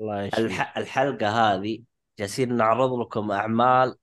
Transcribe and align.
الله 0.00 0.22
يشفيك. 0.22 0.44
الح... 0.44 0.78
الحلقة 0.78 1.54
هذه 1.54 1.82
جالسين 2.18 2.56
نعرض 2.56 3.00
لكم 3.00 3.30
أعمال 3.30 3.94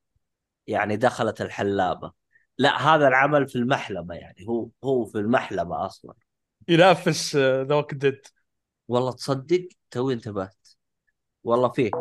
يعني 0.68 0.98
دخلت 0.98 1.42
الحلابة. 1.42 2.12
لا 2.58 2.82
هذا 2.82 3.08
العمل 3.08 3.48
في 3.48 3.56
المحلبة 3.56 4.16
يعني 4.16 4.46
هو 4.50 4.70
هو 4.84 5.06
في 5.06 5.18
المحلبة 5.18 5.86
أصلا. 5.86 6.14
ينافس 6.68 7.36
ذا 7.36 7.76
ووك 7.76 7.94
ديد 7.94 8.22
والله 8.88 9.12
تصدق؟ 9.12 9.68
توي 9.92 10.14
انتبهت. 10.14 10.68
والله 11.44 11.70
فيه. 11.70 11.92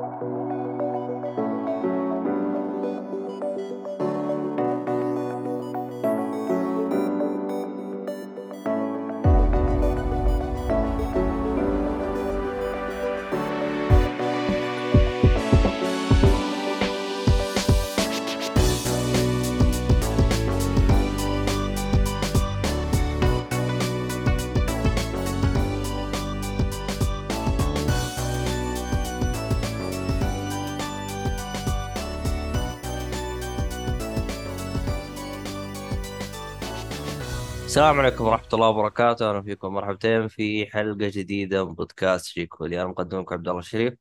السلام 37.74 38.01
عليكم 38.01 38.24
ورحمة 38.24 38.48
الله 38.52 38.69
وبركاته، 38.69 39.30
أهلا 39.30 39.42
فيكم 39.42 39.74
مرحبتين 39.74 40.28
في 40.28 40.66
حلقة 40.66 40.96
جديدة 41.09 41.65
من 41.65 41.74
بودكاست 41.74 42.27
شيكولي، 42.27 42.80
أنا 42.82 42.88
مقدمكم 42.91 43.34
عبد 43.34 43.48
الله 43.48 43.60
الشريف، 43.60 43.95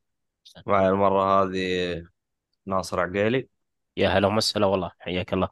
معي 0.67 0.89
المرة 0.89 1.43
هذه 1.43 2.03
ناصر 2.65 2.99
عقيلي، 2.99 3.49
يا 3.97 4.09
هلا 4.09 4.27
ومسهلا 4.27 4.65
والله. 4.65 4.91
حياك 4.99 5.33
الله. 5.33 5.49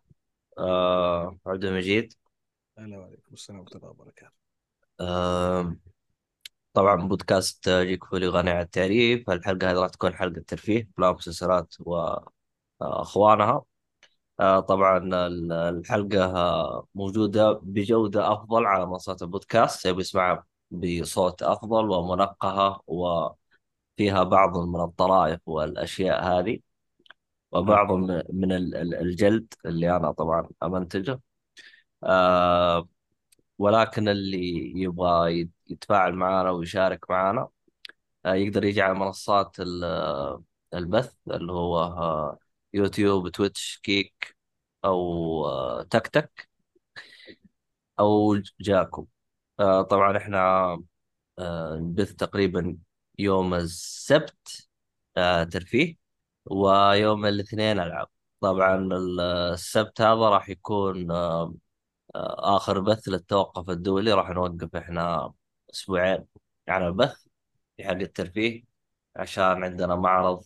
آه 0.58 1.38
عبد 1.48 1.66
المجيد، 1.66 2.14
السلام 2.78 3.02
عليكم 3.02 3.34
السلام 3.34 3.59
ورحمة 3.59 3.78
الله 3.78 3.90
وبركاته. 3.90 4.31
آه 5.00 5.76
طبعا 6.74 6.96
بودكاست 6.96 7.70
جيكولي 7.70 8.28
غني 8.28 8.50
عن 8.50 8.62
التعريف، 8.62 9.30
الحلقة 9.30 9.72
هذه 9.72 9.80
راح 9.80 9.90
تكون 9.90 10.14
حلقة 10.14 10.42
ترفيه، 10.48 10.90
أفلام 10.94 11.16
مسلسلات 11.16 11.76
وأخوانها، 12.80 13.52
آه 13.52 13.66
طبعا 14.59 14.97
ال- 15.28 15.52
الحلقة 15.52 16.23
آه، 16.25 16.88
موجودة 16.95 17.52
بجودة 17.64 18.34
أفضل 18.34 18.66
على 18.66 18.86
منصات 18.86 19.22
البودكاست. 19.22 19.86
يبي 19.86 20.02
يسمعها 20.02 20.45
بصوت 20.72 21.44
أفضل 21.44 21.89
ومنقهة 21.89 22.81
وفيها 22.88 24.23
بعض 24.23 24.58
من 24.58 24.81
الطرائف 24.81 25.39
والأشياء 25.45 26.23
هذه 26.39 26.59
وبعض 27.52 27.92
من 27.92 28.23
من 28.34 28.52
ال- 28.52 28.75
ال- 28.75 28.95
الجلد 28.95 29.53
اللي 29.66 29.95
أنا 29.95 30.12
طبعا 30.12 30.50
أمنتجه. 30.64 31.22
آه 32.03 32.88
ولكن 33.59 34.09
اللي 34.09 34.73
يبغى 34.81 35.39
يت- 35.42 35.52
يتفاعل 35.69 36.14
معنا 36.16 36.52
ويشارك 36.52 37.12
معنا 37.12 37.47
آه 38.25 38.34
يقدر 38.36 38.64
يجي 38.66 38.81
على 38.81 38.94
منصات 39.00 39.58
ال- 39.59 40.44
البث 40.73 41.16
اللي 41.31 41.52
هو 41.53 41.80
آه 41.84 42.39
YouTube 42.74 43.30
Twitch 43.30 43.80
Kick 43.84 44.38
أو 44.86 45.46
آه، 45.48 45.84
تك 45.84 46.08
تك 46.08 46.50
أو 48.00 48.36
Jaco 48.62 49.08
آه، 49.60 49.82
طبعا 49.82 50.18
إحنا 50.18 50.40
آه، 51.40 51.76
نبث 51.78 52.14
تقريبا 52.16 52.78
يوم 53.20 53.54
السبت 53.54 54.70
ترفيه 55.52 55.96
ويوم 56.46 57.26
الاثنين 57.26 57.80
ألعاب. 57.80 58.08
طبعا 58.42 58.76
ال- 58.78 59.20
السبت 59.54 60.02
هذا 60.02 60.30
راح 60.30 60.50
يكون 60.50 61.12
آخر 62.56 62.80
بث 62.80 63.08
للتوقف 63.08 63.70
الدولي. 63.70 64.14
راح 64.14 64.30
نوقف 64.30 64.76
إحنا 64.76 65.34
أسبوعين 65.74 66.26
على 66.68 66.88
البث 66.88 67.16
في 67.78 67.84
حق 67.86 67.92
الترفيه 67.92 68.64
عشان 69.16 69.64
عندنا 69.64 69.96
معرض 69.96 70.44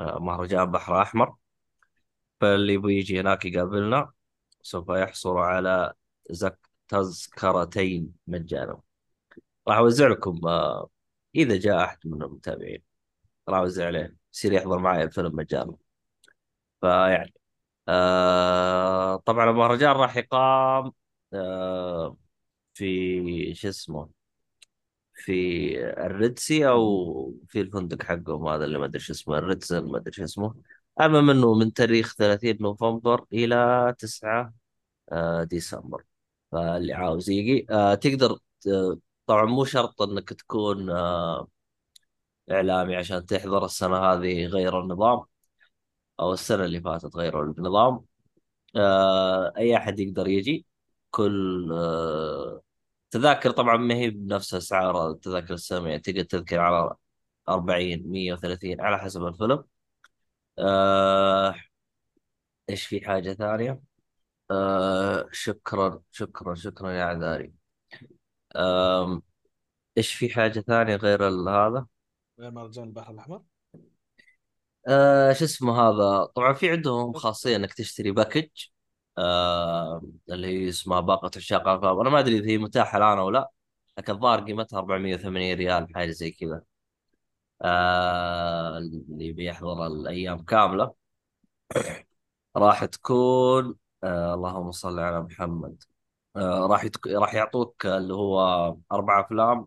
مهرجان 0.00 0.70
بحر 0.70 1.02
احمر 1.02 1.36
فاللي 2.40 2.74
يبغى 2.74 2.98
يجي 2.98 3.20
هناك 3.20 3.44
يقابلنا 3.44 4.12
سوف 4.62 4.88
يحصل 4.88 5.36
على 5.36 5.94
زك 6.30 6.58
تذكرتين 6.88 8.14
مجانا. 8.26 8.80
راح 9.68 9.76
أوزع 9.78 10.08
لكم 10.08 10.40
آه، 10.48 10.90
إذا 11.36 11.56
جاء 11.58 11.84
أحد 11.84 11.98
من 12.04 12.22
المتابعين. 12.22 12.82
راح 13.48 13.58
أوزع 13.60 13.86
عليه 13.86 14.16
يصير 14.34 14.52
يحضر 14.52 14.78
معي 14.78 15.04
الفيلم 15.04 15.36
مجانا. 15.36 15.76
فيعني 16.80 17.34
آه 17.88 19.16
طبعا 19.16 19.50
المهرجان 19.50 19.90
راح 19.92 20.16
يقام 20.16 20.92
آه 21.34 22.16
في 22.74 23.54
شو 23.54 23.68
اسمه 23.68 24.10
في 25.14 25.78
الريدسي 26.06 26.68
أو 26.68 27.34
في 27.48 27.60
الفندق 27.60 28.02
حقهم 28.02 28.48
هذا 28.48 28.64
اللي 28.64 28.78
ما 28.78 28.84
أدري 28.84 29.00
شو 29.00 29.12
اسمه 29.12 29.38
الريدسن 29.38 29.84
ما 29.84 29.98
أدري 29.98 30.12
شو 30.12 30.24
اسمه. 30.24 30.54
المهم 31.00 31.30
إنه 31.30 31.54
من 31.54 31.72
تاريخ 31.72 32.14
30 32.14 32.58
نوفمبر 32.60 33.24
إلى 33.32 33.94
9 33.98 34.54
آه، 35.12 35.44
ديسمبر. 35.44 36.04
فاللي 36.52 36.92
عاوز 36.94 37.30
يجي 37.30 37.66
آه، 37.70 37.94
تقدر 37.94 38.38
طبعا 39.26 39.44
مو 39.44 39.64
شرط 39.64 40.02
إنك 40.02 40.28
تكون 40.30 40.90
آه، 40.90 41.48
إعلامي 42.50 42.96
عشان 42.96 43.26
تحضر 43.26 43.64
السنة 43.64 43.96
هذه 43.98 44.46
غير 44.46 44.80
النظام 44.80 45.24
أو 46.20 46.32
السنة 46.32 46.64
اللي 46.64 46.80
فاتت 46.80 47.16
غيروا 47.16 47.44
النظام. 47.44 48.04
أي 49.56 49.76
أحد 49.76 49.98
يقدر 50.00 50.28
يجي 50.28 50.66
كل 51.10 51.70
آه، 53.14 53.18
تذاكر 53.18 53.50
طبعا 53.50 53.76
ما 53.76 53.94
هي 53.94 54.10
بنفس 54.10 54.54
أسعار 54.54 55.10
التذاكر 55.10 55.54
السينما 55.54 55.96
تقدر 55.98 56.22
تذكر 56.22 56.60
على 56.60 56.94
40 57.48 58.02
130 58.08 58.80
على 58.80 58.98
حسب 58.98 59.26
الفيلم. 59.26 59.64
آه، 60.58 61.54
إيش 62.70 62.86
في 62.86 63.06
حاجة 63.06 63.32
ثانية؟ 63.32 63.80
آه، 64.50 65.28
شكرا 65.32 66.02
شكرا 66.12 66.54
شكرا 66.54 66.92
يا 66.92 67.04
عذاري. 67.04 67.52
آم، 68.56 69.22
إيش 69.98 70.14
في 70.14 70.28
حاجة 70.34 70.60
ثانية 70.60 70.96
غير 70.96 71.28
ال- 71.28 71.48
هذا؟ 71.48 71.86
غير 72.40 72.50
مهرجان 72.50 72.84
البحر 72.84 73.12
الأحمر؟ 73.12 73.42
آه 74.88 75.32
شو 75.32 75.44
اسمه 75.44 75.80
هذا؟ 75.80 76.24
طبعا 76.24 76.52
في 76.52 76.70
عندهم 76.70 77.12
خاصية 77.12 77.56
إنك 77.56 77.74
تشتري 77.74 78.10
باكج. 78.10 78.48
آه 79.18 80.02
اللي 80.30 80.46
هي 80.48 80.68
اسمها 80.68 81.00
باقة 81.00 81.30
عشاق 81.36 81.68
الافلام، 81.68 82.00
أنا 82.00 82.10
ما 82.10 82.18
أدري 82.20 82.38
إذا 82.38 82.46
هي 82.50 82.58
متاحة 82.58 82.98
الآن 82.98 83.18
أو 83.18 83.30
لا، 83.30 83.50
لكن 83.98 84.12
الظاهر 84.12 84.40
قيمتها 84.44 84.78
480 84.78 85.56
ريال 85.56 85.94
حاجة 85.94 86.10
زي 86.10 86.30
كذا. 86.30 86.62
آه 87.62 88.78
اللي 88.78 89.32
بيحضر 89.32 89.86
الأيام 89.86 90.38
كاملة 90.44 90.94
راح 92.56 92.84
تكون 92.84 93.76
آه 94.04 94.34
اللهم 94.34 94.70
صل 94.72 94.98
على 95.00 95.20
محمد 95.22 95.82
آه 96.36 96.66
راح 96.66 96.84
يتك... 96.84 97.06
راح 97.06 97.34
يعطوك 97.34 97.86
اللي 97.86 98.14
هو 98.14 98.40
أربع 98.92 99.20
أفلام 99.20 99.66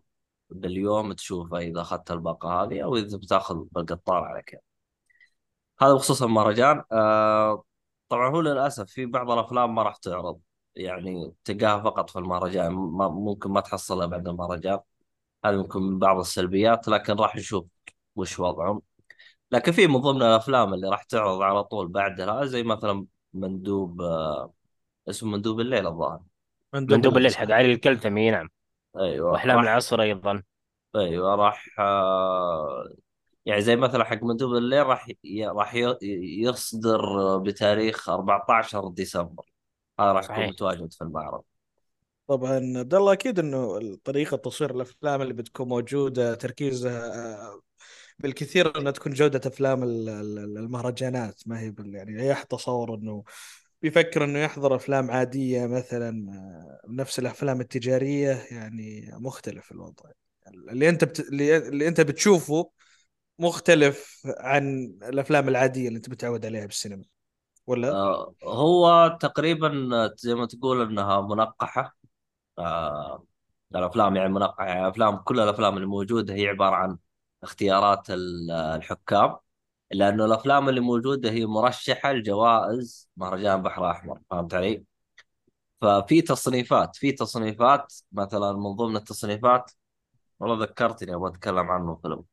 باليوم 0.50 1.14
تشوفه 1.14 1.58
إذا 1.59 1.81
أخذت 1.81 2.12
الباقة 2.12 2.64
هذه 2.64 2.84
أو 2.84 2.96
إذا 2.97 3.18
بتأخذ 3.18 3.56
بالقطار 3.72 4.24
على 4.24 4.41
كيف. 4.44 4.59
هذا 5.81 5.94
بخصوص 5.94 6.22
المهرجان 6.24 6.84
آه 6.91 7.64
طبعا 8.09 8.29
هو 8.29 8.41
للأسف 8.41 8.85
في 8.85 9.06
بعض 9.06 9.31
الأفلام 9.31 9.75
ما 9.75 9.84
راح 9.84 9.97
تعرض. 9.97 10.40
يعني 10.75 11.34
تلقاها 11.44 11.84
فقط 11.84 12.09
في 12.09 12.19
المهرجان 12.19 12.72
ممكن 12.72 13.51
ما 13.51 13.62
تحصلها 13.62 14.06
بعد 14.06 14.28
المهرجان. 14.28 14.79
هذا 15.45 15.57
ممكن 15.57 15.81
من 15.81 16.00
بعض 16.00 16.19
السلبيات 16.19 16.88
لكن 16.88 17.13
راح 17.13 17.35
نشوف 17.35 17.66
وش 18.16 18.40
وضعهم. 18.40 18.82
لكن 19.52 19.72
في 19.72 19.87
من 19.87 19.97
ضمن 19.97 20.22
الأفلام 20.22 20.73
اللي 20.73 20.90
راح 20.90 21.03
تعرض 21.03 21.41
على 21.41 21.64
طول 21.64 21.87
بعدها 21.87 22.46
زي 22.46 22.64
مثلا 22.64 23.05
مندوب 23.34 24.02
آه 24.02 24.53
اسمه 25.09 25.32
مندوب 25.32 25.59
الليل 25.59 25.87
الظاهر. 25.87 26.20
مندوب 26.73 27.17
الليل. 27.17 27.35
حق 27.35 27.52
علي 27.52 27.73
الكلثمي 27.73 28.32
نعم. 28.32 28.49
أيوه 28.97 29.32
وأحلام 29.32 29.59
العصر 29.59 30.02
أيضا. 30.02 30.43
أيوه 30.96 31.35
راح 31.35 31.66
آه 31.79 32.90
يعني 33.47 33.61
زي 33.61 33.76
مثلا 33.76 34.03
حق 34.03 34.23
مندوب 34.23 34.55
الليل 34.55 34.85
راح 34.85 35.08
ي... 35.23 35.46
راح 35.47 35.76
ي... 35.76 35.97
يصدر 36.41 37.38
بتاريخ 37.38 38.09
14 38.09 38.88
ديسمبر. 38.90 39.46
هذا 39.99 40.11
راح 40.11 40.23
يكون. 40.32 40.47
متواجد 40.47 40.94
في 40.94 41.02
المعرض. 41.02 41.44
طبعا 42.28 42.55
عبد 42.78 42.94
الله 42.94 43.14
أكيد 43.14 43.40
إنه 43.40 43.79
طريقه 44.03 44.38
تصوير 44.38 44.72
الأفلام 44.76 45.22
اللي 45.22 45.34
بتكون 45.34 45.67
موجودة 45.67 46.35
تركيزها 46.35 47.14
آه، 47.46 47.61
بالكثير 48.20 48.78
إنها 48.79 48.91
تكون 48.91 49.14
جودة 49.14 49.41
أفلام 49.46 49.84
ال- 49.84 50.09
ال- 50.09 50.58
المهرجانات. 50.58 51.41
ما 51.46 51.59
هي 51.59 51.72
بال 51.72 51.96
يعني 51.96 52.22
أي 52.22 52.32
أحد 52.32 52.46
تصور 52.46 52.96
إنه 52.96 53.23
بيفكر 53.82 54.23
إنه 54.23 54.40
يحضر 54.40 54.76
أفلام 54.76 55.11
عادية 55.11 55.67
مثلا 55.67 56.09
آه، 56.34 56.82
نفس 56.90 57.20
الأفلام 57.20 57.61
التجارية 57.61 58.46
يعني 58.52 59.11
مختلف 59.14 59.72
الوضع. 59.72 60.09
اللي 60.72 60.90
أنت 60.90 61.03
بت... 61.03 61.20
اللي... 61.20 61.58
اللي 61.58 61.88
أنت 61.88 62.02
بتشوفه 62.02 62.70
مختلف 63.39 64.22
عن 64.39 64.85
الأفلام 65.03 65.49
العادية 65.49 65.87
اللي 65.87 65.97
أنت 65.97 66.09
متعود 66.09 66.45
عليها 66.45 66.66
بالسينما 66.66 67.03
ولا؟ 67.67 67.91
آه 67.91 68.35
هو 68.43 69.17
تقريبا 69.22 69.72
زي 70.17 70.35
ما 70.35 70.45
تقول 70.45 70.81
إنها 70.81 71.22
منقحة 71.22 71.97
آه 72.59 73.25
الأفلام 73.75 74.16
يعني 74.16 74.29
منقحة 74.29 74.66
يعني 74.67 74.87
أفلام 74.89 75.17
كل 75.17 75.39
الأفلام 75.39 75.75
اللي 75.78 75.87
موجودة 75.87 76.34
هي 76.35 76.47
عبارة 76.47 76.75
عن 76.75 76.97
اختيارات 77.43 78.09
ال- 78.09 78.51
الحكام 78.51 79.37
لأنه 79.91 80.25
الأفلام 80.25 80.69
اللي 80.69 80.81
موجودة 80.81 81.31
هي 81.31 81.45
مرشحة 81.45 82.13
لجوائز 82.13 83.09
مهرجان 83.17 83.63
بحر 83.63 83.91
أحمر 83.91 84.19
فهمت 84.31 84.53
علي؟ 84.53 84.85
ففي 85.81 86.22
تصنيفات 86.22 86.95
في 86.95 87.11
تصنيفات 87.11 87.93
مثلا 88.11 88.53
من 88.53 88.75
ضمن 88.75 88.95
التصنيفات 88.97 89.72
والله 90.39 90.66
ذكرتني 90.66 91.16
أبغى 91.16 91.29
أتكلم 91.31 91.72
عنه 91.72 91.95
فيلم 91.95 92.23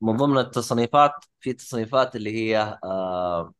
من 0.00 0.16
ضمن 0.16 0.38
التصنيفات 0.38 1.12
في 1.40 1.52
تصنيفات 1.52 2.16
اللي 2.16 2.30
هي 2.34 2.78
آه 2.84 3.52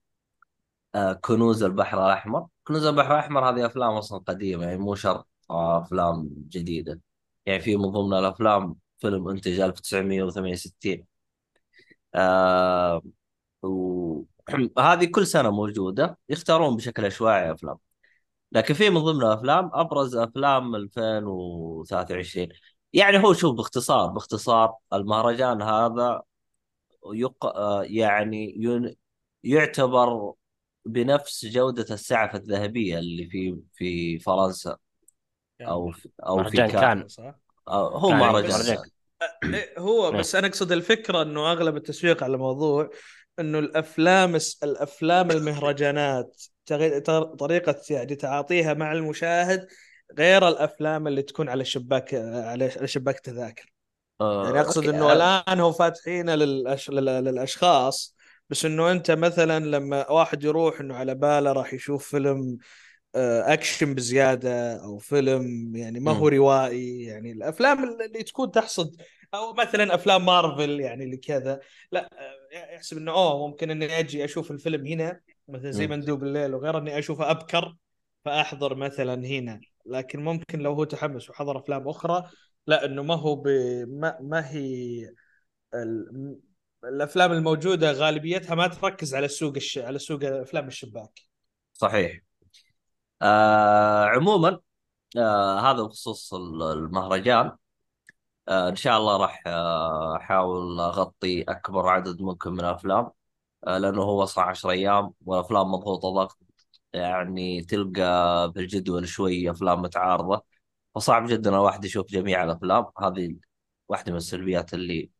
آه 0.95 1.13
كنوز 1.13 1.63
البحر 1.63 2.07
الأحمر. 2.07 2.47
كنوز 2.65 2.85
البحر 2.87 3.13
الأحمر 3.15 3.51
هذه 3.51 3.67
أفلام 3.67 3.91
أصلا 3.95 4.19
قديمة 4.19 4.65
يعني 4.65 4.79
مو 4.79 4.95
شرط 4.95 5.29
آه 5.51 5.83
أفلام 5.83 6.29
جديدة. 6.49 7.01
يعني 7.47 7.61
في 7.61 7.77
من 7.77 7.87
ضمن 7.91 8.19
الأفلام 8.19 8.77
فيلم 8.99 9.29
انتج 9.29 9.61
1968 9.61 11.07
آه 12.15 13.03
وهذه 13.63 15.05
كل 15.15 15.27
سنة 15.27 15.51
موجودة 15.51 16.19
يختارون 16.29 16.77
بشكل 16.77 17.05
عشوائي 17.07 17.53
أفلام. 17.53 17.79
لكن 18.53 18.75
في 18.75 18.91
من 18.91 19.01
ضمن 19.01 19.23
الأفلام 19.23 19.71
أبرز 19.75 20.17
أفلام 20.17 20.75
2023 20.75 22.49
يعني 22.93 23.19
هو 23.19 23.33
شوف 23.35 23.57
باختصار 23.57 24.07
باختصار 24.07 24.75
المهرجان 24.93 25.63
هذا 25.63 26.23
يق... 27.15 27.53
يعني 27.83 28.55
ين... 28.57 28.95
يعتبر 29.45 30.33
بنفس 30.87 31.47
جودة 31.47 31.95
السعف 31.95 32.35
الذهبية 32.35 32.99
اللي 32.99 33.27
في 33.27 33.61
في 33.75 34.19
فرنسا 34.19 34.77
أو 35.61 35.91
في 35.91 36.09
أو 36.27 36.45
في 36.45 36.57
كان 36.57 36.71
كان 36.71 37.09
صح؟ 37.09 37.35
هو 37.69 38.11
مهرجان 38.11 38.79
إيه 39.45 39.79
هو 39.79 40.09
إيه. 40.09 40.19
بس 40.19 40.35
أنا 40.35 40.47
أقصد 40.47 40.73
الفكرة 40.73 41.23
إنه 41.23 41.53
أغلب 41.53 41.77
التسويق 41.77 42.25
على 42.25 42.35
الموضوع 42.35 42.91
إنه 43.39 43.59
الأفلام 43.59 44.39
الأفلام 44.63 45.31
المهرجانات 45.31 46.43
طريقة 47.39 47.81
يعني 47.91 48.15
تعاطيها 48.15 48.75
مع 48.75 48.93
المشاهد 48.93 49.67
غير 50.19 50.49
الأفلام 50.49 51.07
اللي 51.07 51.23
تكون 51.23 51.49
على 51.49 51.61
الشباك 51.61 52.15
على 52.15 52.71
على 52.77 52.87
شباك 52.87 53.21
تذاكر 53.21 53.73
يعني 54.43 54.61
آه، 54.61 54.61
أقصد 54.61 54.89
أوكي. 54.89 54.89
إنه 54.89 55.13
الآن 55.13 55.61
هو 55.61 55.73
فاتحينه 55.73 56.35
للأش... 56.35 56.91
لل- 56.91 57.05
للأشخاص 57.25 58.17
بس 58.51 58.65
إنه 58.65 58.93
أنت 58.93 59.11
مثلا 59.11 59.59
لما 59.65 60.11
واحد 60.11 60.45
يروح 60.45 60.81
إنه 60.81 60.95
على 60.97 61.15
باله 61.15 61.53
راح 61.53 61.75
يشوف 61.75 62.09
فيلم 62.11 62.59
آه، 63.15 63.53
أكشن 63.53 63.95
بزيادة 63.95 64.77
أو 64.85 64.99
فيلم 64.99 65.77
يعني 65.77 66.01
ما 66.01 66.13
هو. 66.13 66.29
روائي 66.29 67.03
يعني 67.03 67.33
الأفلام 67.33 67.85
اللي 68.03 68.23
تكون 68.23 68.51
تحصد 68.51 69.03
أو 69.35 69.55
مثلا 69.55 69.95
أفلام 69.95 70.27
مارفل 70.27 70.81
يعني 70.81 71.05
اللي 71.05 71.17
كذا 71.17 71.61
لا 71.93 72.11
آه، 72.53 72.75
يحسب 72.75 72.97
إنه 72.97 73.13
أوه 73.13 73.49
ممكن 73.49 73.71
إني 73.71 73.99
أجي 73.99 74.25
أشوف 74.25 74.51
الفيلم 74.51 74.87
هنا 74.87 75.21
مثلا 75.49 75.73
زي. 75.73 75.87
مندوب 75.87 76.23
الليل 76.25 76.55
وغير 76.55 76.79
إني 76.79 76.99
أشوفه 76.99 77.31
أبكر 77.31 77.77
فأحضر 78.25 78.75
مثلا 78.75 79.15
هنا 79.27 79.61
لكن 79.87 80.21
ممكن 80.25 80.59
لو 80.59 80.73
هو 80.73 80.85
تحمس 80.85 81.31
وحضر 81.31 81.59
أفلام 81.59 81.89
أخرى 81.89 82.31
لا 82.69 82.85
إنه 82.85 83.03
ما 83.03 83.15
هو 83.15 83.37
ب... 83.37 83.49
ما, 83.89 84.19
ما 84.21 84.51
هي 84.51 85.11
ال... 85.75 86.39
الأفلام 86.85 87.33
الموجودة 87.33 87.93
غالبيتها 87.93 88.55
ما 88.55 88.67
تركز 88.69 89.15
على 89.15 89.27
السوق 89.27 89.55
الش... 89.57 89.79
على 89.79 89.99
سوق 89.99 90.25
أفلام 90.25 90.69
الشباك. 90.69 91.21
صحيح. 91.75 92.21
آه 93.23 94.05
عموما 94.05 94.61
آه 95.19 95.61
هذا 95.61 95.83
بخصوص 95.83 96.35
ال- 96.35 96.63
المهرجان. 96.63 97.53
آه 98.49 98.69
إن 98.69 98.77
شاء 98.77 98.99
الله 98.99 99.17
راح 99.17 99.43
آه، 99.47 100.17
أحاول 100.17 100.81
أغطي 100.81 101.43
أكبر 101.43 101.89
عدد 101.89 102.23
ممكن 102.23 102.53
من 102.53 102.61
الأفلام. 102.61 103.11
آه 103.67 103.79
لأنه 103.79 104.03
هو 104.03 104.25
12 104.25 104.71
أيام 104.71 105.15
والأفلام 105.27 105.73
مضغوطة 105.73 106.11
ضغط. 106.11 106.39
يعني 106.93 107.63
تلقى 107.63 108.03
بالجدول 108.53 109.09
شوي 109.09 109.51
أفلام 109.51 109.83
متعارضة. 109.83 110.45
فصعب 110.99 111.27
جدا 111.27 111.51
الواحد 111.51 111.85
يشوف 111.85 112.07
جميع 112.11 112.45
الأفلام. 112.45 112.87
هذه 112.99 113.37
واحدة 113.89 114.13
من 114.13 114.19
السلبيات 114.19 114.75
اللي 114.75 115.11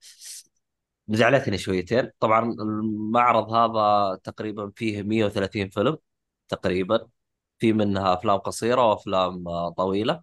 زعلتني 1.09 1.59
شويتين. 1.59 2.11
طبعا 2.21 2.53
المعرض 2.53 3.53
هذا 3.53 4.17
تقريبا 4.25 4.73
فيه 4.77 5.03
130 5.03 5.69
فيلم 5.69 5.99
تقريبا. 6.49 7.09
في 7.59 7.73
منها 7.73 8.15
أفلام 8.15 8.39
قصيرة 8.39 8.91
وأفلام 8.91 9.45
طويلة. 9.71 10.23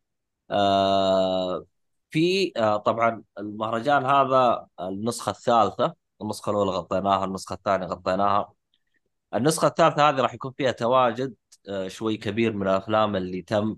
آه، 0.51 1.65
في 2.09 2.53
آه، 2.57 2.77
طبعا 2.77 3.23
المهرجان 3.39 4.05
هذا 4.05 4.67
النسخة 4.79 5.29
الثالثة. 5.29 5.95
النسخة 6.21 6.49
الأولى 6.49 6.71
غطيناها 6.71 7.25
النسخة 7.25 7.53
الثانية 7.53 7.87
غطيناها. 7.87 8.53
النسخة 9.33 9.67
الثالثة 9.67 10.09
هذه 10.09 10.15
راح 10.21 10.33
يكون 10.33 10.51
فيها 10.57 10.71
تواجد 10.71 11.35
آه، 11.69 11.87
شوي 11.87 12.17
كبير 12.17 12.53
من 12.53 12.67
الأفلام 12.67 13.15
اللي 13.15 13.41
تم 13.41 13.77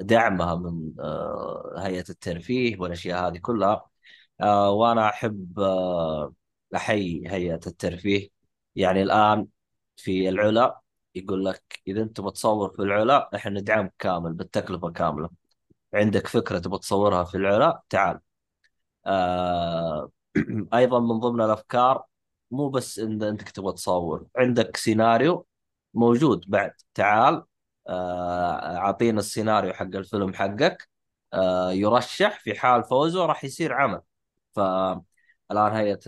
دعمها 0.00 0.54
من 0.54 0.94
آه، 1.00 1.74
هيئة 1.78 2.04
الترفيه 2.10 2.76
والأشياء 2.80 3.28
هذه 3.28 3.38
كلها. 3.38 3.90
آه، 4.40 4.70
وأنا 4.70 5.08
أحب 5.08 5.60
آه، 5.60 6.34
أحيي 6.76 7.22
هيئة 7.30 7.60
الترفيه. 7.66 8.28
يعني 8.76 9.02
الآن 9.02 9.46
في 9.96 10.28
العلا 10.28 10.80
يقول 11.14 11.44
لك 11.44 11.80
إذا 11.88 12.02
أنت 12.02 12.20
بتصور 12.20 12.70
في 12.76 12.82
العلا 12.82 13.30
إحنا 13.36 13.60
ندعمك 13.60 13.94
كامل 13.98 14.32
بالتكلفة 14.32 14.90
كاملة. 14.92 15.30
عندك 15.94 16.26
فكرة 16.26 16.58
تبغى 16.58 16.78
تصورها 16.78 17.24
في 17.24 17.36
العلا؟ 17.36 17.82
تعال. 17.90 18.20
آه 19.06 20.10
أيضا 20.74 21.00
من 21.00 21.20
ضمن 21.20 21.40
الأفكار 21.40 22.04
مو 22.50 22.68
بس 22.68 22.98
إن 22.98 23.22
انك 23.22 23.50
تبغى 23.50 23.72
تصور 23.72 24.26
عندك 24.36 24.76
سيناريو 24.76 25.46
موجود 25.94 26.44
بعد. 26.48 26.72
تعال. 26.94 27.34
آه 27.34 27.46
أعطينا 27.88 29.18
السيناريو 29.20 29.72
حق 29.72 29.96
الفيلم 29.96 30.34
حقك. 30.34 30.88
آه 31.34 31.72
يرشح 31.72 32.40
في 32.40 32.54
حال 32.54 32.84
فوزه 32.84 33.26
راح 33.26 33.44
يصير 33.44 33.72
عمل. 33.72 34.00
فالان 34.54 35.72
هيئة 35.72 36.00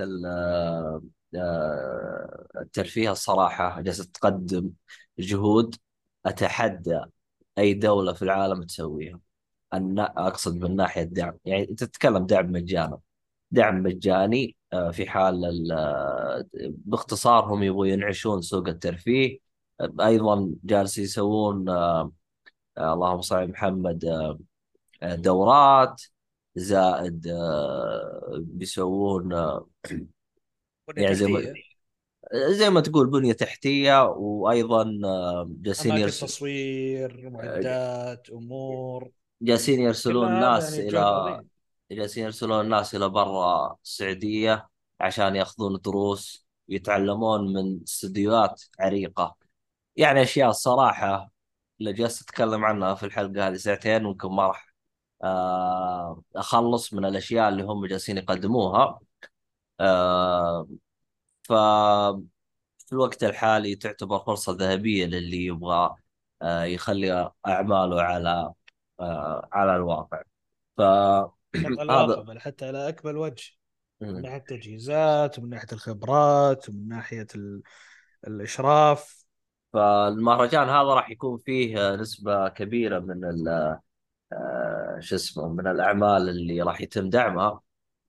آه، 1.36 2.46
الترفيه 2.60 3.12
الصراحة 3.12 3.80
جالسة 3.80 4.04
تقدم 4.04 4.70
جهود 5.18 5.76
أتحدى 6.26 7.00
أي 7.58 7.74
دولة 7.74 8.12
في 8.12 8.22
العالم 8.22 8.62
تسويها. 8.62 9.20
أقصد 9.72 10.56
من 10.56 10.76
ناحية 10.76 11.02
دعم. 11.02 11.38
يعني 11.44 11.66
تتكلم 11.66 12.26
دعم 12.26 12.52
مجانا 12.52 12.98
دعم 13.50 13.82
مجاني 13.82 14.56
آه، 14.72 14.90
في 14.90 15.06
حال 15.10 15.44
ال... 15.44 15.72
آه، 15.72 16.46
باختصار 16.64 17.44
هم 17.44 17.62
يبغوا 17.62 17.86
ينعشون 17.86 18.42
سوق 18.42 18.68
الترفيه. 18.68 19.38
آه، 19.38 19.43
أيضا 20.00 20.54
جالس 20.64 20.98
يسوون 20.98 21.68
آه، 21.68 22.12
آه، 22.78 22.94
اللهم 22.94 23.20
صل 23.22 23.36
على 23.36 23.46
محمد 23.46 24.04
آه، 25.02 25.14
دورات 25.14 26.02
زائد 26.56 27.26
آه، 27.28 28.38
بيسوون 28.40 29.32
آه، 29.32 29.68
يعني 30.96 31.14
زي 31.14 31.26
ما 31.26 31.40
زي 32.34 32.70
ما 32.70 32.80
تقول 32.80 33.10
بنية 33.10 33.32
تحتية 33.32 34.04
وأيضا 34.08 35.00
آه، 35.04 35.48
جالسين 35.62 35.92
أماكن 35.92 36.02
يرس... 36.02 36.20
تصوير 36.20 37.30
معدات 37.30 38.30
أمور. 38.30 39.10
جالسين 39.42 39.80
يرسلون 39.80 40.38
ناس 40.40 40.78
يعني 40.78 40.98
عظيم 40.98 41.48
جالسين 41.92 42.24
يرسلون 42.24 42.60
الناس 42.60 42.94
إلى 42.94 43.08
برا 43.08 43.76
السعودية 43.84 44.68
عشان 45.00 45.36
يأخذون 45.36 45.80
دروس 45.84 46.46
ويتعلمون 46.68 47.52
من 47.52 47.82
استديوهات 47.82 48.62
عريقة. 48.80 49.36
يعني 49.96 50.22
أشياء 50.22 50.50
الصراحة 50.50 51.30
اللي 51.80 51.92
جالس 51.92 52.22
أتكلم 52.22 52.64
عنها 52.64 52.94
في 52.94 53.06
الحلقة 53.06 53.48
هذه 53.48 53.54
ساعتين 53.54 54.02
ممكن 54.02 54.28
ما 54.28 54.46
راح 54.46 54.74
آه، 55.24 56.22
أخلص 56.36 56.94
من 56.94 57.04
الأشياء 57.04 57.48
اللي 57.48 57.62
هم 57.62 57.86
جالسين 57.86 58.16
يقدموها. 58.18 59.00
آه، 59.80 60.68
ف 61.42 61.52
في 62.78 62.92
الوقت 62.92 63.24
الحالي 63.24 63.76
تعتبر 63.76 64.18
فرصة 64.18 64.52
ذهبية 64.52 65.06
للي 65.06 65.44
يبغى 65.44 65.94
آه، 66.42 66.64
يخلي 66.64 67.30
أعماله 67.46 68.02
على 68.02 68.52
على 69.52 69.76
الواقع. 69.76 70.22
فهذا 70.76 71.30
بل 72.28 72.40
حتى 72.40 72.66
على 72.66 72.88
أكمل 72.88 73.16
وجه. 73.16 73.50
من 74.00 74.22
ناحية 74.22 74.36
التجهيزات 74.36 75.38
ومن 75.38 75.48
ناحية 75.48 75.68
الخبرات 75.72 76.68
ومن 76.68 76.88
ناحية 76.88 77.26
ال... 77.34 77.62
الإشراف. 78.26 79.23
فالمهرجان 79.74 80.68
هذا 80.68 80.82
راح 80.94 81.10
يكون 81.10 81.38
فيه 81.38 81.96
نسبة 81.96 82.48
كبيرة 82.48 83.00
من 83.00 83.24
آه، 84.32 85.00
شو 85.00 85.14
اسمه 85.16 85.48
من 85.48 85.66
الأعمال 85.66 86.28
اللي 86.28 86.62
راح 86.62 86.80
يتم 86.80 87.10
دعمها. 87.10 87.60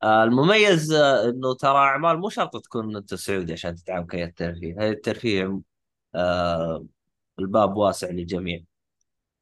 آه، 0.03 0.24
المميز 0.24 0.93
آه، 0.93 1.29
إنه 1.29 1.55
ترى 1.55 1.77
أعمال 1.77 2.19
مو 2.19 2.29
شرط 2.29 2.57
تكون 2.65 2.95
أنت 2.98 3.13
سعودي 3.15 3.53
عشان 3.53 3.75
تدعم 3.75 4.07
كيان 4.07 4.27
الترفيه 4.29 4.75
هذه 4.79 4.89
الترفيه 4.91 5.62
آه، 6.15 6.86
الباب 7.39 7.77
واسع 7.77 8.10
للجميع. 8.10 8.63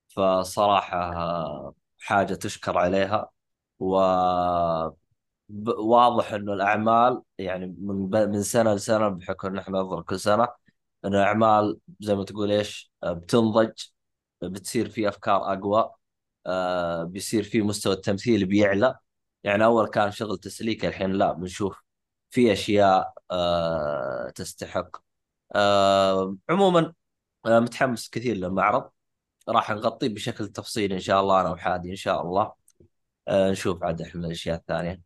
فصراحة 0.10 0.98
آه، 1.16 1.76
حاجة 2.00 2.34
تشكر 2.36 2.78
عليها. 2.78 3.32
و 3.80 3.96
واضح 5.78 6.34
إنه 6.34 6.54
الأعمال 6.54 7.22
يعني 7.38 7.76
من. 7.80 8.10
من 8.32 8.44
سنة 8.44 8.74
لسنة 8.74 9.08
بحكم 9.10 9.48
إن 9.48 9.58
إحنا 9.58 9.80
ننظر 9.80 10.02
كل 10.02 10.20
سنة 10.20 10.48
انه 11.06 11.18
الاعمال 11.18 11.80
زي 12.00 12.16
ما 12.16 12.24
تقول 12.24 12.52
إيش 12.52 12.92
آه، 13.04 13.14
بتنضج 13.14 13.72
بتصير 14.42 14.90
في 14.90 15.10
أفكار 15.10 15.54
أقوى 15.54 15.92
آه، 16.48 17.04
بيصير 17.04 17.44
في 17.44 17.62
مستوى 17.62 17.94
التمثيل 17.94 18.46
بيعلى. 18.46 18.98
يعني 19.44 19.66
أول 19.66 19.88
كان 19.90 20.12
شغل 20.12 20.38
تسليك 20.38 20.86
الحين 20.86 21.12
لا 21.12 21.32
بنشوف 21.34 21.84
في 22.32 22.54
أشياء 22.54 23.14
آه، 23.32 24.30
تستحق. 24.36 24.98
عموما 26.50 26.94
متحمس 27.46 28.10
كثير 28.10 28.36
للمعرض. 28.36 28.92
راح 29.50 29.72
نغطيه 29.72 30.10
بشكل 30.10 30.48
تفصيلي 30.48 30.96
إن 30.96 31.00
شاء 31.00 31.22
الله 31.22 31.42
أنا 31.42 31.50
وحادي 31.52 31.90
إن 31.92 31.96
شاء 31.96 32.22
الله. 32.22 32.54
نشوف 33.30 33.84
عاد 33.84 34.02
إحنا 34.02 34.28
الأشياء 34.28 34.58
الثانية. 34.58 35.02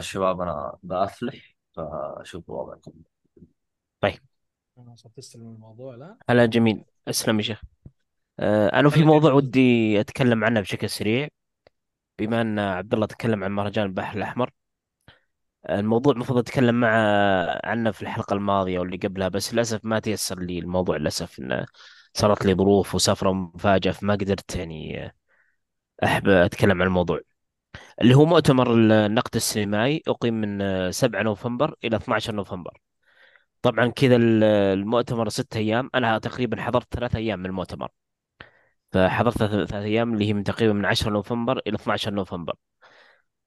شباب 0.00 0.40
أنا 0.40 0.78
بأفلح 0.82 1.56
فشوفوا 1.76 2.62
وضعكم. 2.62 2.92
طيب. 4.00 4.31
تستلم 5.16 5.42
الموضوع 5.42 5.94
لا. 5.94 6.16
هلا 6.30 6.46
جميل. 6.46 6.84
أسلم 7.08 7.36
يا 7.38 7.42
شيخ. 7.42 7.62
آه، 8.40 8.68
أنا 8.68 8.90
في 8.90 9.00
هلا 9.00 9.06
موضوع 9.06 9.30
كيف 9.30 9.36
ودي 9.36 10.00
أتكلم 10.00 10.44
عنه 10.44 10.60
بشكل 10.60 10.90
سريع. 10.90 11.28
بما 12.18 12.40
أن 12.40 12.58
عبد 12.58 12.94
الله 12.94 13.06
تكلم 13.06 13.44
عن 13.44 13.50
مهرجان 13.52 13.86
البحر 13.86 14.16
الأحمر 14.18 14.50
الموضوع 15.70 16.12
المفروض 16.12 16.38
أتكلم 16.38 16.80
مع 16.80 16.88
عنه 17.64 17.90
في 17.90 18.02
الحلقة 18.02 18.34
الماضية 18.34 18.78
واللي 18.78 18.96
قبلها 18.96 19.28
بس 19.28 19.54
للأسف 19.54 19.84
ما 19.84 19.98
تيسر 19.98 20.40
لي 20.40 20.58
الموضوع. 20.58 20.96
للأسف 20.96 21.38
إنه 21.38 21.66
صارت 22.14 22.44
لي 22.46 22.54
ظروف 22.54 22.94
وسفرة 22.94 23.32
مفاجأة 23.32 23.92
فما 23.92 24.14
قدرت 24.14 24.56
يعني 24.56 25.12
أحب 26.04 26.28
أتكلم 26.28 26.82
عن 26.82 26.88
الموضوع. 26.88 27.20
اللي 28.02 28.14
هو 28.14 28.24
مؤتمر 28.26 28.74
النقد 28.74 29.36
السينمائي 29.36 30.02
أقيم 30.08 30.34
من 30.34 30.92
7 30.92 31.22
نوفمبر 31.22 31.74
إلى 31.84 31.96
12 31.96 32.34
نوفمبر. 32.34 32.78
طبعا 33.62 33.88
كذا 33.88 34.16
المؤتمر 34.16 35.28
ست 35.28 35.56
أيام. 35.56 35.90
أنا 35.94 36.18
تقريبا 36.18 36.60
حضرت 36.62 36.94
ثلاث 36.94 37.16
أيام 37.16 37.38
من 37.38 37.46
المؤتمر. 37.46 37.88
فحضرت 38.92 39.38
ثلاث 39.38 39.74
أيام 39.74 40.14
اللي 40.14 40.28
هي 40.28 40.32
من 40.34 40.44
تقريبا 40.44 40.72
من 40.72 40.84
10 40.84 41.10
نوفمبر 41.10 41.60
إلى 41.66 41.74
12 41.76 42.14
نوفمبر. 42.14 42.54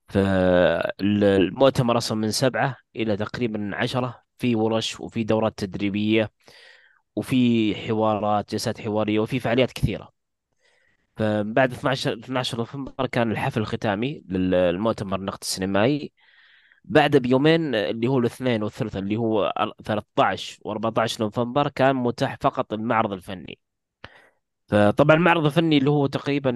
فالمؤتمر 0.08 1.98
أصلا 1.98 2.18
من 2.18 2.32
سبعة 2.32 2.78
إلى 2.96 3.18
تقريبا 3.18 3.72
عشرة. 3.74 4.26
في 4.38 4.56
ورش 4.56 5.00
وفي 5.00 5.24
دورات 5.24 5.58
تدريبية 5.58 6.32
وفي 7.16 7.76
حوارات 7.76 8.52
جلسات 8.52 8.82
حوارية 8.82 9.20
وفي 9.20 9.40
فعاليات 9.40 9.72
كثيرة. 9.72 10.10
فبعد 11.18 11.72
12 11.74 12.14
12 12.14 12.58
نوفمبر 12.58 13.08
كان 13.08 13.32
الحفل 13.32 13.62
الختامي 13.62 14.24
للمؤتمر 14.30 15.20
النقد 15.20 15.40
السينمائي. 15.42 16.12
بعد 16.88 17.18
بيومين 17.18 17.76
اللي 17.76 18.08
هو 18.08 18.20
الاثنين 18.20 18.64
والثلاثاء 18.64 19.02
اللي 19.02 19.18
هو 19.18 19.54
13 19.86 20.60
و14 20.68 21.22
نوفمبر 21.22 21.68
كان 21.70 21.96
متاح 21.96 22.38
فقط 22.42 22.74
المعرض 22.74 23.12
الفني. 23.14 23.60
فطبعا 24.68 25.16
المعرض 25.16 25.46
الفني 25.46 25.78
اللي 25.78 25.90
هو 25.90 26.08
تقريبا 26.08 26.52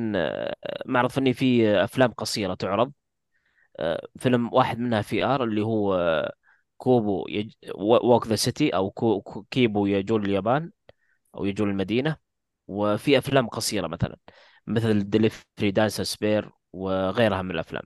معرض 0.85 1.09
فني 1.09 1.33
فيه 1.33 1.83
أفلام 1.83 2.11
قصيرة 2.11 2.53
تعرض. 2.53 2.91
فيلم 4.19 4.53
واحد 4.53 4.79
منها 4.79 5.01
VR 5.01 5.43
اللي 5.43 5.61
هو 5.61 6.31
كوبو 6.77 7.25
يج... 7.29 7.53
Walk 7.75 8.27
the 8.27 8.35
City 8.35 8.69
أو 8.69 8.91
كو... 8.91 9.21
كيبو 9.51 9.85
يجول 9.85 10.25
اليابان 10.25 10.71
أو 11.35 11.45
يجول 11.45 11.69
المدينة. 11.69 12.17
وفي 12.67 13.17
أفلام 13.17 13.47
قصيرة 13.47 13.87
مثلا 13.87 14.17
مثل 14.67 15.09
Delivery 15.09 15.71
Dancer's 15.71 16.01
Sphere 16.01 16.51
وغيرها 16.73 17.41
من 17.41 17.51
الأفلام. 17.51 17.83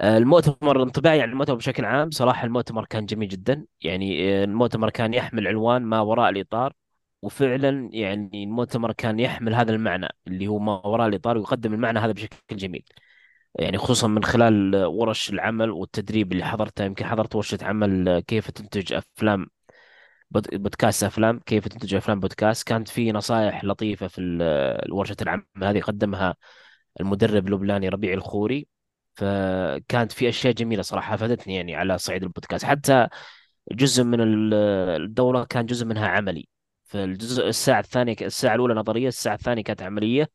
المؤتمر 0.00 0.82
انطباعي 0.82 1.20
عن 1.22 1.30
المؤتمر 1.30 1.56
بشكل 1.56 1.84
عام 1.84 2.10
صراحة 2.10 2.44
المؤتمر 2.46 2.84
كان 2.84 3.06
جميل 3.06 3.28
جدا. 3.28 3.66
يعني 3.80 4.34
آه، 4.42 4.44
المؤتمر 4.44 4.90
كان 4.90 5.14
يحمل 5.14 5.48
عنوان 5.48 5.82
ما 5.82 6.00
وراء 6.00 6.30
الإطار 6.30 6.72
وفعلا 7.22 7.88
يعني 7.92 8.44
المؤتمر 8.44 8.92
كان 8.92 9.20
يحمل 9.20 9.54
هذا 9.54 9.72
المعنى 9.72 10.08
اللي 10.26 10.46
هو 10.46 10.58
ما 10.58 10.86
وراء 10.86 11.08
الإطار 11.08 11.38
ويقدم 11.38 11.74
المعنى 11.74 11.98
هذا 11.98 12.12
بشكل 12.12 12.56
جميل. 12.56 12.84
يعني 13.58 13.78
خصوصا 13.78 14.06
من 14.08 14.24
خلال 14.24 14.76
ورش 14.84 15.30
العمل 15.30 15.70
والتدريب 15.70 16.32
اللي 16.32 16.44
حضرتها 16.44 16.86
يمكن 16.86 17.04
حضرت 17.06 17.36
ورشة 17.36 17.58
عمل 17.62 18.20
كيف 18.20 18.50
تنتج 18.50 18.92
أفلام 18.92 19.46
بود- 20.30 20.48
بودكاست 20.54 21.04
أفلام 21.04 21.40
كيف 21.46 21.68
تنتج 21.68 21.94
أفلام 21.94 22.20
بودكاست. 22.20 22.68
كانت 22.68 22.88
في 22.88 23.12
نصائح 23.12 23.64
لطيفة 23.64 24.06
في 24.08 24.20
ورشة 24.92 25.16
العمل 25.22 25.44
هذه 25.62 25.80
قدمها 25.80 26.36
المدرب 27.00 27.46
اللبناني 27.46 27.88
ربيع 27.88 28.12
الخوري. 28.14 28.66
فكانت 29.16 30.12
في 30.12 30.28
أشياء 30.28 30.52
جميلة 30.52 30.82
صراحة 30.82 31.16
فادتني 31.16 31.56
يعني 31.56 31.74
على 31.76 31.98
صعيد 31.98 32.22
البودكاست. 32.22 32.64
حتى 32.64 33.08
جزء 33.72 34.04
من 34.04 34.20
ال- 34.20 34.54
الدورة 35.02 35.44
كان 35.44 35.66
جزء 35.66 35.86
منها 35.86 36.08
عملي. 36.08 36.48
فالجزء 36.84 37.48
الساعة 37.48 37.80
الثانية 37.80 38.16
الساعة 38.22 38.54
الأولى 38.54 38.74
نظرية 38.74 39.08
الساعة 39.08 39.34
الثانية 39.34 39.62
كانت 39.62 39.82
عملية. 39.82 40.30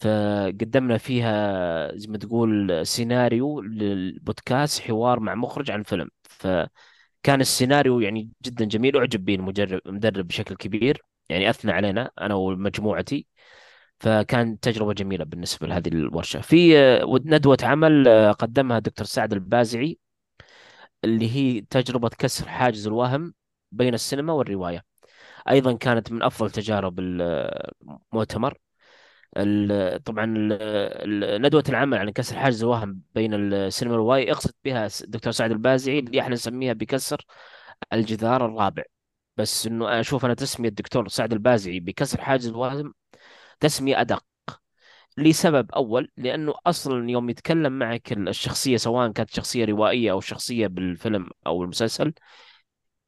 فقدمنا 0.00 0.98
فيها 0.98 1.96
زي 1.96 2.08
ما 2.08 2.18
تقول 2.18 2.86
سيناريو 2.86 3.60
للبودكاست 3.60 4.80
حوار 4.82 5.20
مع 5.20 5.34
مخرج 5.34 5.70
عن 5.70 5.82
فيلم. 5.82 6.08
فكان 6.22 7.40
السيناريو 7.40 8.00
يعني 8.00 8.30
جدا 8.44 8.64
جميل 8.64 8.96
أعجب 8.96 9.24
به 9.24 9.34
المدرب 9.34 10.26
بشكل 10.26 10.56
كبير. 10.56 11.02
يعني 11.28 11.50
أثنى 11.50 11.72
علينا 11.72 12.10
أنا 12.20 12.34
ومجموعتي. 12.34 13.26
فكان 14.00 14.60
تجربة 14.60 14.92
جميلة 14.92 15.24
بالنسبة 15.24 15.66
لهذه 15.66 15.88
الورشة. 15.88 16.40
في 16.40 16.78
آه، 16.78 17.20
ندوة 17.24 17.58
عمل 17.62 18.08
آه، 18.08 18.32
قدمها 18.32 18.78
الدكتور 18.78 19.06
سعد 19.06 19.32
البازعي 19.32 19.98
اللي 21.04 21.30
هي 21.36 21.60
تجربة 21.60 22.08
كسر 22.08 22.48
حاجز 22.48 22.86
الوهم 22.86 23.34
بين 23.72 23.94
السينما 23.94 24.32
والرواية. 24.32 24.84
أيضا 25.50 25.72
كانت 25.72 26.12
من 26.12 26.22
أفضل 26.22 26.50
تجارب 26.50 27.00
المؤتمر 27.00 28.58
ال- 29.36 30.02
طبعا 30.02 30.26
ندوة 31.38 31.64
العمل 31.68 31.98
عن 31.98 32.10
كسر 32.10 32.36
حاجز 32.38 32.62
الوهم 32.62 33.00
بين 33.14 33.34
السينما 33.34 33.94
والرواية 33.94 34.28
يقصد 34.28 34.52
بها 34.64 34.88
الدكتور 35.04 35.32
سعد 35.32 35.50
البازعي 35.50 35.98
اللي 35.98 36.20
إحنا 36.20 36.34
نسميها 36.34 36.72
بكسر 36.72 37.24
الجدار 37.92 38.46
الرابع. 38.46 38.82
بس 39.36 39.66
إنه 39.66 40.00
أشوف 40.00 40.24
أنا 40.24 40.34
تسمية 40.34 40.68
الدكتور 40.68 41.08
سعد 41.08 41.32
البازعي 41.32 41.80
بكسر 41.80 42.20
حاجز 42.20 42.46
الوهم 42.48 42.94
تسمية 43.60 44.00
أدق. 44.00 44.24
لسبب 45.18 45.72
أول 45.72 46.10
لأنه 46.16 46.54
أصلا 46.66 47.10
يوم 47.10 47.30
يتكلم 47.30 47.78
معك 47.78 48.12
الشخصية 48.12 48.76
سواء 48.76 49.12
كانت 49.12 49.30
شخصية 49.34 49.64
روائية 49.64 50.12
أو 50.12 50.20
شخصية 50.20 50.66
بالفيلم 50.66 51.30
أو 51.46 51.62
المسلسل 51.62 52.12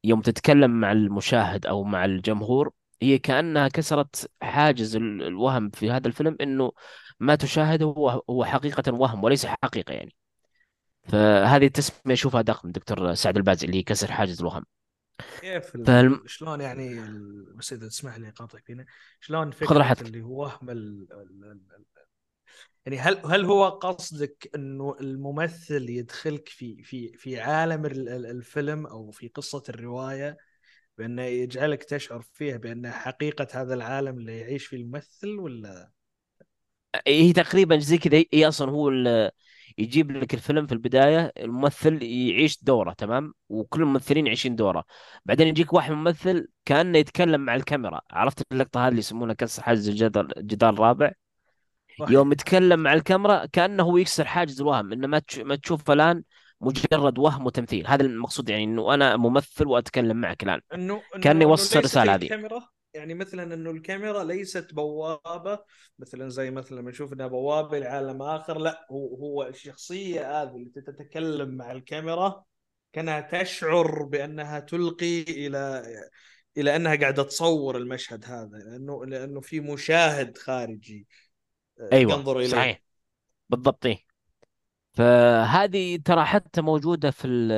يوم 0.03 0.21
تتكلم 0.21 0.71
مع 0.79 0.91
المشاهد 0.91 1.65
أو 1.65 1.83
مع 1.83 2.05
الجمهور 2.05 2.71
هي 3.01 3.17
كأنها 3.19 3.67
كسرت 3.67 4.31
حاجز 4.41 4.95
ال- 4.95 5.23
الوهم 5.23 5.69
في 5.69 5.91
هذا 5.91 6.07
الفيلم 6.07 6.37
إنه 6.41 6.71
ما 7.19 7.35
تشاهده 7.35 7.85
هو 7.85 8.09
هو 8.29 8.45
حقيقة 8.45 8.93
وهم 8.93 9.23
وليس 9.23 9.45
حقيقة 9.45 9.93
يعني. 9.93 10.15
فهذه 11.03 11.65
التسمية 11.65 12.13
أشوفها 12.15 12.41
دقم 12.41 12.71
دكتور 12.71 13.13
سعد 13.13 13.37
البازي 13.37 13.65
اللي 13.67 13.77
هي 13.77 13.83
كسر 13.83 14.11
حاجز 14.11 14.39
الوهم. 14.41 14.65
كيف 15.41 15.75
فالم... 15.85 16.21
ال... 16.23 16.29
شلون 16.29 16.61
يعني. 16.61 17.01
بس 17.55 17.73
إذا 17.73 17.87
تسمح 17.87 18.17
لي 18.17 18.29
أقاطعك 18.29 18.71
هنا 18.71 18.85
شلون 19.19 19.51
خذ 19.63 19.75
فكرة 19.75 19.77
راحتك 19.77 20.01
اللي 20.01 20.21
هو 20.21 20.41
وهم 20.41 20.69
ال... 20.69 21.07
ال... 21.13 21.43
ال... 21.51 21.85
يعني 22.85 22.99
هل 22.99 23.21
هل 23.25 23.45
هو 23.45 23.69
قصدك 23.69 24.49
إنه 24.55 24.95
الممثل 25.01 25.89
يدخلك 25.89 26.49
في 26.49 26.83
في 26.83 27.17
في 27.17 27.39
عالم 27.41 27.85
ال- 27.85 28.09
ال- 28.09 28.25
الفيلم 28.25 28.85
أو 28.87 29.11
في 29.11 29.27
قصة 29.27 29.63
الرواية 29.69 30.37
بأنه 30.97 31.21
يجعلك 31.23 31.83
تشعر 31.83 32.21
فيه 32.33 32.55
بأن 32.57 32.91
حقيقة 32.91 33.47
هذا 33.53 33.73
العالم 33.73 34.17
اللي 34.19 34.39
يعيش 34.39 34.65
فيه 34.67 34.77
الممثل 34.77 35.29
ولا 35.39 35.91
هي 37.07 37.33
تقريبا 37.33 37.79
زي 37.79 37.97
كذا 37.97 38.23
هي 38.33 38.47
أصلا 38.47 38.71
هو. 38.71 38.91
يجيب 39.77 40.11
لك 40.11 40.33
الفيلم 40.33 40.65
في 40.67 40.71
البداية 40.71 41.31
الممثل 41.37 42.03
يعيش 42.03 42.63
دوره 42.63 42.93
تمام؟ 42.93 43.33
وكل 43.49 43.81
الممثلين 43.81 44.27
يعيشين 44.27 44.55
دوره. 44.55 44.83
بعدين 45.25 45.47
يجيك 45.47 45.73
واحد 45.73 45.91
ممثل 45.91 46.47
كأنه 46.65 46.97
يتكلم 46.97 47.41
مع 47.41 47.55
الكاميرا. 47.55 48.01
عرفت 48.11 48.43
اللقطة 48.51 48.79
هذه 48.79 48.89
اللي 48.89 48.99
يسمونها 48.99 49.33
كسر 49.33 49.63
حاجز 49.63 49.89
الجدار 49.89 50.27
الجدار 50.37 50.73
الرابع 50.73 51.11
صحيح 51.99 52.11
يوم 52.11 52.31
يتكلم 52.31 52.79
مع 52.79 52.93
الكاميرا 52.93 53.45
كأنه 53.45 53.83
هو 53.83 53.97
يكسر 53.97 54.25
حاجز 54.25 54.61
الوهم 54.61 54.93
إنه 54.93 55.07
ما 55.07 55.21
ما 55.37 55.55
تشوف 55.55 55.83
فلان 55.83 56.23
مجرد 56.61 57.19
وهم 57.19 57.45
وتمثيل. 57.45 57.87
هذا 57.87 58.05
المقصود 58.05 58.49
يعني 58.49 58.63
إنه 58.63 58.93
أنا 58.93 59.17
ممثل 59.17 59.67
وأتكلم 59.67 60.17
معك 60.17 60.43
الآن. 60.43 60.61
انه 60.73 61.01
يوصل 61.43 61.63
ليست 61.63 61.77
الرسالة 61.77 62.15
هذه. 62.15 62.23
الكاميرا؟ 62.23 62.72
يعني 62.93 63.13
مثلا 63.13 63.53
إنه 63.53 63.71
الكاميرا 63.71 64.23
ليست 64.23 64.73
بوابة 64.73 65.59
مثلا 65.99 66.29
زي 66.29 66.51
مثلا 66.51 66.79
لما 66.79 66.89
نشوف 66.89 67.13
إنها 67.13 67.27
بوابة 67.27 67.79
لعالم 67.79 68.21
آخر 68.21 68.57
لا 68.57 68.87
هو 68.91 69.15
هو 69.15 69.43
الشخصية 69.43 70.41
هذه 70.41 70.55
اللي 70.55 70.69
تتكلم 70.69 71.49
مع 71.49 71.71
الكاميرا 71.71 72.43
كأنها 72.93 73.21
تشعر 73.21 74.03
بأنها 74.03 74.59
تلقي 74.59 75.21
إلى 75.21 75.83
إلى 76.57 76.75
أنها 76.75 76.95
قاعدة 76.95 77.23
تصور 77.23 77.77
المشهد 77.77 78.25
هذا 78.25 78.57
لأنه 78.57 79.05
لأنه 79.05 79.41
في 79.41 79.59
مشاهد 79.59 80.37
خارجي 80.37 81.07
آه، 81.79 81.89
أيوه 81.93 82.13
ينظر 82.13 82.39
إليه 82.39 82.47
صحيح 82.47 82.81
بالضبط 83.49 83.85
إيه. 83.85 84.05
فهذه 84.93 85.97
ترى 86.05 86.25
حتى 86.25 86.61
موجودة 86.61 87.11
في 87.11 87.27
ال- 87.27 87.51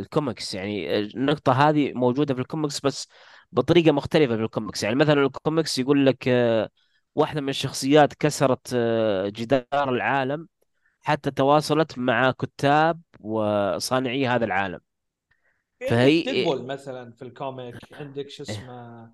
الكوميكس 0.00 0.54
يعني 0.54 0.98
النقطة 0.98 1.52
هذه 1.52 1.92
موجودة 1.92 2.34
في 2.34 2.40
الكوميكس 2.40 2.80
بس 2.80 3.08
بطريقة 3.52 3.92
مختلفة 3.92 4.36
في 4.36 4.42
الكوميكس. 4.42 4.82
يعني 4.82 4.96
مثلا 4.96 5.26
الكوميكس 5.26 5.78
يقول 5.78 6.06
لك 6.06 6.28
آه، 6.28 6.70
واحدة 7.14 7.40
من 7.40 7.48
الشخصيات 7.48 8.14
كسرت 8.14 8.70
آه، 8.74 9.28
جدار 9.28 9.88
العالم 9.88 10.48
حتى 11.02 11.30
تواصلت 11.30 11.98
مع 11.98 12.30
كتاب 12.30 13.00
وصانعي 13.20 14.28
هذا 14.28 14.44
العالم. 14.44 14.80
عندك 15.82 15.90
فهي 15.90 16.22
Deadpool 16.22 16.66
مثلا 16.66 17.12
في 17.12 17.22
ال 17.22 17.31
comic 17.31 17.74
عندك 17.92 18.28
شو 18.28 18.44
إيه، 18.48 18.56
اسمه 18.56 19.12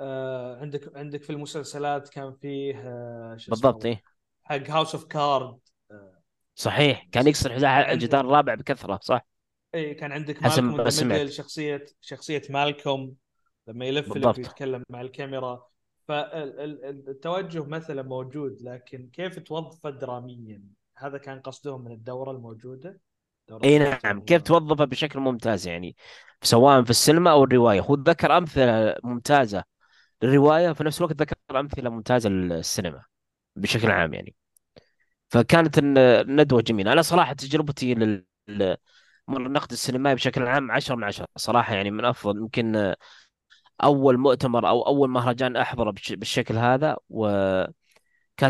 آه 0.00 0.60
عندك 0.60 0.96
عندك 0.96 1.22
في 1.22 1.30
المسلسلات 1.30 2.08
كان 2.08 2.32
فيه 2.32 2.74
آه 2.76 3.36
شو 3.36 3.50
بالضبط 3.50 3.84
اسمه 3.84 3.86
إيه. 3.86 4.02
حق 4.44 4.70
House 4.70 4.94
of 4.94 5.04
Cards 5.04 5.58
صحيح 6.54 7.06
كان 7.12 7.26
يكسر 7.26 7.56
الجدار 7.92 8.24
الرابع 8.24 8.54
بكثرة 8.54 8.98
صح؟ 9.02 9.26
اي 9.74 9.94
كان 9.94 10.12
عندك 10.12 10.44
حسب 10.44 10.62
مالكوم 10.62 10.76
ما 10.76 10.90
ذا 10.90 11.24
لما 13.68 13.84
يلفلف 13.84 14.12
بالضبط. 14.14 14.38
ويتكلم 14.38 14.82
مع 14.90 15.00
الكاميرا. 15.00 15.66
فالتوجه 16.08 17.64
مثلا 17.64 18.02
موجود 18.02 18.62
لكن 18.62 19.10
كيف 19.12 19.38
توظفه 19.38 19.90
دراميا؟ 19.90 20.62
هذا 20.96 21.18
كان 21.18 21.40
قصدهم 21.40 21.84
من 21.84 21.92
الدورة 21.92 22.30
الموجودة؟ 22.30 23.00
دورة 23.48 23.64
إي 23.64 23.78
نعم. 23.78 24.20
كيف 24.20 24.42
توظفه 24.42 24.84
بشكل 24.84 25.20
ممتاز 25.20 25.66
يعني؟ 25.66 25.96
سواء 26.42 26.82
في 26.82 26.90
السينما 26.90 27.30
أو 27.30 27.44
الرواية. 27.44 27.80
هو 27.80 27.94
ذكر 27.94 28.38
أمثلة 28.38 28.96
ممتازة 29.04 29.64
للرواية 30.22 30.70
وفي 30.70 30.84
نفس 30.84 30.98
الوقت 30.98 31.20
ذكر 31.20 31.36
أمثلة 31.50 31.90
ممتازة 31.90 32.30
للسينما 32.30 33.04
بشكل 33.56 33.90
عام 33.90 34.14
يعني. 34.14 34.34
فكانت 35.28 35.78
الن- 35.78 35.98
الندوة 35.98 36.62
جميلة. 36.62 36.92
أنا 36.92 37.02
صراحة 37.02 37.32
تجربتي 37.32 37.94
لل 37.94 38.26
النقد 39.28 39.72
السينمائي 39.72 40.14
بشكل 40.14 40.46
عام 40.46 40.70
10 40.70 40.94
من 40.94 41.04
10 41.04 41.26
صراحة 41.36 41.74
يعني 41.74 41.90
من 41.90 42.04
أفضل. 42.04 42.36
يمكن 42.36 42.94
أول 43.82 44.18
مؤتمر 44.18 44.68
أو 44.68 44.82
أول 44.86 45.10
مهرجان 45.10 45.56
أحضره 45.56 45.90
بالش- 45.90 46.12
بالشكل 46.12 46.56
هذا 46.56 46.96
وكانت 47.08 47.74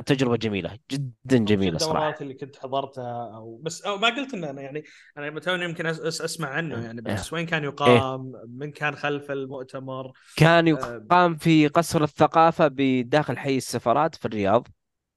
تجربة 0.06 0.36
جميلة 0.36 0.78
جدا 0.90 1.38
جميلة 1.38 1.72
الدورات 1.72 1.80
صراحة. 1.80 2.16
اللي 2.20 2.34
كنت 2.34 2.56
حضرتها 2.56 3.34
أو 3.36 3.60
بس 3.62 3.82
أو 3.82 3.96
ما 3.98 4.08
قلت 4.08 4.34
ان 4.34 4.44
أنا 4.44 4.62
يعني 4.62 4.84
أنا 5.18 5.40
توني 5.40 5.64
يمكن 5.64 5.86
أسمع 5.86 6.48
عنه 6.48 6.84
يعني 6.84 7.02
إيه. 7.08 7.14
بس 7.14 7.32
وين 7.32 7.46
كان 7.46 7.62
إيه. 7.62 7.68
يقام؟ 7.68 8.32
من 8.48 8.70
كان 8.70 8.96
خلف 8.96 9.30
المؤتمر؟ 9.30 10.12
كان 10.36 10.68
آه، 10.68 10.70
يقام 10.70 11.36
في 11.36 11.68
قصر 11.68 12.02
الثقافة 12.02 12.68
بداخل 12.68 13.38
حي 13.38 13.56
السفارات 13.56 14.14
في 14.14 14.24
الرياض. 14.24 14.68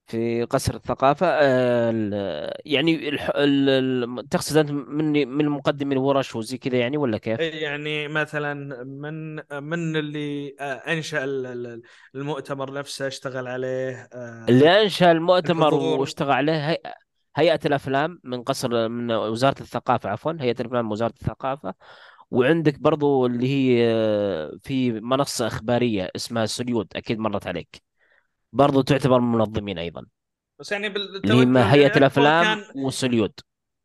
في 0.08 0.44
قصر 0.44 0.74
الثقافة 0.74 1.26
آه، 1.26 2.60
يعني 2.64 3.10
تقصد 4.30 4.56
أنت 4.56 4.70
من 4.70 5.28
من 5.28 5.48
مقدم 5.48 5.92
الورش 5.92 6.36
وزي 6.36 6.58
كذا 6.58 6.78
يعني 6.78 6.96
ولا 6.96 7.18
كيف؟ 7.18 7.40
يعني 7.40 8.08
مثلا 8.08 8.54
من 8.84 9.34
من 9.62 9.96
اللي 9.96 10.56
آه، 10.60 10.82
ال- 11.46 11.82
المؤتمر 12.14 12.72
نفسه 12.78 13.06
اشتغل 13.06 13.46
عليه 13.48 14.08
آه، 14.12 14.46
اللي 14.48 14.82
أنشأ 14.82 15.12
المؤتمر 15.12 15.74
واشتغل 15.74 16.30
عليه 16.32 16.70
هي... 16.70 16.78
هيئة 17.36 17.60
الأفلام 17.66 18.20
من 18.24 18.42
قصر 18.42 18.88
من 18.88 19.10
وزارة 19.12 19.60
الثقافة 19.62 20.10
عفوا 20.10 20.32
هيئة 20.40 20.60
الأفلام 20.60 20.84
من 20.84 20.92
وزارة 20.92 21.14
الثقافة. 21.22 21.74
وعندك 22.30 22.78
برضو 22.80 23.26
اللي 23.26 23.48
هي 23.48 23.88
في 24.62 24.92
منصة 24.92 25.46
إخبارية 25.46 26.10
اسمها 26.16 26.46
سوليود 26.46 26.88
أكيد 26.96 27.18
مرت 27.18 27.46
عليك. 27.46 27.82
برضو 28.52 28.82
تعتبر 28.82 29.20
من 29.20 29.34
المنظمين 29.34 29.78
أيضا. 29.78 30.06
بس 30.58 30.72
يعني 30.72 30.86
اللي 30.86 31.34
هي 31.34 31.44
بالتوجه 31.44 31.44
ما 31.44 31.72
هيئة 31.74 31.80
يعني 31.82 31.96
اكبر 31.96 31.98
الأفلام 31.98 32.44
كان 32.44 32.84
وسوليود 32.84 33.32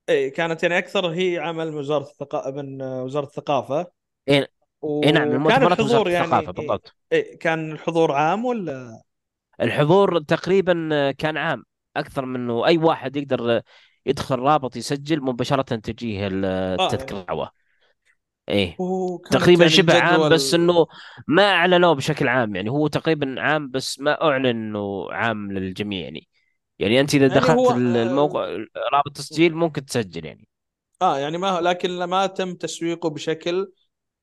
إي 0.09 0.29
كانت 0.29 0.63
يعني 0.63 0.77
أكثر 0.77 1.07
هي 1.07 1.37
عمل 1.39 1.75
وزارة 1.75 2.03
الثقافه 2.03 2.51
من 2.51 2.81
آه، 2.81 3.03
وزارة 3.03 3.25
الثقافة. 3.25 3.87
إيه 4.27 4.47
إيه 4.83 5.11
نعم 5.11 5.45
وزارة 5.45 5.73
الحضور 5.73 6.09
يعني 6.09 6.25
الثقافة 6.25 6.51
بالضبط. 6.51 6.95
إيه 7.11 7.39
كان 7.39 7.71
الحضور 7.71 8.11
عام 8.11 8.45
ولا؟ 8.45 9.01
الحضور 9.61 10.19
تقريبا 10.19 11.11
كان 11.11 11.37
عام 11.37 11.63
أكثر 11.97 12.25
منه 12.25 12.65
أي 12.65 12.77
واحد 12.77 13.15
يقدر 13.15 13.61
يدخل 14.05 14.39
رابط 14.39 14.75
يسجل 14.75 15.21
مباشرة 15.21 15.75
تجيه 15.75 16.27
آه 16.27 16.85
التذكرة. 16.85 17.51
وكانت 18.79 19.33
تقريبا 19.33 19.61
يعني 19.61 19.75
شبه 19.75 19.99
عام 19.99 20.29
بس 20.29 20.53
إنه 20.53 20.87
ما 21.27 21.43
أعلنوه 21.43 21.93
بشكل 21.93 22.27
عام 22.27 22.55
يعني 22.55 22.69
هو 22.69 22.87
تقريبا 22.87 23.35
عام 23.41 23.71
بس 23.71 23.99
ما 23.99 24.21
أعلن 24.21 24.45
إنه 24.45 25.11
عام 25.11 25.51
للجميع 25.51 26.03
يعني. 26.03 26.27
يعني 26.79 26.99
أنت 26.99 27.15
إذا 27.15 27.27
يعني 27.27 27.39
دخلت 27.39 27.71
آه, 27.71 27.77
الموقع 27.77 28.45
رابط 28.93 29.11
تسجيل 29.15 29.55
ممكن 29.55 29.85
تسجل 29.85 30.25
يعني. 30.25 30.47
آه 31.01 31.19
يعني 31.19 31.37
ما 31.37 31.61
لكن 31.61 32.03
ما 32.03 32.25
تم 32.25 32.53
تسويقه 32.55 33.09
بشكل 33.09 33.71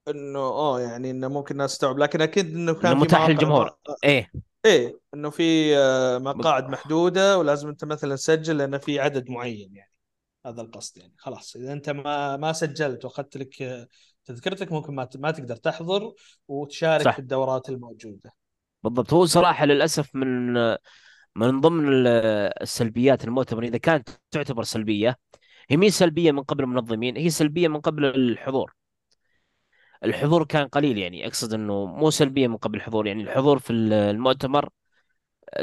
إنه 0.09 0.39
آه 0.39 0.81
يعني 0.81 1.11
إنه 1.11 1.29
ممكن 1.29 1.55
الناس 1.55 1.73
تستوعب. 1.73 1.99
لكن 1.99 2.21
أكيد 2.21 2.55
إنه 2.55 2.75
كان 2.75 2.97
متاح 2.97 3.29
للجمهور. 3.29 3.65
ما 3.65 3.95
إيه. 4.05 4.31
إيه 4.65 5.01
إنه 5.15 5.31
في 5.31 5.77
آه، 5.77 6.19
مقاعد 6.19 6.69
محدودة 6.69 7.39
ولازم 7.39 7.69
أنت 7.69 7.85
مثلا 7.85 8.17
تسجل 8.17 8.59
لأن 8.59 8.79
في 8.79 9.01
عدد 9.01 9.31
معين 9.31 9.77
يعني. 9.77 9.93
هذا 10.47 10.63
القصد 10.63 10.99
يعني. 10.99 11.15
خلاص 11.19 11.57
إذا 11.57 11.73
أنت 11.73 11.91
ما 11.91 12.37
ما 12.37 12.53
سجلت 12.53 13.05
وأخذت 13.05 13.37
لك 13.37 13.63
آه، 13.63 13.89
تذكرتك 14.31 14.73
ممكن 14.73 14.95
ما 14.95 15.09
ما 15.15 15.31
تقدر 15.31 15.57
تحضر 15.57 16.13
وتشارك 16.49 17.03
في 17.03 17.05
صح 17.05 17.19
الدورات 17.19 17.69
الموجودة. 17.69 18.33
بالضبط. 18.83 19.13
هو 19.13 19.27
صراحة 19.27 19.67
للأسف 19.67 20.15
من 20.15 20.53
من 21.37 21.61
ضمن 21.61 21.89
ال- 21.89 22.07
السلبيات 22.63 23.25
المؤتمر 23.25 23.63
إذا 23.63 23.79
كانت 23.79 24.09
تعتبر 24.31 24.63
سلبية 24.63 25.19
هي 25.69 25.77
مين 25.77 25.91
سلبية 25.91 26.33
من 26.33 26.43
قبل 26.43 26.65
المنظمين؟ 26.65 27.17
هي 27.17 27.31
سلبية 27.31 27.69
من 27.69 27.81
قبل 27.81 28.05
الحضور. 28.05 28.75
الحضور 30.05 30.45
كان 30.45 30.69
قليل 30.69 30.99
يعني. 30.99 31.27
أقصد 31.27 31.55
أنه 31.55 31.87
مو 31.87 32.11
سلبية 32.11 32.49
من 32.49 32.57
قبل 32.57 32.77
الحضور. 32.77 33.07
يعني 33.07 33.23
الحضور 33.23 33.59
في 33.59 33.73
المؤتمر 33.73 34.69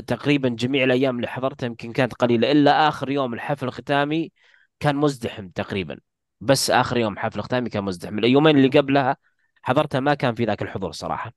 تقريبا 0.07 0.49
جميع 0.49 0.83
الأيام 0.83 1.15
اللي 1.15 1.27
حضرتها 1.27 1.67
يمكن 1.67 1.91
كانت 1.91 2.13
قليلة 2.13 2.51
إلا 2.51 2.87
آخر 2.87 3.09
يوم 3.11 3.33
الحفل 3.33 3.67
الختامي 3.67 4.31
كان 4.79 4.95
مزدحم 4.95 5.49
تقريبا. 5.49 5.99
بس 6.41 6.69
آخر 6.69 6.97
يوم 6.97 7.17
حفل 7.17 7.41
ختامي 7.41 7.69
كان 7.69 7.83
مزدحم. 7.83 8.19
اليومين 8.19 8.57
اللي 8.57 8.67
قبلها 8.79 9.17
حضرتها 9.63 9.99
ما 9.99 10.13
كان 10.13 10.35
في 10.35 10.45
ذاك 10.45 10.61
الحضور 10.61 10.91
صراحة. 10.91 11.33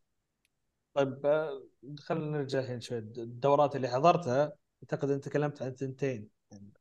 طيب 0.94 1.26
آه، 1.26 1.62
خلينا 1.98 2.26
نرجع 2.38 2.58
الحين 2.60 2.80
شوي. 2.80 2.98
الدورات 2.98 3.76
اللي 3.76 3.88
حضرتها 3.88 4.52
أعتقد 4.82 5.10
أنت 5.10 5.24
تكلمت 5.24 5.62
عن 5.62 5.74
ثنتين 5.74 6.28
يعني 6.52 6.72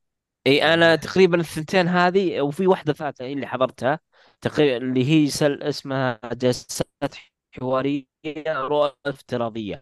إي 0.48 0.74
اللي 0.74 0.74
أنا 0.74 0.96
تقريبا 0.96 1.40
الثنتين 1.40 1.88
هذه 1.88 2.42
وفي 2.42 2.68
واحدة 2.68 2.94
ثالثة 2.94 3.26
اللي 3.26 3.48
حضرتها 3.48 4.00
تقريبا 4.42 4.78
اللي 4.78 5.06
هي 5.12 5.28
سل 5.30 5.64
اسمها 5.64 6.20
جلسات 6.34 7.16
حوارية 7.52 8.06
رؤى 8.48 8.94
افتراضية. 9.06 9.82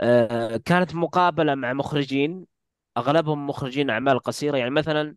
آه 0.00 0.56
كانت 0.56 0.94
مقابلة 0.94 1.54
مع 1.54 1.72
مخرجين 1.72 2.46
أغلبهم 2.96 3.46
مخرجين 3.46 3.90
أعمال 3.90 4.18
قصيرة. 4.18 4.56
يعني 4.58 4.70
مثلا 4.70 5.16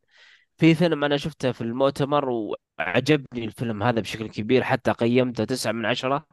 في 0.59 0.75
فيلم 0.75 1.03
أنا 1.03 1.17
شفته 1.17 1.51
في 1.51 1.61
المؤتمر 1.61 2.29
وعجبني 2.29 3.45
الفيلم 3.45 3.83
هذا 3.83 4.01
بشكل 4.01 4.27
كبير 4.29 4.63
حتى 4.63 4.91
قيمته 4.91 5.45
تسعة 5.45 5.71
من 5.71 5.85
عشرة 5.85 6.25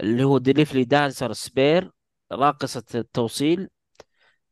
اللي 0.00 0.24
هو 0.24 0.38
Delivery 0.38 0.84
Dancer's 0.84 1.32
Sphere 1.32 1.90
راقصة 2.32 2.84
التوصيل. 2.94 3.68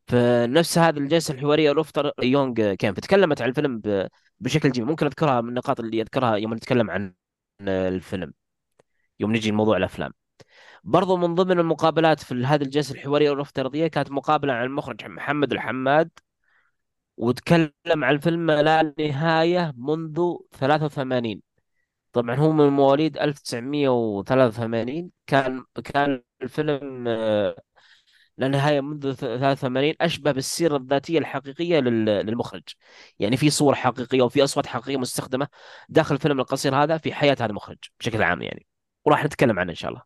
فنفس 0.09 0.79
هذه 0.79 0.99
الجلسة 0.99 1.35
الحوارية 1.35 1.73
ل 1.73 1.80
after 1.80 2.13
يون 2.23 2.75
كان. 2.75 2.95
فتكلمت 2.95 3.43
عن 3.43 3.49
الفيلم 3.49 3.83
بشكل 4.41 4.73
جميل. 4.73 4.89
ممكن 4.89 5.07
أذكرها 5.07 5.41
من 5.41 5.49
النقاط 5.49 5.81
اللي 5.81 6.03
أذكرها 6.03 6.37
يوم 6.37 6.55
نتكلم 6.55 6.91
عن 6.91 7.15
الفيلم 7.69 8.33
يوم 9.21 9.33
نجي 9.37 9.51
لموضوع 9.51 9.77
الأفلام. 9.77 10.13
برضو 10.85 11.17
من 11.17 11.35
ضمن 11.35 11.61
المقابلات 11.61 12.21
في 12.21 12.35
هذه 12.45 12.63
الجلسة 12.63 12.95
الحوارية 12.95 13.33
الافتراضيه 13.33 13.87
كانت 13.87 14.11
مقابلة 14.11 14.53
عن 14.53 14.65
المخرج 14.67 15.05
محمد 15.07 15.53
الحماد. 15.53 16.11
وتكلم 17.17 17.73
عن 18.05 18.15
الفيلم 18.15 18.41
ما 18.47 18.63
لا 18.63 18.95
نهاية 18.99 19.73
منذ 19.77 20.21
83 20.61 21.43
طبعا 22.13 22.37
هو 22.37 22.53
من 22.53 22.69
مواليد 22.69 23.19
1983 23.19 25.11
كان 25.27 25.65
كان 25.85 26.23
الفيلم 26.43 27.09
لا 28.39 28.49
نهاية 28.49 28.81
منذ 28.81 29.15
83 29.15 29.95
أشبه 30.01 30.33
بالسيرة 30.33 30.77
الذاتية 30.77 31.19
الحقيقية 31.19 31.79
لل- 31.81 32.05
للمخرج. 32.05 32.63
يعني 33.19 33.37
في 33.37 33.51
صور 33.51 33.75
حقيقية 33.75 34.23
وفي 34.23 34.45
أصوات 34.45 34.67
حقيقية 34.67 34.97
مستخدمة 34.97 35.49
داخل 35.89 36.15
الفيلم 36.15 36.41
القصير 36.41 36.77
هذا 36.77 36.99
في 36.99 37.13
حياة 37.15 37.33
هذا 37.41 37.47
المخرج 37.47 37.79
بشكل 38.01 38.23
عام 38.23 38.43
يعني. 38.43 38.67
وراح 39.05 39.25
نتكلم 39.25 39.59
عنه 39.59 39.71
إن 39.71 39.77
شاء 39.77 39.91
الله. 39.91 40.03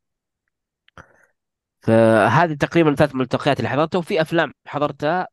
فهذه 1.82 2.52
تقريبا 2.54 2.94
ثلاث 2.94 3.14
ملتقيات 3.14 3.58
اللي 3.58 3.68
حضرتها 3.68 3.98
وفي 3.98 4.20
أفلام 4.20 4.52
حضرتها 4.66 5.28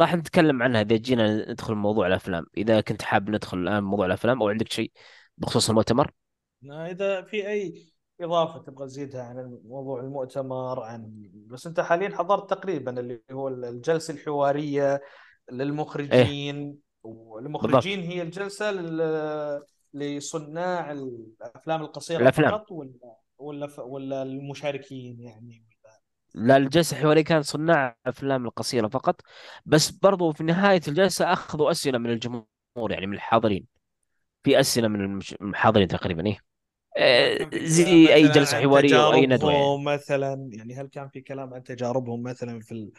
راح 0.00 0.14
نتكلم 0.14 0.62
عنها 0.62 0.80
إذا 0.80 0.96
جينا 0.96 1.50
ندخل 1.52 1.74
موضوع 1.74 2.06
الأفلام. 2.06 2.46
إذا 2.56 2.80
كنت 2.80 3.02
حاب 3.02 3.30
ندخل 3.30 3.58
الآن 3.58 3.84
موضوع 3.84 4.06
الأفلام 4.06 4.42
أو 4.42 4.48
عندك 4.48 4.72
شيء 4.72 4.92
بخصوص 5.38 5.68
المؤتمر؟ 5.68 6.10
إذا 6.64 7.22
في 7.22 7.48
أي 7.48 7.86
إضافة 8.20 8.62
تبغى 8.62 8.86
تزيدها 8.86 9.22
عن 9.22 9.60
موضوع 9.64 10.00
المؤتمر 10.00 10.80
عن 10.80 11.30
بس 11.34 11.66
أنت 11.66 11.80
حاليا 11.80 12.16
حضرت 12.16 12.50
تقريبا 12.50 13.00
اللي 13.00 13.22
هو 13.32 13.48
الجلسة 13.48 14.14
الحوارية 14.14 15.02
للمخرجين. 15.52 16.64
بالضبط 16.64 16.82
والمخرجين 17.02 18.00
هي 18.00 18.22
الجلسة 18.22 18.72
لل- 18.72 19.62
لصناع 19.94 20.92
الأفلام 20.92 21.82
القصيرة 21.82 22.22
الأفلام. 22.22 22.50
فقط 22.50 22.72
ولا 22.72 22.90
ولا 23.38 23.80
ولا 23.80 24.22
المشاركين 24.22 25.20
يعني؟ 25.20 25.65
لا 26.36 26.56
الجلسة 26.56 26.96
الحوارية 26.96 27.22
كان 27.24 27.42
صناع 27.42 27.96
أفلام 28.06 28.46
القصيرة 28.46 28.88
فقط 28.88 29.20
بس 29.66 29.90
برضو 29.90 30.32
في 30.32 30.44
نهاية 30.44 30.80
الجلسة 30.88 31.32
أخذوا 31.32 31.70
أسئلة 31.70 31.98
من 31.98 32.10
الجمهور 32.10 32.46
يعني 32.90 33.06
من 33.06 33.14
الحاضرين. 33.14 33.66
في 34.44 34.60
أسئلة 34.60 34.88
من 34.88 35.20
الحاضرين 35.42 35.88
تقريبا 35.88 36.26
إيه؟ 36.26 36.38
هل 36.98 37.40
آه، 37.42 37.50
زي 37.66 38.06
جلسة 38.28 38.56
عن 38.56 38.62
حوارية 38.62 39.04
أو 39.06 39.12
أي 39.14 39.26
ندوة 39.26 39.52
يعني. 39.52 39.74
مثلا 39.84 40.50
يعني 40.52 40.74
هل 40.74 40.86
كان 40.86 41.08
في 41.08 41.20
كلام 41.20 41.54
عن 41.54 41.62
تجاربهم 41.62 42.22
مثلا 42.22 42.60
في 42.60 42.72
ال... 42.72 42.92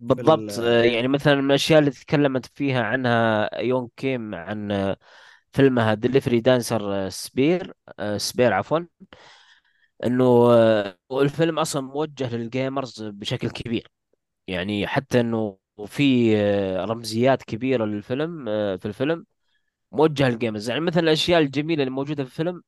بالضبط 0.00 0.58
ال... 0.58 0.64
آه، 0.64 0.82
يعني 0.82 1.08
مثلا 1.08 1.34
من 1.34 1.46
الأشياء 1.50 1.78
اللي 1.78 1.90
تكلمت 1.90 2.46
فيها 2.46 2.82
عنها 2.82 3.50
يون 3.60 3.88
كيم 3.96 4.34
عن 4.34 4.72
آه، 4.72 4.96
فيلمها 5.52 5.94
Delivery 5.94 6.40
Dancer's 6.40 7.08
Sphere 7.08 7.74
Sphere 8.16 8.52
عفوا. 8.52 8.78
إنه 10.06 10.24
آه، 10.52 10.98
الفيلم 11.12 11.58
أصلا 11.58 11.82
موجه 11.82 12.36
لل 12.36 12.52
gamers 12.52 13.02
بشكل 13.02 13.50
كبير. 13.50 13.88
يعني 14.48 14.86
حتى 14.86 15.20
إنه 15.20 15.58
في 15.86 16.36
آه، 16.36 16.84
رمزيات 16.84 17.42
كبيرة 17.42 17.84
للفيلم 17.84 18.46
آه، 18.48 18.76
في 18.76 18.86
الفيلم 18.86 19.26
موجهة 19.92 20.28
لل 20.30 20.39
gamers. 20.39 20.70
يعني 20.70 20.82
مثلا 20.82 21.02
الأشياء 21.02 21.40
الجميلة 21.42 21.82
اللي 21.84 21.94
موجودة 21.94 22.24
في 22.24 22.30
الفيلم 22.30 22.62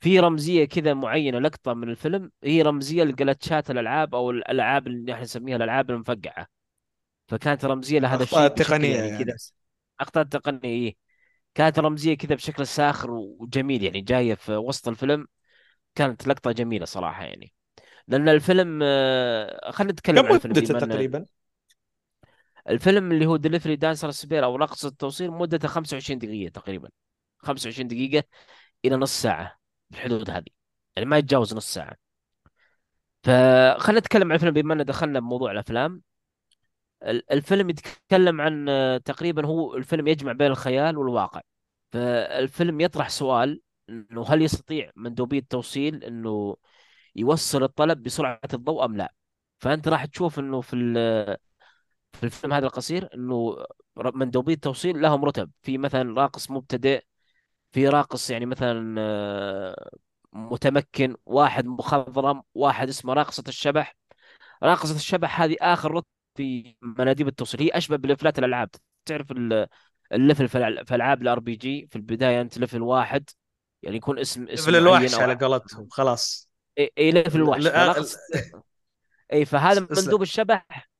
في 0.00 0.20
رمزية 0.20 0.64
كذا 0.64 0.94
معينة 0.94 1.38
لقطة 1.38 1.74
من 1.74 1.88
الفيلم 1.90 2.30
هي 2.44 2.62
رمزية 2.62 3.04
ل 3.04 3.12
glitch 3.12 3.62
ات 3.62 3.70
الألعاب 3.70 4.14
أو 4.14 4.30
الألعاب 4.30 4.86
اللي 4.86 5.12
إحنا 5.12 5.24
نسميها 5.24 5.56
الألعاب 5.56 5.90
المفقعة. 5.90 6.46
فكانت 7.28 7.64
رمزية 7.64 7.98
لهذا 7.98 8.22
الشيء 8.22 8.38
بشكل 8.38 8.46
التقنيه 8.46 8.96
يعني 8.96 9.08
يعني. 9.08 9.24
كذا 9.24 9.36
أخطاء 10.00 10.24
تقنية 10.24 10.60
إيه. 10.64 10.96
كانت 11.54 11.78
رمزية 11.78 12.14
كذا 12.14 12.34
بشكل 12.34 12.66
ساخر 12.66 13.10
وجميل 13.10 13.82
يعني 13.82 14.00
جاية 14.00 14.34
في 14.34 14.56
وسط 14.56 14.88
الفيلم. 14.88 15.26
كانت 15.94 16.28
لقطة 16.28 16.52
جميلة 16.52 16.84
صراحة 16.84 17.24
يعني. 17.24 17.52
لأن 18.08 18.28
الفيلم 18.28 18.80
آه، 18.82 19.70
خلينا 19.70 19.92
نتكلم 19.92 20.18
عن 20.26 20.34
الفيلم 20.34 20.52
مدته 20.56 20.74
ان 20.74 20.88
تقريبا؟ 20.90 21.26
الفيلم 22.68 23.12
اللي 23.12 23.26
هو 23.26 23.36
Delivery 23.36 23.76
Dancer's 23.76 24.10
Sphere 24.10 24.44
أو 24.44 24.56
راقصة 24.56 24.84
التوصيل 24.84 25.30
مدته 25.30 25.68
25 25.68 26.18
دقيقة 26.18 26.50
تقريبا. 26.50 26.88
25 27.38 27.88
دقيقة 27.88 28.24
إلى 28.84 28.96
نص 28.96 29.22
ساعة 29.22 29.58
في 29.90 29.96
الحدود 29.98 30.30
هذه. 30.30 30.44
يعني 30.96 31.08
ما 31.08 31.18
يتجاوز 31.18 31.54
نص 31.54 31.74
ساعة. 31.74 31.96
فخلينا 33.24 34.00
نتكلم 34.00 34.28
عن 34.28 34.34
الفيلم 34.34 34.52
بما 34.52 34.74
أن 34.74 34.84
دخلنا 34.84 35.20
بموضوع 35.20 35.50
الأفلام. 35.52 36.02
ال- 37.02 37.32
الفيلم 37.32 37.70
يتكلم 37.70 38.40
عن 38.40 38.68
آه، 38.68 38.98
تقريبا 38.98 39.46
هو 39.46 39.74
الفيلم 39.76 40.08
يجمع 40.08 40.32
بين 40.32 40.46
الخيال 40.50 40.98
والواقع. 40.98 41.40
فالفيلم 41.92 42.80
يطرح 42.80 43.08
سؤال 43.08 43.60
إنه 44.10 44.24
هل 44.28 44.42
يستطيع 44.42 44.90
مندوبي 44.96 45.38
التوصيل 45.38 46.04
إنه 46.04 46.56
يوصل 47.16 47.62
الطلب 47.62 48.02
بسرعة 48.02 48.40
الضوء 48.54 48.84
أم 48.84 48.96
لا؟ 48.96 49.14
فأنت 49.58 49.88
راح 49.88 50.04
تشوف 50.04 50.38
إنه 50.38 50.60
في 50.60 50.76
في 52.12 52.24
الفيلم 52.24 52.52
هذا 52.52 52.66
القصير 52.66 53.08
إنه 53.14 53.56
مندوبي 53.96 54.52
التوصيل 54.52 55.02
لهم 55.02 55.24
رتب. 55.24 55.50
في 55.62 55.78
مثلا 55.78 56.20
راقص 56.20 56.50
مبتدئ 56.50 57.04
في 57.72 57.88
راقص 57.88 58.30
يعني 58.30 58.46
مثلا 58.46 58.96
آه، 59.00 59.90
متمكن 60.32 61.16
واحد 61.26 61.66
مخضرم 61.66 62.42
واحد 62.54 62.88
اسمه 62.88 63.12
راقصة 63.14 63.44
الشبح. 63.48 63.96
راقصة 64.62 64.96
الشبح 64.96 65.40
هذه 65.42 65.56
آخر 65.60 65.92
رتب 65.92 66.06
في 66.36 66.76
مناديب 66.82 67.28
التوصيل. 67.28 67.62
هي 67.62 67.68
أشبه 67.70 67.96
ب 67.96 68.02
level 68.02 68.32
ات 68.32 68.38
الألعاب. 68.38 68.70
تعرف 69.06 69.32
ال- 69.32 69.66
ال 70.12 70.18
level 70.18 70.48
في 70.48 70.94
ألعاب 70.94 71.22
ال 71.22 71.40
RPG 71.40 71.86
في 71.90 71.96
البداية 71.96 72.40
أنت 72.40 72.58
level 72.58 72.82
واحد. 72.82 73.30
يعني 73.82 73.96
يكون 73.96 74.18
اسم 74.18 74.48
اسم 74.48 74.70
level 74.70 74.76
الوحش 74.76 75.14
على 75.14 75.34
قولتهم 75.34 75.88
خلاص. 75.90 76.50
إي 76.78 77.10
level 77.10 77.42
ال- 77.42 77.66
الوحش 77.66 78.14
إي 79.32 79.44
فهذا 79.44 79.86
مندوب 79.90 80.22
الشبح 80.22 80.90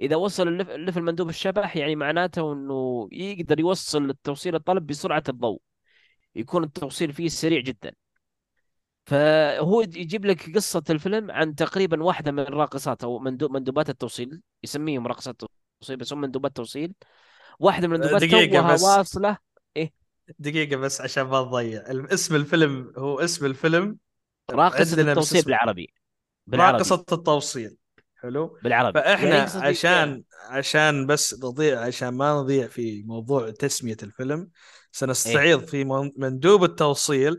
إذا 0.00 0.16
وصل 0.16 0.48
ال 0.48 0.52
lev- 0.52 0.70
ال 0.70 0.75
level 0.75 1.02
مندوب 1.02 1.28
الشبح 1.28 1.76
يعني 1.76 1.96
معناته 1.96 2.52
إنه 2.52 3.08
يقدر 3.12 3.60
يوصل 3.60 4.10
التوصيل 4.10 4.54
الطلب 4.54 4.86
بسرعة 4.86 5.22
الضوء. 5.28 5.60
يكون 6.34 6.64
التوصيل 6.64 7.12
فيه 7.12 7.28
سريع 7.28 7.60
جدا. 7.60 7.92
فهو 9.06 9.80
يجيب 9.80 10.24
لك 10.24 10.54
قصة 10.56 10.82
الفيلم 10.90 11.30
عن 11.30 11.54
تقريبا 11.54 12.02
واحدة 12.02 12.32
من 12.32 12.38
الراقصات 12.40 13.04
أو 13.04 13.18
مندوب 13.18 13.50
مندوبات 13.52 13.90
التوصيل. 13.90 14.40
يسميهم 14.62 15.06
راقصات 15.06 15.42
توصيل 15.80 15.96
بس 15.96 16.12
هم 16.12 16.20
مندوبات 16.20 16.56
توصيل. 16.56 16.94
واحدة 17.58 17.88
من 17.88 17.94
المندوبات 17.94 18.22
دقيقة 18.28 18.60
توها 18.60 18.74
بس. 18.74 19.18
دقيقة 20.38 20.76
بس 20.76 21.00
عشان 21.00 21.22
ما 21.22 21.42
تضيع. 21.42 21.82
اسم 21.88 22.34
الفيلم 22.34 22.92
هو 22.96 23.20
اسم 23.20 23.46
الفيلم 23.46 23.96
بس 24.54 24.98
التوصيل 24.98 25.42
بالعربي. 25.42 25.92
بالعربي. 26.46 26.76
راقصة 26.78 27.04
التوصيل. 27.12 27.76
حلو؟ 28.16 28.58
بالعربي. 28.62 28.98
يعني 29.00 29.10
فاحنا 29.16 29.38
يقصد 29.42 29.60
عشان 29.60 30.22
عشان 30.48 31.06
بس 31.06 31.34
نضيع 31.44 31.80
عشان 31.80 32.08
ما 32.08 32.40
نضيع 32.42 32.66
في 32.66 33.02
موضوع 33.02 33.50
تسمية 33.50 33.96
الفيلم 34.02 34.50
سنستعيض 34.92 35.64
في 35.64 35.84
من- 35.84 36.10
مندوب 36.16 36.64
التوصيل 36.64 37.38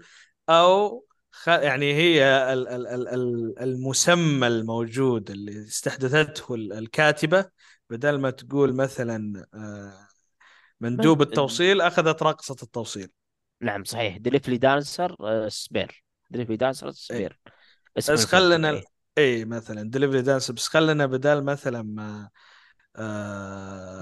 أو 0.50 1.06
خ... 1.32 1.48
يعني 1.48 1.94
هي 1.94 2.24
ال- 2.54 2.68
ال- 2.68 2.88
ال- 2.88 3.08
ال- 3.08 3.60
المسمى 3.60 4.48
الموجود 4.48 5.32
اللي 5.32 5.62
استحدثته 5.68 6.56
ال- 6.56 6.74
الكاتبة 6.74 7.46
بدل 7.90 8.20
ما 8.20 8.30
تقول 8.30 8.76
مثلا 8.76 9.46
آه،. 9.54 10.08
مندوب 10.82 11.22
التوصيل 11.22 11.82
أخذت 11.82 12.24
راقصة 12.24 12.56
التوصيل. 12.64 13.12
نعم 13.62 13.84
صحيح. 13.84 14.18
دليفلي 14.18 14.58
دانسر 14.58 15.16
سبير 15.50 16.04
دليفلي 16.30 16.58
دانسر 16.58 16.92
اي 17.12 17.26
سبير 17.26 17.40
بس 17.96 18.12
كذا 18.12 18.26
خلنا 18.26 18.84
اي 19.18 19.46
مثلا 19.46 19.84
دليفري 19.92 20.22
دانس 20.22 20.52
بس 20.52 20.68
خلنا 20.68 21.06
بدل 21.06 21.44
مثلا 21.44 21.82
ما 21.82 22.30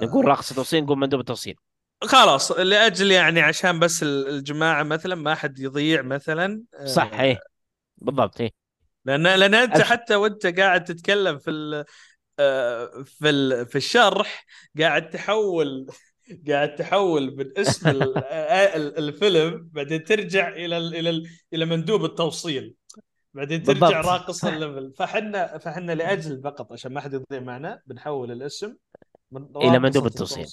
نقول 0.02 0.26
آه 0.26 0.28
راقصة 0.28 0.56
توصيل 0.56 0.84
نقول 0.84 0.98
مندوب 0.98 1.20
التوصيل. 1.20 1.56
خلاص 2.04 2.52
لأجل 2.52 3.12
يعني 3.12 3.42
عشان 3.42 3.80
بس 3.80 4.04
ال- 4.04 4.28
الجماعة 4.30 4.84
مثلا 4.84 5.16
ما 5.16 5.36
حد 5.36 5.60
يضيع 5.60 6.02
مثلا 6.02 6.64
صح 6.86 7.14
آه 7.14 7.20
إيه 7.20 7.40
بالضبط 7.98 8.42
إيه. 8.42 8.52
لأن 9.06 9.24
لأن 9.28 9.54
أنت 9.56 9.78
أبش... 9.78 9.82
حتى 9.82 10.16
وأنت 10.16 10.46
قاعد 10.48 10.84
تتكلم 10.84 11.38
في 11.40 11.50
ال 11.52 11.86
آه 12.40 13.04
في 13.06 13.30
ال 13.30 13.68
في 13.68 13.76
الشرح 13.78 14.46
قاعد 14.80 15.10
تحول 15.10 15.88
قاعد 16.48 16.76
تحول 16.76 17.36
من 17.36 17.46
اسم 17.58 17.90
ال- 17.90 18.18
ال- 18.76 18.98
الفيلم 18.98 19.70
بعدين 19.74 20.04
ترجع 20.04 20.48
إلى 20.50 20.78
ال 20.78 20.96
إلى 20.96 21.10
ال 21.10 21.28
إلى 21.54 21.66
مندوب 21.66 22.06
التوصيل. 22.06 22.76
بعدين 23.34 23.64
ترجع 23.64 23.80
بالضبط. 23.88 24.06
راقص 24.06 24.46
الليفل 24.46 24.94
فحنا 24.98 25.58
فحنا 25.58 25.92
لأجل 25.92 26.42
فقط 26.44 26.72
عشان 26.74 26.94
ما 26.94 27.02
حد 27.02 27.14
يضيع 27.14 27.40
معنا 27.40 27.82
بنحول 27.86 28.32
الاسم 28.32 28.76
من 29.32 29.46
إلى 29.56 29.80
مندوب 29.80 30.06
التوصيل. 30.06 30.46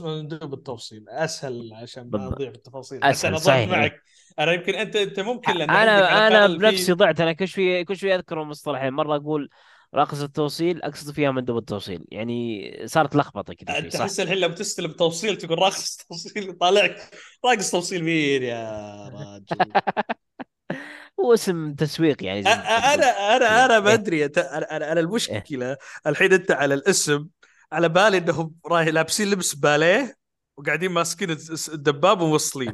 مندوب 0.00 0.54
التوصيل. 0.54 1.04
أسهل 1.08 1.70
عشان 1.74 2.10
ما 2.10 2.26
أضيع 2.28 2.50
بالتفاصيل 2.50 3.04
أسهل 3.04 3.40
صحيح. 3.40 3.68
معك. 3.70 4.02
أنا 4.38 4.52
يمكن 4.52 4.74
انت 4.74 4.96
أنت 4.96 5.20
ممكن 5.20 5.52
لأن 5.52 5.70
أنا 5.70 6.26
أنا 6.28 6.46
بنفسي 6.46 6.92
ضعت. 6.92 7.20
أنا 7.20 7.32
كل 7.32 7.48
شوي 7.48 7.84
كل 7.84 7.96
شوي 7.96 8.14
أذكر 8.14 8.42
المصطلحين. 8.42 8.92
مرة 8.92 9.16
أقول 9.16 9.48
راقصة 9.94 10.24
التوصيل 10.24 10.82
أقصد 10.82 11.12
فيها 11.12 11.30
مندوب 11.30 11.58
التوصيل. 11.58 12.04
يعني 12.10 12.72
صارت 12.86 13.16
لخبطة 13.16 13.54
كذا 13.54 13.80
تحس 13.88 14.20
الحين 14.20 14.38
لو 14.38 14.48
تستلم 14.52 14.92
توصيل 14.92 15.36
تقول 15.38 15.58
راقص 15.58 15.96
توصيل 15.96 16.48
يطالعك 16.48 17.10
راقص 17.44 17.70
توصيل 17.70 18.04
مين 18.04 18.42
يا 18.42 19.08
راجل؟ 19.08 19.72
هو 21.20 21.34
اسم 21.34 21.74
تسويق 21.74 22.24
يعني 22.24 22.42
ما 22.42 22.54
تقول. 22.54 22.66
أنا 22.66 23.36
أنا 23.36 23.64
أنا 23.64 23.80
ما 23.80 23.88
إيه. 23.88 23.94
أدري. 23.94 24.24
أنا 24.24 24.76
أنا 24.76 24.92
أنا 24.92 25.00
المشكلة 25.00 25.76
الحين 26.06 26.32
أنت 26.32 26.50
على 26.50 26.74
الاسم 26.74 27.28
على 27.72 27.88
بالي 27.88 28.18
إنهم 28.18 28.54
راي 28.66 28.90
لابسين 28.90 29.30
لبس 29.30 29.54
باليه 29.54 30.16
وقاعدين 30.56 30.90
ماسكين 30.92 31.30
الدباب 31.72 32.20
وموصلين. 32.20 32.72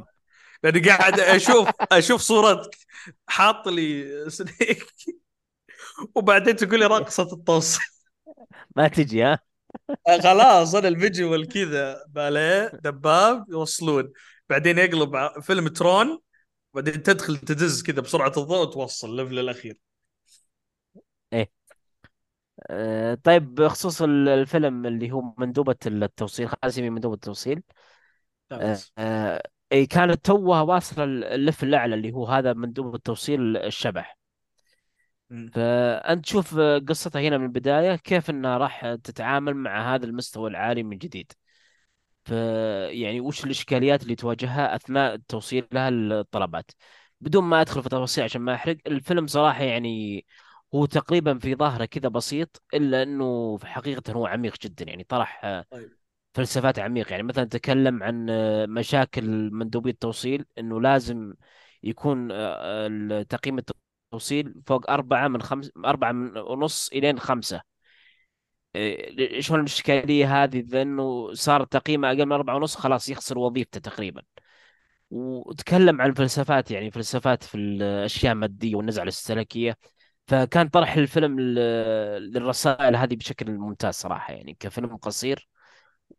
لأني 0.63 0.79
قاعد 0.79 1.19
أشوف 1.19 1.69
أشوف 1.91 2.21
صورتك. 2.21 2.77
حاط 3.27 3.67
لي 3.67 4.05
سنيك. 4.29 4.85
وبعدين 6.15 6.55
تقول 6.55 6.79
لي 6.79 6.85
راقصة 6.85 7.33
الطوس. 7.33 7.79
ما 8.75 8.87
تجي 8.87 9.23
ها؟ 9.23 9.39
خلاص 10.23 10.75
أنا 10.75 10.87
الفيجوال 10.87 11.47
كذا 11.47 12.05
باليه 12.07 12.67
دباب 12.67 13.45
يوصلون. 13.49 14.11
بعدين 14.49 14.77
يقلب 14.77 15.41
فيلم 15.41 15.67
ترون 15.67 16.19
بعدين 16.73 17.03
تدخل 17.03 17.37
تدز 17.37 17.83
كذا 17.83 18.01
بسرعة 18.01 18.33
الضوء 18.37 18.61
وتوصل 18.61 19.09
الليفل 19.09 19.39
الأخير. 19.39 19.79
إيه. 21.33 21.51
آه، 22.69 23.13
طيب 23.23 23.55
بخصوص 23.55 24.01
ال- 24.01 24.29
الفيلم 24.29 24.85
اللي 24.85 25.11
هو 25.11 25.33
مندوبة 25.37 25.75
التوصيل 25.85 26.47
خلينا 26.47 26.67
نسميه 26.67 26.89
مندوبة 26.89 27.15
التوصيل. 27.15 27.63
آه، 28.51 28.77
آه، 28.97 29.43
اي 29.71 29.85
كانت 29.85 30.25
توها 30.25 30.61
واصلة 30.61 31.03
الليفل 31.03 31.67
الأعلى 31.67 31.95
اللي 31.95 32.11
هو 32.13 32.27
هذا 32.27 32.53
مندوب 32.53 32.95
التوصيل 32.95 33.57
الشبح. 33.57 34.18
مم. 35.29 35.51
فأنت 35.53 36.25
تشوف 36.25 36.59
قصتها 36.59 37.21
هنا 37.21 37.37
من 37.37 37.43
البداية 37.45 37.95
كيف 37.95 38.29
أنها 38.29 38.57
راح 38.57 38.95
تتعامل 39.03 39.53
مع 39.55 39.95
هذا 39.95 40.05
المستوى 40.05 40.49
العالي 40.49 40.83
من 40.83 40.97
جديد. 40.97 41.31
ف 42.25 42.31
يعني 42.91 43.21
وش 43.21 43.45
الإشكاليات 43.45 44.03
اللي 44.03 44.15
تواجهها 44.15 44.75
أثناء 44.75 45.15
توصيل 45.27 45.67
لها 45.71 45.89
الطلبات. 45.89 46.71
بدون 47.21 47.43
ما 47.43 47.61
أدخل 47.61 47.83
في 47.83 47.89
تفاصيل 47.89 48.23
عشان 48.23 48.41
ما 48.41 48.53
أحرق 48.55 48.77
الفيلم 48.87 49.27
صراحة 49.27 49.63
يعني 49.63 50.25
هو 50.75 50.85
تقريبا 50.85 51.39
في 51.39 51.55
ظاهره 51.55 51.85
كذا 51.85 52.09
بسيط 52.09 52.63
إلا 52.73 53.03
أنه 53.03 53.57
في 53.57 53.67
حقيقة 53.67 54.13
هو 54.13 54.25
عميق 54.25 54.55
جدا. 54.63 54.85
يعني 54.85 55.03
طرح 55.03 55.41
آه، 55.45 55.65
طيب. 55.71 55.91
فلسفات 56.33 56.79
عميقة. 56.79 57.11
يعني 57.11 57.23
مثلا 57.23 57.43
تكلم 57.45 58.03
عن 58.03 58.29
آه، 58.29 58.65
مشاكل 58.65 59.51
مندوبي 59.51 59.89
التوصيل 59.89 60.45
أنه 60.57 60.81
لازم 60.81 61.33
يكون 61.83 62.31
آه، 62.31 62.87
ال- 62.87 63.27
تقييم 63.27 63.59
التوصيل 64.09 64.53
فوق 64.67 64.91
أربعة 64.91 65.27
من 65.27 65.41
خمس 65.41 65.71
أربعة 65.85 66.11
من 66.11 66.37
ونص 66.37 66.89
إلين 66.93 67.19
خمسة. 67.19 67.61
شلون 69.39 69.59
الإشكالية 69.59 70.43
هذه 70.43 70.61
لأنه 70.61 71.33
صار 71.33 71.63
تقييمه 71.63 72.07
أقل 72.07 72.25
من 72.25 72.31
أربعة 72.31 72.55
ونص 72.55 72.75
خلاص 72.75 73.09
يخسر 73.09 73.37
وظيفته 73.37 73.79
تقريبا. 73.79 74.21
وتكلم 75.11 76.01
عن 76.01 76.13
فلسفات 76.13 76.71
يعني 76.71 76.91
فلسفات 76.91 77.43
في 77.43 77.55
الأشياء 77.57 78.33
المادية 78.33 78.75
والنزعة 78.75 79.03
الاستهلاكية. 79.03 79.77
فكان 80.27 80.69
طرح 80.69 80.93
الفيلم 80.93 81.39
للرسائل 81.39 82.95
هذه 82.95 83.15
بشكل 83.15 83.51
ممتاز 83.51 83.93
صراحة 83.93 84.33
يعني 84.33 84.57
كفيلم 84.59 84.97
قصير 84.97 85.49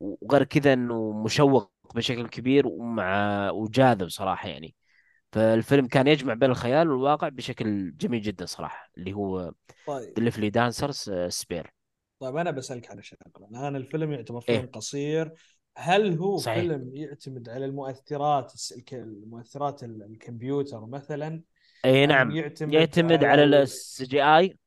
وغير 0.01 0.45
كذا 0.45 0.73
إنه 0.73 1.23
مشوق 1.25 1.73
بشكل 1.95 2.29
كبير 2.29 2.67
ومع 2.67 3.51
وجاذب 3.51 4.09
صراحة 4.09 4.49
يعني. 4.49 4.75
فالفيلم 5.33 5.87
كان 5.87 6.07
يجمع 6.07 6.35
بين 6.35 6.51
الخيال 6.51 6.91
والواقع 6.91 7.29
بشكل 7.29 7.97
جميل 7.97 8.23
جدا 8.23 8.47
صراحة 8.47 8.91
اللي 8.99 9.13
هو 9.13 9.53
طيب. 9.87 10.15
Delivery 10.15 10.51
Dancer's 10.51 11.11
Sphere 11.29 11.71
طيب 12.21 12.37
أنا 12.37 12.51
بسألك 12.51 12.91
على 12.91 13.03
شغله 13.03 13.49
الآن 13.51 13.77
الفيلم 13.77 14.13
يعتبر 14.13 14.41
فيلم 14.41 14.61
إيه 14.61 14.71
قصير. 14.71 15.33
هل 15.77 16.19
هو 16.19 16.37
صحيح. 16.37 16.59
فيلم 16.59 16.91
يعتمد 16.95 17.49
على 17.49 17.65
المؤثرات 17.65 18.53
المؤثرات 18.93 19.85
ال- 19.85 20.03
الكمبيوتر 20.03 20.87
مثلا؟ 20.87 21.43
اي 21.85 22.07
نعم. 22.07 22.31
يعتمد 22.31 22.73
يعتمد 22.73 23.13
على 23.13 23.27
على 23.27 23.45
ال... 23.45 23.55
السي 23.55 24.05
جي 24.05 24.23
آي؟ 24.23 24.59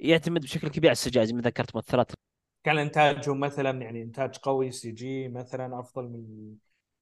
يعتمد 0.00 0.40
بشكل 0.40 0.68
كبير 0.68 0.90
على 0.90 0.92
ال 0.92 1.10
CGI 1.10 1.26
زي 1.26 1.32
ما 1.32 1.40
ذكرت 1.40 1.74
مؤثرات. 1.74 2.12
كان 2.64 2.78
إنتاجهم 2.78 3.40
مثلا 3.40 3.82
يعني 3.82 4.02
إنتاج 4.02 4.36
قوي 4.36 4.70
CG 4.70 5.28
مثلا 5.28 5.80
أفضل 5.80 6.04
من 6.04 6.54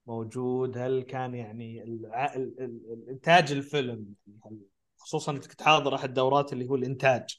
موجود؟ 0.07 0.79
هل 0.79 1.03
كان 1.03 1.35
يعني 1.35 1.83
الع... 1.83 2.35
ال... 2.35 2.61
ال... 2.61 2.93
الانتاج 2.93 3.53
الفيلم 3.53 4.15
هل 4.47 4.59
خصوصا 4.97 5.33
أنك 5.33 5.45
تحاضر 5.45 5.95
أحد 5.95 6.09
الدورات 6.09 6.53
اللي 6.53 6.69
هو 6.69 6.75
الإنتاج 6.75 7.39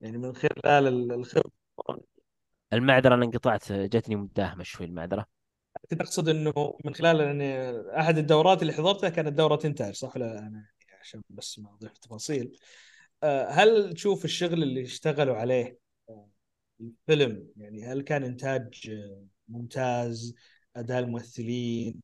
يعني 0.00 0.18
من 0.18 0.34
خلال 0.34 0.86
ال- 0.86 1.12
الخبرة. 1.12 1.52
المعذرة 2.72 3.14
أنا 3.14 3.24
انقطعت 3.24 3.72
جتني 3.72 4.16
مداهمة 4.16 4.64
شوي 4.64 4.86
المعذرة 4.86 5.26
كنت 5.90 6.00
أقصد 6.00 6.28
إنه 6.28 6.78
من 6.84 6.94
خلال 6.94 7.20
يعني 7.20 7.70
أحد 8.00 8.18
الدورات 8.18 8.62
اللي 8.62 8.72
حضرتها 8.72 9.08
كانت 9.08 9.32
دورة 9.32 9.60
إنتاج 9.64 9.94
صح؟ 9.94 10.16
ولا 10.16 10.38
أنا 10.38 10.40
يعني 10.40 11.00
عشان 11.00 11.22
بس 11.30 11.58
ما 11.58 11.74
اضيف 11.74 11.98
تفاصيل 11.98 12.58
آه، 13.22 13.48
هل 13.48 13.94
تشوف 13.94 14.24
الشغل 14.24 14.62
اللي 14.62 14.82
اشتغلوا 14.82 15.36
عليه 15.36 15.78
آه، 16.08 16.28
الفيلم 16.80 17.48
يعني 17.56 17.84
هل 17.86 18.02
كان 18.02 18.24
إنتاج 18.24 18.90
آه، 18.90 19.26
ممتاز؟ 19.48 20.34
أداء 20.76 20.98
الممثلين 20.98 22.02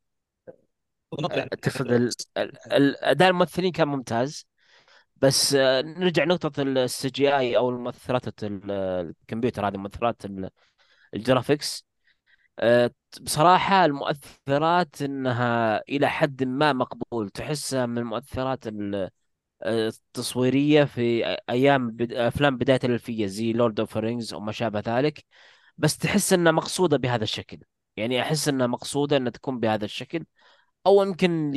تقصد 1.63 1.93
ال- 1.93 2.11
ال- 2.37 2.73
الاداء 2.73 3.29
الممثلين 3.29 3.73
كان 3.73 3.89
ممتاز. 3.89 4.47
بس 5.17 5.55
آه، 5.55 5.83
نرجع 5.83 6.25
نقطة 6.25 6.63
السي 6.63 7.09
جي 7.09 7.37
آي 7.37 7.57
أو 7.57 7.71
المؤثرات 7.71 8.45
ال- 8.45 8.71
الكمبيوتر 8.71 9.69
هذه 9.69 9.77
مؤثرات 9.77 10.25
ال- 10.25 10.51
ال 11.15 11.22
graphics. 11.22 11.87
بصراحة 13.21 13.85
المؤثرات 13.85 15.03
إنها 15.03 15.83
إلى 15.89 16.09
حد 16.11 16.45
ما 16.45 16.73
مقبول. 16.73 17.31
تحسها 17.31 17.87
من 17.87 17.99
المؤثرات 17.99 18.67
ال- 18.67 19.11
التصويرية 19.67 20.85
في 20.85 21.37
أيام 21.51 21.97
أفلام 22.13 22.59
بداية 22.59 22.81
الألفية 22.85 23.27
زي 23.27 23.53
Lord 23.53 23.81
of 23.81 23.97
the 23.97 24.11
Rings 24.11 24.35
أو 24.35 24.41
ما 24.41 24.53
شابه 24.53 24.83
ذلك. 24.87 25.25
بس 25.79 25.99
تحس 25.99 26.33
إنها 26.33 26.53
مقصودة 26.53 26.97
بهذا 26.97 27.25
الشكل. 27.25 27.59
يعني 27.97 28.23
أحس 28.23 28.49
إنها 28.49 28.67
مقصودة 28.67 29.17
إنها 29.17 29.31
تكون 29.31 29.61
بهذا 29.61 29.85
الشكل. 29.85 30.25
أو 30.87 31.03
يمكن 31.03 31.51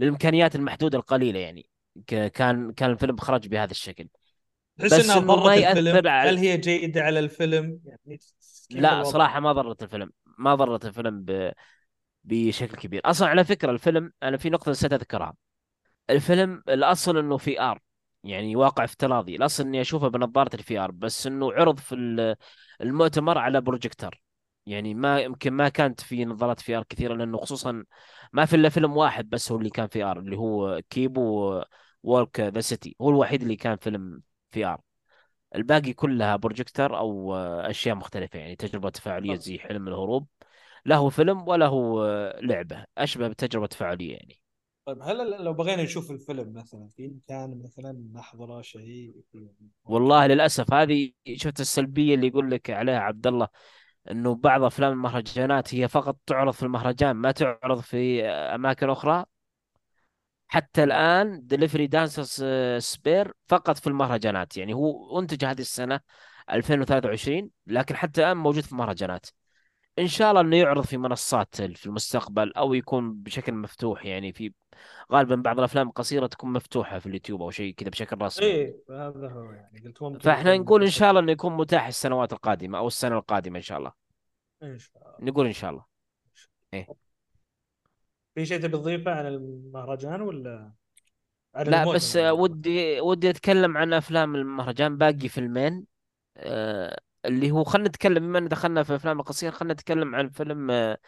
للإمكانيات 0.00 0.56
المحدودة 0.56 0.98
القليلة 0.98 1.38
يعني. 1.40 1.68
كان 2.06 2.72
كان 2.72 2.90
الفيلم 2.90 3.16
خرج 3.16 3.48
بهذا 3.48 3.70
الشكل. 3.70 4.08
تحس 4.78 4.94
بس 4.94 5.04
إنها 5.04 5.18
إنه 5.18 5.26
ما 5.26 5.34
ضرت 5.34 5.58
الفيلم 5.58 6.08
على 6.08 6.30
هل 6.30 6.36
هي 6.38 6.56
جيدة 6.56 7.02
على 7.02 7.18
الفيلم؟ 7.18 7.80
يعني 7.84 8.20
لا 8.70 8.92
الوضع؟ 8.92 9.10
صراحة 9.10 9.40
ما 9.40 9.52
ضرت 9.52 9.82
الفيلم. 9.82 10.12
ما 10.38 10.54
ضرت 10.54 10.86
الفيلم 10.86 11.22
ب... 11.22 11.52
بشكل 12.24 12.76
كبير. 12.76 13.00
أصلا 13.04 13.28
على 13.28 13.44
فكرة 13.44 13.70
الفيلم 13.70 14.12
أنا 14.22 14.36
في 14.36 14.50
نقطة 14.50 14.70
نسيت 14.70 14.92
أذكرها. 14.92 15.34
الفيلم 16.10 16.62
الأصل 16.68 17.18
إنه 17.18 17.36
VR 17.36 17.80
يعني 18.24 18.56
واقع 18.56 18.84
افتراضي. 18.84 19.36
الأصل 19.36 19.64
إني 19.64 19.80
أشوفه 19.80 20.08
بنظارة 20.08 20.56
ال 20.56 20.78
VR 20.78 20.90
بس 20.90 21.26
إنه 21.26 21.52
عرض 21.52 21.78
في 21.78 21.94
ال- 21.94 22.36
المؤتمر 22.80 23.38
على 23.38 23.60
بروجيكتر. 23.60 24.21
يعني 24.66 24.94
ما 24.94 25.20
يمكن 25.20 25.52
ما 25.52 25.68
كانت 25.68 26.00
في 26.00 26.24
نظارات 26.24 26.60
VR 26.60 26.82
كثيرة 26.82 27.14
لأنه 27.14 27.38
خصوصا 27.38 27.84
ما 28.32 28.44
في 28.44 28.56
إلا 28.56 28.68
فيلم 28.68 28.96
واحد 28.96 29.30
بس 29.30 29.52
هو 29.52 29.58
اللي 29.58 29.70
كان 29.70 29.88
VR 29.88 30.18
اللي 30.18 30.36
هو 30.36 30.82
Kubo 30.90 31.62
Walks 32.02 32.40
the 32.40 32.60
City. 32.60 32.96
هو 33.00 33.10
الوحيد 33.10 33.42
اللي 33.42 33.56
كان 33.56 33.76
فيلم 33.76 34.22
VR. 34.50 34.80
الباقي 35.54 35.92
كلها 35.92 36.36
بروجيكتر 36.36 36.98
أو 36.98 37.34
أشياء 37.36 37.94
مختلفة 37.96 38.38
يعني 38.38 38.56
تجربة 38.56 38.90
تفاعلية 38.90 39.36
زي 39.36 39.58
حلم 39.58 39.88
الهروب. 39.88 40.26
لا 40.84 40.96
هو 40.96 41.10
فيلم 41.10 41.48
ولا 41.48 41.66
هو 41.66 42.06
لعبة 42.42 42.84
أشبه 42.98 43.28
بتجربة 43.28 43.66
تفاعلية 43.66 44.12
يعني. 44.12 44.40
طيب 44.86 45.02
هل 45.02 45.44
لو 45.44 45.52
بغينا 45.52 45.82
نشوف 45.82 46.10
الفيلم 46.10 46.52
مثلا 46.52 46.88
في 46.96 47.08
مكان 47.08 47.62
مثلا 47.64 48.04
نحضره 48.14 48.62
شيء؟ 48.62 49.14
والله 49.84 50.26
للأسف 50.26 50.74
هذه 50.74 51.12
شفت 51.34 51.60
السلبية 51.60 52.14
اللي 52.14 52.26
يقول 52.26 52.50
لك 52.50 52.70
عليها 52.70 52.98
عبد 52.98 53.26
الله 53.26 53.48
إنه 54.10 54.34
بعض 54.34 54.62
أفلام 54.62 54.92
المهرجانات 54.92 55.74
هي 55.74 55.88
فقط 55.88 56.16
تعرض 56.26 56.52
في 56.52 56.62
المهرجان 56.62 57.16
ما 57.16 57.32
تعرض 57.32 57.80
في 57.80 58.24
أماكن 58.26 58.90
أخرى. 58.90 59.24
حتى 60.48 60.84
الآن 60.84 61.46
Delivery 61.46 61.86
Dancer's 61.86 62.44
Sphere 62.84 63.32
فقط 63.46 63.78
في 63.78 63.86
المهرجانات. 63.86 64.56
يعني 64.56 64.74
هو 64.74 65.20
أنتج 65.20 65.44
هذه 65.44 65.60
السنة 65.60 66.00
2023 66.50 67.50
لكن 67.66 67.96
حتى 67.96 68.20
الآن 68.20 68.36
موجود 68.36 68.62
في 68.62 68.74
مهرجانات 68.74 69.26
إن 69.98 70.06
شاء 70.06 70.30
الله 70.30 70.40
إنه 70.40 70.56
يعرض 70.56 70.84
في 70.84 70.96
منصات 70.96 71.62
في 71.62 71.86
المستقبل 71.86 72.52
أو 72.52 72.74
يكون 72.74 73.14
بشكل 73.14 73.52
مفتوح 73.52 74.06
يعني 74.06 74.32
في 74.32 74.52
غالبا 75.12 75.34
بعض 75.34 75.58
الأفلام 75.58 75.88
القصيرة 75.88 76.26
تكون 76.26 76.52
مفتوحة 76.52 76.98
في 76.98 77.06
اليوتيوب 77.06 77.42
أو 77.42 77.50
شيء 77.50 77.74
كذا 77.74 77.90
بشكل 77.90 78.22
رسمي. 78.22 78.46
يعني 78.46 78.60
إيه 78.60 78.76
هذا 78.90 79.28
هو 79.28 79.52
يعني 79.52 79.80
قلت 79.84 80.02
ممكن 80.02 80.18
فإحنا 80.18 80.56
نقول 80.56 80.82
إن 80.82 80.90
شاء 80.90 81.10
الله 81.10 81.20
إنه 81.20 81.32
يكون 81.32 81.56
متاح 81.56 81.86
السنوات 81.86 82.32
القادمة 82.32 82.78
أو 82.78 82.86
السنة 82.86 83.18
القادمة 83.18 83.56
إن 83.56 83.62
شاء 83.62 83.78
الله. 83.78 83.92
إن 84.62 84.78
شاء 84.78 85.02
الله. 85.02 85.30
نقول 85.30 85.46
إن 85.46 85.52
شاء 85.52 85.70
الله. 85.70 85.84
إيه. 86.74 86.86
في 88.34 88.46
شيء 88.46 88.60
تبي 88.60 88.76
تضيفه 88.76 89.10
عن 89.10 89.26
المهرجان 89.26 90.20
ولا 90.20 90.72
عن 91.54 91.66
لا 91.66 91.92
بس 91.92 92.16
اللي 92.16 92.30
ودي 92.30 93.00
ودي 93.00 93.30
أتكلم 93.30 93.76
عن 93.76 93.92
أفلام 93.92 94.34
المهرجان 94.34 94.96
باقي 94.96 95.28
فيلمين. 95.28 95.86
آه 96.36 97.00
اللي 97.24 97.50
هو 97.50 97.64
خلينا 97.64 97.88
نتكلم 97.88 98.18
بما 98.26 98.38
إن 98.38 98.48
دخلنا 98.48 98.82
في 98.82 98.94
أفلام 98.96 99.20
القصيرة 99.20 99.50
خلينا 99.50 99.74
نتكلم 99.74 100.14
عن 100.14 100.28
فيلم 100.30 100.70
آه 100.70 100.98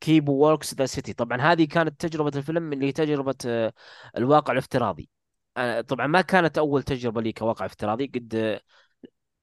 Kubo 0.00 0.32
Walks 0.34 0.74
the 0.74 0.86
City 0.86 1.12
طبعا 1.12 1.40
هذه 1.42 1.64
كانت 1.66 2.00
تجربة 2.06 2.32
الفيلم 2.38 2.72
اللي 2.72 2.86
هي 2.86 2.92
تجربة 2.92 3.34
آه 3.46 3.72
الواقع 4.16 4.52
الافتراضي. 4.52 5.10
آه 5.56 5.80
طبعا 5.80 6.06
ما 6.06 6.20
كانت 6.20 6.58
أول 6.58 6.82
تجربة 6.82 7.22
لي 7.22 7.32
كواقع 7.32 7.66
افتراضي. 7.66 8.06
قد 8.06 8.34
آه، 8.34 8.60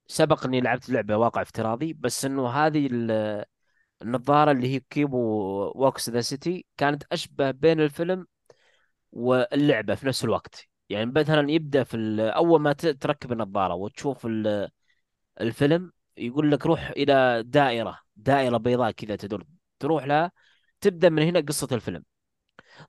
سبق 0.08 0.46
إني 0.46 0.62
لعبت 0.62 0.90
لعبة 0.90 1.18
واقع 1.18 1.42
افتراضي 1.42 1.94
بس 1.94 2.26
إنه 2.26 2.50
هذه 2.50 2.88
ال- 2.92 3.46
النظارة 4.02 4.52
اللي 4.52 4.76
هي 4.76 4.80
Kubo 4.80 5.18
Walks 5.76 6.10
the 6.10 6.22
City 6.22 6.66
كانت 6.78 7.04
أشبه 7.12 7.52
بين 7.52 7.82
الفيلم 7.82 8.28
واللعبة 9.12 9.96
في 9.96 10.08
نفس 10.08 10.24
الوقت. 10.24 10.68
يعني 10.90 11.06
مثلا 11.16 11.52
يبدأ 11.52 11.84
في 11.84 11.98
أول 12.36 12.62
ما 12.62 12.74
تركب 12.74 13.32
النظارة 13.32 13.74
وتشوف 13.76 14.26
ال- 14.26 14.70
الفيلم 15.42 15.92
يقول 16.20 16.52
لك 16.52 16.66
روح 16.66 16.90
إلى 16.90 17.44
دائرة 17.46 18.00
دائرة 18.16 18.58
بيضاء 18.58 18.92
كذا 18.92 19.16
تدور 19.16 19.46
تروح 19.80 20.06
لها 20.06 20.32
تبدأ 20.82 21.10
من 21.10 21.24
هنا 21.24 21.40
قصة 21.40 21.68
الفيلم. 21.72 22.04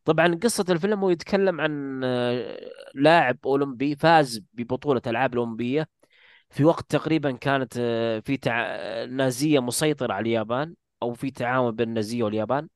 طبعا 0.05 0.35
قصة 0.43 0.64
الفيلم 0.71 1.01
هو 1.05 1.11
يتكلم 1.11 1.61
عن 1.61 2.01
آه، 2.05 2.71
لاعب 2.95 3.38
أولمبي 3.45 3.97
فاز 3.97 4.43
ببطولة 4.55 5.03
ألعاب 5.07 5.33
الأولمبية. 5.35 5.88
في 6.51 6.64
وقت 6.64 6.90
تقريبا 6.90 7.33
كانت 7.33 7.75
آه، 7.81 8.21
في 8.21 8.37
تع... 8.37 8.77
نازية 9.05 9.61
مسيطرة 9.61 10.12
على 10.12 10.23
اليابان 10.23 10.75
أو 11.03 11.14
في 11.14 11.31
تعاون 11.31 11.77
بين 11.77 11.88
النازية 11.88 12.23
واليابان. 12.23 12.69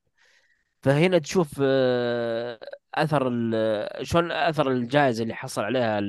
فهنا 0.83 1.19
تشوف 1.19 1.61
آه، 1.62 2.61
أثر 2.95 3.29
ال... 3.29 4.07
شلون 4.07 4.33
أثر 4.33 4.71
الجائزة 4.71 5.23
اللي 5.23 5.35
حصل 5.35 5.62
عليها 5.64 6.01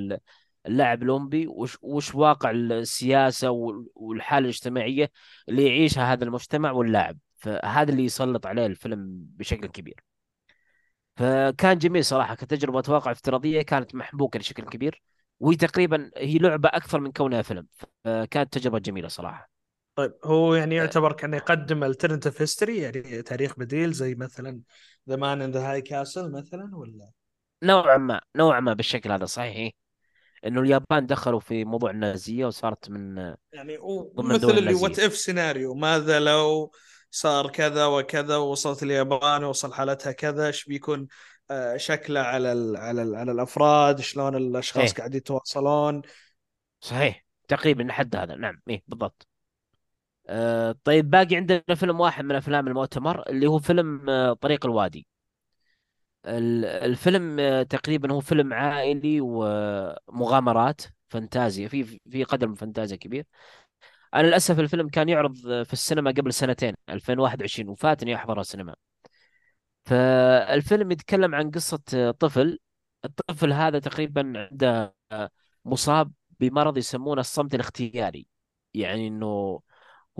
اللاعب 0.68 1.04
الأولمبي 1.04 1.48
وش... 1.48 1.78
وش 1.82 2.16
واقع 2.16 2.52
السياسة 2.52 3.50
وال- 3.50 3.88
والحالة 3.96 4.44
الاجتماعية 4.44 5.12
اللي 5.50 5.68
يعيشها 5.68 6.14
هذا 6.14 6.24
المجتمع 6.24 6.72
واللاعب. 6.72 7.18
فهذا 7.38 7.92
اللي 7.92 8.06
يسلط 8.06 8.46
عليه 8.46 8.66
الفيلم 8.66 9.08
بشكل 9.10 9.68
كبير. 9.68 10.04
فكان 11.18 11.78
جميل 11.78 12.06
صراحة 12.06 12.36
كتجربة 12.36 12.84
واقع 12.90 13.12
افتراضية 13.12 13.62
كانت 13.62 13.96
محبوكة 13.96 14.40
بشكل 14.40 14.64
كبير 14.64 15.02
وهي 15.40 15.56
تقريبا 15.56 16.12
هي 16.18 16.38
لعبة 16.38 16.70
أكثر 16.70 17.00
من 17.00 17.12
كونها 17.12 17.42
فيلم. 17.42 17.68
فكانت 18.04 18.54
تجربة 18.58 18.80
جميلة 18.80 19.08
صراحة. 19.08 19.50
طيب 19.96 20.14
هو 20.24 20.56
يعني 20.56 20.76
يعتبر 20.76 21.14
كانه 21.14 21.38
يقدم 21.38 21.94
alternative 21.94 22.34
history 22.34 22.70
يعني 22.70 23.22
تاريخ 23.22 23.60
بديل 23.60 23.92
زي 23.92 24.16
مثلا 24.16 24.62
The 25.10 25.16
Man 25.16 25.42
in 25.42 25.52
the 25.52 25.72
High 25.72 25.82
Castle 25.82 26.32
مثلا 26.32 26.76
ولا؟ 26.76 27.12
نوعا 27.64 27.98
ما 27.98 28.22
نوعا 28.36 28.60
ما 28.60 28.74
بالشكل 28.74 29.12
هذا 29.12 29.26
صحيح. 29.26 29.72
إنه 30.46 30.62
اليابان 30.62 31.06
دخلوا 31.06 31.40
في 31.40 31.66
موضوع 31.66 31.92
النازية 31.92 32.46
وصارت 32.46 32.90
من 32.90 33.18
يعني 33.54 33.78
مثل 34.18 34.50
اللي 34.50 34.74
what 34.74 35.00
if 35.00 35.16
سيناريو 35.16 35.74
ماذا 35.74 36.20
لو 36.20 36.72
صار 37.12 37.50
كذا 37.50 37.86
وكذا 37.86 38.38
ووصلت 38.38 38.84
اليابان 38.84 39.44
ووصل 39.44 39.74
حالتها 39.74 40.12
كذا 40.12 40.48
إيش 40.48 40.66
بيكون 40.66 41.08
آه، 41.52 41.78
شكله 41.78 42.20
على 42.20 42.52
ال 42.52 42.78
على 42.78 43.02
ال 43.04 43.16
على 43.16 43.32
الأفراد 43.32 44.02
شلون 44.02 44.36
الأشخاص 44.36 44.90
إيه. 44.92 44.98
قاعد 44.98 45.16
يتواصلون؟ 45.16 46.02
صحيح 46.82 47.26
تقريبا 47.48 47.84
لحد 47.84 48.16
هذا. 48.16 48.36
نعم 48.36 48.62
إيه 48.70 48.84
بالضبط. 48.88 49.28
آه 50.28 50.76
طيب 50.84 51.10
باقي 51.10 51.36
عندنا 51.36 51.76
فيلم 51.76 52.00
واحد 52.00 52.26
من 52.26 52.36
أفلام 52.36 52.68
المؤتمر 52.68 53.30
اللي 53.30 53.48
هو 53.48 53.60
فيلم 53.60 54.10
آه 54.10 54.34
طريق 54.34 54.66
الوادي. 54.66 55.00
ال- 55.00 55.15
الفيلم 56.28 57.38
تقريبا 57.64 58.14
هو 58.14 58.20
فيلم 58.20 58.54
عائلي 58.54 59.20
ومغامرات 59.22 60.82
فانتازيا 61.10 61.68
في 61.68 62.00
في 62.10 62.24
قدر 62.24 62.48
من 62.48 62.56
فانتازيا 62.56 62.98
كبير. 62.98 63.26
أنا 64.16 64.28
للأسف 64.28 64.60
الفيلم 64.60 64.90
كان 64.90 65.10
يعرض 65.10 65.36
في 65.64 65.74
السينما 65.74 66.12
قبل 66.12 66.34
سنتين 66.34 66.76
2021 66.90 67.70
وفاتني 67.70 68.16
احضره 68.16 68.42
السينما. 68.42 68.76
فالفيلم 69.86 70.92
يتكلم 70.92 71.36
عن 71.36 71.52
قصة 71.52 72.12
طفل. 72.20 72.60
الطفل 73.06 73.54
هذا 73.54 73.80
تقريبا 73.80 74.50
عنده 74.52 74.96
مصاب 75.66 76.12
بمرض 76.40 76.78
يسمونه 76.78 77.22
الصمت 77.22 77.56
الاختياري. 77.56 78.28
يعني 78.74 79.08
إنه 79.08 79.62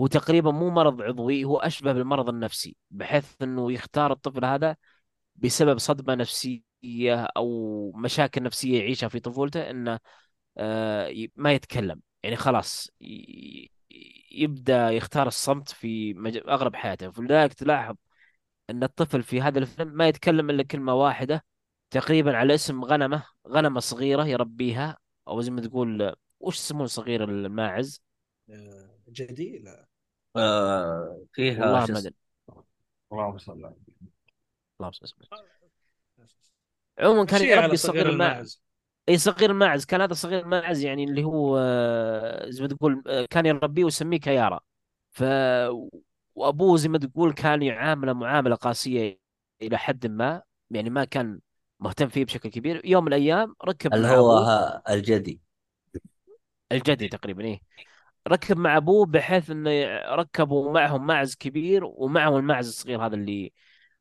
هو 0.00 0.06
تقريبا 0.06 0.50
مو 0.50 0.70
مرض 0.70 1.02
عضوي 1.02 1.44
هو 1.44 1.58
أشبه 1.58 1.92
بالمرض 1.92 2.28
النفسي 2.28 2.76
بحيث 2.90 3.42
إنه 3.42 3.72
يختار 3.72 4.12
الطفل 4.12 4.44
هذا 4.44 4.76
بسبب 5.36 5.78
صدمة 5.78 6.14
نفسية 6.14 7.24
أو 7.36 7.92
مشاكل 7.92 8.42
نفسية 8.42 8.78
يعيشها 8.78 9.08
في 9.08 9.20
طفولته 9.20 9.70
إنه 9.70 9.98
آه، 10.58 11.14
ما 11.36 11.52
يتكلم. 11.52 12.00
يعني 12.22 12.36
خلاص 12.36 12.90
ي- 13.00 13.70
يبدأ 14.30 14.90
يختار 14.90 15.26
الصمت 15.26 15.68
في 15.68 16.14
مج- 16.14 16.42
أغلب 16.48 16.76
حياته. 16.76 17.10
فلذلك 17.10 17.54
تلاحظ 17.54 17.96
أن 18.70 18.82
الطفل 18.82 19.22
في 19.22 19.40
هذا 19.40 19.58
الفيلم 19.58 19.92
ما 19.92 20.08
يتكلم 20.08 20.50
إلا 20.50 20.62
كلمة 20.62 20.94
واحدة 20.94 21.44
تقريبا 21.90 22.36
على 22.36 22.54
اسم 22.54 22.84
غنمة 22.84 23.26
غنمة 23.48 23.80
صغيرة 23.80 24.26
يربيها. 24.26 24.98
أو 25.28 25.40
زي 25.40 25.50
ما 25.50 25.60
تقول 25.60 26.14
وش 26.40 26.56
يسمون 26.56 26.86
صغير 26.86 27.24
الماعز؟ 27.24 28.02
آه، 28.50 28.90
جدي 29.08 29.58
لا 29.58 29.86
آه 30.36 31.24
فيها 31.32 31.64
والله 31.64 31.92
ما 31.92 31.98
أدري. 31.98 32.14
اللهم 33.12 33.38
صل 33.38 33.64
على 33.64 33.74
النبي. 33.74 34.15
الله 34.80 34.92
يسلمك 35.02 35.28
عموما 36.98 37.24
كان 37.24 37.42
يربي 37.42 37.76
صغير 37.76 38.08
الماعز. 38.08 38.62
إي 39.08 39.18
صغير 39.18 39.50
الماعز. 39.50 39.84
كان 39.84 40.00
هذا 40.00 40.14
صغير 40.14 40.40
الماعز 40.40 40.84
يعني 40.84 41.04
اللي 41.04 41.24
هو 41.24 41.58
آه، 41.58 42.50
زي 42.50 42.62
ما 42.62 42.68
تقول 42.68 43.02
آه، 43.06 43.26
كان 43.30 43.46
يربيه 43.46 43.84
ويسميه 43.84 44.20
كيارا. 44.20 44.60
ف 45.10 45.24
وأبوه 46.34 46.76
زي 46.76 46.88
ما 46.88 46.98
تقول 46.98 47.32
كان 47.32 47.62
يعامله 47.62 48.12
معاملة 48.12 48.54
قاسية 48.54 49.18
إلى 49.62 49.78
حد 49.78 50.06
ما. 50.06 50.42
يعني 50.70 50.90
ما 50.90 51.04
كان 51.04 51.40
مهتم 51.80 52.08
فيه 52.08 52.24
بشكل 52.24 52.48
كبير. 52.48 52.80
يوم 52.84 53.04
من 53.04 53.12
الأيام 53.12 53.54
ركب 53.64 53.94
اللي 53.94 54.08
هو 54.08 54.82
الجدي. 54.88 55.40
الجدي 56.72 57.08
تقريبا 57.08 57.44
إيه 57.44 57.60
ركب 58.28 58.56
مع 58.56 58.76
أبوه 58.76 59.06
بحيث 59.06 59.50
إنه 59.50 59.70
ركبوا 60.14 60.72
معهم 60.72 61.06
معز 61.06 61.34
كبير 61.34 61.84
ومعهم 61.84 62.36
المعز 62.36 62.68
الصغير 62.68 63.06
هذا 63.06 63.14
اللي 63.14 63.52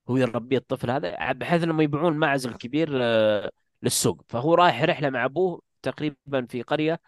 هو 0.10 0.18
يربيه 0.18 0.58
الطفل 0.58 0.92
هذا 0.92 1.32
بحيث 1.32 1.64
إنهم 1.64 1.82
يبيعون 1.82 2.14
المعز 2.14 2.48
الكبير 2.48 2.90
آه، 3.02 3.52
للسوق. 3.84 4.26
فهو 4.30 4.54
رايح 4.56 4.84
رحلة 4.84 5.10
مع 5.10 5.26
أبوه 5.26 5.62
تقريبا 5.82 6.46
في 6.50 6.62
قرية 6.62 7.00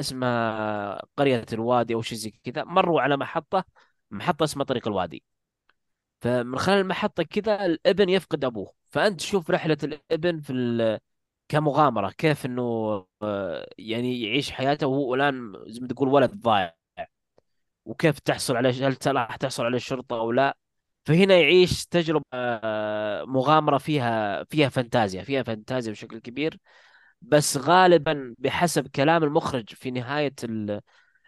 اسمها 0.00 1.02
قرية 1.16 1.46
الوادي 1.52 1.94
أو 1.94 2.02
شيء 2.02 2.18
زي 2.18 2.30
كذا. 2.44 2.64
مروا 2.64 3.00
على 3.00 3.16
محطة 3.16 3.64
محطة 4.10 4.44
اسمها 4.44 4.64
طريق 4.64 4.88
الوادي. 4.88 5.24
فمن 6.20 6.58
خلال 6.58 6.78
المحطة 6.78 7.22
كذا 7.22 7.66
الابن 7.66 8.08
يفقد 8.08 8.44
أبوه. 8.44 8.72
فأنت 8.90 9.20
تشوف 9.20 9.50
رحلة 9.50 9.78
الابن 9.84 10.40
في. 10.40 10.52
كمغامرة 11.48 12.10
كيف 12.10 12.46
إنه 12.46 12.62
آه، 13.22 13.68
يعني 13.78 14.22
يعيش 14.22 14.50
حياته 14.50 14.86
وهو 14.86 15.14
الآن 15.14 15.52
زي 15.66 15.80
ما 15.80 15.88
تقول 15.88 16.08
ولد 16.08 16.30
ضايع. 16.42 16.74
وكيف 17.84 18.18
تحصل 18.18 18.56
عليه 18.56 18.88
هل 18.88 18.96
راح 19.06 19.36
تحصل 19.36 19.64
عليه 19.64 19.76
الشرطه 19.76 20.20
أو 20.20 20.32
لا. 20.32 20.56
فهنا 21.10 21.34
يعيش 21.40 21.86
تجربة 21.86 22.24
آه، 22.32 23.24
مغامرة 23.24 23.78
فيها 23.78 24.44
فيها 24.44 24.68
فانتازيا 24.68 25.22
فيها 25.22 25.42
فانتازيا 25.42 25.92
بشكل 25.92 26.18
كبير 26.18 26.58
بس 27.22 27.56
غالبا 27.56 28.34
بحسب 28.38 28.88
كلام 28.88 29.24
المخرج 29.24 29.74
في 29.74 29.90
نهاية 29.90 30.34
ال- 30.44 30.80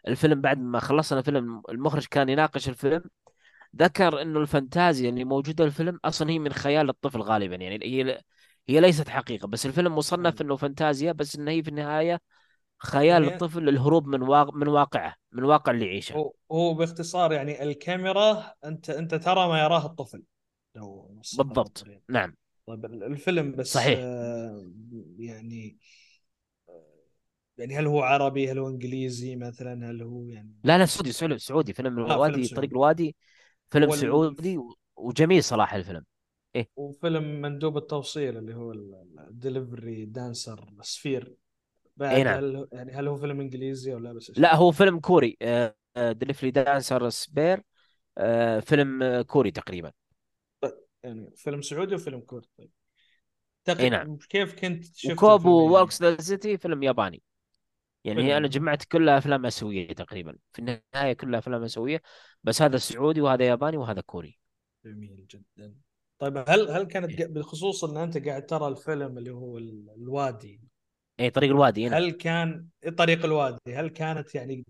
الفيلم 0.09 0.41
بعد 0.41 0.59
ما 0.61 0.81
خلصنا 0.81 1.19
الفيلم 1.21 1.63
المخرج 1.71 2.07
كان 2.07 2.29
يناقش 2.29 2.69
الفيلم 2.69 3.05
ذكر 3.77 4.23
إنه 4.23 4.41
الفانتازيا 4.41 5.11
اللي 5.11 5.25
موجودة 5.25 5.65
في 5.65 5.71
الفيلم 5.71 6.01
أصلا 6.05 6.31
هي 6.31 6.39
من 6.39 6.53
خيال 6.53 6.89
الطفل 6.91 7.21
غالبا 7.23 7.57
يعني 7.57 7.81
هي 7.85 8.21
هي 8.69 8.81
ليست 8.81 9.09
حقيقة 9.09 9.49
بس 9.49 9.67
الفيلم 9.67 9.97
مصنف 9.99 10.43
إنه 10.43 10.57
فانتازيا 10.57 11.13
بس 11.13 11.37
انه 11.37 11.51
هي 11.51 11.63
في 11.63 11.69
النهاية 11.71 12.21
خيال 12.85 13.23
يعني 13.23 13.35
الطفل 13.35 13.63
للهروب 13.63 14.07
من 14.07 14.23
واقع 14.23 14.51
من 14.55 14.69
واقعه 14.69 15.15
من 15.33 15.45
واقع 15.45 15.73
اللي 15.73 15.87
يعيشه. 15.87 16.15
هو 16.15 16.33
هو 16.53 16.75
باختصار 16.75 17.33
يعني 17.33 17.63
الكاميرا 17.63 18.55
أنت 18.65 18.91
أنت 18.91 19.15
ترى 19.15 19.49
ما 19.49 19.63
يراه 19.63 19.87
الطفل. 19.87 20.23
لو 20.75 21.17
بالضبط. 21.37 21.85
نعم. 22.09 22.35
طيب 22.67 22.85
الفيلم 22.85 23.53
بس 23.53 23.73
صحيح. 23.73 23.99
آه، 24.03 24.71
يعني 25.19 25.79
يعني 27.59 27.77
هل 27.77 27.87
هو 27.87 28.03
عربي؟ 28.03 28.53
هل 28.53 28.59
هو 28.59 28.69
إنجليزي 28.69 29.37
مثلا؟ 29.37 29.91
هل 29.91 30.03
هو 30.03 30.25
يعني 30.25 30.53
لا 30.65 30.79
لا 30.79 30.87
سعودي 30.87 31.13
سعودي 31.13 31.39
سعودي. 31.39 31.73
فيلم 31.73 31.99
آه 31.99 32.05
فيلم 32.05 32.13
الوادي 32.13 32.49
طريق 32.49 32.71
الوادي. 32.71 33.17
فيلم 33.71 33.91
وال... 33.91 33.99
سعودي 33.99 34.59
وجميل 34.97 35.45
صراحة 35.45 35.77
الفيلم. 35.77 36.05
إيه. 36.57 36.69
وفيلم 36.77 37.41
مندوب 37.41 37.77
التوصيل 37.77 38.37
اللي 38.37 38.55
هو 38.55 38.73
ال 39.31 39.39
Delivery 39.39 40.05
Dancer's 40.05 40.75
Sphere 40.81 41.35
إيه 42.01 42.09
بعد 42.09 42.21
نعم 42.21 42.39
هل 42.39 42.69
يعني 42.73 42.93
هل 42.93 43.09
هو 43.09 43.17
فيلم 43.17 43.41
إنجليزي 43.41 43.95
أو 43.95 43.99
لا؟ 43.99 44.13
بس 44.13 44.33
لا 44.37 44.57
هو 44.57 44.73
فيلم 44.73 45.01
كوري. 45.01 45.37
Delivery 45.97 46.51
Dancer's 46.51 47.09
Sphere 47.09 47.63
فيلم 48.61 49.23
كوري 49.23 49.51
تقريبا. 49.51 49.93
يعني 51.03 51.31
فيلم 51.37 51.63
سعودي 51.63 51.95
وفيلم 51.95 52.21
كوري 52.21 52.47
طيب. 52.59 52.71
إيه 53.69 53.75
تق... 53.75 53.81
نعم 53.81 54.17
كيف 54.17 54.55
كنت 54.55 54.85
شفت 54.85 55.11
الفيلمين 55.11 55.61
يعني؟ 55.61 55.71
Walks 55.71 56.03
the 56.03 56.21
City 56.21 56.59
فيلم 56.59 56.83
ياباني. 56.83 57.23
يعني 58.05 58.23
هي 58.23 58.35
فيلم 58.35 58.47
جمعت 58.47 58.85
كلها 58.85 59.19
أفلام 59.19 59.47
آسيوية 59.47 59.93
تقريبا. 59.93 60.37
في 60.53 60.59
النهاية 60.59 61.13
كلها 61.13 61.39
أفلام 61.39 61.63
آسيوية 61.63 62.03
بس 62.45 62.63
هذا 62.63 62.77
سعودي 62.77 63.21
وهذا 63.21 63.45
ياباني 63.45 63.77
وهذا 63.77 64.01
كوري. 64.01 64.39
جميل 64.85 65.27
جدا. 65.27 65.75
طيب 66.19 66.45
هل 66.49 66.71
هل 66.71 66.83
كانت 66.83 67.21
إيه, 67.21 67.27
بخصوص 67.27 67.85
إن 67.85 67.97
أنت 67.97 68.29
قاعد 68.29 68.47
ترى 68.47 68.69
الفيلم 68.69 69.19
اللي 69.19 69.31
هو 69.31 69.59
ال- 69.59 69.91
الوادي 69.97 70.61
إيه 71.23 71.31
طريق 71.31 71.51
الوادي 71.51 71.89
نعم 71.89 71.95
هل 71.95 72.11
كان 72.11 72.67
طريق 72.99 73.25
الوادي 73.25 73.75
هل 73.75 73.89
كانت 73.89 74.35
يعني 74.35 74.65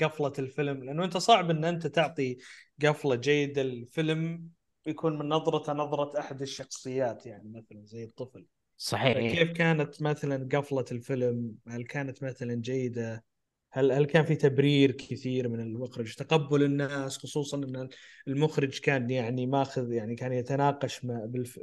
قفلة 0.00 0.32
الفيلم؟ 0.38 0.84
لأنه 0.84 1.04
أنت 1.04 1.16
صعب 1.16 1.50
إن 1.50 1.64
أنت 1.64 1.86
تعطي 1.86 2.36
قفلة 2.82 3.14
جيدة 3.14 3.62
الفيلم 3.62 4.48
يكون 4.86 5.18
من 5.18 5.28
نظرة 5.28 5.72
نظرة 5.72 6.20
أحد 6.20 6.42
الشخصيات 6.42 7.26
يعني 7.26 7.48
مثلا 7.48 7.84
زي 7.84 8.04
الطفل. 8.04 8.46
صحيح. 8.76 9.32
فكيف 9.32 9.52
كانت 9.52 10.02
مثلا 10.02 10.48
قفلة 10.52 10.84
الفيلم؟ 10.92 11.54
هل 11.68 11.84
كانت 11.84 12.24
مثلا 12.24 12.54
جيدة؟ 12.54 13.24
هل 13.70 13.92
هل 13.92 14.04
كان 14.04 14.24
في 14.24 14.34
تبرير 14.34 14.92
كثير 14.92 15.48
من 15.48 15.60
المخرج؟ 15.60 16.14
تقبل 16.14 16.62
الناس 16.62 17.18
خصوصا 17.18 17.56
إن 17.56 17.88
المخرج 18.28 18.78
كان 18.78 19.10
يعني 19.10 19.46
ماخذ 19.46 19.92
يعني 19.92 20.14
كان 20.14 20.32
يتناقش 20.32 21.04
مع 21.04 21.24
بالف... 21.24 21.60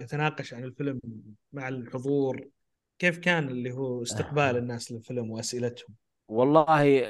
يتناقش 0.00 0.54
عن 0.54 0.64
الفيلم 0.64 1.00
مع 1.52 1.68
الحضور. 1.68 2.48
كيف 2.98 3.18
كان 3.18 3.48
اللي 3.48 3.72
هو 3.72 4.02
استقبال 4.02 4.56
الناس 4.56 4.92
للفيلم 4.92 5.30
وأسئلتهم؟ 5.30 5.94
والله 6.28 7.00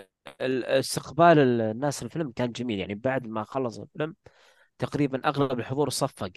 ال- 0.40 0.64
استقبال 0.64 1.38
الناس 1.38 2.02
للفيلم 2.02 2.32
كان 2.32 2.52
جميل. 2.52 2.78
يعني 2.78 2.94
بعد 2.94 3.26
ما 3.26 3.44
خلص 3.44 3.78
الفيلم 3.78 4.14
تقريبا 4.78 5.28
أغلب 5.28 5.58
الحضور 5.58 5.90
صفق 5.90 6.28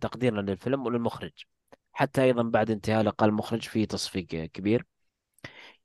تقديرا 0.00 0.42
للفيلم 0.42 0.86
وللمخرج. 0.86 1.32
حتى 1.92 2.22
أيضا 2.22 2.42
بعد 2.42 2.70
انتهاء 2.70 3.02
لقاء 3.02 3.28
المخرج 3.28 3.62
في 3.62 3.86
تصفيق 3.86 4.26
كبير. 4.26 4.86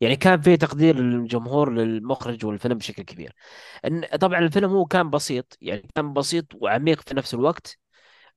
يعني 0.01 0.15
كان 0.15 0.41
في 0.41 0.57
تقدير 0.57 0.99
للجمهور 0.99 1.73
للمخرج 1.73 2.45
والفيلم 2.45 2.77
بشكل 2.77 3.03
كبير. 3.03 3.33
إن 3.85 4.05
طبعا 4.21 4.39
الفيلم 4.39 4.69
هو 4.69 4.85
كان 4.85 5.09
بسيط. 5.09 5.57
يعني 5.61 5.87
كان 5.95 6.13
بسيط 6.13 6.45
وعميق 6.55 7.01
في 7.01 7.15
نفس 7.15 7.33
الوقت. 7.33 7.77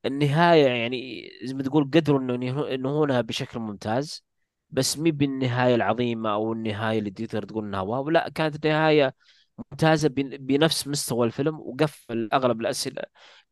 النهاية 0.07 0.67
يعني 0.67 1.29
زي 1.45 1.55
ما 1.55 1.63
تقول 1.63 1.85
قدروا 1.85 2.21
إنه 2.21 2.35
ينهو- 2.35 2.67
ينهونها 2.67 3.21
بشكل 3.21 3.59
ممتاز. 3.59 4.25
بس 4.73 4.99
مي 4.99 5.11
بالنهاية 5.11 5.75
العظيمة 5.75 6.33
أو 6.33 6.53
النهاية 6.53 6.99
اللي 6.99 7.11
تقدر 7.11 7.43
تقول 7.45 7.65
إنها 7.65 7.81
واو 7.81 8.11
لا 8.11 8.29
كانت 8.29 8.67
نهاية 8.67 9.15
ممتازة 9.59 10.09
بن- 10.09 10.37
بنفس 10.37 10.89
مستوى 10.89 11.27
الفيلم 11.27 11.61
وقفل 11.61 12.29
أغلب 12.33 12.61
الأسئلة 12.61 13.03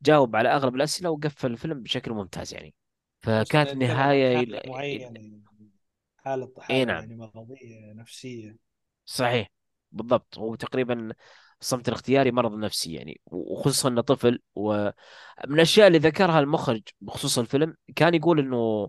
جاوب 0.03 0.37
على 0.37 0.49
أغلب 0.49 0.75
الأسئلة 0.75 1.11
وقفل 1.11 1.51
الفيلم 1.53 1.83
بشكل 1.83 2.13
ممتاز 2.13 2.55
يعني. 2.55 2.75
فكانت 3.23 3.71
نهاية 3.75 4.37
حالة 4.37 4.59
إلى- 4.61 4.63
إلى- 4.63 5.01
يعني 5.01 5.43
حالة 6.17 6.53
إي 6.59 6.61
حالة 6.61 6.85
نعم. 6.85 7.01
يعني 7.01 7.17
مرضية 7.17 7.93
نفسية. 7.93 8.57
صحيح 9.05 9.49
بالضبط. 9.93 10.39
هو 10.39 10.55
تقريبا 10.55 11.13
الصمت 11.61 11.89
الاختياري 11.89 12.31
مرض 12.31 12.55
نفسي 12.55 12.93
يعني. 12.93 13.21
وخصوصا 13.27 13.89
إنه 13.89 14.01
طفل 14.01 14.43
ومن 14.55 14.93
الأشياء 15.45 15.87
اللي 15.87 15.99
ذكرها 15.99 16.41
المخرج 16.41 16.83
بخصوص 17.01 17.39
الفيلم 17.39 17.77
كان 17.97 18.15
يقول 18.15 18.39
إنه 18.39 18.89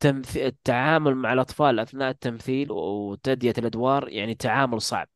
تمث... 0.00 0.36
التعامل 0.36 1.14
مع 1.14 1.32
الأطفال 1.32 1.78
أثناء 1.80 2.10
التمثيل 2.10 2.72
وتأدية 2.72 3.54
الأدوار 3.58 4.08
يعني 4.08 4.34
تعامل 4.34 4.80
صعب. 4.82 5.08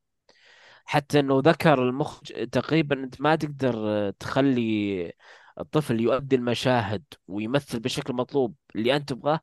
حتى 0.85 1.21
إنه 1.21 1.41
ذكر 1.45 1.83
المخرج 1.89 2.49
تقريبا 2.51 3.05
أنت 3.05 3.21
ما 3.21 3.37
تقدر 3.37 4.11
تخلي 4.11 5.13
الطفل 5.61 6.01
يؤدي 6.01 6.37
المشاهد 6.37 7.05
ويمثل 7.29 7.81
بشكل 7.81 8.15
مطلوب 8.15 8.55
اللي 8.77 8.97
أنت 8.97 9.09
تبغاه 9.09 9.41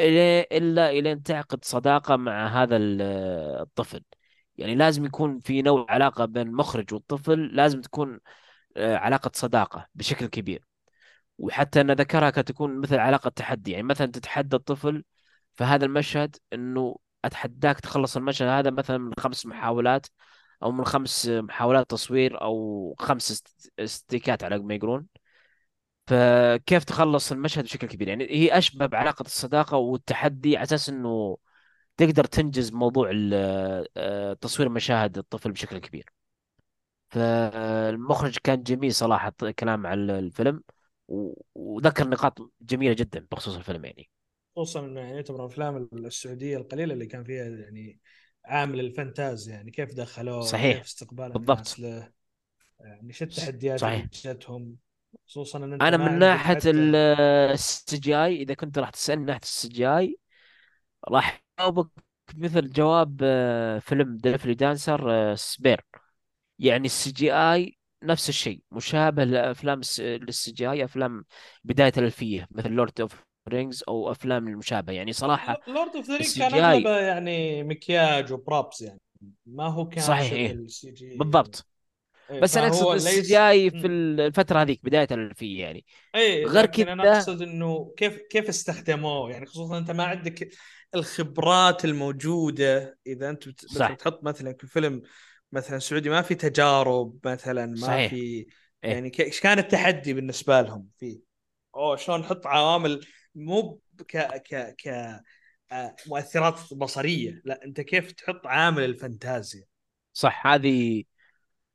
إلا 0.00 0.90
إلين 0.90 1.22
تعقد 1.22 1.64
صداقة 1.64 2.16
مع 2.16 2.62
هذا 2.62 2.76
ال- 2.76 3.02
الطفل. 3.62 4.04
يعني 4.56 4.74
لازم 4.74 5.04
يكون 5.04 5.40
في 5.40 5.62
نوع 5.62 5.86
علاقة 5.88 6.24
بين 6.24 6.48
المخرج 6.48 6.94
والطفل 6.94 7.56
لازم 7.56 7.80
تكون 7.80 8.20
آه، 8.76 8.96
علاقة 8.96 9.30
صداقة 9.34 9.88
بشكل 9.94 10.26
كبير. 10.26 10.67
وحتى 11.38 11.80
أن 11.80 11.90
ذكرها 11.92 12.30
كانت 12.30 12.48
تكون 12.48 12.78
مثل 12.80 12.96
علاقة 12.98 13.30
تحدي. 13.30 13.70
يعني 13.70 13.82
مثلا 13.82 14.06
تتحدى 14.12 14.56
الطفل 14.56 15.04
في 15.54 15.64
هذا 15.64 15.84
المشهد 15.86 16.36
أنه 16.52 16.96
أتحداك 17.24 17.80
تخلص 17.80 18.16
المشهد 18.16 18.48
هذا 18.48 18.70
مثلا 18.70 18.98
من 18.98 19.12
خمس 19.20 19.46
محاولات 19.46 20.06
أو 20.62 20.72
من 20.72 20.84
خمس 20.84 21.28
محاولات 21.28 21.90
تصوير 21.90 22.42
أو 22.42 22.94
خمس 22.98 23.30
است- 23.30 23.72
استيكات 23.78 24.44
على 24.44 24.58
ما 24.58 24.74
يقولون. 24.74 25.06
فكيف 26.06 26.84
تخلص 26.84 27.32
المشهد 27.32 27.64
بشكل 27.64 27.86
كبير؟ 27.86 28.08
يعني 28.08 28.24
هي 28.30 28.58
أشبه 28.58 28.86
بعلاقة 28.86 29.22
الصداقة 29.22 29.76
والتحدي 29.76 30.56
على 30.56 30.64
أساس 30.64 30.88
أنه 30.88 31.36
تقدر 31.96 32.24
تنجز 32.24 32.72
موضوع 32.72 33.10
آه، 33.96 34.32
تصوير 34.34 34.68
مشاهد 34.68 35.18
الطفل 35.18 35.52
بشكل 35.52 35.78
كبير. 35.78 36.12
فالمخرج 37.10 38.38
كان 38.44 38.62
جميل 38.62 38.94
صراحة 38.94 39.32
كلام 39.58 39.86
عن 39.86 40.10
الفيلم. 40.10 40.62
وذكر 41.54 42.08
نقاط 42.08 42.52
جميلة 42.60 42.94
جدا 42.94 43.26
بخصوص 43.30 43.56
الفيلم 43.56 43.84
يعني. 43.84 44.10
خصوصا 44.56 44.80
انه 44.80 45.00
يعني 45.00 45.14
يعتبر 45.16 45.38
من 45.38 45.44
الأفلام 45.44 45.88
السعودية 45.92 46.56
القليلة 46.56 46.94
اللي 46.94 47.06
كان 47.06 47.24
فيها 47.24 47.44
يعني 47.48 48.00
عامل 48.44 48.80
الفانتازيا 48.80 49.52
يعني 49.54 49.70
كيف 49.70 49.94
دخلوه 49.94 50.40
كيف 50.40 50.52
صحيح. 50.52 50.84
استقبال 50.84 51.32
الناس 51.32 51.40
بالضبط 51.40 51.80
له 51.80 52.12
يعني 52.80 53.12
شو 53.12 53.24
التحديات 53.24 53.86
اللي 53.88 54.02
صحيح. 54.02 54.08
جتهم 54.12 54.78
خصوصا 55.26 55.58
إن 55.58 55.78
ما 55.96 56.08
من 56.08 56.18
حتى 56.36 56.70
ال 56.70 57.96
CGI 57.98 58.42
إذا 58.42 58.54
كنت 58.54 58.78
راح 58.78 58.90
تسألني 58.90 59.20
من 59.20 59.26
ناحية 59.26 59.40
ال 59.42 59.68
CGI 59.68 60.18
راح 61.08 61.44
أجاوبك 61.60 61.90
مثل 62.36 62.70
جواب 62.70 63.20
آه، 63.22 63.78
فيلم 63.78 64.16
Delivery 64.16 64.54
Dancer's 64.54 65.34
Sphere. 65.36 65.86
يعني 66.58 66.86
ال 66.86 67.12
CGI 67.12 67.77
نفس 68.02 68.28
الشيء 68.28 68.60
مشابه 68.72 69.24
لأفلام 69.24 69.80
ال 70.00 70.52
CGI 70.52 70.84
أفلام 70.84 71.24
بداية 71.64 71.92
الألفية 71.98 72.48
مثل 72.50 72.70
Lord 72.70 73.00
of 73.00 73.22
Rings 73.48 73.84
أو 73.88 74.10
أفلام 74.10 74.48
المشابهة. 74.48 74.94
يعني 74.94 75.12
صراحة 75.12 75.56
Lord 75.68 75.96
of 75.96 76.06
the 76.06 76.12
Rings 76.12 76.26
ال 76.26 76.33
C 76.33 76.40
كان 76.40 76.54
أغلبه 76.54 76.98
يعني 76.98 77.64
مكياج 77.64 78.32
و 78.32 78.40
props 78.40 78.82
يعني. 78.82 79.00
ما 79.46 79.66
هو 79.66 79.88
كان 79.88 80.04
صحيح 80.04 80.50
السي 80.50 80.90
جي 80.90 81.16
بالضبط. 81.16 81.66
إيه 82.30 82.40
بس 82.40 82.56
أنا 82.56 82.66
أقصد 82.66 82.94
السي 82.94 83.20
جي 83.20 83.38
اي 83.38 83.70
في. 83.70 83.86
الفترة 83.86 84.62
هذيك 84.62 84.80
بداية 84.84 85.08
الألفية 85.10 85.60
يعني. 85.60 85.84
اي 86.14 86.44
غير 86.44 86.62
لكن 86.62 86.88
أنا 86.88 87.02
كذا 87.02 87.16
أقصد 87.16 87.42
إنه 87.42 87.94
كيف 87.96 88.18
كيف 88.30 88.48
استخدموه؟ 88.48 89.30
يعني 89.30 89.46
خصوصا 89.46 89.78
أنت 89.78 89.90
ما 89.90 90.04
عندك 90.04 90.48
الخبرات 90.94 91.84
الموجودة. 91.84 92.98
إذا 93.06 93.30
أنت 93.30 93.48
بت- 93.48 93.64
مثلا 93.64 93.78
صح. 93.78 93.94
تحط 93.94 94.24
مثلا 94.24 94.54
في 94.60 94.66
فيلم 94.66 95.02
مثلا 95.52 95.78
سعودي 95.78 96.10
ما 96.10 96.22
في 96.22 96.34
تجارب 96.34 97.18
مثلا 97.24 97.66
ما 97.66 97.76
صحيح. 97.76 98.10
في 98.10 98.16
إيه. 98.84 98.92
يعني 98.92 99.12
إيش 99.20 99.40
كان 99.40 99.58
التحدي 99.58 100.12
بالنسبة 100.12 100.60
لهم 100.60 100.88
فيه 100.98 101.20
أوه 101.74 101.96
شلون 101.96 102.20
نحط 102.20 102.46
عوامل 102.46 103.06
مو 103.34 103.80
ك 104.08 104.16
ك 104.18 104.76
ك 104.76 104.88
آه، 105.72 105.96
مؤثرات 106.06 106.74
بصرية. 106.74 107.42
لا 107.44 107.64
أنت 107.64 107.80
كيف 107.80 108.12
تحط 108.12 108.46
عامل 108.46 108.84
الفانتازيا؟ 108.84 109.64
صح 110.12 110.46
هذه 110.46 111.04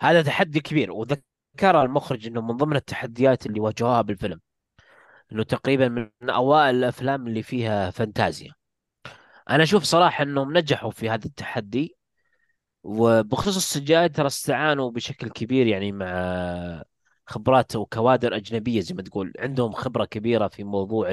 هذا 0.02 0.22
تحدي 0.22 0.60
كبير. 0.60 0.92
وذكر 0.92 1.24
المخرج 1.64 2.28
إنه 2.28 2.42
من 2.42 2.58
ضمن 2.58 2.76
التحديات 2.76 3.46
اللي 3.46 3.60
واجهوها 3.60 4.02
بالفيلم 4.02 4.40
إنه 5.32 5.44
تقريبا 5.44 5.88
من 5.88 6.30
أوائل 6.30 6.76
الأفلام 6.76 7.28
اللي 7.28 7.44
فيها 7.44 7.90
فانتازيا. 7.90 8.54
أنا 9.50 9.64
أشوف 9.64 9.84
صراحة 9.84 10.24
إنهم 10.24 10.58
نجحوا 10.58 10.92
في 10.92 11.10
هذا 11.10 11.26
التحدي. 11.26 11.96
وبخصوص 12.84 13.56
السجاير 13.56 14.10
ترى 14.10 14.28
استعانوا 14.28 14.92
بشكل 14.92 15.30
كبير 15.30 15.68
يعني 15.68 15.92
مع 15.92 16.84
خبرات 17.26 17.76
وكوادر 17.76 18.36
أجنبية 18.36 18.82
زي 18.82 18.96
ما 18.96 19.02
تقول. 19.02 19.34
عندهم 19.40 19.72
خبرة 19.72 20.06
كبيرة 20.06 20.48
في 20.48 20.64
موضوع 20.64 21.12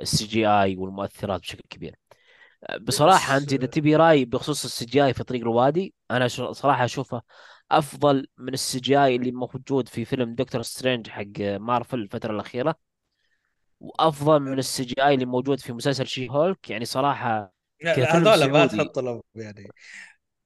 ال 0.00 0.26
CGI 0.26 0.76
والمؤثرات 0.76 1.40
بشكل 1.40 1.64
كبير. 1.70 1.96
بصراحة 2.80 3.36
أنت 3.36 3.52
إذا 3.52 3.66
تبي 3.66 3.96
رأي 3.96 4.24
بخصوص 4.24 4.64
ال 4.64 4.84
CGI 4.84 5.14
في 5.14 5.24
طريق 5.24 5.42
الوادي 5.42 5.94
أنا 6.10 6.28
صراحة 6.28 6.84
أشوفه 6.84 7.22
أفضل 7.70 8.26
من 8.38 8.52
ال 8.54 8.80
CGI 8.80 9.16
اللي 9.16 9.32
موجود 9.32 9.88
في 9.88 10.04
فيلم 10.04 10.34
Doctor 10.34 10.62
Strange 10.62 11.08
حق 11.08 11.40
مارفل 11.40 11.98
الفترة 11.98 12.32
الأخيرة 12.32 12.74
وأفضل 13.80 14.40
من 14.40 14.58
ال 14.58 14.84
CGI 14.84 15.14
اللي 15.14 15.26
موجود 15.26 15.60
في 15.60 15.72
مسلسل 15.72 16.06
She-Hulk. 16.06 16.70
يعني 16.70 16.84
صراحة 16.84 17.54
هذول 17.86 18.50
ما 18.50 18.66
تحط 18.66 18.98
لهم 18.98 19.22
يعني. 19.34 19.68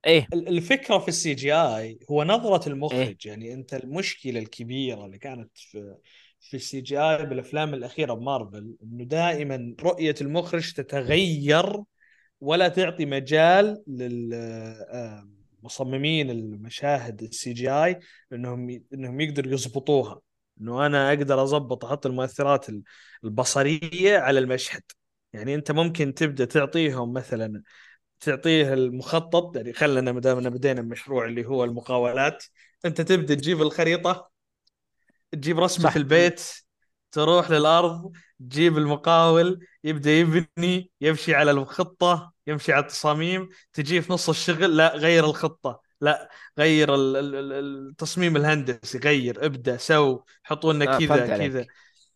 إيه. 0.07 0.29
ال- 0.33 0.49
الفكرة 0.49 0.99
في 0.99 1.09
ال 1.09 1.35
CGI 1.35 1.99
هو 2.11 2.25
نظرة 2.25 2.69
المخرج 2.69 3.27
يعني 3.27 3.55
أنت 3.55 3.75
المشكلة 3.75 4.39
الكبيرة 4.41 5.07
اللي 5.07 5.19
كانت 5.19 5.51
في 5.59 5.97
في 6.41 6.57
ال 6.57 6.81
CGI 6.81 7.27
بالأفلام 7.27 7.75
الأخيرة 7.75 8.15
بمارفل 8.15 8.77
إنه 8.83 9.05
دائما 9.05 9.75
رؤية 9.81 10.15
المخرج 10.21 10.73
تتغير 10.73 11.83
ولا 12.41 12.69
تعطي 12.69 13.07
مجال 13.07 13.83
للمصممين 13.89 15.11
المشاهد 16.31 17.23
ال 17.23 17.53
CGI 17.53 17.99
إنهم 18.33 18.83
إنهم 18.95 19.21
يقدروا 19.21 19.53
يضبطوها 19.53 20.21
إنه 20.61 20.87
أنا 20.87 21.09
أقدر 21.09 21.43
أضبط 21.43 21.85
أحط 21.85 22.07
المؤثرات 22.07 22.67
البصرية 23.25 24.19
على 24.19 24.39
المشهد. 24.39 24.83
يعني 25.33 25.55
أنت 25.55 25.73
ممكن 25.73 26.15
تبدأ 26.15 26.45
تعطيهم 26.45 27.13
مثلا 27.13 27.63
تعطيه 28.21 28.75
المخطط 28.75 29.57
يعني 29.57 29.73
خلينا 29.73 30.13
ما 30.13 30.21
دامنا 30.21 30.49
بدينا 30.49 30.81
المشروع 30.81 31.27
اللي 31.27 31.47
هو 31.47 31.65
المقاولات 31.65 32.45
أنت 32.85 33.01
تبدأ 33.01 33.35
تجيب 33.35 33.63
الخريطة 33.63 34.31
تجيب 35.33 35.59
رسمة 35.61 35.91
صح 35.91 35.97
البيت 35.97 36.43
تروح 37.13 37.51
للأرض 37.51 38.13
تجيب 38.41 38.79
المقاول 38.79 39.67
يبدأ 39.85 40.11
يبني 40.11 40.91
يمشي 41.01 41.35
على 41.35 41.51
الخطة 41.51 42.33
يمشي 42.47 42.73
على 42.73 42.83
التصاميم 42.83 43.49
تجي 43.73 44.03
في 44.03 44.13
نص 44.13 44.29
الشغل 44.29 44.77
لا 44.77 44.95
غير 44.97 45.25
الخطة 45.25 45.81
لا 46.01 46.31
غير 46.59 46.95
ال- 46.95 47.17
ال- 47.17 47.35
ال- 47.35 47.89
التصميم 47.89 48.37
الهندسي 48.37 48.99
غير 48.99 49.47
ابدأ 49.47 49.77
سو 49.77 50.21
حطوا 50.43 50.73
لنا 50.73 50.95
آه 50.95 50.99
كذا 50.99 51.07
كذا. 51.49 51.67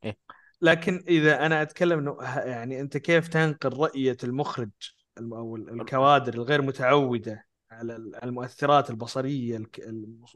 إيه. 0.05 0.17
لكن 0.63 1.05
إذا 1.09 1.47
أنا 1.47 1.63
أتكلم 1.63 1.99
إنه 1.99 2.17
يعني 2.37 2.81
أنت 2.81 2.97
كيف 2.97 3.29
تنقل 3.29 3.69
رؤية 3.69 4.17
المخرج؟ 4.25 4.71
الم- 4.83 5.02
أو 5.19 5.57
ال- 5.57 5.81
الكوادر 5.81 6.35
الغير 6.35 6.63
متعودة 6.63 7.47
على 7.71 7.97
المؤثرات 8.23 8.91
البصرية 8.91 9.63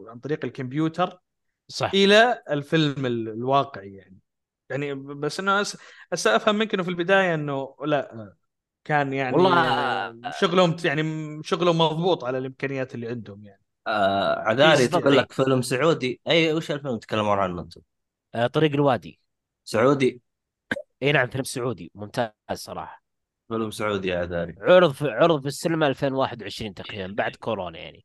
عن 0.00 0.18
طريق 0.22 0.44
الكمبيوتر 0.44 1.18
صح. 1.68 1.90
إلى 1.94 2.42
الفيلم 2.50 3.06
ال- 3.06 3.28
الواقعي 3.28 3.94
يعني. 3.94 4.18
يعني 4.70 4.94
ب- 4.94 5.06
بس 5.20 5.40
انه 5.40 5.60
أس... 5.60 5.78
أس 6.12 6.26
أفهم 6.26 6.54
منك 6.56 6.74
إنه 6.74 6.82
في 6.82 6.88
البداية 6.88 7.34
إنه 7.34 7.76
لا 7.84 8.34
كان 8.84 9.12
يعني 9.12 9.36
والله 9.36 10.30
شغلهم 10.40 10.76
يعني 10.84 11.02
شغلهم 11.42 11.78
مضبوط 11.78 12.24
على 12.24 12.38
الإمكانيات 12.38 12.94
اللي 12.94 13.08
عندهم 13.08 13.44
يعني. 13.44 13.62
آه 13.86 14.38
عذاري 14.38 14.88
تقول. 14.88 15.16
لك 15.16 15.32
فيلم 15.32 15.62
سعودي. 15.62 16.20
أي 16.26 16.52
وش 16.52 16.70
الفيلم 16.70 16.98
تتكلمون 16.98 17.38
عنه 17.38 17.62
أنتم؟ 17.62 17.80
آه، 18.34 18.46
طريق 18.46 18.72
الوادي. 18.72 19.20
سعودي. 19.64 20.20
إي 21.02 21.12
نعم 21.12 21.26
فيلم 21.26 21.44
سعودي. 21.44 21.90
ممتاز 21.94 22.30
صراحة. 22.52 23.05
فيلم 23.48 23.70
سعودي 23.70 24.08
يا 24.08 24.18
عذاري 24.18 24.54
عرض 24.60 24.92
في 24.92 25.08
عرض 25.08 25.40
في 25.40 25.46
السينما 25.46 25.86
2021 25.86 26.74
تقريبا 26.74 27.14
بعد 27.14 27.36
كورونا 27.36 27.78
يعني. 27.78 28.04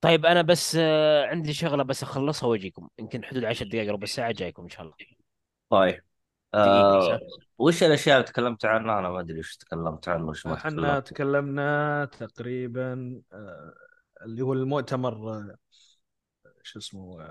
طيب 0.00 0.26
أنا 0.26 0.42
بس 0.42 0.76
آه، 0.80 1.26
عندي 1.26 1.52
شغلة 1.52 1.82
بس 1.82 2.02
أخلصها 2.02 2.46
وأجيكم. 2.46 2.88
يمكن 2.98 3.24
حدود 3.24 3.44
10 3.44 3.66
دقائق 3.66 3.92
ربع 3.92 4.06
ساعة 4.06 4.32
جايكم 4.32 4.62
إن 4.62 4.68
شاء 4.68 4.82
الله. 4.82 4.94
طيب. 5.70 6.02
آه. 6.54 7.20
وش 7.58 7.82
الأشياء 7.82 8.16
اللي 8.16 8.28
تكلمت 8.28 8.64
عنها؟ 8.64 8.98
أنا 8.98 9.10
ما 9.10 9.20
أدري 9.20 9.38
وش 9.38 9.56
تكلمت 9.56 10.08
عنه 10.08 10.26
وش 10.26 10.46
ما 10.46 10.54
إحنا 10.54 11.00
تكلمنا 11.00 12.04
تقريبا 12.04 13.22
آه، 13.32 13.74
اللي 14.24 14.42
هو 14.42 14.52
المؤتمر 14.52 15.32
آه، 15.32 15.56
شو 16.62 16.78
اسمه 16.78 17.26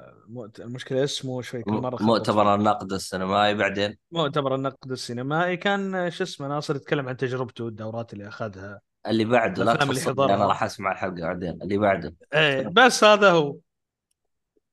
المشكلة 0.59 1.03
اسمه 1.03 1.41
شوي 1.41 1.63
كل 1.63 1.71
مرة 1.71 2.03
مؤتمر. 2.03 2.55
النقد 2.55 2.93
السينمائي 2.93 3.55
بعدين؟ 3.55 3.97
مؤتمر 4.11 4.55
النقد 4.55 4.91
السينمائي 4.91 5.57
كان 5.57 6.11
شو 6.11 6.23
اسمه 6.23 6.47
ناصر 6.47 6.75
يتكلم 6.75 7.09
عن 7.09 7.17
تجربته 7.17 7.63
والدورات 7.63 8.13
اللي 8.13 8.27
أخذها. 8.27 8.81
اللي 9.07 9.25
بعده 9.25 9.63
لا 9.63 9.75
تفصل 9.75 10.31
أنا. 10.31 10.45
راح 10.45 10.63
أسمع 10.63 10.91
الحلقة 10.91 11.21
بعدين 11.21 11.61
اللي 11.61 11.77
بعده. 11.77 12.15
إيه 12.33 12.67
بس 12.67 13.03
هذا 13.03 13.31
هو. 13.31 13.55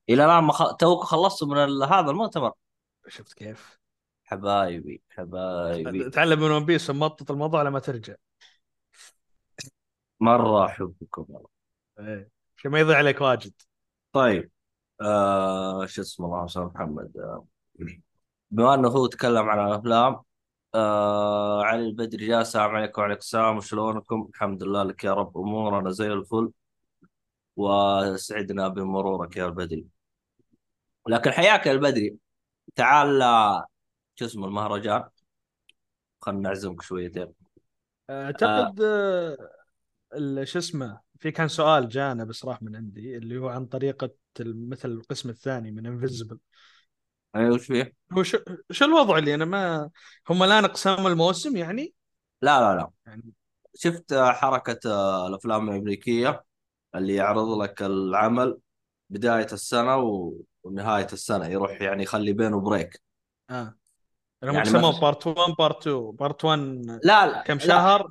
إلى 0.09 0.25
الآن 0.25 0.43
ما 0.43 0.53
خ... 0.53 0.75
توك 0.75 1.03
خلصتوا 1.03 1.47
من. 1.47 1.83
هذا 1.83 2.11
المؤتمر؟ 2.11 2.51
شفت 3.07 3.33
كيف؟ 3.33 3.79
حبايبي 4.23 5.01
حبايبي. 5.09 6.09
تعلم 6.15 6.39
من 6.39 6.51
ون 6.51 6.65
بيس 6.65 6.89
مطط 6.89 7.31
الموضوع 7.31 7.61
لما 7.61 7.79
ترجع. 7.79 8.15
مرة 10.19 10.65
أحبكم 10.65 11.25
والله. 11.29 11.49
إيه 11.99 12.29
عشان 12.57 12.71
ما 12.71 12.79
يضيع 12.79 12.97
عليك 12.97 13.21
واجد. 13.21 13.53
طيب 14.13 14.51
آه 15.01 15.85
شو 15.85 16.01
اسمه 16.01 16.25
اللهم 16.27 16.47
صل 16.47 16.59
على 16.61 16.69
محمد 16.69 17.17
آه. 17.17 17.45
بما 18.51 18.73
إنه 18.75 18.87
هو 18.89 19.07
تكلم 19.07 19.49
عن 19.49 19.67
الأفلام 19.67 20.21
آه 20.75 21.63
علي 21.63 21.85
البدري 21.87 22.27
جاء 22.27 22.41
السلام 22.41 22.69
عليكم 22.75 23.01
وعليكم 23.01 23.19
السلام 23.19 23.57
وشلونكم؟ 23.57 24.29
الحمد 24.33 24.63
لله 24.63 24.83
لك 24.83 25.03
يا 25.03 25.13
رب 25.13 25.37
أمورنا 25.37 25.91
زي 25.91 26.07
الفل 26.13 26.51
وسعدنا 27.55 28.67
بمرورك 28.67 29.37
يا 29.37 29.45
البدري 29.45 29.85
لكن 31.07 31.31
حياك 31.31 31.65
يا 31.65 31.71
البدري 31.71 32.17
تعال 32.75 33.21
آه، 33.21 33.65
شو 34.15 34.25
اسمه 34.25 34.47
المهرجان 34.47 35.03
خلنا 36.21 36.39
نعزمك 36.49 36.81
شويتين 36.81 37.33
أعتقد 38.09 38.81
آه، 38.81 39.37
ال- 40.13 40.47
شو 40.47 40.59
اسمه 40.59 41.01
في 41.19 41.31
كان 41.31 41.47
سؤال 41.47 41.89
جانا 41.89 42.23
بس 42.23 42.45
راح 42.45 42.61
من 42.61 42.75
عندي 42.75 43.17
اللي 43.17 43.37
هو 43.37 43.49
عن 43.49 43.65
طريقة 43.65 44.09
ال- 44.39 44.69
مثل 44.69 44.89
القسم 44.91 45.29
الثاني 45.29 45.71
من 45.71 45.85
Invincible 45.85 46.39
أيوه 47.35 47.53
وش 47.55 47.65
فيه؟ 47.67 47.93
هو 48.13 48.23
شو, 48.23 48.37
شو 48.71 48.85
الوضع 48.85 49.17
اللي 49.17 49.35
أنا 49.35 49.45
ما 49.45 49.89
هم 50.29 50.43
الآن 50.43 50.65
أقسام 50.65 51.07
الموسم 51.07 51.57
يعني؟ 51.57 51.93
لا 52.41 52.59
لا 52.59 52.75
لا. 52.75 52.91
يعني 53.05 53.33
شفت 53.75 54.13
حركة 54.13 54.79
آه، 54.91 55.27
الأفلام 55.27 55.69
الأمريكية 55.69 56.43
اللي 56.95 57.15
يعرض 57.15 57.61
لك 57.61 57.81
العمل 57.81 58.57
بداية 59.09 59.47
السنة 59.53 59.97
و... 59.97 60.33
ونهاية 60.63 61.07
السنة 61.13 61.47
يروح 61.47 61.81
يعني 61.81 62.03
يخلي 62.03 62.33
بينه 62.33 62.59
break 62.61 63.01
آه. 63.49 63.75
هم 64.43 64.55
يعني 64.55 64.61
قسموه 64.61 64.89
مثلا- 64.91 65.01
part 65.01 65.27
1 65.27 65.53
part 65.59 65.87
2 65.87 66.11
part 66.11 66.45
1 66.45 66.59
لا 67.03 67.27
لا 67.27 67.43
كم 67.43 67.59
لا. 67.59 67.67
شهر؟ 67.67 68.07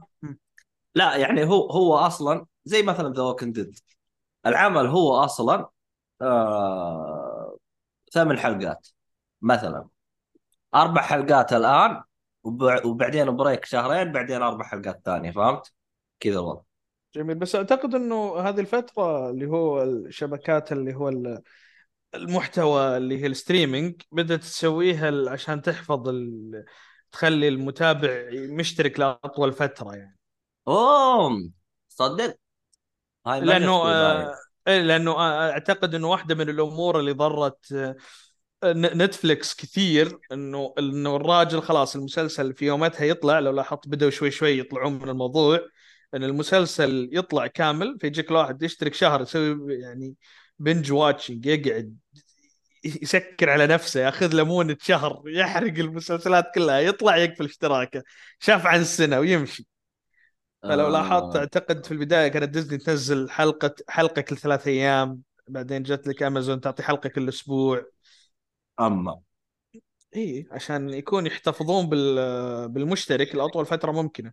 لا 0.95 1.17
يعني 1.17 1.45
هو 1.45 1.71
هو 1.71 1.95
أصلا 1.97 2.47
زي 2.69 2.83
مثلا 2.83 3.13
The 3.15 3.23
Walking 3.23 3.55
Dead 3.55 3.79
العمل 4.47 4.87
هو 4.87 5.15
أصلا 5.25 5.69
آه 6.23 7.59
ثمان 8.13 8.39
حلقات 8.39 8.89
مثلا. 9.43 9.89
أربع 10.75 11.03
حلقات 11.03 11.53
الآن 11.53 12.03
وب- 12.45 12.85
وبعدين 12.87 13.37
break 13.37 13.65
شهرين 13.65 14.13
بعدين 14.13 14.43
أربع 14.43 14.65
حلقات 14.65 15.01
ثانية 15.05 15.31
فهمت؟ 15.31 15.73
كذا 16.21 16.35
الوضع 16.35 16.63
جميل. 17.15 17.35
بس 17.39 17.55
أعتقد 17.57 17.95
إنه 17.95 18.37
هذه 18.39 18.61
الفترة 18.61 19.31
اللي 19.31 19.47
هو 19.47 19.83
الشبكات 19.83 20.73
اللي 20.73 20.95
هو 20.95 21.09
ال- 21.09 21.43
المحتوى 22.15 22.97
اللي 22.97 23.23
هي 23.23 23.27
ال 23.27 23.34
streaming 23.34 24.03
بدأت 24.13 24.41
تسويها 24.41 25.31
عشان 25.31 25.63
تحفظ 25.63 26.09
ال... 26.09 26.65
تخلي 27.13 27.49
المتابع 27.49 28.31
مشترك 28.35 29.01
لأطول 29.01 29.53
فترة 29.53 29.95
يعني. 29.97 30.19
اوه 30.69 31.51
صدق؟ 31.89 32.39
هاي 33.29 33.41
في 33.41 33.47
بالي. 33.47 34.29
آه، 34.29 34.35
إيه 34.69 34.81
لأنه 34.83 35.11
آه، 35.13 35.51
أعتقد 35.51 35.95
أنه 35.95 36.09
واحدة 36.09 36.35
من 36.35 36.49
الأمور 36.49 37.01
اللي 37.01 37.13
ضرت 37.13 37.73
آه، 37.73 37.97
ن- 38.65 39.03
نتفليكس 39.03 39.55
كثير 39.55 40.19
إنه 40.33 40.75
إنه 40.79 41.17
الراجل 41.17 41.63
خلاص 41.63 41.97
المسلسل 41.97 42.55
في 42.55 42.67
يومتها 42.67 43.05
يطلع 43.05 43.39
لو 43.39 43.53
لاحظت 43.53 43.89
بدأوا 43.89 44.11
شوي 44.11 44.31
شوي 44.31 44.59
يطلعون 44.59 44.93
من 44.93 45.09
الموضوع 45.09 45.61
إن 46.15 46.25
المسلسل 46.25 47.09
يطلع 47.13 47.47
كامل 47.47 47.99
فيجيك 48.01 48.31
الواحد 48.31 48.63
يشترك 48.63 48.95
شهر 48.95 49.23
يسوي 49.23 49.75
يعني 49.75 50.15
binge 50.59 50.93
watching 50.93 51.47
يقعد 51.47 51.97
يسكر 52.85 53.51
على 53.51 53.67
نفسه 53.67 54.01
ياخذ 54.01 54.35
له 54.35 54.45
مونة 54.45 54.77
شهر 54.83 55.23
يحرق 55.27 55.75
المسلسلات 55.79 56.45
كلها 56.55 56.79
يطلع 56.81 57.17
يقفل 57.17 57.45
اشتراكه 57.45 58.03
شاف 58.41 58.67
عن 58.67 58.81
السنة 58.81 59.19
ويمشي 59.19 59.67
فلو 60.63 60.89
لاحظت 60.89 61.37
آه 61.37 61.39
أعتقد 61.39 61.87
في 61.87 61.93
البداية 61.93 62.29
كانت 62.29 62.49
ديزني 62.49 62.79
تنزل 62.79 63.31
حلقة 63.31 63.75
حلقة 63.89 64.23
كل 64.23 64.37
ثلاث 64.37 64.67
أيام 64.67 65.23
بعدين 65.49 65.83
جت 65.83 66.07
لك 66.07 66.23
أمازون 66.23 66.61
تعطي 66.61 66.83
حلقة 66.83 67.09
كل 67.09 67.29
أسبوع. 67.29 67.87
أما. 68.81 69.21
إي 70.17 70.49
عشان 70.51 70.91
يكون 70.91 71.27
يحتفظون 71.27 71.89
بال 71.89 72.69
بالمشترك 72.69 73.35
لأطول 73.35 73.67
فترة 73.67 73.93
ممكنة. 73.93 74.33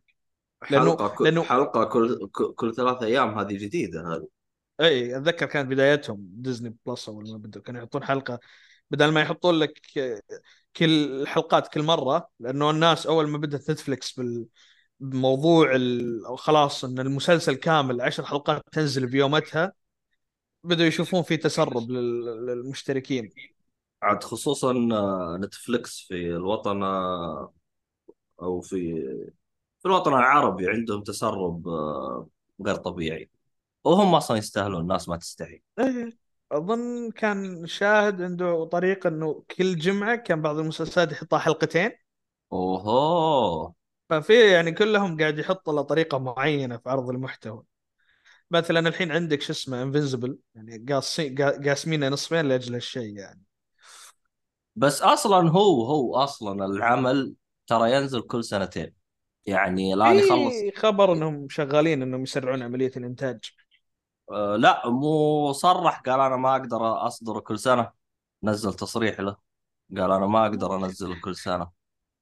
لأنه- 0.66 0.68
حلقة 0.68 1.08
كل 1.08 1.36
لأنه- 1.36 1.44
حلقة 1.44 1.84
كل 1.84 2.28
كل- 2.32 2.54
كل 2.56 2.76
ثلاث 2.76 3.04
أيام 3.04 3.40
هذه 3.40 3.58
جديدة 3.58 4.02
هذه. 4.16 4.28
إي 4.82 5.18
أتذكر 5.18 5.46
كانت 5.46 5.70
بدايتهم 5.72 6.18
ديزني 6.32 6.76
بلس 6.86 7.10
اول 7.10 7.32
ما 7.32 7.38
بدوا 7.38 7.62
كانوا 7.62 7.82
يحطون 7.82 8.04
حلقة. 8.04 8.40
بدل 8.92 9.12
ما 9.12 9.22
يحطون 9.22 9.60
لك 9.60 9.82
كل 10.76 11.22
الحلقات 11.22 11.68
كل 11.68 11.84
مرة 11.84 12.30
لأنه 12.40 12.70
الناس 12.70 13.08
أول 13.08 13.28
ما 13.30 13.38
بدأت 13.38 13.72
نتفلكس 13.72 14.12
بال 14.20 14.46
بموضوع 15.00 15.78
خلاص 16.38 16.86
إن 16.86 17.00
المسلسل 17.00 17.54
كامل 17.56 18.02
عشر 18.02 18.26
حلقات 18.26 18.62
تنزل 18.72 19.08
بيومتها 19.08 19.74
بدأوا 20.64 20.88
يشوفون 20.88 21.24
في 21.24 21.38
تسرب 21.38 21.92
لل... 21.92 22.26
للمشتركين. 22.46 23.30
عاد 24.02 24.24
خصوصا 24.24 24.74
نتفلكس 25.42 26.00
في 26.00 26.16
الوطن 26.16 26.84
أو 28.42 28.62
في 28.62 28.94
في 29.80 29.86
الوطن 29.86 30.14
العربي 30.14 30.70
عندهم 30.70 31.04
تسرب 31.04 31.68
غير 32.66 32.76
طبيعي. 32.76 33.30
وهم 33.84 34.16
أصلا 34.16 34.38
يستاهلون 34.38 34.82
الناس 34.82 35.10
ما 35.10 35.18
تستحي. 35.18 35.62
إيه 35.80 36.10
أظن 36.52 37.12
كان 37.12 37.68
شاهد 37.68 38.22
عنده 38.22 38.66
طريقة 38.66 39.08
إنه 39.08 39.44
كل 39.58 39.76
جمعة 39.76 40.16
كان 40.16 40.42
بعض 40.42 40.60
المسلسلات 40.60 41.12
يحطها 41.12 41.40
حلقتين. 41.40 41.92
أوهو! 42.54 43.74
ففي 44.10 44.52
يعني 44.54 44.72
كلهم 44.72 45.18
قاعد 45.20 45.40
يحط 45.40 45.70
له 45.70 45.82
طريقة 45.82 46.18
معينة 46.18 46.78
في 46.78 46.90
عرض 46.90 47.10
المحتوى. 47.10 47.64
مثلا 48.52 48.90
الحين 48.90 49.12
عندك 49.12 49.42
شو 49.42 49.54
اسمه 49.54 49.84
انفنسبل 49.84 50.38
يعني 50.56 50.86
قاصين 50.90 51.36
قا- 51.38 51.68
قاسمينه 51.68 52.10
نصفين 52.10 52.46
لأجل 52.46 52.74
هالشيء 52.74 53.18
يعني. 53.18 53.44
بس 54.76 55.02
أصلا 55.02 55.50
هو 55.52 55.86
هو 55.86 56.16
أصلا 56.16 56.66
العمل 56.66 57.36
ترى 57.68 57.92
ينزل 57.94 58.22
كل 58.22 58.44
سنتين. 58.44 58.94
يعني 59.46 59.94
الآن 59.94 60.18
يخلص 60.20 60.54
خبر 60.76 61.14
إنهم 61.14 61.50
شغالين 61.50 62.02
إنهم 62.02 62.24
يسرعون 62.24 62.64
عملية 62.64 62.92
الإنتاج. 62.98 63.40
آه 64.32 64.56
لا 64.56 64.90
مو 64.90 65.52
صرح 65.54 66.00
قال 66.02 66.20
أنا 66.20 66.36
ما 66.36 66.56
أقدر 66.56 67.08
أصدره 67.08 67.40
كل 67.40 67.60
سنة. 67.60 67.92
نزل 68.44 68.74
تصريح 68.74 69.20
له. 69.20 69.38
قال 69.98 70.12
أنا 70.12 70.28
ما 70.28 70.46
أقدر 70.46 70.76
أنزله 70.76 71.22
كل 71.22 71.36
سنة. 71.36 71.72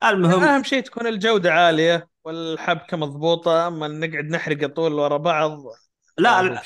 المهم 0.10 0.44
أهم 0.44 0.64
شيء 0.64 0.82
تكون 0.82 1.08
الجودة 1.08 1.54
عالية 1.54 2.10
والحبكة 2.24 2.98
مضبوطة 2.98 3.68
أما 3.68 3.88
نقعد 3.88 4.26
نحرق 4.26 4.68
طول 4.68 4.94
ورا 4.94 5.18
بعض 5.18 5.64
لا 6.18 6.62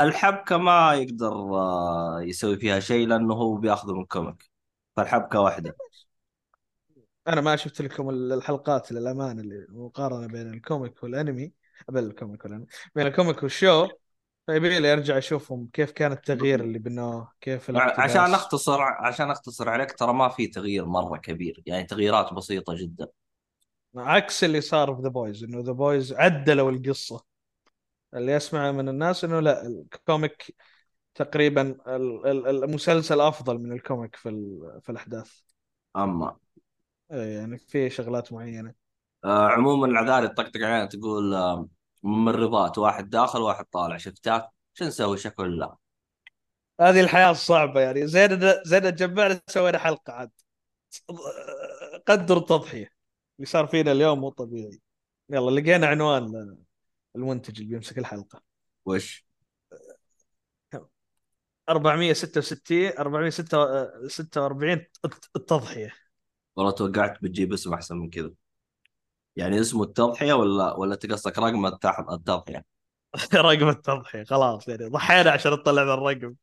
الحبكة 0.00 0.56
ما 0.56 0.94
يقدر 0.94 1.32
آه، 1.32 2.20
يسوي 2.22 2.56
فيها 2.56 2.80
شيء 2.80 3.06
لأنه 3.06 3.34
هو 3.34 3.54
بيأخذه 3.54 3.92
من 3.92 4.04
كوميك 4.04 4.50
فالحبكة 4.96 5.40
واحدة. 5.40 5.76
أنا 7.28 7.40
ما 7.40 7.56
شفت 7.56 7.82
لكم 7.82 8.10
الحلقات 8.10 8.92
للأمانة 8.92 9.40
اللي 9.42 9.66
مقارنة 9.68 10.26
بين 10.26 10.54
الكوميك 10.54 11.02
والأنمي 11.02 11.52
بين 11.88 12.04
الكوميك 12.04 12.44
والأنمي 12.44 12.66
بين 12.94 13.06
الكوميك 13.06 13.42
والشو. 13.42 13.88
فيبي 14.48 14.78
لي 14.78 14.92
ارجع 14.92 15.18
اشوفهم 15.18 15.68
كيف 15.72 15.90
كان 15.92 16.12
التغيير 16.12 16.60
اللي 16.60 16.78
بنوه؟ 16.78 17.32
كيف 17.40 17.70
عشان 17.70 17.76
الاقتباس؟ 17.76 18.34
أختصر 18.34 18.82
عشان 18.82 19.30
أختصر 19.30 19.68
عليك 19.68 19.92
ترى 19.92 20.12
ما 20.12 20.28
في 20.28 20.46
تغيير 20.46 20.86
مرة 20.86 21.16
كبير 21.16 21.62
يعني 21.66 21.84
تغييرات 21.84 22.34
بسيطة 22.34 22.74
جدا. 22.76 23.08
عكس 23.96 24.44
اللي 24.44 24.60
صار 24.60 24.94
في 24.94 25.02
The 25.02 25.08
Boys 25.08 25.44
إنه 25.44 25.60
The 25.60 25.72
Boys 25.72 26.12
عدلوا 26.12 26.70
القصة. 26.70 27.24
اللي 28.14 28.36
اسمعه 28.36 28.72
من 28.72 28.88
الناس 28.88 29.24
إنه 29.24 29.40
لا 29.40 29.66
ال 29.66 29.81
comic 29.81 30.54
تقريبا 31.14 31.62
ال- 31.86 32.26
ال- 32.26 32.64
المسلسل 32.64 33.20
أفضل 33.20 33.58
من 33.58 33.72
الكوميك 33.72 34.16
في 34.16 34.30
في 34.82 34.92
الأحداث. 34.92 35.40
أما 35.96 36.36
إيه 37.12 37.38
يعني 37.38 37.58
في 37.58 37.90
شغلات 37.90 38.32
معينة. 38.32 38.74
آه 39.24 39.48
عموما 39.48 39.86
العذاري 39.86 40.28
تطقطق 40.28 40.60
علينا 40.60 40.86
تقول 40.86 41.34
آه 41.34 41.68
ممرضات 42.02 42.78
واحد 42.78 43.10
داخل 43.10 43.40
واحد 43.40 43.64
طالع 43.64 43.96
شفتات 43.96 44.48
شو 44.74 44.84
نسوي؟ 44.84 45.18
شكل 45.18 45.58
لا 45.58 45.76
هذه 46.80 47.00
الحياة 47.00 47.30
الصعبة 47.30 47.80
يعني. 47.80 48.06
زين 48.06 48.40
زين 48.64 48.82
تجمعنا 48.82 49.40
سوينا 49.46 49.78
حلقة 49.78 50.12
عاد. 50.12 50.30
قدر 52.06 52.36
التضحيه 52.36 52.92
اللي 53.38 53.46
صار 53.46 53.66
فينا 53.66 53.92
اليوم 53.92 54.20
مو 54.20 54.30
طبيعي. 54.30 54.80
يلا 55.30 55.60
لقينا 55.60 55.86
عنوان 55.86 56.56
المنتج 57.16 57.60
اللي 57.60 57.70
بيمسك 57.70 57.98
الحلقة. 57.98 58.42
وش؟ 58.84 59.28
466 61.68 62.92
446 62.98 64.86
التضحية. 65.36 65.92
والله 66.56 66.72
توقعت 66.72 67.22
بتجيب 67.22 67.52
اسم 67.52 67.74
أحسن 67.74 67.96
من 67.96 68.10
كذا. 68.10 68.30
يعني 69.38 69.60
اسمه 69.60 69.82
التضحية 69.84 70.32
ولا 70.34 70.74
ولا 70.74 70.94
تقصدك 70.96 71.38
رقم 71.38 71.66
التح- 71.70 72.10
التضحية؟ 72.12 72.64
رقم 73.34 73.68
التضحية 73.68 74.24
خلاص 74.24 74.68
يعني 74.68 74.84
ضحينا 74.86 75.30
عشان 75.30 75.52
نطلع 75.52 75.82
ذا 75.82 75.94
الرقم. 75.94 76.34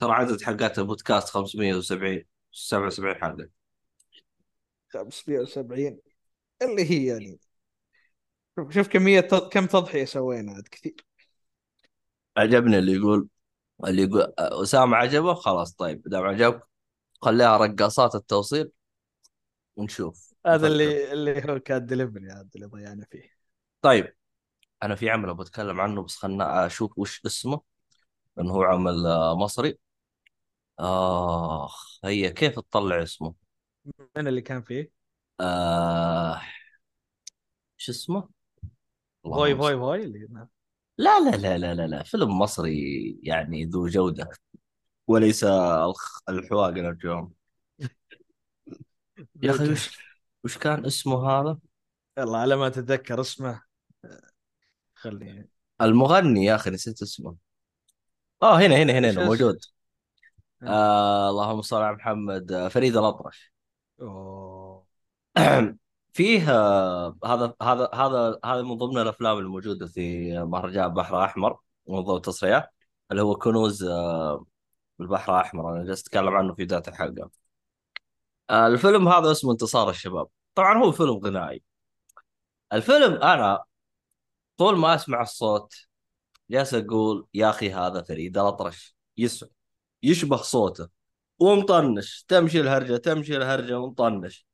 ترى 0.00 0.12
عدد 0.12 0.42
حلقات 0.42 0.78
البودكاست 0.78 1.28
570 1.28 2.24
77 2.52 3.14
حلقة. 3.14 3.48
570 4.88 6.00
اللي 6.62 6.90
هي 6.90 7.06
يعني 7.06 7.40
شوف 8.58 8.72
شوف 8.74 8.88
كمية 8.88 9.20
كم 9.52 9.66
تضحية 9.66 10.04
سوينا 10.04 10.52
عاد 10.52 10.68
كثير. 10.68 10.96
عجبني 12.36 12.78
اللي 12.78 12.92
يقول 12.92 13.28
اللي 13.88 14.02
يقول 14.02 14.34
أسامة 14.38 14.96
عجبه 14.98 15.34
خلاص 15.34 15.74
طيب. 15.74 16.02
دام 16.06 16.24
عجبك 16.24 16.68
خليها 17.22 17.56
رقاصات 17.58 18.14
التوصيل. 18.14 18.72
ونشوف. 19.76 20.34
هذا. 20.46 20.66
اللي 20.66 21.12
اللي 21.12 21.52
هو 21.52 21.60
كان 21.60 21.86
دليفري 21.86 22.30
هذا 22.30 22.48
اللي 22.54 22.66
ضيعنا 22.66 23.06
فيه. 23.10 23.30
طيب 23.82 24.14
أنا 24.82 24.94
في 24.94 25.10
عمل 25.10 25.34
بتكلم 25.34 25.80
عنه 25.80 26.02
بس 26.02 26.16
خلنا 26.16 26.66
أشوف 26.66 26.98
وش 26.98 27.22
اسمه 27.26 27.60
لأنه 28.36 28.52
هو 28.52 28.62
عمل 28.62 29.06
آه، 29.06 29.36
مصري. 29.36 29.78
آخ 30.78 32.00
هي 32.04 32.32
كيف 32.32 32.54
تطلع 32.54 33.02
اسمه؟ 33.02 33.34
من 34.16 34.28
اللي 34.28 34.40
كان 34.42 34.62
فيه؟ 34.62 34.92
آه... 35.40 36.40
شو 37.76 37.92
اسمه؟ 37.92 38.28
فوي 39.24 39.56
فوي 39.56 39.76
فوي 39.76 40.04
اللي 40.04 40.28
لا 40.98 41.20
لا 41.20 41.36
لا 41.36 41.58
لا 41.58 41.74
لا 41.74 41.86
لا 41.86 42.02
فيلم 42.02 42.38
مصري 42.38 43.20
يعني 43.22 43.64
ذو 43.64 43.86
جودة 43.86 44.30
وليس 45.06 45.44
الحواق 46.28 46.70
نرجوهم. 46.70 47.32
يا 49.42 49.50
أخي 49.50 49.72
وش 49.72 49.98
وش 50.44 50.58
كان 50.58 50.86
اسمه 50.86 51.30
هذا؟ 51.30 51.58
يلا 52.18 52.38
على 52.38 52.56
ما 52.56 52.66
أتذكر 52.66 53.20
اسمه. 53.20 53.62
خليني 54.94 55.48
المغني 55.80 56.44
يا 56.44 56.54
أخي 56.54 56.70
نسيت 56.70 57.02
اسمه. 57.02 57.36
آه 58.42 58.58
هنا 58.58 58.76
هنا 58.76 58.92
هنا, 58.92 59.10
هنا؟ 59.10 59.24
موجود. 59.24 59.58
آه 60.62 61.30
اللهم 61.30 61.62
صل 61.62 61.82
على 61.82 61.96
محمد 61.96 62.52
آه، 62.52 62.68
فريد 62.68 62.96
الأطرش. 62.96 63.52
أوه. 64.00 64.86
فيه 66.12 66.50
آه، 66.50 67.16
هذا 67.24 67.54
هذا 67.62 67.90
هذا 67.94 68.38
هذا 68.44 68.62
من 68.62 68.74
ضمن 68.74 68.98
الأفلام 68.98 69.38
الموجودة 69.38 69.86
في 69.86 70.32
مهرجان 70.38 70.88
بحر 70.94 71.24
احمر 71.24 71.58
منظمه 71.88 72.18
تصريح 72.18 72.70
اللي 73.10 73.22
هو 73.22 73.34
كنوز 73.36 73.84
آه، 73.84 74.46
البحر 75.00 75.34
الأحمر. 75.34 75.72
أنا 75.76 75.84
جالس 75.84 76.00
أتكلم 76.00 76.28
عنه 76.28 76.54
في 76.54 76.64
بدايه 76.64 76.82
الحلقة. 76.88 77.30
الفيلم 78.50 79.08
هذا 79.08 79.30
اسمه 79.32 79.52
انتصار 79.52 79.90
الشباب. 79.90 80.28
طبعا 80.54 80.78
هو 80.84 80.92
فيلم 80.92 81.18
غنائي. 81.24 81.62
الفيلم 82.72 83.12
أنا 83.14 83.64
طول 84.56 84.78
ما 84.78 84.94
أسمع 84.94 85.22
الصوت 85.22 85.74
جالس 86.50 86.74
أقول 86.74 87.26
يا 87.34 87.50
أخي 87.50 87.72
هذا 87.72 88.02
فريد 88.02 88.38
الاطرش 88.38 88.96
يسمع 89.16 89.48
يشبه 90.02 90.36
صوته 90.36 90.88
ومطنش 91.38 92.24
تمشي 92.28 92.60
الهرجة 92.60 92.96
تمشي 92.96 93.36
الهرجة 93.36 93.78
ومطنش. 93.78 94.46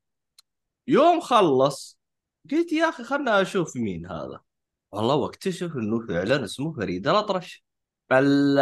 يوم 0.87 1.21
خلص 1.21 1.99
قلت 2.51 2.71
يا 2.71 2.89
أخي 2.89 3.03
خلنا 3.03 3.41
أشوف 3.41 3.75
مين 3.77 4.05
هذا. 4.05 4.41
والله 4.91 5.15
واكتشف 5.15 5.75
إنه 5.75 6.07
فعلا 6.07 6.43
اسمه 6.45 6.73
فريد 6.73 7.07
الاطرش 7.07 7.65
ال- 8.11 8.59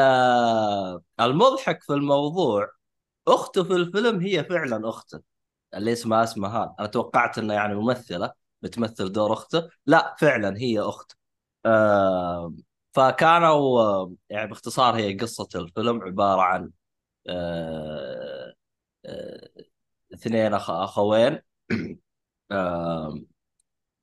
المضحك 1.19 1.83
في 1.83 1.93
الموضوع 1.93 2.71
أخته 3.27 3.63
في 3.63 3.73
الفيلم 3.73 4.19
هي 4.21 4.43
فعلا 4.43 4.89
أخته. 4.89 5.21
اللي 5.75 5.93
اسمها 5.93 6.23
اسمهان 6.23 6.75
أنا 6.79 6.87
توقعت 6.87 7.37
انه 7.37 7.53
يعني 7.53 7.75
ممثلة 7.75 8.33
بتمثل 8.61 9.11
دور 9.11 9.33
أخته. 9.33 9.69
لا 9.85 10.15
فعلا 10.19 10.57
هي 10.57 10.79
اخته 10.81 11.15
آه 11.65 12.53
فكانوا 12.93 14.09
يعني 14.29 14.47
باختصار 14.49 14.95
هي 14.97 15.13
قصة 15.17 15.49
الفيلم 15.55 16.03
عبارة 16.03 16.41
عن 16.41 16.71
آه 17.29 18.55
آه 19.05 19.49
اثنين 20.13 20.53
أخوين. 20.55 21.39
آه 22.51 23.19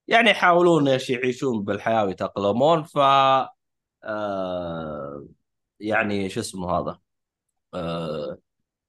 يعني 0.08 0.30
يحاولون 0.30 0.88
إيش 0.88 1.10
يعيشون 1.10 1.64
بالحياة 1.64 2.04
ويتأقلمون. 2.04 2.82
ف 2.84 2.98
آه 4.04 5.26
يعني 5.80 6.28
شو 6.30 6.40
اسمه 6.40 6.70
هذا؟ 6.78 6.98
آه 7.74 8.38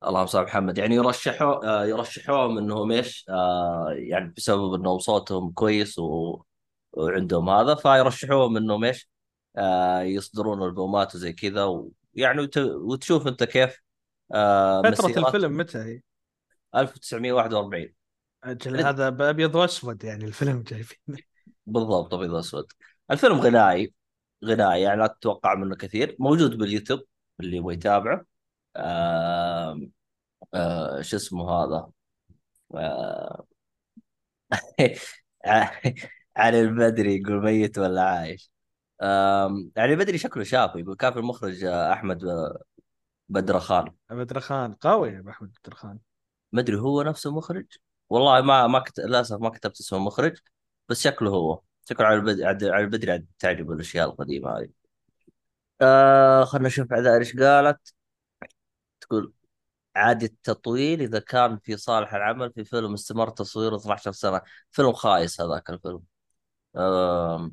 اللهم 0.08 0.26
صل 0.26 0.44
محمد. 0.44 0.78
يعني 0.78 0.96
يرشحوا 0.96 1.66
آه 1.66 1.86
يرشحوهم 1.86 2.58
إنهم 2.58 2.92
إيش؟ 2.92 3.26
آه 3.30 3.88
يعني 3.98 4.34
بسبب 4.38 4.74
إنهم 4.74 5.00
صوتهم 5.00 5.52
كويس 5.52 6.00
و... 6.00 6.42
وعندهم 6.94 7.50
هذا 7.50 7.76
فيرشحوهم 7.76 8.58
إنهم 8.58 8.84
إيش؟ 8.84 9.10
آه 9.58 10.02
يصدرون 10.02 10.64
ألبومات 10.64 11.16
وزي 11.16 11.34
كذا 11.34 11.64
ويعني 11.64 12.42
وت... 12.42 12.58
وتشوف 12.58 13.28
أنت 13.28 13.44
كيف. 13.44 13.84
فترة 14.84 15.28
الفيلم 15.28 15.58
متى 15.58 15.78
هي؟ 15.78 16.02
1941 16.76 17.94
أجل 18.44 18.82
هذا 18.82 19.10
بابيض 19.10 19.56
وأسود 19.56 20.04
يعني 20.04 20.26
الفيلم 20.26 20.62
جايبينه 20.62 21.24
بالضبط 21.66 22.14
أبيض 22.14 22.32
وأسود. 22.32 22.66
الفيلم 23.12 23.40
غنائي 23.40 23.94
غنائي 24.46 24.82
يعني 24.82 25.02
لا 25.02 25.08
تتوقع 25.08 25.56
منه 25.56 25.76
كثير. 25.76 26.16
موجود 26.20 26.58
باليوتيوب 26.58 27.00
اللي 27.40 27.58
يبغى 27.58 27.74
يتابعه. 27.74 28.33
آه 28.76 29.80
آه 30.54 31.02
شو 31.02 31.16
اسمه 31.18 31.52
هذا؟ 31.52 31.92
آه 32.76 33.46
علي 36.38 36.62
البدري 36.62 37.16
يقول 37.22 37.44
ميت 37.44 37.78
ولا 37.78 38.04
عايش؟ 38.04 38.52
آه 39.02 39.64
علي 39.78 39.94
البدري 39.94 40.18
شكله 40.18 40.44
شافه 40.44 40.80
يقول 40.80 40.96
كان 40.96 41.14
في 41.14 41.20
المخرج 41.20 41.64
آه، 41.64 41.94
أحمد 41.94 42.24
بدر 43.30 43.60
خان. 43.60 43.86
بدر 44.10 44.40
خان 44.40 44.74
قوي 44.74 45.10
يا 45.10 45.24
أحمد 45.30 45.54
بدر 45.66 45.76
خان. 45.76 46.00
ما 46.52 46.62
أدري 46.62 46.78
هو 46.80 47.02
نفسه 47.04 47.32
مخرج؟ 47.32 47.66
والله 48.10 48.42
ما 48.42 48.68
ما 48.68 48.80
كت... 48.80 49.00
للأسف 49.00 49.38
ما 49.42 49.50
كتبت 49.50 49.80
اسم 49.80 49.96
المخرج 49.96 50.38
بس 50.90 51.02
شكله 51.04 51.30
هو. 51.32 51.62
شكله 51.90 52.08
على 52.08 52.16
البدري 52.16 52.46
على 52.46 52.84
البدري 52.86 53.12
عاد 53.12 53.28
تعجب 53.40 53.72
الأشياء 53.72 54.10
القديمة 54.10 54.52
هذه. 54.60 54.70
آه 55.82 56.44
خلنا 56.44 56.68
نشوف 56.68 56.94
عذار 56.94 57.20
إيش 57.20 57.36
قالت. 57.38 57.94
تقول 59.04 59.34
عادي 59.96 60.26
التطويل 60.26 61.02
إذا 61.02 61.20
كان 61.20 61.58
في 61.58 61.78
صالح 61.78 62.14
العمل 62.14 62.52
في 62.54 62.64
فيلم 62.66 62.94
استمر 62.94 63.30
تصويره 63.30 63.76
12 63.76 64.12
سنة. 64.12 64.42
فيلم 64.72 64.94
خايس 64.94 65.42
هذاك 65.42 65.70
الفيلم. 65.70 66.02
آه 66.76 67.52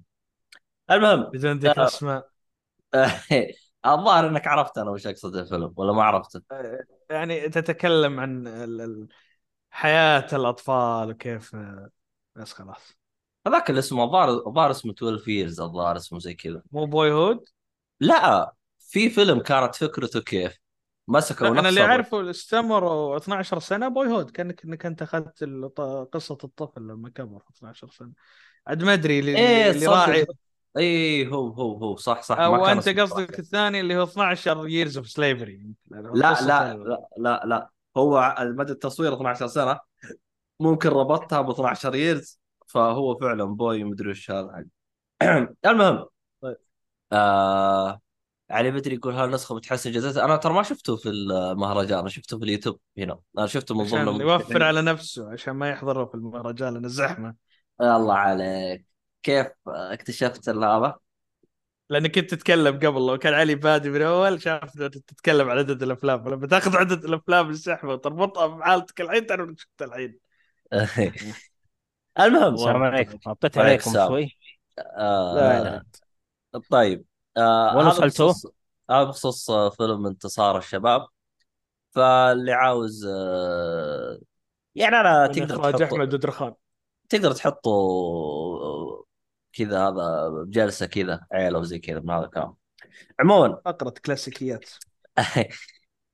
المهم 0.91 1.23
بدون 1.23 1.59
ذكر 1.59 1.83
آه. 1.83 1.87
اسماء 1.87 2.31
الظاهر 3.87 4.29
إنك 4.29 4.47
عرفت 4.47 4.79
أنا 4.79 4.91
وش 4.91 5.07
أقصد 5.07 5.37
الفيلم 5.37 5.75
ولا 5.77 5.93
ما 5.93 6.03
عرفته؟ 6.03 6.43
يعني 7.11 7.49
تتكلم 7.49 8.21
عن 8.21 8.47
ال- 8.47 8.81
ال- 8.81 9.09
حياة 9.71 10.27
الأطفال 10.33 11.11
وكيف 11.11 11.57
بس 12.37 12.53
خلاص. 12.53 12.93
هذاك 13.47 13.71
اللي 13.71 13.79
اسمه 13.79 14.05
الظاهر 14.05 14.29
الظاهر 14.47 14.71
اسمه 14.71 14.93
12 14.93 15.29
years 15.29 15.61
الظاهر 15.61 15.97
اسمه 15.97 16.19
زي 16.19 16.35
كذا. 16.35 16.63
مو 16.73 16.87
Boyhood 16.87 17.49
لا 18.01 18.53
في 18.79 19.11
فيلم 19.11 19.41
كانت 19.41 19.75
فكرته 19.75 20.21
كيف؟ 20.21 20.59
نفس 21.11 21.59
أنا 21.59 21.69
اللي. 21.69 21.81
أعرفه 21.81 22.31
استمر 22.31 23.17
12 23.17 23.59
سنة 23.59 23.89
Boyhood 23.89 24.31
كانك 24.31 24.65
انك 24.65 24.87
أنت 24.87 25.03
أخذت 25.03 25.43
الط- 25.43 25.81
قصة 26.13 26.39
الطفل 26.45 26.83
لما 26.83 27.11
كبر 27.11 27.43
12 27.57 27.89
سنة 27.91 28.13
عاد 28.67 28.85
ما 28.85 28.93
أدري 28.93 29.19
اللي, 29.19 29.37
إيه، 29.37 29.71
اللي. 29.71 29.87
راعي 29.87 30.27
اي 30.77 31.27
هو 31.27 31.49
هو 31.49 31.77
هو 31.77 31.97
صح 31.97 32.23
صح 32.23 32.39
أو 32.39 32.67
أنت 32.67 32.89
قصدك. 32.89 33.39
الثاني 33.39 33.81
اللي 33.81 33.97
هو 33.97 34.03
12 34.03 34.69
years 34.69 34.93
of 34.93 35.07
slavery 35.13 35.75
لا 35.91 36.41
لا 36.41 36.75
لا 37.19 37.43
لا 37.47 37.71
هو 37.97 38.35
مدى 38.41 38.73
التصوير 38.73 39.15
12 39.15 39.47
سنة 39.47 39.81
ممكن 40.61 40.89
ربطتها 40.89 41.41
ب 41.41 41.51
12 41.51 41.95
ييرز 41.95 42.41
فهو 42.67 43.19
فعلا 43.19 43.45
بوي 43.45 43.85
مدري 43.85 44.11
وش 44.11 44.31
هذا 44.31 44.65
المهم 45.67 46.07
طيب. 46.43 46.57
آه 47.13 48.01
علي 48.51 48.71
بدري 48.71 48.95
يقول 48.95 49.15
هالنسخه 49.15 49.55
بتحسن 49.55 49.93
جودتها 49.93 50.25
أنا 50.25 50.37
ترى 50.37 50.53
ما 50.53 50.63
شفته 50.63 50.97
في 50.97 51.09
المهرجان 51.09 51.99
أنا 51.99 52.09
شفته 52.09 52.39
في 52.39 52.45
اليوتيوب 52.45 52.79
هنا 52.99 53.19
أنا 53.39 53.47
شفته 53.47 53.75
من 53.75 53.85
ضمن 53.85 54.21
يوفر. 54.21 54.63
على 54.63 54.83
نفسه 54.83 55.33
عشان 55.33 55.53
ما 55.53 55.71
يحضره 55.71 56.05
في 56.05 56.15
المهرجان 56.15 56.75
لأنه 56.75 56.89
زحمه 56.89 57.35
الله 57.81 58.15
عليك. 58.15 58.87
كيف 59.23 59.47
اكتشفت 59.67 60.49
هذا؟ 60.49 60.95
لأنك 61.91 62.15
كنت 62.15 62.31
تتكلم 62.31 62.77
قبل 62.77 63.07
لو 63.07 63.19
كان 63.19 63.35
علي 63.35 63.55
بادي 63.55 63.91
من 63.91 64.03
أول 64.03 64.43
شاف 64.43 64.79
تتكلم 64.79 65.51
عن 65.51 65.59
عدد 65.59 65.83
الأفلام. 65.83 66.29
لما 66.29 66.47
تأخذ 66.47 66.77
عدد 66.77 67.05
الأفلام 67.05 67.51
السحبه 67.51 67.93
وتربطها 67.93 68.47
بحالتك 68.47 69.01
الحين 69.01 69.27
تعرف 69.27 69.49
انك 69.49 69.59
شفت 69.59 69.83
الحين. 69.83 70.19
المهم 72.21 72.55
السلام 72.55 72.83
عليكم. 72.83 73.19
وعليك 73.27 73.59
عليكم. 73.59 73.93
شوي. 74.09 74.37
آه 74.79 75.35
لا 75.35 75.63
لا. 75.65 76.61
طيب. 76.71 77.10
آه 77.37 77.77
ولا؟ 77.77 77.89
بخصوص 77.89 78.47
هذا 78.91 79.05
بخصوص 79.05 79.51
آه، 79.51 79.71
فيلم 79.71 80.07
انتصار 80.07 80.59
الشباب. 80.59 81.07
فاللي 81.91 82.53
عاوز 82.53 83.07
آه 83.07 84.19
يعني 84.75 85.01
أنا 85.01 85.27
تقدر 85.27 85.57
تحط 85.57 85.83
أحمد 85.83 86.09
درخان 86.09 86.55
تقدر 87.09 87.33
تحطه 87.33 87.71
آه، 87.71 89.05
كذا 89.53 89.89
هذا 89.89 90.31
جلسه 90.49 90.87
كذا 90.87 91.27
عيلة 91.33 91.59
وزي 91.59 91.79
كذا 91.79 92.01
من 92.01 92.11
هذا 92.11 92.25
الكلام. 92.25 92.55
عموما 93.21 93.61
فقرة 93.65 93.95
كلاسيكيات. 94.05 94.71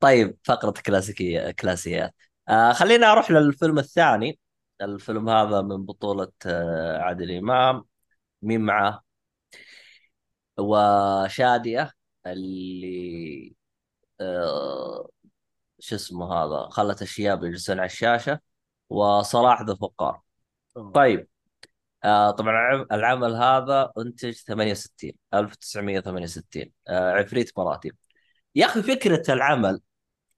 طيب 0.00 0.36
فقرة 0.44 0.74
كلاسيكيه 0.86 1.50
كلاسيات. 1.50 2.14
آه 2.48 2.72
خلينا 2.72 3.12
أروح 3.12 3.30
للفيلم 3.30 3.78
الثاني. 3.78 4.38
الفيلم 4.82 5.28
هذا 5.28 5.62
من 5.62 5.84
بطولة 5.84 6.32
آه 6.46 6.98
عادل 6.98 7.30
إمام. 7.30 7.84
مين 8.42 8.60
معاه؟ 8.60 9.05
وشادية 10.58 11.92
اللي 12.26 13.54
آه 14.20 15.08
شو 15.78 15.94
اسمه 15.96 16.34
هذا 16.34 16.68
خلت 16.70 17.02
الشياب 17.02 17.44
يجلسون 17.44 17.78
على 17.78 17.86
الشاشة 17.86 18.40
وصلاح 18.90 19.62
ذو 19.62 19.72
الفقار 19.72 20.22
طيب 20.94 21.28
آه 22.04 22.30
طبعا 22.30 22.50
العم- 22.52 22.86
العمل 22.92 23.34
هذا 23.36 23.92
انتج 23.98 24.32
68 24.34 25.12
1968 25.34 26.72
آه 26.88 27.12
عفريت 27.12 27.58
مراتب. 27.58 27.92
يا 28.54 28.66
أخي 28.66 28.82
فكرة 28.82 29.22
العمل 29.34 29.80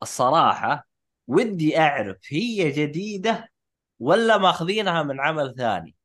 الصراحة 0.03 0.89
ودي 1.27 1.79
أعرف 1.81 2.19
هي 2.31 2.71
جديدة 2.71 3.49
ولا 4.01 4.39
ماخذينها 4.39 5.03
من 5.03 5.21
عمل 5.21 5.55
ثاني. 5.59 5.97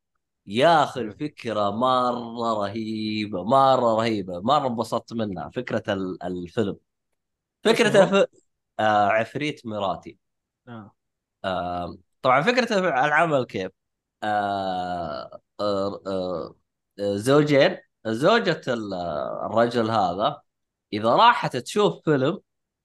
يا 0.45 0.83
أخي 0.83 1.01
الفكرة 1.01 1.69
مرة 1.69 2.53
رهيبة 2.53 3.43
مرة 3.43 3.95
رهيبة 3.95 4.39
مرة 4.41 4.67
انبسطت 4.67 5.13
منها 5.13 5.49
فكرة 5.49 5.93
ال- 5.93 6.23
الفيلم 6.23 6.77
فكرة؟ 7.63 8.03
الف... 8.03 8.27
آه 8.79 9.07
عفريت 9.07 9.65
مراتي 9.65 10.17
آه. 10.67 10.95
آه 11.45 11.97
طبعا 12.21 12.41
فكرة 12.41 12.79
العمل 12.79 13.45
كيف 13.45 13.71
آه 14.23 15.41
آه 15.59 16.01
آه 16.07 16.55
زوجين 16.99 17.77
زوجة 18.07 18.61
ال- 18.67 18.93
الرجل 19.45 19.89
هذا 19.91 20.41
إذا 20.93 21.09
راحت 21.15 21.57
تشوف 21.57 22.03
فيلم 22.05 22.39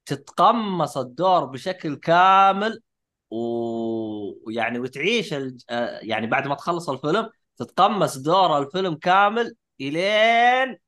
تتقمص 0.06 0.96
الدور 0.98 1.44
بشكل 1.44 1.96
كامل 1.96 2.82
ويعني 3.30 4.78
وتعيش. 4.78 5.34
آه، 5.70 5.98
يعني 6.02 6.26
بعد 6.26 6.46
ما 6.48 6.54
تخلص 6.54 6.90
الفيلم 6.90 7.30
تتقمص 7.58 8.18
دور 8.18 8.58
الفيلم 8.58 8.94
كامل 8.94 9.56
إلين 9.80 10.78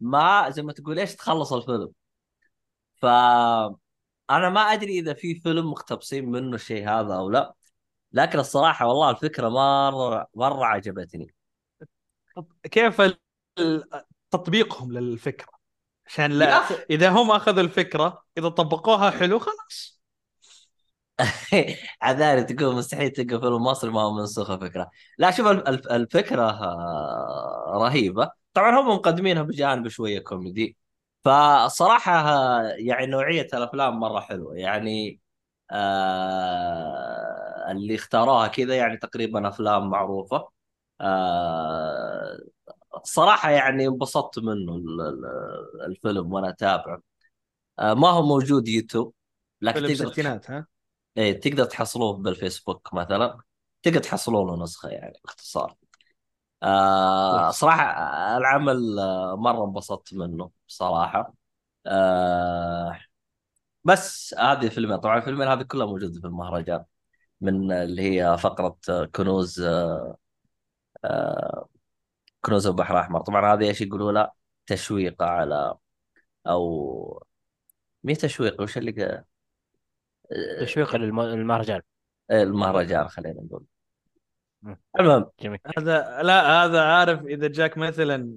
ما 0.00 0.50
زي 0.50 0.62
ما 0.62 0.72
تقول 0.72 0.98
إيش 0.98 1.14
تخلص 1.14 1.52
الفيلم. 1.52 1.92
ف 2.96 3.06
أنا 4.30 4.48
ما 4.48 4.60
أدري 4.60 4.98
إذا 4.98 5.14
في 5.14 5.34
فيلم 5.34 5.70
مقتبسين 5.70 6.30
منه 6.30 6.54
الشيء 6.54 6.88
هذا 6.88 7.14
أو 7.14 7.30
لا 7.30 7.54
لكن 8.12 8.38
الصراحة 8.38 8.86
والله 8.86 9.10
الفكرة 9.10 9.48
مرة 9.48 10.26
مرة 10.34 10.64
عجبتني. 10.64 11.34
كيف 12.62 13.02
تطبيقهم 14.30 14.92
للفكرة؟ 14.92 15.52
عشان 16.06 16.32
لا. 16.32 16.62
إذا 16.90 17.10
هم 17.10 17.30
أخذوا 17.30 17.62
الفكرة 17.62 18.24
إذا 18.38 18.48
طبقوها 18.48 19.10
حلو 19.10 19.38
خلاص. 19.38 19.99
عذاري 22.02 22.44
تقول 22.44 22.74
مستحيل 22.76 23.10
تلقى 23.10 23.40
فيلم 23.40 23.62
مصري 23.62 23.90
ما 23.90 24.00
هو 24.02 24.14
منسوخ 24.14 24.50
الفكرة. 24.50 24.90
لا 25.18 25.30
شوف 25.30 25.46
الف- 25.46 25.68
الف- 25.68 25.86
الفكرة 25.92 26.42
آه، 26.50 27.78
رهيبة. 27.82 28.30
طبعا 28.54 28.80
هم 28.80 28.88
مقدمينها 28.88 29.42
بجانب 29.42 29.88
شوية 29.88 30.18
كوميدي. 30.20 30.76
فالصراحه 31.24 32.12
آه، 32.30 32.62
يعني 32.78 33.06
نوعية 33.06 33.46
الأفلام 33.54 34.00
مرة 34.00 34.20
حلوة. 34.20 34.56
يعني 34.56 35.20
آه 35.70 37.70
اللي 37.72 37.94
اختاروها 37.94 38.46
كذا 38.48 38.76
يعني 38.76 38.96
تقريبا 38.96 39.48
أفلام 39.48 39.90
معروفة. 39.90 40.48
آه 41.00 42.38
صراحة 43.04 43.50
يعني 43.50 43.86
انبسطت 43.88 44.38
منه 44.38 44.76
ال- 44.76 45.00
ال- 45.00 45.82
الفيلم 45.86 46.32
وأنا 46.32 46.48
أتابعه. 46.50 47.02
آه 47.78 47.94
ما 47.94 48.08
هو 48.10 48.22
موجود 48.26 48.68
يوتيوب 48.68 49.14
لكن 49.62 49.80
فيلم 49.86 49.94
تقدر 49.94 50.12
ستينات 50.12 50.50
ها؟ 50.50 50.66
إيه 51.16 51.40
تقدر 51.40 51.64
تحصلوه 51.64 52.12
بالفيسبوك 52.12 52.94
مثلا. 52.94 53.38
تقدر 53.82 53.98
تحصلون 54.00 54.46
له 54.46 54.62
نسخه 54.64 54.88
يعني 54.88 55.20
باختصار. 55.24 55.76
آه. 56.62 57.50
صراحة 57.50 57.82
آه، 57.84 58.36
العمل 58.38 58.98
آه 58.98 59.36
مرة 59.36 59.64
انبسطت 59.64 60.14
منه 60.14 60.50
بصراحه 60.68 61.34
آه 61.86 63.00
بس 63.84 64.34
هذه 64.38 64.66
الفيلمين 64.66 64.96
طبعا 64.96 65.18
الفيلمين 65.18 65.48
هذه 65.48 65.62
كلها 65.62 65.86
موجودة 65.86 66.20
في 66.20 66.26
المهرجان 66.26 66.84
من 67.40 67.72
اللي 67.72 68.02
هي 68.02 68.38
فقرة 68.38 68.78
آه، 68.90 69.04
كنوز 69.06 69.60
آه، 69.60 70.16
آه، 71.04 71.68
كنوز 72.42 72.66
البحر 72.66 72.94
الاحمر 72.94 73.20
طبعا 73.20 73.54
هذه 73.54 73.68
إيش 73.68 73.80
يقولوا 73.80 74.12
لها 74.12 74.32
تشويق 74.66 75.22
على 75.22 75.74
أو 76.46 77.24
مي 78.04 78.14
تشويق 78.14 78.60
وش 78.62 78.78
اللي 78.78 79.24
تشويق 80.60 80.96
للم- 80.96 81.20
للمهرجان. 81.20 81.80
آه، 82.30 82.42
المهرجان 82.42 83.08
خلينا 83.08 83.40
نقول. 83.42 83.64
المهم 85.00 85.30
جميل. 85.40 85.58
هذا 85.78 86.22
لا 86.22 86.64
هذا 86.64 86.82
عارف 86.82 87.24
إذا 87.26 87.48
جاك 87.48 87.78
مثلا 87.78 88.36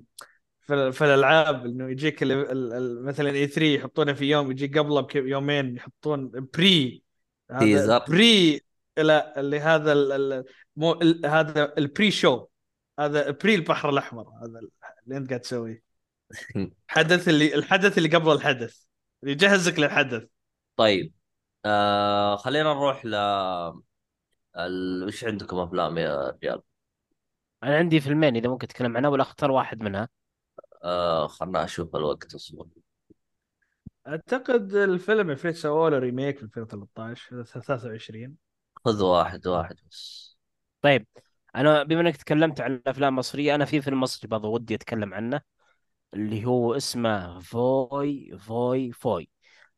في, 0.61 0.91
في 0.91 1.03
الألعاب 1.03 1.65
إنه 1.65 1.89
يجيك 1.91 2.23
ال 2.23 2.31
ال 2.31 2.73
ال 2.73 3.05
مثلا 3.05 3.29
E3 3.29 3.75
يحطونه 3.75 4.13
في 4.13 4.25
يوم 4.25 4.51
يجي 4.51 4.67
قبله 4.79 5.01
بيومين 5.01 5.75
يحطون 5.75 6.31
pre 6.53 7.03
هذا 7.51 7.59
teaser. 7.59 7.99
pre 8.07 8.61
لا 8.97 9.39
اللي 9.39 9.59
هذا 9.59 9.91
ال 9.93 10.11
ال 10.11 10.43
مو 10.75 10.91
ال 10.93 11.25
هذا 11.25 11.73
ال 11.77 11.86
pre 11.86 12.11
show 12.11 12.45
هذا 12.99 13.31
pre 13.31 13.55
البحر 13.55 13.89
الأحمر 13.89 14.27
هذا 14.41 14.59
اللي 15.03 15.17
أنت 15.17 15.29
قاعد 15.29 15.41
تسويه. 15.41 15.83
حدث 16.87 17.27
اللي 17.27 17.55
الحدث 17.55 17.97
اللي 17.97 18.09
قبل 18.09 18.31
الحدث. 18.31 18.83
اللي 19.23 19.33
يجهزك 19.33 19.79
للحدث. 19.79 20.23
طيب. 20.75 21.13
آه 21.65 22.35
خلينا 22.35 22.73
نروح 22.73 23.05
ل 23.05 23.15
ال... 24.57 25.03
وش 25.07 25.23
عندكم 25.23 25.57
أفلام 25.57 25.97
يا 25.97 26.29
رجال؟ 26.29 26.61
أنا 27.63 27.77
عندي 27.77 27.99
فيلمين 27.99 28.35
إذا 28.35 28.49
ممكن 28.49 28.67
اتكلم 28.67 28.97
عنها 28.97 29.09
ولا 29.09 29.23
أختار 29.23 29.51
واحد 29.51 29.81
منها. 29.81 30.09
آه 30.83 31.27
خلنا 31.27 31.63
أشوف 31.63 31.95
الوقت 31.95 32.35
اصبر 32.35 32.65
أعتقد 34.07 34.75
الفيلم 34.75 35.29
اللي 35.31 35.53
سووا 35.53 35.89
له 35.89 35.97
remake 35.99 36.37
في 36.37 36.43
2013 36.43 37.43
23 37.43 38.37
خذ 38.85 39.03
واحد 39.03 39.47
واحد 39.47 39.75
بس. 39.89 40.37
طيب 40.81 41.07
أنا 41.55 41.83
بما 41.83 42.01
إنك 42.01 42.17
تكلمت 42.17 42.61
عن 42.61 42.73
الافلام 42.75 43.13
المصريه 43.13 43.55
أنا 43.55 43.65
في 43.65 43.81
فيلم 43.81 43.99
مصري 44.01 44.27
برضه 44.27 44.47
ودي 44.47 44.75
أتكلم 44.75 45.13
عنه 45.13 45.41
اللي 46.13 46.45
هو 46.45 46.75
اسمه 46.77 47.39
فوي 47.39 48.37
فوي 48.39 48.91
فوي 48.91 49.29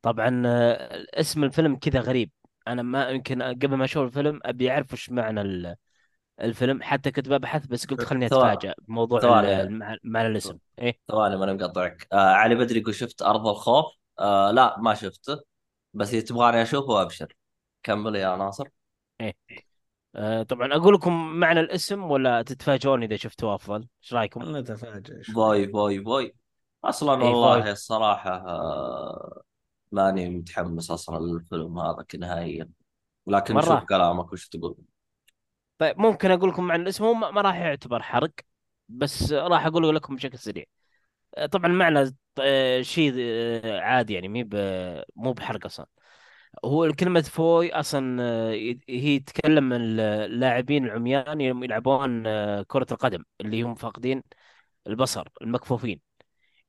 طبعا 0.06 0.44
آه، 0.46 1.06
اسم 1.14 1.44
الفيلم 1.44 1.76
كذا 1.76 2.00
غريب. 2.00 2.32
أنا 2.68 2.82
ما 2.82 3.10
يمكن 3.10 3.42
قبل 3.42 3.76
ما 3.76 3.86
أشوف 3.86 4.04
الفيلم 4.04 4.40
أبي 4.44 4.72
أعرف 4.72 4.94
وش 4.94 5.10
معنى 5.10 5.42
ال- 5.42 5.76
الفيلم. 6.42 6.84
حتى 6.84 7.12
كنت 7.12 7.30
ببحث 7.30 7.66
بس 7.66 7.86
قلت 7.86 8.02
خلني 8.02 8.30
ثواني. 8.30 8.54
أتفاجأ 8.54 8.74
بموضوع 8.82 9.20
معنى 10.04 10.28
الاسم. 10.28 10.58
إيه؟ 10.80 11.00
ثواني 11.08 11.38
ماني 11.38 11.54
مقطعك. 11.54 12.08
آه 12.14 12.16
علي 12.16 12.56
بدري 12.56 12.80
يقول 12.80 12.96
شفت 12.96 13.22
أرض 13.22 13.48
الخوف. 13.48 13.86
آه 14.20 14.52
لا 14.52 14.80
ما 14.80 14.94
شفته. 14.94 15.42
بس 15.94 16.14
إذا 16.14 16.26
تبغاني 16.26 16.62
أشوفه 16.62 17.02
أبشر. 17.02 17.36
كمل 17.84 18.16
يا 18.16 18.36
ناصر. 18.36 18.68
آه 20.16 20.44
طبعا 20.44 20.76
أقول 20.76 20.94
لكم 20.94 21.34
معنى 21.34 21.60
الاسم 21.60 22.04
ولا 22.04 22.42
تتفاجئون 22.42 23.04
إذا 23.04 23.16
شفتوه 23.16 23.56
أفضل؟ 23.56 23.88
إيش 24.04 24.14
رأيكم؟ 24.14 24.58
نتفاجئ 24.58 25.24
فوي 25.24 25.68
فوي 25.68 26.04
فوي 26.04 26.36
أصلا 26.84 27.20
فوي 27.20 27.30
والله 27.30 27.72
الصراحة 27.72 28.32
آه، 28.32 29.42
ماني 29.96 30.30
متحمس 30.30 30.92
أصلا 30.92 31.26
للفيلم 31.26 31.80
هذا 31.80 32.06
كنهائيا. 32.12 32.70
لكن 33.28 33.62
شوف 33.62 33.70
مره 33.70 33.86
كلامك 33.90 34.34
وش 34.34 34.48
تقول. 34.48 34.78
طيب 35.78 36.00
ممكن 36.00 36.32
أقول 36.32 36.50
لكم 36.50 36.64
معنى 36.64 36.84
الاسم 36.84 37.04
هو 37.04 37.14
ما 37.14 37.42
راح 37.42 37.56
يعتبر 37.56 38.02
حرق 38.02 38.32
بس 38.90 39.34
راح 39.34 39.66
أقوله 39.66 39.94
لكم 39.94 40.16
بشكل 40.16 40.38
سريع. 40.38 40.66
طبعا 41.52 41.68
معنى 41.68 42.16
آه، 42.42 42.82
شيء 42.82 43.14
آه، 43.18 43.80
عادي 43.80 44.14
يعني 44.14 44.28
مي 44.28 44.50
مو 45.16 45.34
بحرق 45.34 45.66
أصلا. 45.66 45.86
هو 46.66 46.92
كلمة 47.00 47.22
فوي 47.22 47.74
أصلا 47.74 48.24
آه، 48.24 48.76
هي 48.90 49.20
تتكلم 49.20 49.74
عن 49.74 50.00
اللاعبين 50.00 50.86
العميان 50.86 51.42
يلعبون 51.42 52.24
كرة 52.64 52.88
القدم 52.92 53.24
اللي 53.42 53.62
هم 53.64 53.76
فاقدين 53.76 54.24
البصر 54.88 55.28
المكفوفين. 55.42 56.00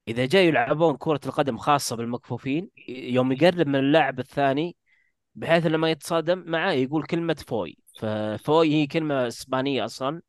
إذا 0.09 0.27
جاي 0.27 0.47
يلعبون 0.49 0.97
كرة 0.97 1.21
القدم 1.27 1.57
خاصة 1.59 1.97
بالمكفوفين 1.97 2.71
يوم 2.89 3.33
يقرب 3.33 3.67
من 3.69 3.77
اللاعب 3.77 4.19
الثاني 4.21 4.77
بحيث 5.35 5.67
لما 5.67 5.91
يتصادم 5.91 6.45
معاه 6.47 6.73
يقول 6.73 7.05
كلمة 7.07 7.37
فوي. 7.49 7.79
ففوي 7.99 8.75
هي 8.75 8.87
كلمة 8.87 9.27
إسبانية 9.29 9.85
أصلا 9.85 10.23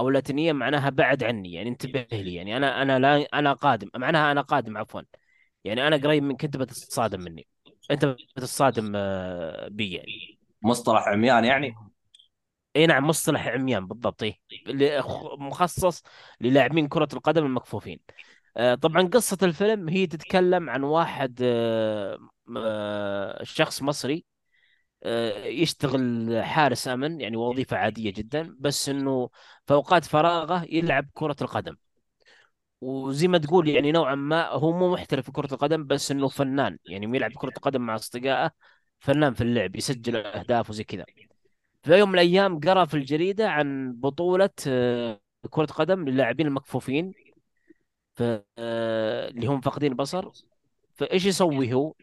أو 0.00 0.10
لاتينية 0.10 0.52
معناها 0.52 0.90
بعد 0.90 1.24
عني 1.24 1.52
يعني 1.52 1.68
انتبه 1.68 2.06
لي 2.12 2.34
يعني 2.34 2.56
أنا 2.56 2.82
أنا 2.82 2.98
لا 2.98 3.28
أنا 3.38 3.52
قادم 3.52 3.88
معناها 3.96 4.32
أنا 4.32 4.40
قادم 4.40 4.78
عفوا. 4.78 5.00
يعني 5.64 5.86
أنا 5.88 5.96
قريب 5.96 6.22
من 6.22 6.36
كنت 6.36 6.56
بتتصادم 6.56 7.20
مني. 7.20 7.46
أنت 7.90 8.04
بتتصادم 8.04 8.92
آه، 8.96 9.68
بي 9.68 9.92
يعني. 9.92 10.38
مصطلح 10.62 11.08
عميان 11.08 11.44
يعني؟ 11.44 11.74
إي 12.76 12.86
نعم 12.86 13.06
مصطلح 13.06 13.46
عميان 13.48 13.86
بالضبط 13.86 14.24
خ- 15.00 15.34
مخصص 15.38 16.02
للاعبين 16.40 16.88
كرة 16.88 17.08
القدم 17.12 17.46
المكفوفين. 17.46 18.00
طبعا 18.82 19.02
قصة 19.02 19.38
الفيلم 19.42 19.88
هي 19.88 20.06
تتكلم 20.06 20.70
عن 20.70 20.82
واحد 20.82 21.40
آه، 21.42 22.18
آه، 22.56 23.42
شخص 23.44 23.82
مصري 23.82 24.24
آه، 25.02 25.44
يشتغل 25.46 26.30
حارس 26.44 26.88
أمن 26.88 27.20
يعني 27.20 27.36
وظيفة 27.36 27.76
عادية 27.76 28.12
جدا 28.12 28.56
بس 28.60 28.88
إنه 28.88 29.30
في 29.66 29.74
أوقات 29.74 30.04
فراغه 30.04 30.66
يلعب 30.70 31.08
كرة 31.14 31.36
القدم. 31.42 31.76
وزي 32.80 33.28
ما 33.28 33.38
تقول 33.38 33.68
يعني 33.68 33.92
نوعا 33.92 34.14
ما 34.14 34.48
هو 34.48 34.72
مو 34.72 34.92
محترف 34.92 35.24
في 35.24 35.32
كرة 35.32 35.54
القدم 35.54 35.86
بس 35.86 36.10
إنه 36.10 36.28
فنان. 36.28 36.78
يعني 36.86 37.16
يلعب 37.16 37.32
كرة 37.32 37.52
القدم 37.56 37.80
مع 37.82 37.94
أصدقائه 37.94 38.50
فنان 38.98 39.34
في 39.34 39.40
اللعب 39.40 39.76
يسجل 39.76 40.16
أهداف 40.16 40.70
وزي 40.70 40.84
كذا. 40.84 41.04
في 41.82 41.98
يوم 41.98 42.08
من 42.08 42.14
الأيام 42.14 42.60
قرأ 42.60 42.84
في 42.84 42.94
الجريدة 42.94 43.50
عن 43.50 43.92
بطولة 43.92 44.50
آه، 44.68 45.20
كرة 45.50 45.66
قدم 45.66 46.08
للاعبين 46.08 46.46
المكفوفين. 46.46 47.23
ف 48.14 48.22
اللي 48.58 49.46
هم 49.46 49.60
فاقدين 49.60 49.92
البصر. 49.92 50.30
فإيش 50.94 51.26
يسوي 51.26 51.72
هو؟ 51.72 51.94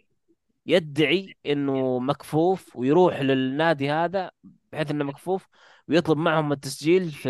يدعي 0.65 1.35
إنه 1.45 1.99
مكفوف 1.99 2.75
ويروح 2.75 3.21
للنادي 3.21 3.91
هذا 3.91 4.31
بحيث 4.71 4.91
إنه 4.91 5.03
مكفوف 5.03 5.47
ويطلب 5.87 6.17
معهم 6.17 6.51
التسجيل 6.51 7.11
في 7.11 7.29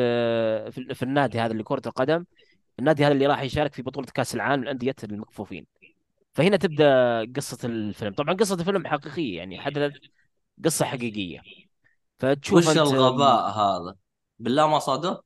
في, 0.71 0.93
في 0.93 1.03
النادي 1.03 1.39
هذا 1.39 1.51
اللي 1.51 1.63
كرة 1.63 1.81
القدم. 1.85 2.25
النادي 2.79 3.05
هذا 3.05 3.13
اللي 3.13 3.27
راح 3.27 3.41
يشارك 3.41 3.73
في 3.73 3.81
بطولة 3.81 4.07
كأس 4.07 4.35
العالم 4.35 4.63
للأندية 4.63 4.95
المكفوفين. 5.03 5.65
فهنا 6.33 6.57
تبدأ 6.57 7.25
قصة 7.35 7.67
الفيلم. 7.67 8.13
طبعا 8.13 8.33
قصة 8.33 8.55
الفيلم 8.55 8.87
حقيقية 8.87 9.37
يعني 9.37 9.61
حدثت 9.61 10.01
قصة 10.65 10.85
حقيقية. 10.85 11.41
فتشوف 12.19 12.67
وش 12.67 12.77
الغباء 12.77 13.49
هذا؟ 13.49 13.95
بالله 14.39 14.67
ما 14.67 14.79
صادق. 14.79 15.25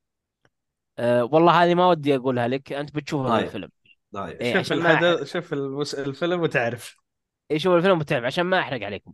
أه 0.99 1.23
والله 1.23 1.63
هذه 1.63 1.75
ما 1.75 1.87
ودي 1.87 2.15
أقولها 2.15 2.47
لك 2.47 2.73
أنت 2.73 2.95
بتشوفها 2.95 3.29
في 3.29 3.37
طيب 3.37 3.45
الفيلم. 3.45 3.69
طيب. 4.13 4.41
اي 4.41 4.63
شوف. 4.63 4.77
الحدث 4.77 5.33
شوف 5.33 5.53
المس... 5.53 5.95
الفيلم 5.95 6.41
وتعرف. 6.41 6.97
اي 7.51 7.59
شوف 7.59 7.73
الفيلم 7.73 7.99
بتعرف 7.99 8.23
عشان 8.23 8.43
ما 8.43 8.59
أحرق 8.59 8.83
عليكم. 8.83 9.13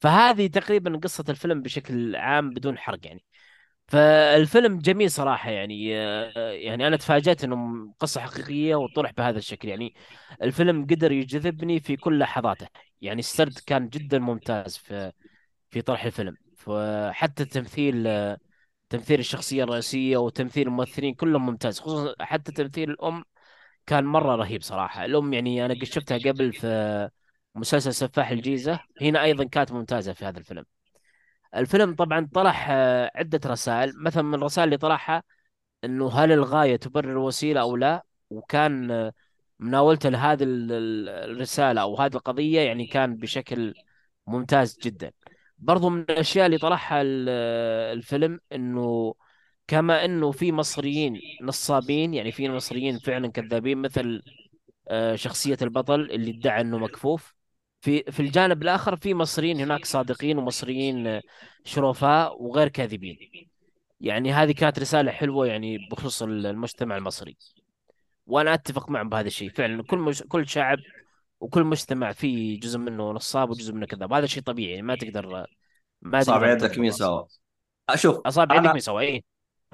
فهذه 0.00 0.46
تقريبا 0.46 1.00
قصة 1.04 1.24
الفيلم 1.28 1.62
بشكل 1.62 2.16
عام 2.16 2.50
بدون 2.50 2.78
حرق 2.78 3.06
يعني. 3.06 3.24
فالفيلم 3.88 4.78
جميل 4.78 5.10
صراحة 5.10 5.50
يعني 5.50 5.98
آه، 5.98 6.50
يعني 6.50 6.86
أنا 6.86 6.96
تفاجأت 6.96 7.44
إنه 7.44 7.88
قصة 7.98 8.20
حقيقية 8.20 8.74
وطرح 8.74 9.12
بهذا 9.12 9.38
الشكل 9.38 9.68
يعني. 9.68 9.94
الفيلم 10.42 10.82
قدر 10.82 11.12
يجذبني 11.12 11.80
في 11.80 11.96
كل 11.96 12.18
لحظاته 12.18 12.68
يعني 13.00 13.18
السرد 13.20 13.58
كان 13.66 13.88
جدا 13.88 14.18
ممتاز 14.18 14.76
في 14.76 15.12
في 15.70 15.82
طرح 15.82 16.04
الفيلم. 16.04 16.36
فحتى 16.56 17.42
التمثيل 17.42 18.06
آه، 18.06 18.38
تمثيل 18.90 19.20
الشخصية 19.20 19.64
الرئيسية 19.64 20.16
وتمثيل 20.16 20.66
الممثلين 20.68 21.14
كلهم 21.14 21.46
ممتاز 21.46 21.80
خصوصا 21.80 22.14
حتى 22.20 22.52
تمثيل 22.52 22.90
الأم 22.90 23.24
كان 23.86 24.04
مرة 24.04 24.36
رهيب 24.36 24.62
صراحة. 24.62 25.04
الأم 25.04 25.32
يعني 25.32 25.64
أنا 25.66 25.74
قد 25.74 25.84
شفتها 25.84 26.18
قبل 26.18 26.52
في 26.52 27.10
مسلسل 27.54 27.94
سفاح 27.94 28.30
الجيزة 28.30 28.80
هنا 29.02 29.22
أيضا 29.22 29.44
كانت 29.44 29.72
ممتازة 29.72 30.12
في 30.12 30.24
هذا 30.24 30.38
الفيلم. 30.38 30.64
الفيلم 31.56 31.94
طبعا 31.94 32.28
طرح 32.34 32.66
آه، 32.70 33.10
عدة 33.14 33.40
رسائل 33.46 33.92
مثلا 34.02 34.22
من 34.22 34.34
الرسائل 34.34 34.64
اللي 34.68 34.76
طرحها 34.78 35.22
أنه 35.84 36.10
هل 36.12 36.32
الغاية 36.32 36.76
تبرر 36.76 37.10
الوسيلة 37.12 37.60
أو 37.60 37.76
لا؟ 37.76 38.04
وكان 38.30 38.90
آه، 38.90 39.12
مناولته 39.58 40.08
لهذه 40.08 40.42
ال- 40.42 40.72
ال- 40.72 41.08
الرسالة 41.08 41.80
أو 41.80 41.96
هذه 41.96 42.14
القضية 42.14 42.60
يعني 42.60 42.86
كان 42.86 43.16
بشكل 43.16 43.74
ممتاز 44.26 44.78
جدا. 44.82 45.12
برضو 45.58 45.88
من 45.88 46.00
الأشياء 46.00 46.46
اللي 46.46 46.58
طرحها 46.58 47.02
ال- 47.02 47.28
الفيلم 47.98 48.40
أنه 48.52 49.14
كما 49.66 50.04
أنه 50.04 50.30
في 50.32 50.52
مصريين 50.52 51.20
نصابين 51.42 52.14
يعني 52.14 52.32
في 52.32 52.48
مصريين 52.48 52.98
فعلا 52.98 53.28
كذابين 53.28 53.78
مثل 53.78 54.22
آه، 54.88 55.14
شخصية 55.16 55.58
البطل 55.62 56.00
اللي 56.00 56.30
ادعى 56.30 56.60
إنه 56.60 56.78
مكفوف. 56.78 57.34
في 57.80 58.02
في 58.12 58.20
الجانب 58.20 58.62
الآخر 58.62 58.96
في 58.96 59.14
مصريين 59.14 59.60
هناك 59.60 59.84
صادقين 59.84 60.38
ومصريين 60.38 61.06
آه، 61.06 61.22
شرفاء 61.64 62.42
وغير 62.42 62.68
كاذبين. 62.68 63.18
يعني 64.00 64.32
هذه 64.32 64.52
كانت 64.52 64.78
رسالة 64.78 65.12
حلوة 65.12 65.46
يعني 65.46 65.78
بخصوص 65.90 66.22
المجتمع 66.22 66.96
المصري. 66.96 67.36
وأنا 68.26 68.54
أتفق 68.54 68.90
معهم 68.90 69.08
بهذا 69.08 69.26
الشيء. 69.26 69.50
فعلا 69.50 69.82
كل 69.82 69.98
مش... 69.98 70.22
كل 70.22 70.48
شعب 70.48 70.78
وكل 71.40 71.64
مجتمع 71.64 72.12
فيه 72.12 72.60
جزء 72.60 72.78
منه 72.78 73.12
نصاب 73.12 73.50
وجزء 73.50 73.72
منه 73.72 73.86
كذاب. 73.86 74.12
هذا 74.12 74.26
شيء 74.26 74.42
طبيعي 74.42 74.70
يعني 74.70 74.82
ما 74.82 74.94
تقدر 74.94 75.46
ما 76.02 76.20
يدك 76.52 76.78
مين 76.78 76.90
سوا 76.90 77.24
أشوف 77.88 78.20
اصابع 78.26 78.54
عندك 78.54 78.66
أنا 78.66 78.74
من 78.74 78.80
سوا 78.80 79.00
اي 79.00 79.24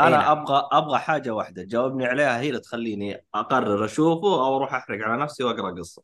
أنا 0.00 0.10
نعم. 0.10 0.38
أبغى 0.38 0.68
أبغى 0.72 0.98
حاجة 0.98 1.30
واحدة. 1.30 1.62
تجاوبني 1.62 2.06
عليها 2.06 2.40
هي 2.40 2.48
اللي 2.48 2.60
تخليني 2.60 3.24
أقرر 3.34 3.84
أشوفه 3.84 4.46
أو 4.46 4.56
أروح 4.56 4.74
أحرق 4.74 5.04
على 5.04 5.22
نفسي 5.22 5.44
وأقرأ 5.44 5.70
قصة. 5.70 6.02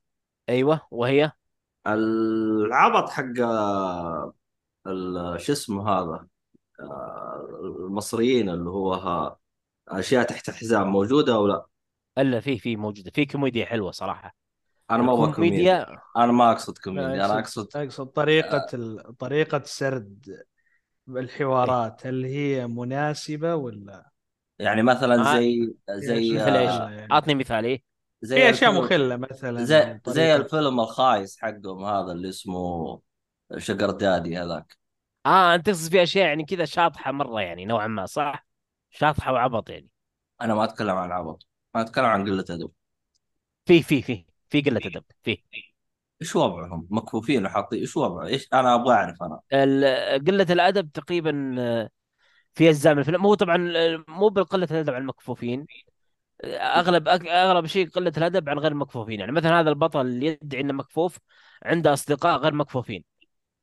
أيوه 0.48 0.80
وهي؟ 0.90 1.32
العبط 1.86 3.10
حق 3.10 3.24
ال- 4.86 5.40
شو 5.40 5.52
اسمه 5.52 5.88
هذا؟ 5.88 6.26
آه، 6.80 7.48
المصريين 7.86 8.48
اللي 8.50 8.70
هو 8.70 8.94
ها 8.94 9.36
أشياء 9.88 10.22
تحت 10.22 10.48
الحزام 10.48 10.88
موجودة 10.88 11.34
أو 11.34 11.46
لا؟ 11.46 11.66
إلا 12.18 12.40
في 12.40 12.58
في 12.58 12.76
موجودة. 12.76 13.10
في 13.10 13.26
كوميديا 13.26 13.66
حلوة 13.66 13.90
صراحة. 13.90 14.39
أنا 14.90 15.02
ما 15.02 15.12
أبغى 15.12 15.32
كوميديا. 15.32 15.86
أنا 16.16 16.32
ما 16.32 16.50
أقصد 16.52 16.78
كوميديا 16.78 17.24
أنا 17.24 17.38
اقصد 17.38 17.76
اقصد 17.76 18.06
طريقة 18.06 18.66
ال... 18.74 19.16
طريقة 19.18 19.62
سرد 19.64 20.44
إيه. 21.08 21.20
الحوارات 21.20 22.06
هل 22.06 22.24
هي 22.24 22.66
مناسبة 22.66 23.54
ولا؟ 23.54 24.10
يعني 24.58 24.82
مثلا 24.82 25.36
آه 25.36 25.40
زي 25.40 25.74
فيها 25.86 25.96
زي 25.98 26.18
أشياء 26.18 26.46
مثل 26.48 26.56
إيش؟ 26.56 26.70
مخلة 26.70 26.90
يعني 26.90 27.12
اعطني 27.12 27.34
مثال 27.34 27.64
إيه؟ 27.64 27.82
زي 28.22 28.36
في 28.36 28.50
أشياء 28.50 28.72
مخلة 28.72 29.16
مثلا 29.16 29.64
زي 29.64 29.92
أو 30.06 30.12
زي 30.12 30.36
الفيلم 30.36 30.80
الخايس 30.80 31.38
حقهم 31.38 31.84
هذا 31.84 32.12
اللي 32.12 32.28
اسمه 32.28 33.00
sugar 33.56 33.90
daddy 33.90 34.38
هذاك. 34.38 34.76
آه 35.26 35.54
أنت 35.54 35.66
تقصد 35.66 35.90
في 35.90 36.02
أشياء 36.02 36.26
يعني 36.26 36.44
كذا 36.44 36.64
شاطحة 36.64 37.12
مرة 37.12 37.40
يعني 37.40 37.64
نوعا 37.64 37.86
ما 37.86 38.06
صح؟ 38.06 38.46
شاطحة 38.90 39.32
وعبط 39.32 39.70
يعني. 39.70 39.88
أنا 40.40 40.54
ما 40.54 40.64
أتكلم 40.64 40.96
عن 40.96 41.12
عبط 41.12 41.46
أنا 41.76 41.84
أتكلم 41.84 42.04
عن 42.04 42.24
قلة 42.24 42.44
أدب. 42.50 42.70
في 43.66 43.82
في 43.82 44.02
في. 44.02 44.29
في 44.50 44.60
قلة 44.60 44.80
أدب 44.84 45.04
في. 45.22 45.42
إيش 46.22 46.36
وضعهم؟ 46.36 46.86
مكفوفين 46.90 47.46
وحاطين 47.46 47.80
إيش 47.80 47.96
وضعه؟ 47.96 48.26
إيش؟ 48.26 48.48
أنا 48.52 48.74
أبغى 48.74 48.94
أعرف 48.94 49.16
أنا. 49.22 49.40
قلة 50.26 50.46
الأدب 50.50 50.92
تقريبا 50.92 51.54
في 52.54 52.68
أجزاء 52.68 52.94
من 52.94 53.00
الفيلم. 53.00 53.26
هو 53.26 53.34
طبعا 53.34 53.72
مو 54.08 54.28
بقله 54.28 54.68
الأدب 54.70 54.94
عن 54.94 55.02
المكفوفين. 55.02 55.66
أغلب 56.44 57.08
أغلب 57.08 57.66
شيء 57.66 57.88
قلة 57.88 58.12
الأدب 58.16 58.48
عن 58.48 58.58
غير 58.58 58.72
المكفوفين. 58.72 59.20
يعني 59.20 59.32
مثلا 59.32 59.60
هذا 59.60 59.70
البطل 59.70 60.00
اللي 60.00 60.26
يدعي 60.26 60.60
إنه 60.60 60.72
مكفوف 60.72 61.18
عنده 61.62 61.92
أصدقاء 61.92 62.38
غير 62.38 62.54
مكفوفين. 62.54 63.04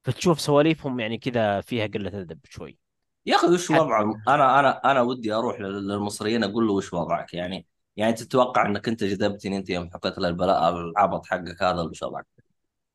فتشوف 0.03 0.41
سواليفهم 0.41 0.99
يعني 0.99 1.17
كذا 1.17 1.61
فيها 1.61 1.87
قلة 1.87 2.21
أدب 2.21 2.39
شوي. 2.49 2.77
يا 3.25 3.35
أخي 3.35 3.47
وش 3.47 3.71
حتى 3.71 3.81
وضعهم 3.81 4.21
أنا 4.27 4.59
أنا 4.59 4.91
أنا 4.91 5.01
ودي 5.01 5.33
أروح 5.33 5.59
لل- 5.59 5.87
للمصريين 5.87 6.43
أقول 6.43 6.67
له 6.67 6.73
وش 6.73 6.93
وضعك. 6.93 7.33
يعني 7.33 7.65
يعني 7.97 8.13
تتوقع 8.13 8.65
إنك 8.65 8.87
أنت 8.87 9.03
جذبتني 9.03 9.57
أنت 9.57 9.69
يوم 9.69 9.89
حطيت 9.93 10.17
العبط 10.17 11.25
حقك 11.25 11.63
هذا 11.63 11.81
وش 11.81 12.03
وضعك 12.03 12.25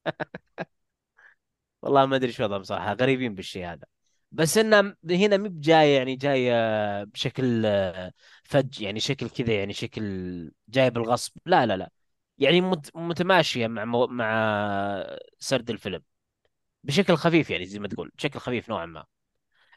والله 1.83 2.07
ما 2.07 2.17
أدري 2.17 2.33
شو 2.33 2.45
وضعهم 2.45 2.61
بصراحه 2.61 2.93
غريبين 2.93 3.35
بالشيء 3.35 3.67
هذا. 3.73 3.87
بس 4.33 4.59
انها 4.59 4.97
هنا 5.11 5.37
مي 5.37 5.49
بجاية 5.49 5.97
يعني 5.99 6.17
جاية 6.17 6.53
بشكل 7.05 7.63
آه، 7.67 8.13
فج 8.45 8.81
يعني 8.81 9.01
شكل 9.01 9.31
كذا 9.31 9.53
يعني 9.55 9.73
شكل 9.73 10.03
جاي 10.69 10.91
بالغصب. 10.91 11.33
لا 11.47 11.67
لا 11.67 11.77
لا. 11.77 11.91
يعني 12.39 12.61
مت- 12.61 12.97
متماشية 12.97 13.67
مع 13.67 13.85
مو- 13.85 14.07
مع 14.07 14.37
سرد 15.39 15.71
الفيلم. 15.71 16.03
بشكل 16.85 17.17
خفيف 17.17 17.51
يعني 17.51 17.67
زي 17.67 17.79
ما 17.79 17.89
تقول. 17.89 18.13
بشكل 18.19 18.39
خفيف 18.41 18.69
نوعا 18.71 18.87
ما. 18.87 19.05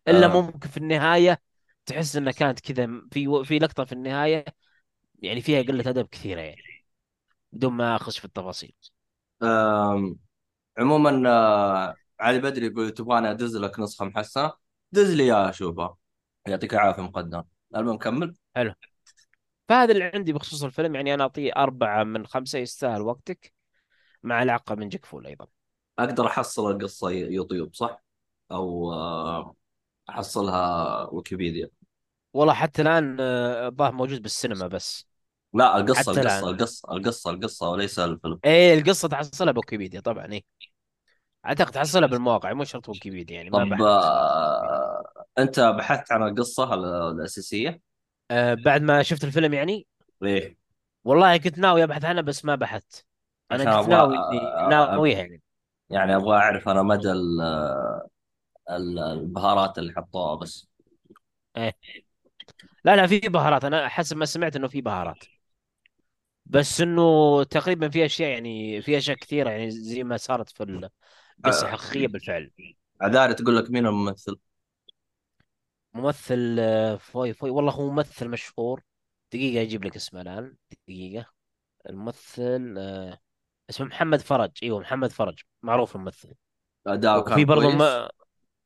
إلا 0.08 0.28
آه. 0.28 0.30
ممكن 0.30 0.70
في 0.70 0.78
النهاية 0.78 1.42
تحس 1.86 2.16
انها 2.16 2.32
كانت 2.34 2.60
كذا 2.60 2.88
في 3.12 3.44
في 3.46 3.60
لقطة 3.60 3.86
في 3.86 3.92
النهاية 3.94 4.46
يعني 5.20 5.42
فيها 5.42 5.62
قله 5.62 5.90
أدب 5.90 6.06
كثيرة 6.08 6.42
يعني 6.42 6.62
بدون 7.54 7.74
ما 7.74 7.96
أخش 7.96 8.20
في 8.20 8.26
التفاصيل. 8.26 8.76
عموما 10.78 11.30
آه 11.30 11.96
علي 12.20 12.40
بدري 12.40 12.66
يقول 12.68 12.92
تبغاني 12.92 13.32
أدز 13.32 13.58
لك 13.58 13.80
نسخة 13.80 14.06
محسنة؟ 14.06 14.52
دز 14.92 15.12
لي 15.14 15.24
اياها 15.24 15.50
اشوفها 15.50 15.98
يعطيك 16.48 16.74
العافية 16.74 17.02
مقدم. 17.02 17.44
المهم 17.76 17.98
كمل. 17.98 18.36
حلو. 18.56 18.74
فهذا 19.70 19.92
اللي 19.94 20.04
عندي 20.04 20.34
بخصوص 20.34 20.64
الفيلم 20.64 20.96
يعني 20.96 21.14
أنا 21.14 21.24
أعطيه 21.24 21.52
أربعة 21.58 22.04
من 22.04 22.28
خمسة 22.28 22.60
يستاهل 22.60 23.02
وقتك 23.02 23.54
مع 24.24 24.44
العقة 24.44 24.76
من 24.76 24.90
جيك 24.90 25.06
بول 25.06 25.28
أيضا. 25.28 25.48
أقدر 26.00 26.28
أحصل 26.28 26.72
القصة 26.72 27.10
يوتيوب 27.12 27.74
صح؟ 27.76 28.04
أو 28.52 28.94
آه 28.94 29.56
أحصلها 30.10 31.04
ويكيبيديا. 31.12 31.70
والله 32.36 32.54
حتى 32.54 32.82
الآن 32.82 33.18
آه، 33.20 33.68
الظاهر 33.68 33.92
موجود 33.92 34.22
بالسينما 34.22 34.68
بس. 34.68 35.08
لا 35.54 35.78
القصة 35.78 36.12
القصة 36.12 36.22
الآن. 36.22 36.44
القصة 36.44 36.92
القصة 36.92 37.30
القصة 37.30 37.70
وليس 37.70 38.00
الفيلم. 38.00 38.40
إيه 38.46 38.74
القصة 38.74 39.08
تحصلها 39.08 39.52
بويكيبيديا 39.54 40.00
طبعا 40.00 40.26
إيه. 40.34 40.42
أعتقد 41.46 41.72
تحصلها 41.72 42.08
بالمواقع 42.08 42.54
مو 42.54 42.64
شرط 42.64 42.90
ويكيبيديا 42.90 43.36
يعني 43.36 43.50
ما 43.50 43.58
طب 43.64 43.70
بحثت. 43.70 43.82
آه 43.82 45.04
أنت 45.38 45.60
بحثت 45.60 46.12
عن 46.12 46.24
القصة 46.24 46.74
ال- 46.74 46.86
الأساسية؟ 46.86 47.82
أه 48.32 48.54
بعد 48.54 48.82
ما 48.82 49.04
شفت 49.04 49.24
الفيلم 49.24 49.54
يعني؟ 49.54 49.88
ليه؟ 50.22 50.58
والله 51.04 51.38
كنت 51.38 51.58
ناوي 51.60 51.84
أبحث 51.84 52.06
عنها 52.06 52.22
بس 52.22 52.46
ما 52.46 52.56
بحثت. 52.56 53.06
أنا 53.52 53.64
كنت 53.64 53.74
أبغى 53.74 53.90
ناوي 53.90 54.18
آه، 54.18 54.66
آه، 54.66 54.70
ناويها 54.70 55.18
يعني. 55.18 55.42
يعني 55.90 56.16
أبغى 56.16 56.38
أعرف 56.38 56.70
أنا 56.70 56.84
مدى 56.84 57.12
ال- 57.12 57.42
ال- 58.70 59.00
البهارات 59.00 59.78
اللي 59.78 59.94
حطوها 59.94 60.36
بس. 60.36 60.68
إيه. 61.58 61.74
لا 62.86 62.96
لا 62.96 63.08
في 63.08 63.20
بهارات. 63.20 63.66
أنا 63.66 63.88
حسب 63.88 64.18
ما 64.18 64.26
سمعت 64.26 64.56
إنه 64.56 64.68
في 64.68 64.82
بهارات. 64.82 65.24
بس 66.46 66.82
إنه 66.82 67.44
تقريبا 67.44 67.90
في 67.90 68.06
أشياء 68.06 68.30
يعني 68.30 68.82
في 68.82 68.98
أشياء 68.98 69.18
كثيرة 69.18 69.50
يعني 69.50 69.72
زي 69.72 70.04
ما 70.04 70.18
صارت 70.18 70.50
في 70.50 70.64
القصة 70.64 71.68
آه، 71.68 71.74
الحقيقيه 71.74 72.08
بالفعل. 72.08 72.52
عذاري 73.02 73.34
تقول 73.34 73.58
لك 73.58 73.72
مين 73.72 73.86
الممثل؟ 73.86 74.38
ممثل 75.94 76.58
آه، 76.60 76.96
فوي 76.96 77.34
فوي. 77.34 77.50
والله 77.50 77.72
هو 77.72 77.90
ممثل 77.90 78.28
مشهور. 78.28 78.84
دقيقة 79.34 79.62
أجيب 79.62 79.86
لك 79.86 79.96
اسمه 79.96 80.22
الآن. 80.22 80.56
دقيقة. 80.72 81.26
الممثل 81.90 82.76
آه، 82.78 83.20
اسمه 83.70 83.88
محمد 83.88 84.22
فرج. 84.22 84.52
إيوه 84.64 84.80
محمد 84.80 85.12
فرج. 85.12 85.40
معروف 85.64 85.96
الممثل. 85.96 86.34
أداؤه 86.88 87.24
كان 87.24 87.46
برضه 87.46 87.78
كويس. 87.78 87.82
م... 87.82 88.08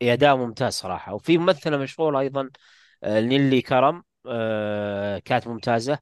اداء 0.01 0.35
ممتاز 0.37 0.73
صراحة. 0.73 1.13
وفي 1.13 1.37
ممثلة 1.37 1.77
مشهورة 1.77 2.19
أيضا 2.19 2.49
نيلي 3.05 3.61
كرم. 3.61 4.03
كانت 5.25 5.47
ممتازة. 5.47 5.99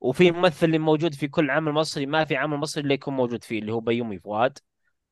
وفي 0.00 0.30
ممثل 0.30 0.66
اللي 0.66 0.78
موجود 0.78 1.14
في 1.14 1.28
كل 1.28 1.50
عمل 1.50 1.72
مصري 1.72 2.06
ما 2.06 2.24
في 2.24 2.36
عمل 2.36 2.56
مصري 2.56 2.82
اللي 2.82 2.94
يكون 2.94 3.14
موجود 3.14 3.44
فيه 3.44 3.58
اللي 3.58 3.72
هو 3.72 3.80
بيومي 3.80 4.18
فؤاد. 4.18 4.58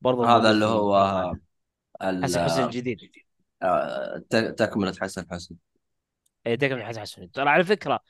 برضه 0.01 0.37
هذا 0.37 0.51
اللي 0.51 0.65
هو 0.65 1.35
حسن 2.23 2.45
حسن 2.45 2.65
الجديد. 2.65 2.99
آه، 3.63 4.19
ت- 4.31 4.37
تكملة 4.37 4.95
حسن 5.01 5.27
حسن 5.31 5.57
دقيقة 6.47 6.75
من 6.77 6.85
حسن 6.85 7.01
حسن 7.01 7.31
ترى 7.31 7.51
على 7.51 7.65
فكرة 7.65 8.01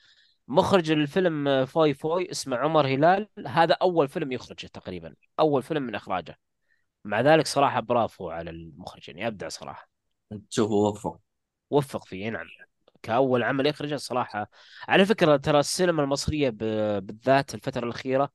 مخرج 0.47 0.91
الفيلم 0.91 1.47
آه، 1.47 1.65
فوي 1.65 1.93
فوي 1.93 2.31
اسمه 2.31 2.57
عمر 2.57 2.87
هلال 2.87 3.29
هذا 3.47 3.73
أول 3.81 4.07
فيلم 4.07 4.31
يخرجه 4.31 4.67
تقريبا 4.67 5.15
أول 5.39 5.63
فيلم 5.63 5.83
من 5.83 5.95
إخراجه. 5.95 6.39
مع 7.05 7.21
ذلك 7.21 7.47
صراحة 7.47 7.79
برافو 7.79 8.29
على 8.29 8.49
المخرج 8.49 9.09
يعني 9.09 9.27
أبدع 9.27 9.49
صراحة. 9.49 9.89
تشوفه 10.49 10.73
وفق. 10.73 11.19
وفق 11.69 12.05
فيه 12.05 12.29
نعم. 12.29 12.47
كأول 13.03 13.43
عمل 13.43 13.67
يخرجه 13.67 13.95
صراحة 13.95 14.49
على 14.87 15.05
فكرة 15.05 15.37
ترى 15.37 15.59
السينما 15.59 16.03
المصرية 16.03 16.49
ب- 16.49 17.05
بالذات 17.05 17.55
الفترة 17.55 17.85
الأخيرة 17.85 18.31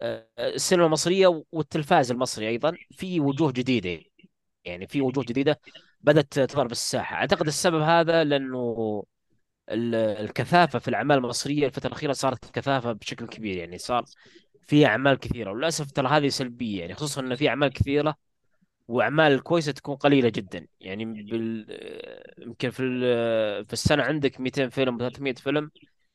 آه، 0.00 0.28
السينما 0.38 0.86
المصرية 0.86 1.44
والتلفاز 1.52 2.10
المصري 2.10 2.48
أيضا 2.48 2.76
في 2.90 3.20
وجوه 3.20 3.52
جديدة. 3.52 4.02
يعني 4.64 4.86
في 4.86 5.00
وجوه 5.00 5.24
جديدة 5.24 5.60
بدأت 6.00 6.34
تظهر 6.40 6.66
بالساحة. 6.66 7.16
أعتقد 7.16 7.46
السبب 7.46 7.80
هذا 7.82 8.24
لأنه 8.24 9.04
ال- 9.70 9.94
الكثافة 9.94 10.78
في 10.78 10.88
الأعمال 10.88 11.18
المصرية 11.18 11.66
الفترة 11.66 11.88
الأخيرة 11.88 12.12
صارت 12.12 12.50
كثافة 12.50 12.92
بشكل 12.92 13.26
كبير. 13.26 13.56
يعني 13.58 13.78
صار 13.78 14.04
في 14.68 14.86
أعمال 14.86 15.16
كثيرة 15.18 15.50
وللأسف 15.52 15.92
ترى 15.92 16.08
هذه 16.08 16.28
سلبية. 16.28 16.80
يعني 16.80 16.94
خصوصا 16.94 17.20
أن 17.20 17.34
في 17.36 17.48
أعمال 17.48 17.68
كثيرة 17.72 18.16
وأعمال 18.88 19.42
كويسة 19.42 19.72
تكون 19.72 19.96
قليلة 19.96 20.28
جدا. 20.28 20.66
يعني 20.80 21.04
بال... 21.04 21.66
يمكن 22.38 22.70
في 22.70 22.82
ال... 22.82 23.64
في 23.64 23.72
السنة 23.72 24.02
عندك 24.02 24.40
200 24.40 24.68
فيلم 24.68 24.98
300 24.98 25.34
فيلم 25.34 25.70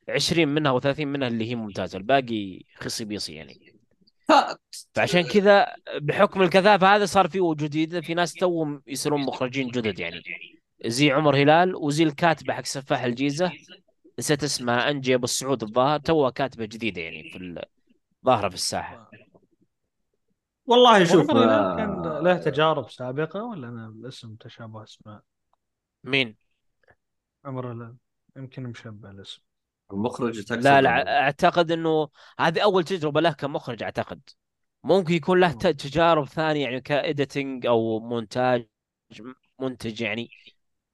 20 0.10 0.48
منها 0.48 0.80
و30 0.80 1.00
منها 1.00 1.28
اللي 1.28 1.50
هي 1.50 1.56
ممتازة 1.56 1.98
الباقي 1.98 2.64
خصي 2.76 3.06
بيصي 3.06 3.34
يعني. 3.34 3.74
فعشان 4.94 5.22
كذا 5.22 5.68
بحكم 6.02 6.42
الكثافة 6.42 6.96
هذا 6.96 7.06
صار 7.06 7.28
في 7.28 7.40
وجود 7.40 7.70
جديد 7.70 8.00
في 8.00 8.14
ناس 8.14 8.34
توهم 8.34 8.82
يصيرون 8.88 9.22
مخرجين 9.22 9.68
جدد 9.68 10.00
يعني. 10.00 10.24
زي 10.86 11.12
عمر 11.12 11.36
هلال 11.36 11.76
وزي 11.76 12.04
الكاتبة 12.04 12.54
حق 12.54 12.66
سفاح 12.66 13.04
الجيزة. 13.04 13.52
نسيت 14.20 14.44
اسمها 14.44 14.90
أنجي 14.90 15.16
أبو 15.16 15.24
السعود 15.24 15.64
الظاهر 15.64 16.00
توها 16.00 16.30
كاتبة 16.30 16.66
جديدة 16.66 17.02
يعني 17.02 17.24
في 17.24 17.62
ظاهرة 18.26 18.50
في 18.50 18.56
الساحة. 18.56 19.12
والله 20.66 21.04
شوف 21.04 21.28
كان 21.32 21.40
آه، 22.06 22.20
له 22.20 22.38
تجارب 22.38 22.90
سابقة 22.90 23.44
ولا 23.44 23.68
أنا 23.68 23.88
الاسم 23.88 24.36
تشابه 24.36 24.84
اسماء؟ 24.84 25.22
مين؟ 26.04 26.36
عمر 27.46 27.72
هلال 27.72 27.96
يمكن 28.36 28.64
مشبه 28.64 29.12
الاسم. 29.12 29.42
المخرج 29.92 30.44
تقصد 30.44 30.64
لا؟ 30.64 30.82
لا 30.82 31.20
أعتقد 31.20 31.72
إنه 31.72 32.10
هذه 32.40 32.64
أول 32.64 32.84
تجربة 32.84 33.22
له 33.22 33.32
كمخرج 33.32 33.84
أعتقد. 33.84 34.22
ممكن 34.84 35.14
يكون 35.14 35.40
له 35.40 35.52
تجارب 35.52 36.28
ثانية 36.28 36.64
يعني 36.64 36.82
ك 36.82 36.92
editing 36.92 37.66
أو 37.66 38.00
مونتاج 38.00 38.68
منتج 39.60 40.02
يعني. 40.02 40.30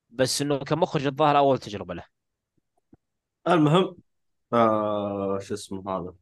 بس 0.09 0.41
إنه 0.41 0.57
كمخرج 0.57 1.05
الظاهر 1.05 1.37
أول 1.37 1.57
تجربة 1.57 1.93
له. 1.93 2.03
المهم 3.47 3.97
آه 4.53 5.39
شو 5.39 5.53
اسمه 5.53 5.91
هذا؟ 5.91 6.15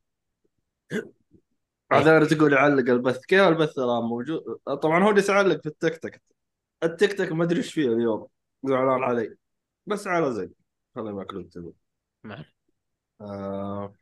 عذاري 1.92 2.26
تقول 2.26 2.54
يعلق 2.54 2.90
البث. 2.90 3.26
كيف 3.26 3.42
البث؟ 3.42 3.80
الان 3.80 4.04
موجود. 4.04 4.60
طبعا 4.82 5.04
هو 5.04 5.10
اللي 5.10 5.24
يعلق 5.30 5.62
في 5.62 5.66
التيك 5.66 5.98
توك. 5.98 6.14
التيك 6.84 7.18
توك 7.18 7.32
ما 7.32 7.44
أدري 7.44 7.58
إيش 7.58 7.74
فيه 7.74 7.88
اليوم. 7.88 8.28
زعلان 8.64 9.03
علي. 9.03 9.38
بس 9.86 10.07
على 10.07 10.34
زي 10.34 10.49
خليهم 10.95 11.20
ياكلون 11.20 11.49
تبي. 11.49 11.74
آه 13.22 13.93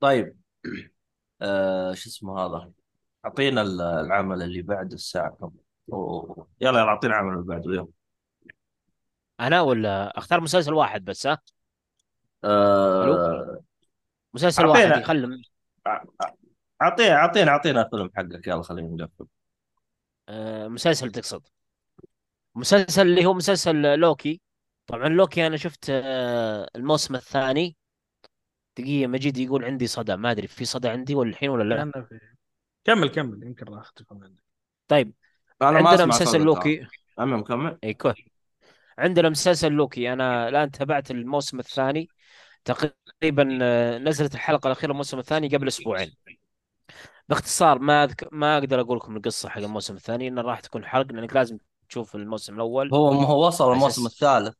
طيب. 0.00 0.36
آه 1.42 1.94
شو 1.94 2.08
اسمه 2.10 2.38
هذا؟ 2.40 2.72
أعطينا 3.24 3.62
ال- 3.62 3.80
العمل 3.80 4.42
اللي 4.42 4.62
بعد 4.62 4.92
الساعة 4.92 5.30
كم؟ 5.30 5.50
أوه. 5.92 6.48
يلا 6.60 6.80
يلا 6.80 6.88
أعطينا 6.88 7.14
العمل 7.14 7.32
اللي 7.34 7.44
بعده 7.46 7.70
اليوم 7.70 7.92
أنا 9.40 9.60
ولا 9.60 10.18
أختار 10.18 10.40
مسلسل 10.40 10.74
واحد 10.74 11.04
بس 11.04 11.26
ها؟ 11.26 11.38
آه 12.44 13.62
مسلسل 14.34 14.66
واحد 14.66 14.80
اعطينا 14.80 15.00
يخلم 15.00 15.42
اعطينا 16.82 17.14
اعطينا 17.16 17.50
أعطينا 17.50 17.82
الفيلم 17.82 18.10
حقك 18.16 18.46
يلا 18.46 18.62
خلينا 18.62 19.04
نقفل. 19.04 19.26
آه 20.28 20.68
مسلسل 20.68 21.10
تقصد. 21.12 21.42
مسلسل 22.54 23.06
اللي 23.06 23.26
هو 23.26 23.34
مسلسل 23.34 23.98
لوكي. 23.98 24.40
طبعا 24.86 25.08
لوكي 25.08 25.46
أنا 25.46 25.56
شفت 25.56 25.86
آه 25.90 26.68
الموسم 26.76 27.14
الثاني. 27.14 27.76
دقيقة 28.78 29.06
مجيد 29.06 29.38
يقول 29.38 29.64
عندي 29.64 29.86
صدى. 29.86 30.16
ما 30.16 30.30
أدري 30.30 30.46
في 30.46 30.64
صدى 30.64 30.88
عندي 30.88 31.14
ولا 31.14 31.30
الحين 31.30 31.50
ولا 31.50 31.74
لا 31.74 32.06
كمل 32.84 33.08
كمل. 33.08 33.42
يمكن 33.42 33.66
راح 33.74 33.90
تكون 33.90 34.24
عندك. 34.24 34.42
طيب. 34.88 35.12
أنا 35.62 35.80
ما 35.80 35.90
عندنا 35.90 36.06
مسلسل 36.06 36.40
لوكي. 36.40 36.86
المهم 37.20 37.42
كمل 37.42 37.78
اي 37.84 37.94
كويس. 37.94 38.16
عندنا 38.98 39.28
مسلسل 39.28 39.72
لوكي. 39.72 40.12
أنا 40.12 40.48
الآن 40.48 40.70
تابعت 40.70 41.10
الموسم 41.10 41.58
الثاني. 41.58 42.08
تقريبا 42.64 43.58
آه، 43.62 43.98
نزلت 43.98 44.34
الحلقة 44.34 44.66
الأخيرة 44.66 44.90
الموسم 44.92 45.18
الثاني 45.18 45.48
قبل 45.48 45.68
أسبوعين. 45.68 46.14
باختصار 47.28 47.78
ما 47.78 48.04
أذك... 48.04 48.28
ما 48.32 48.58
أقدر 48.58 48.80
أقول 48.80 48.96
لكم 48.96 49.16
القصة 49.16 49.48
حق 49.48 49.60
الموسم 49.60 49.94
الثاني 49.94 50.28
إنه 50.28 50.42
راح 50.42 50.60
تكون 50.60 50.84
حرق 50.84 51.12
لأنك 51.12 51.34
لازم 51.34 51.58
تشوف 51.94 52.16
الموسم 52.16 52.54
الأول 52.54 52.94
هو 52.94 53.08
هو 53.08 53.46
وصل 53.46 53.72
الموسم 53.72 54.06
الثالث. 54.06 54.54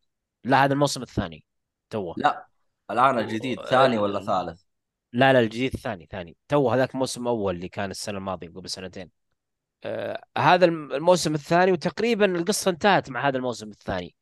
لا 0.44 0.64
هذا 0.64 0.72
الموسم 0.72 1.02
الثاني 1.02 1.44
توه. 1.90 2.14
لا 2.16 2.46
الآن 2.90 3.18
الجديد 3.18 3.60
ثاني 3.60 3.98
ولا 3.98 4.18
ال- 4.18 4.26
ثالث؟ 4.26 4.62
لا 5.12 5.32
لا 5.32 5.40
الجديد 5.40 5.76
ثاني 5.76 6.08
ثاني. 6.10 6.36
تو 6.48 6.70
هذاك 6.70 6.94
الموسم 6.94 7.22
الأول 7.22 7.54
اللي 7.54 7.68
كان 7.68 7.90
السنة 7.90 8.18
الماضية 8.18 8.48
قبل 8.48 8.70
سنتين. 8.70 9.10
آه 9.84 10.22
هذا 10.38 10.64
الم- 10.64 10.92
الموسم 10.92 11.34
الثاني 11.34 11.72
وتقريبا 11.72 12.38
القصة 12.38 12.70
انتهت 12.70 13.10
مع 13.10 13.28
هذا 13.28 13.36
الموسم 13.36 13.68
الثاني. 13.68 14.14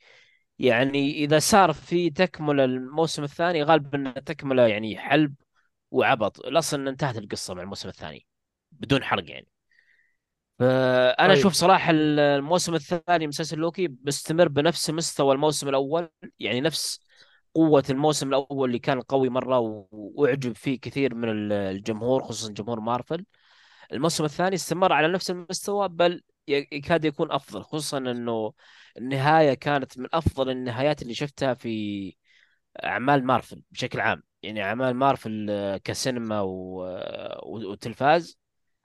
يعني 0.58 1.12
إذا 1.12 1.38
صار 1.38 1.72
في 1.72 2.10
تكملة 2.10 2.64
الموسم 2.64 3.24
الثاني 3.24 3.62
غالبا 3.62 4.14
تكملة 4.20 4.66
يعني 4.66 4.98
حلب 4.98 5.34
وعبط. 5.90 6.40
الأصل 6.46 6.80
إن 6.80 6.88
انتهت 6.88 7.18
القصة 7.18 7.54
مع 7.54 7.62
الموسم 7.62 7.88
الثاني 7.88 8.26
بدون 8.72 9.04
حرق 9.04 9.30
يعني. 9.30 9.46
فأنا 10.58 11.28
طيب. 11.28 11.38
أشوف 11.38 11.52
صراحة 11.52 11.90
ال- 11.90 12.18
الموسم 12.20 12.74
الثاني 12.74 13.26
مسلسل 13.26 13.58
لوكي 13.58 13.88
بيستمر 13.88 14.48
بنفس 14.48 14.90
مستوى 14.90 15.34
الموسم 15.34 15.68
الأول 15.68 16.08
يعني 16.38 16.60
نفس 16.60 17.00
قوة 17.54 17.84
الموسم 17.90 18.28
الأول 18.28 18.68
اللي 18.68 18.78
كان 18.78 19.00
قوي 19.00 19.28
مرة 19.28 19.58
و- 19.58 19.86
وأعجب 19.92 20.52
فيه 20.56 20.80
كثير 20.80 21.14
من 21.14 21.28
ال- 21.28 21.52
الجمهور 21.52 22.22
خصوصا 22.22 22.52
جمهور 22.52 22.80
مارفل. 22.80 23.24
الموسم 23.92 24.24
الثاني 24.24 24.54
استمر 24.54 24.92
على 24.92 25.08
نفس 25.08 25.30
المستوى 25.30 25.88
بل 25.88 26.22
يكاد 26.48 27.04
يكون 27.04 27.32
أفضل 27.32 27.62
خصوصا 27.62 27.98
أنه 27.98 28.52
النهاية 28.98 29.54
كانت 29.54 29.98
من 29.98 30.06
أفضل 30.12 30.50
النهايات 30.50 31.02
اللي 31.02 31.14
شفتها 31.14 31.54
في 31.54 32.14
أعمال 32.84 33.24
مارفل 33.26 33.62
بشكل 33.70 34.00
عام. 34.00 34.22
يعني 34.42 34.62
أعمال 34.64 34.94
مارفل 34.96 35.46
آه، 35.50 35.76
كسينما 35.76 36.40
و- 36.40 36.84
آه، 36.86 37.40
وتلفاز 37.44 38.38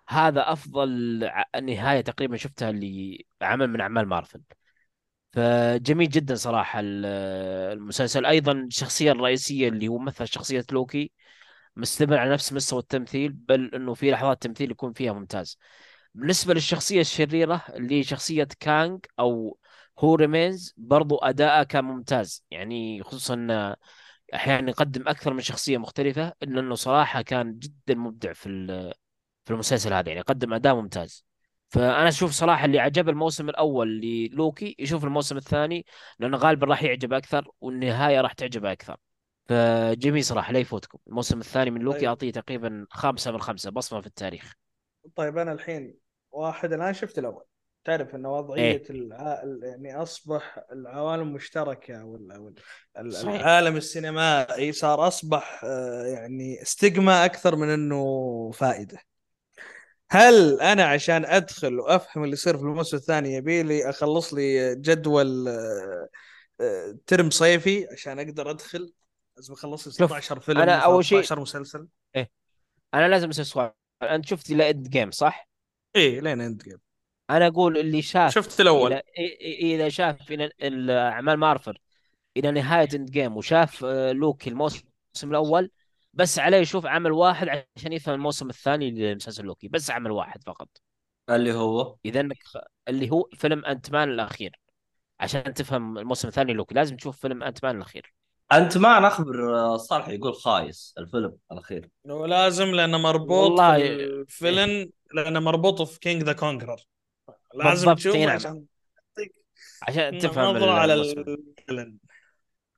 هذا 0.10 0.52
أفضل 0.52 1.20
ع- 1.24 1.60
نهاية 1.60 2.02
تقريبا 2.02 2.38
شفتها 2.38 2.72
لعمل 3.42 3.68
من 3.68 3.82
أعمال 3.82 4.08
مارفل. 4.08 4.42
فجميل 5.34 6.10
جدا 6.10 6.36
صراحة 6.36 6.80
ال- 6.80 7.06
المسلسل. 7.74 8.26
أيضا 8.26 8.52
الشخصية 8.52 9.12
الرئيسية 9.12 9.70
اللي 9.70 9.88
هو 9.88 9.98
مثل 9.98 10.28
شخصية 10.28 10.66
لوكي 10.72 11.12
مستمر 11.76 12.18
على 12.18 12.34
نفس 12.34 12.54
مستوى 12.54 12.80
التمثيل 12.80 13.32
بل 13.34 13.76
أنه 13.76 13.94
في 13.94 14.12
لحظات 14.12 14.44
تمثيل 14.44 14.72
يكون 14.72 14.94
فيها 14.94 15.14
ممتاز. 15.14 15.60
بالنسبة 16.16 16.54
للشخصية 16.54 17.02
الشريرة 17.02 17.64
اللي 17.70 18.00
هي 18.00 18.04
شخصية 18.04 18.48
كانج 18.60 19.06
أو 19.20 19.58
He 20.00 20.16
Who 20.16 20.33
Remains 20.33 20.74
برضو 20.78 21.18
أداءه 21.18 21.64
كان 21.64 21.86
ممتاز. 21.86 22.46
يعني 22.52 23.04
خصوصا 23.04 23.34
إنه 23.34 23.76
أحيانا 24.36 24.70
يقدم 24.70 25.08
أكثر 25.08 25.34
من 25.34 25.42
شخصية 25.42 25.78
مختلفة 25.78 26.34
إلا 26.44 26.60
أنه 26.60 26.76
صراحة 26.76 27.22
كان 27.22 27.60
جدا 27.60 27.96
مبدع 27.96 28.34
في 28.34 28.50
في 29.48 29.54
المسلسل 29.54 29.94
هذا 29.94 30.10
يعني 30.10 30.22
قدم 30.22 30.54
أداء 30.54 30.76
ممتاز. 30.76 31.26
فأنا 31.70 32.08
أشوف 32.08 32.32
صراحة 32.32 32.66
اللي 32.66 32.80
عجب 32.80 33.10
الموسم 33.10 33.50
الأول 33.50 34.02
للوكي 34.02 34.76
يشوف 34.80 35.04
الموسم 35.04 35.38
الثاني 35.38 35.86
لأنه 36.20 36.38
غالبا 36.38 36.68
راح 36.68 36.84
يعجب 36.84 37.14
أكثر 37.14 37.52
والنهاية 37.62 38.22
راح 38.22 38.34
تعجبه 38.34 38.72
أكثر. 38.72 38.98
فجميل 39.46 40.24
صراحة 40.24 40.54
لا 40.54 40.60
يفوتكم. 40.60 40.98
الموسم 41.08 41.40
الثاني 41.40 41.72
من 41.72 41.82
لوكي 41.82 42.00
طيب. 42.00 42.08
أعطيه 42.08 42.32
تقريبا 42.32 42.86
خمسة 42.90 43.32
من 43.32 43.42
خمسة 43.42 43.72
بصمة 43.72 44.02
في 44.02 44.08
التاريخ. 44.08 44.54
طيب 45.16 45.38
أنا 45.38 45.52
الحين 45.52 45.98
واحد 46.32 46.74
الان 46.74 46.94
شفت 46.94 47.20
الأول. 47.20 47.44
تعرف 47.84 48.16
إن 48.16 48.26
وضعية 48.26 48.84
إيه. 48.90 49.10
يعني 49.64 49.96
أصبح 50.02 50.60
العوالم 50.72 51.34
مشتركة 51.34 52.06
وال... 52.06 52.54
العالم 52.98 53.76
السينمائي 53.76 54.72
صار 54.72 55.08
أصبح 55.08 55.62
آه، 55.64 56.06
يعني 56.06 56.62
استجما 56.62 57.26
أكثر 57.26 57.56
من 57.56 57.70
إنه 57.70 58.52
فائدة. 58.52 58.98
هل 60.12 60.62
أنا 60.62 60.84
عشان 60.86 61.26
أدخل 61.26 61.80
وأفهم 61.80 62.24
اللي 62.24 62.34
يصير 62.34 62.58
في 62.58 62.64
الموسم 62.64 62.98
الثاني 62.98 63.34
يبي 63.34 63.64
لي 63.64 63.90
أخلص 63.90 64.34
لي 64.34 64.76
جدول 64.76 65.48
آه، 65.48 66.08
آه، 66.62 66.98
ترم 67.08 67.30
صيفي 67.30 67.88
عشان 67.92 68.20
أقدر 68.20 68.50
أدخل؟ 68.52 68.94
لازم 69.38 69.54
أخلص 69.54 69.88
لي 69.88 69.94
شوف 69.94 70.06
16 70.12 70.40
فيلم 70.40 70.62
أنا 70.62 70.76
أول 70.76 71.06
شيء 71.06 71.18
13 71.22 71.40
مسلسل. 71.42 71.88
إيه. 72.16 72.30
أنا 72.94 73.08
لازم 73.08 73.30
أسأل 73.30 73.46
سؤال 73.46 73.72
أنت 74.04 74.26
شفت 74.26 74.52
إلى 74.52 74.70
Endgame 74.70 75.12
صح؟ 75.12 75.50
إيه 75.96 76.20
لين 76.20 76.42
Endgame. 76.42 76.78
أنا 77.30 77.48
أقول 77.48 77.78
اللي 77.78 78.02
شاف 78.02 78.34
شفت 78.34 78.62
الأول. 78.62 78.94
إلى 78.94 79.04
إذا 79.76 79.90
شاف 79.90 80.32
إلى 80.32 80.52
ال- 80.62 80.90
أعمال 80.92 81.38
مارفل 81.38 81.78
إلى 82.38 82.52
نهاية 82.52 82.88
Endgame 82.94 83.38
وشاف 83.38 83.86
آه، 83.86 84.12
لوكي 84.12 84.50
الموسم 84.50 84.84
الأول 85.24 85.72
بس 86.18 86.40
عليه 86.40 86.58
يشوف 86.58 86.86
عمل 86.86 87.12
واحد 87.12 87.66
عشان 87.78 87.94
يفهم 87.94 88.16
الموسم 88.16 88.50
الثاني 88.50 88.92
لمسلسل 88.92 89.46
لوكي. 89.46 89.68
بس 89.68 89.92
عمل 89.92 90.12
واحد 90.12 90.44
فقط. 90.44 90.70
اللي 91.30 91.54
هو؟ 91.54 91.96
إذا 92.06 92.20
إنك 92.20 92.38
اللي 92.88 93.12
هو 93.12 93.30
فيلم 93.34 93.66
Ant-Man 93.66 94.10
الأخير. 94.10 94.60
عشان 95.20 95.54
تفهم 95.54 95.98
الموسم 95.98 96.28
الثاني 96.28 96.54
لوكي 96.54 96.76
لازم 96.76 96.96
تشوف 96.96 97.20
فيلم 97.20 97.44
Ant-Man 97.44 97.76
الأخير. 97.76 98.14
انت 98.54 98.78
ما 98.78 99.00
نخبر 99.00 99.56
آه، 99.56 99.78
صالح 99.78 100.08
يقول 100.08 100.36
خايس 100.36 100.94
الفيلم 100.98 101.38
الأخير. 101.52 101.90
لازم 102.06 102.66
لأنه 102.66 102.98
مربوط 102.98 103.30
في 103.30 103.34
والله 103.34 103.76
إيه. 103.76 104.06
الفيلم 104.06 104.92
لأنه 105.14 105.40
مربوط 105.40 105.82
في 105.82 106.00
Kang 106.00 106.24
the 106.24 106.34
Conqueror 106.34 106.78
لازم 107.56 107.94
تشوفه 107.94 108.26
نعم 108.26 108.36
عشان 108.36 108.66
عشان 109.82 110.20
تفهم 110.20 110.56
نظرة 110.56 110.72
على 110.72 110.94
الفيلم 110.94 111.98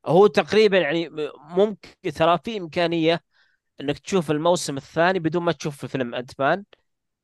هو 0.05 0.27
تقريبا 0.27 0.77
يعني 0.77 1.09
ممكن 1.49 2.11
ترى 2.15 2.39
في 2.43 2.57
إمكانية 2.57 3.28
إنك 3.81 3.99
تشوف 3.99 4.31
الموسم 4.31 4.77
الثاني 4.77 5.19
بدون 5.19 5.43
ما 5.43 5.51
تشوف 5.51 5.85
فيلم 5.85 6.15
Ant-Man 6.15 6.63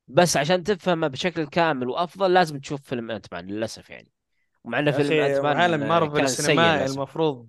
بس 0.08 0.36
عشان 0.36 0.62
تفهمه 0.62 1.08
بشكل 1.08 1.46
كامل 1.46 1.88
وأفضل 1.88 2.34
لازم 2.34 2.58
تشوف 2.58 2.80
فيلم 2.82 3.10
Ant-Man 3.10 3.46
للأسف 3.46 3.90
يعني. 3.90 4.12
ومع 4.64 4.78
انه 4.78 4.90
فيلم 4.90 5.12
Ant-Man 5.20 5.56
عالم 5.56 5.88
مارفل 5.88 6.20
السينمائي 6.20 6.86
المفروض 6.86 7.48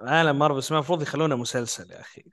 عالم 0.00 0.38
مارفل 0.38 0.58
السينمائي 0.58 0.80
المفروض 0.80 1.02
يخلونه 1.02 1.36
مسلسل 1.36 1.90
يا 1.90 2.00
أخي. 2.00 2.24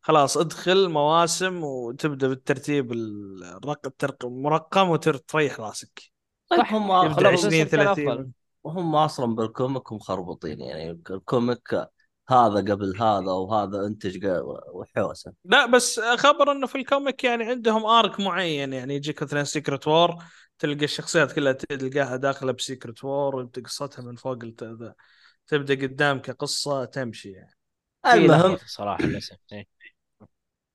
خلاص 0.00 0.36
ادخل 0.36 0.88
مواسم 0.88 1.64
وتبدأ 1.64 2.28
بالترتيب 2.28 2.92
الرقم 2.92 3.88
الترق- 3.90 4.26
مرقم 4.26 4.88
وتريح 4.90 5.60
راسك. 5.60 6.02
طيب 6.50 6.60
هم 6.70 7.04
يبدأ 7.04 7.14
خلوه 7.14 7.32
20 7.32 7.46
مسلسل 7.62 7.76
كان 7.76 7.86
أفضل. 7.86 8.04
30 8.04 8.32
هم 8.66 8.94
أصلا 8.96 9.34
بال 9.34 9.51
comic 9.51 9.92
مخربطين 9.92 10.60
يعني. 10.60 10.90
ال 11.10 11.23
comic 11.23 11.88
هذا 12.32 12.72
قبل 12.74 12.96
هذا 13.02 13.32
وهذا 13.32 13.86
انتج 13.86 14.26
وحوسه 14.72 15.32
لا 15.44 15.66
بس 15.66 16.00
خبر 16.00 16.52
إنه 16.52 16.66
في 16.66 16.78
ال 16.78 16.86
comic 16.86 17.24
يعني 17.24 17.44
عندهم 17.44 17.86
arc 17.86 18.20
معين 18.20 18.72
يعني 18.72 18.94
يجيك 18.94 19.22
مثلا 19.22 19.44
Secret 19.44 19.88
War 19.88 20.16
تلقى 20.58 20.84
الشخصيات 20.84 21.32
كلها 21.32 21.52
تلقاها 21.52 22.16
داخلة 22.16 22.52
بسيكرت 22.52 23.04
وور 23.04 23.36
وانت 23.36 23.58
قصتها 23.58 24.02
من 24.02 24.16
فوق. 24.16 24.38
تبدأ 25.46 25.74
قدام 25.74 26.18
كقصة 26.18 26.84
تمشي 26.84 27.30
يعني 27.30 27.56
المهم 28.06 28.56
صراحة 28.66 29.04
للاسف 29.04 29.36
إيه. 29.52 29.66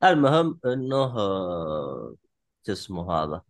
المهم 0.03 0.60
إنه 0.66 1.20
آه، 1.20 2.16
شو 2.66 2.72
اسمه 2.72 3.12
هذا 3.12 3.41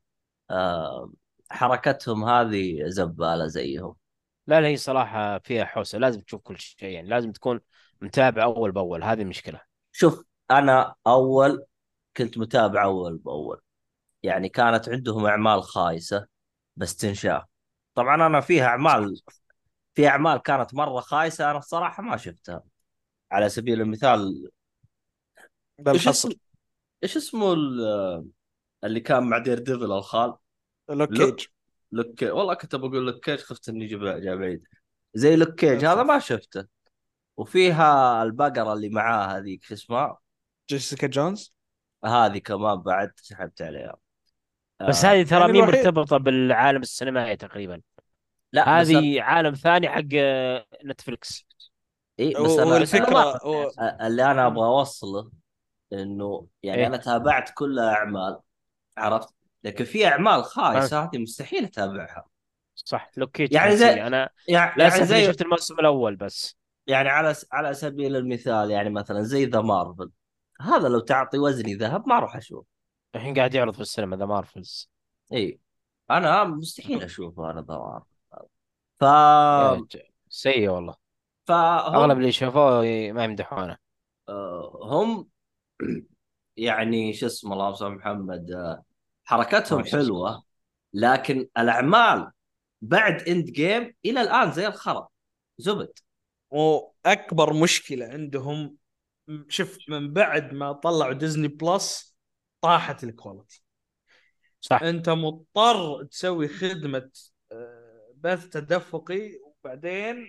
آه، 0.50 1.12
حركتهم 1.50 2.26
هذه 2.26 2.84
زبالة 2.88 3.48
زيهم 3.48 3.96
لا 4.48 4.62
لا 4.62 4.68
هي 4.68 4.78
صراحة 4.78 5.40
فيها 5.40 5.66
حوسة 5.66 5.98
لازم 5.98 6.22
تشوف 6.22 6.42
كل 6.42 6.60
شيء 6.60 6.90
يعني 6.90 7.10
لازم 7.10 7.32
تكون 7.32 7.60
متابع 8.02 8.44
أول 8.44 8.72
بأول 8.72 9.04
هذه 9.04 9.22
المشكلة 9.22 9.62
شوف 9.92 10.26
أنا 10.52 10.96
أول 11.08 11.66
كنت 12.18 12.38
متابع 12.38 12.84
أول 12.84 13.18
بأول. 13.18 13.62
يعني 14.24 14.50
كانت 14.50 14.90
عندهم 14.90 15.26
أعمال 15.26 15.64
خايسة 15.64 16.28
بس 16.76 16.96
تنشاف 16.96 17.44
طبعا 17.96 18.28
أنا 18.28 18.42
فيها 18.42 18.66
أعمال 18.66 19.22
في 19.96 20.08
أعمال 20.08 20.38
كانت 20.38 20.74
مرة 20.74 21.00
خايسة 21.00 21.52
أنا 21.52 21.58
الصراحة 21.58 22.04
ما 22.04 22.18
شفتها. 22.18 22.64
على 23.32 23.50
سبيل 23.50 23.82
المثال 23.82 24.50
ده 25.80 25.92
إيش 25.94 26.02
الحصر 26.02 26.30
اسمه 26.30 26.36
إيش 27.04 27.18
اسمه 27.18 27.54
ال- 27.54 28.26
اللي 28.84 29.00
كان 29.00 29.24
مع 29.24 29.38
Daredevil 29.38 29.92
الخال؟ 29.92 30.34
Luke 30.90 31.12
Luke 31.12 31.36
Cage. 31.36 31.46
Luke. 31.92 32.22
والله 32.22 32.54
كنت 32.54 32.76
بقول 32.76 33.06
Luke 33.06 33.26
Cage 33.26 33.40
خفت 33.40 33.70
إني 33.70 33.86
جا 33.86 34.20
جا 34.20 34.36
بعيد. 34.36 34.64
زي 35.14 35.36
Luke 35.36 35.56
Cage 35.56 35.86
هذا 35.86 36.04
ما 36.04 36.20
شفته. 36.20 36.68
وفيها 37.38 38.24
البقرة 38.24 38.74
اللي 38.74 38.90
معاه 38.90 39.38
هذيك 39.38 39.64
شو 39.64 39.74
اسمها؟ 39.74 40.18
جيسيكا 40.70 41.08
جونز؟ 41.08 41.56
هذه 42.06 42.38
كمان 42.38 42.76
بعد 42.76 43.12
سحبت 43.16 43.62
عليها. 43.62 43.96
بس 44.88 45.06
آه. 45.06 45.12
هذه 45.12 45.24
ترى 45.24 45.40
يعني 45.40 45.52
مين 45.52 45.64
الوحيد 45.64 45.86
مرتبطة 45.86 46.18
بالعالم 46.18 46.82
السينمائي 46.82 47.36
تقريبا. 47.36 47.82
لا 48.54 48.82
بس. 48.82 48.90
هذه 48.90 49.22
عالم 49.22 49.54
ثاني 49.54 49.90
حق 49.90 50.04
آه، 50.16 50.66
نتفلكس 50.86 51.46
إيه 52.20 52.36
بس 52.36 52.38
أنا 52.38 52.50
بس 52.50 52.60
أنا 52.60 52.74
والفكرة 52.74 53.14
ما 53.14 53.40
هو 53.44 53.72
اللي 54.02 54.32
أنا 54.32 54.48
أبغى 54.48 54.66
أوصله 54.66 55.32
إنه 55.94 56.48
يعني 56.64 56.88
أنا 56.88 56.96
إيه 56.96 57.02
تابعت 57.02 57.50
كل 57.54 57.80
أعمال 57.80 58.40
عرفت؟ 58.98 59.30
لكن 59.64 59.86
في 59.86 60.08
أعمال 60.08 60.44
خايسة 60.44 61.04
هذه 61.04 61.18
مستحيل 61.18 61.64
أتابعها. 61.64 62.26
صح 62.76 63.12
Luke 63.18 63.34
Cage 63.34 63.50
كان 63.50 63.62
يعني 63.62 63.76
زي 63.76 64.08
أنا 64.08 64.30
يعني 64.48 64.82
يعني 64.82 65.06
زي 65.06 65.26
شفت 65.26 65.42
الموسم 65.42 65.80
الأول 65.80 66.16
بس. 66.16 66.58
يعني 66.88 67.10
على 67.10 67.34
س... 67.34 67.48
على 67.52 67.74
سبيل 67.74 68.16
المثال 68.16 68.72
يعني 68.72 68.90
مثلا 68.90 69.24
زي 69.24 69.46
The 69.46 69.62
Marvel 69.62 70.12
هذا 70.62 70.88
لو 70.88 71.00
تعطي 71.00 71.38
وزني 71.38 71.76
ذهب 71.76 72.08
ما 72.08 72.18
أروح 72.18 72.36
أشوف 72.36 72.66
الحين 73.16 73.34
قاعد 73.34 73.54
يعرض 73.54 73.74
في 73.74 73.82
السينما 73.82 74.18
The 74.18 74.26
Marvels 74.26 74.90
إي. 75.34 75.60
أنا 76.12 76.44
مستحيل 76.44 77.04
أشوفه 77.04 77.52
أنا 77.52 77.62
The 77.62 77.78
Marvel 77.78 78.18
ف 79.00 79.06
سيء 80.30 80.70
والله. 80.70 80.96
أغلب 81.50 82.08
فهم 82.08 82.12
اللي 82.12 82.32
شافوه 82.32 82.82
ما 83.12 83.24
يمدحونه. 83.24 83.78
آه، 84.30 84.80
هم 84.84 85.28
يعني 86.58 87.14
شو 87.14 87.26
اسمه 87.26 87.54
اللهم 87.54 87.74
صل 87.74 87.92
محمد 87.92 88.52
آه، 88.52 88.84
حركتهم 89.26 89.84
حلوة 89.84 90.44
لكن 90.94 91.48
الأعمال 91.58 92.32
بعد 92.82 93.22
Endgame 93.22 93.94
إلى 94.06 94.22
الآن 94.22 94.52
زي 94.52 94.68
الخرا. 94.68 95.08
زبد. 95.58 96.00
وأكبر 96.50 97.54
مشكلة 97.54 98.06
عندهم 98.06 98.78
شوف 99.50 99.78
من 99.90 100.14
بعد 100.14 100.54
ما 100.54 100.72
طلعوا 100.72 101.14
Disney 101.14 101.48
Plus 101.48 102.18
طاحت 102.62 103.04
ال 103.04 103.11
quality 103.11 103.64
صح. 104.62 104.84
أنت 104.84 105.10
مضطر 105.10 106.04
تسوي 106.04 106.48
خدمة 106.48 107.10
آه، 107.52 108.14
بث 108.16 108.50
تدفقي 108.50 109.32
وبعدين 109.44 110.28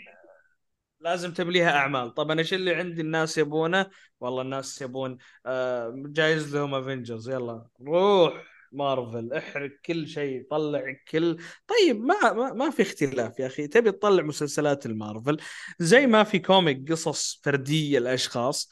لازم 1.01 1.33
تبليها 1.33 1.71
أعمال. 1.71 2.15
طب 2.15 2.31
أنا 2.31 2.41
إيش 2.41 2.55
اللي 2.55 2.75
عندي 2.75 3.01
الناس 3.01 3.39
يبونه؟ 3.39 3.91
والله 4.21 4.43
الناس 4.43 4.83
يبون 4.83 5.19
آه، 5.47 5.93
جايز 5.97 6.57
لهم 6.57 6.75
Avengers 6.75 7.31
يلا 7.31 7.67
روح. 7.83 8.45
مارفل 8.73 9.33
احرق 9.33 9.71
كل 9.87 10.09
شيء 10.09 10.47
طلع 10.51 10.97
كل. 11.11 11.39
طيب 11.67 12.05
ما 12.05 12.33
ما, 12.33 12.53
ما 12.53 12.71
في 12.71 12.83
اختلاف 12.83 13.39
يا 13.39 13.47
أخي. 13.47 13.67
تبي 13.67 13.93
تطلع 13.93 14.23
مسلسلات 14.23 14.87
المارفل 14.87 15.37
زي 15.79 16.07
ما 16.07 16.25
في 16.25 16.39
comic 16.39 16.93
قصص 16.93 17.41
فردية 17.45 17.99
الاشخاص 17.99 18.71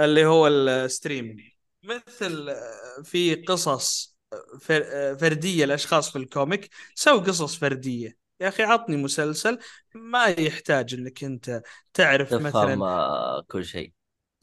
اللي 0.00 0.26
هو 0.26 0.48
ال 0.48 0.56
streaming. 0.56 1.40
مثل 1.84 2.48
آه، 2.48 3.02
في 3.04 3.34
قصص 3.34 4.16
آه، 4.32 4.58
فر- 4.60 4.84
آه، 4.86 5.14
فردية 5.14 5.64
الاشخاص 5.64 6.10
في 6.10 6.18
ال 6.18 6.26
comic 6.26 6.68
سوي 6.94 7.20
قصص 7.20 7.56
فردية. 7.56 8.16
يا 8.40 8.48
أخي 8.48 8.62
عطني 8.62 8.96
مسلسل 8.96 9.58
ما 9.94 10.24
يحتاج 10.26 10.94
إنك 10.94 11.24
أنت 11.24 11.62
تعرف 11.94 12.30
تفهم 12.30 12.42
مثلا. 12.42 13.44
كل 13.48 13.64
شيء. 13.64 13.92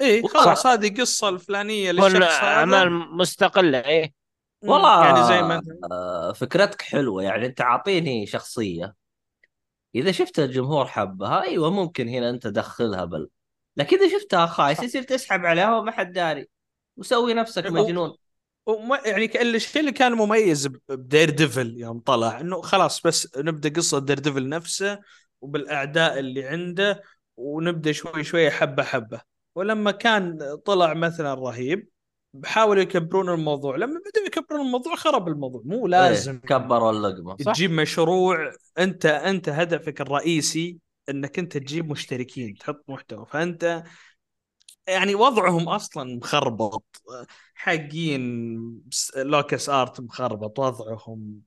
إيه 0.01 0.21
صح. 0.27 0.43
خلاص 0.43 0.65
هذه 0.65 1.01
قصة 1.01 1.29
الفلانية 1.29 1.91
للشخص 1.91 2.33
أعمال 2.43 2.91
مستقلة 3.17 3.77
إيه. 3.77 4.20
والله 4.63 5.05
يعني 5.05 5.23
زي 5.23 5.61
آه، 5.91 6.33
فكرتك 6.33 6.81
حلوة 6.81 7.23
يعني 7.23 7.45
أنت 7.45 7.61
عاطيني 7.61 8.25
شخصية. 8.25 8.95
إذا 9.95 10.11
شفت 10.11 10.39
الجمهور 10.39 10.85
حبها 10.85 11.41
أيوه 11.41 11.71
ممكن 11.71 12.07
هنا 12.07 12.29
أنت 12.29 12.47
دخلها 12.47 13.05
بل. 13.05 13.29
لكن 13.77 13.97
إذا 13.97 14.19
شفتها 14.19 14.45
خايسه 14.45 14.83
يصير 14.83 15.03
تسحب 15.03 15.45
عليها 15.45 15.77
وما 15.77 15.91
حد 15.91 16.13
داري. 16.13 16.47
وسوي 16.97 17.33
نفسك 17.33 17.65
مجنون. 17.65 18.15
وما 18.65 18.99
يعني 19.05 19.41
الشيء 19.41 19.81
اللي 19.81 19.91
كان 19.91 20.11
مميز 20.11 20.67
ب 20.89 21.29
Daredevil 21.29 21.77
يوم 21.77 21.99
طلع 21.99 22.39
إنه 22.39 22.61
خلاص 22.61 23.01
بس 23.01 23.37
نبدأ 23.37 23.69
قصة 23.69 23.99
Daredevil 23.99 24.49
نفسه 24.49 24.99
وبالأعداء 25.41 26.19
اللي 26.19 26.47
عنده 26.47 27.03
ونبدأ 27.37 27.91
شوي 27.91 28.23
شوي 28.23 28.51
حبة 28.51 28.83
حبة. 28.83 29.21
ولما 29.55 29.91
كان 29.91 30.55
طلع 30.65 30.93
مثلا 30.93 31.33
رهيب 31.33 31.87
حاولوا 32.45 32.81
يكبرون 32.81 33.29
الموضوع. 33.29 33.75
لما 33.75 33.99
بدأوا 33.99 34.25
يكبرون 34.25 34.65
الموضوع 34.65 34.95
خرب 34.95 35.27
الموضوع. 35.27 35.61
مو 35.65 35.87
لازم. 35.87 36.33
إيه، 36.33 36.39
كبروا 36.39 36.91
اللقمة. 36.91 37.37
صح. 37.37 37.53
تجيب 37.53 37.71
مشروع 37.71 38.51
أنت 38.79 39.05
أنت 39.05 39.49
هدفك 39.49 40.01
الرئيسي 40.01 40.77
إنك 41.09 41.39
أنت 41.39 41.57
تجيب 41.57 41.89
مشتركين 41.91 42.55
تحط 42.55 42.83
محتوى. 42.87 43.25
فأنت 43.25 43.83
يعني 44.87 45.15
وضعهم 45.15 45.69
أصلا 45.69 46.17
مخربط. 46.17 47.01
حقين 47.55 48.81
لوكس 49.15 49.69
آرت 49.69 50.01
مخربط 50.01 50.59
وضعهم 50.59 51.41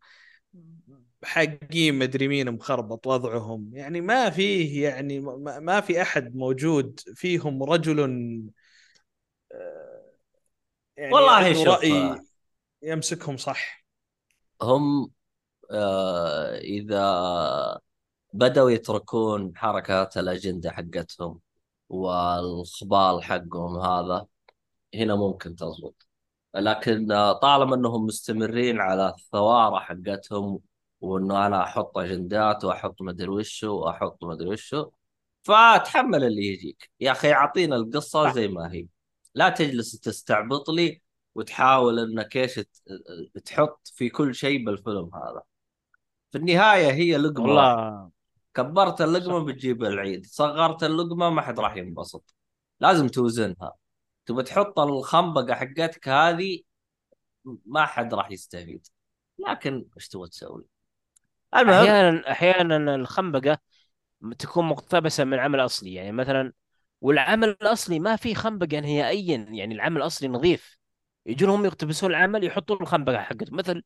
حقين 1.25 1.95
مدري 1.99 2.29
مين 2.29 2.51
مخربط 2.51 3.07
وضعهم. 3.07 3.71
يعني 3.73 4.01
ما 4.01 4.31
فيه 4.31 4.85
يعني 4.85 5.21
ما, 5.21 5.59
ما 5.61 5.81
في 5.81 6.03
أحد 6.03 6.37
موجود 6.37 7.01
فيهم 7.15 7.63
رجل 7.63 8.01
آه، 9.53 9.84
يعني 10.97 11.15
والله 11.15 11.53
شوف، 11.53 11.69
رأي 11.69 12.21
يمسكهم 12.83 13.37
صح. 13.37 13.85
هم 14.63 15.11
آه 15.71 16.59
إذا 16.59 17.81
بدأوا 18.33 18.71
يتركون 18.71 19.57
حركات 19.57 20.17
الأجندة 20.17 20.71
حقتهم 20.71 21.41
والخبال 21.89 23.25
حقهم 23.25 23.81
هذا 23.81 24.27
هنا 24.95 25.15
ممكن 25.15 25.57
تزبط. 25.57 26.07
لكن 26.55 27.13
آه، 27.13 27.33
طالما 27.33 27.75
إنهم 27.77 28.07
مستمرين 28.07 28.81
على 28.81 29.09
الثوارة 29.09 29.79
حقتهم 29.79 30.61
وإنه 31.01 31.47
أنا 31.47 31.63
أحط 31.63 31.99
أجندات 31.99 32.65
وأحط 32.65 33.03
مدري 33.03 33.29
وشو 33.29 33.77
وأحط 33.77 34.25
مدري 34.25 34.49
وشو 34.49 34.91
فتحمل 35.43 36.25
اللي 36.25 36.47
يجيك. 36.47 36.91
يا 37.01 37.13
أخي 37.13 37.33
أعطينا 37.33 37.77
القصة 37.77 38.33
زي 38.33 38.49
ما 38.49 38.73
هي. 38.73 38.87
لا 39.35 39.49
تجلس 39.49 40.01
تستعبط 40.01 40.71
لي 40.71 41.03
وتحاول 41.35 41.99
إنك 41.99 42.37
إيش 42.37 42.61
تحط 43.45 43.93
في 43.95 44.09
كل 44.09 44.35
شيء 44.35 44.65
بالفيلم 44.67 45.11
هذا. 45.15 45.43
في 46.33 46.39
النهاية 46.39 46.93
هي 46.93 47.17
لقمة. 47.17 47.45
والله 47.45 48.11
كبرت 48.55 49.01
اللقمة 49.01 49.45
بتجيب 49.45 49.85
العيد 49.85 50.27
صغرت 50.27 50.85
اللقمة 50.85 51.31
ما 51.31 51.43
حد 51.43 51.61
راح 51.61 51.77
ينبسط. 51.77 52.35
لازم 52.81 53.09
توزنها. 53.09 53.73
تبى 54.27 54.43
تحط 54.43 54.79
الخنبقة 54.79 55.55
حقتك 55.55 56.09
هذه 56.09 56.61
ما 57.67 57.87
حد 57.87 58.15
راح 58.15 58.31
يستفيد. 58.31 58.87
لكن 59.49 59.87
إيش 59.97 60.09
تبغى 60.09 60.29
تسوي؟ 60.29 60.65
المهم 61.57 61.75
أحيانا 61.75 62.31
أحيانا 62.31 62.95
الخنبقة 62.95 63.59
تكون 64.39 64.65
مقتبسة 64.65 65.25
من 65.25 65.35
العمل 65.35 65.61
الاصلي 65.61 65.95
يعني 65.95 66.13
مثلا 66.13 66.53
والعمل 67.05 67.49
الأصلي 67.49 67.99
ما 67.99 68.17
فيه 68.17 68.35
خنبقة 68.35 68.81
نهائيا 68.81 69.47
يعني 69.51 69.75
العمل 69.75 69.97
الأصلي 69.97 70.29
نظيف. 70.29 70.79
يجون 71.27 71.51
هم 71.51 71.65
يقتبسون 71.65 72.11
العمل 72.11 72.45
يحطون 72.45 72.79
الخنبقة 72.81 73.19
حقته 73.23 73.47
مثل 73.57 73.83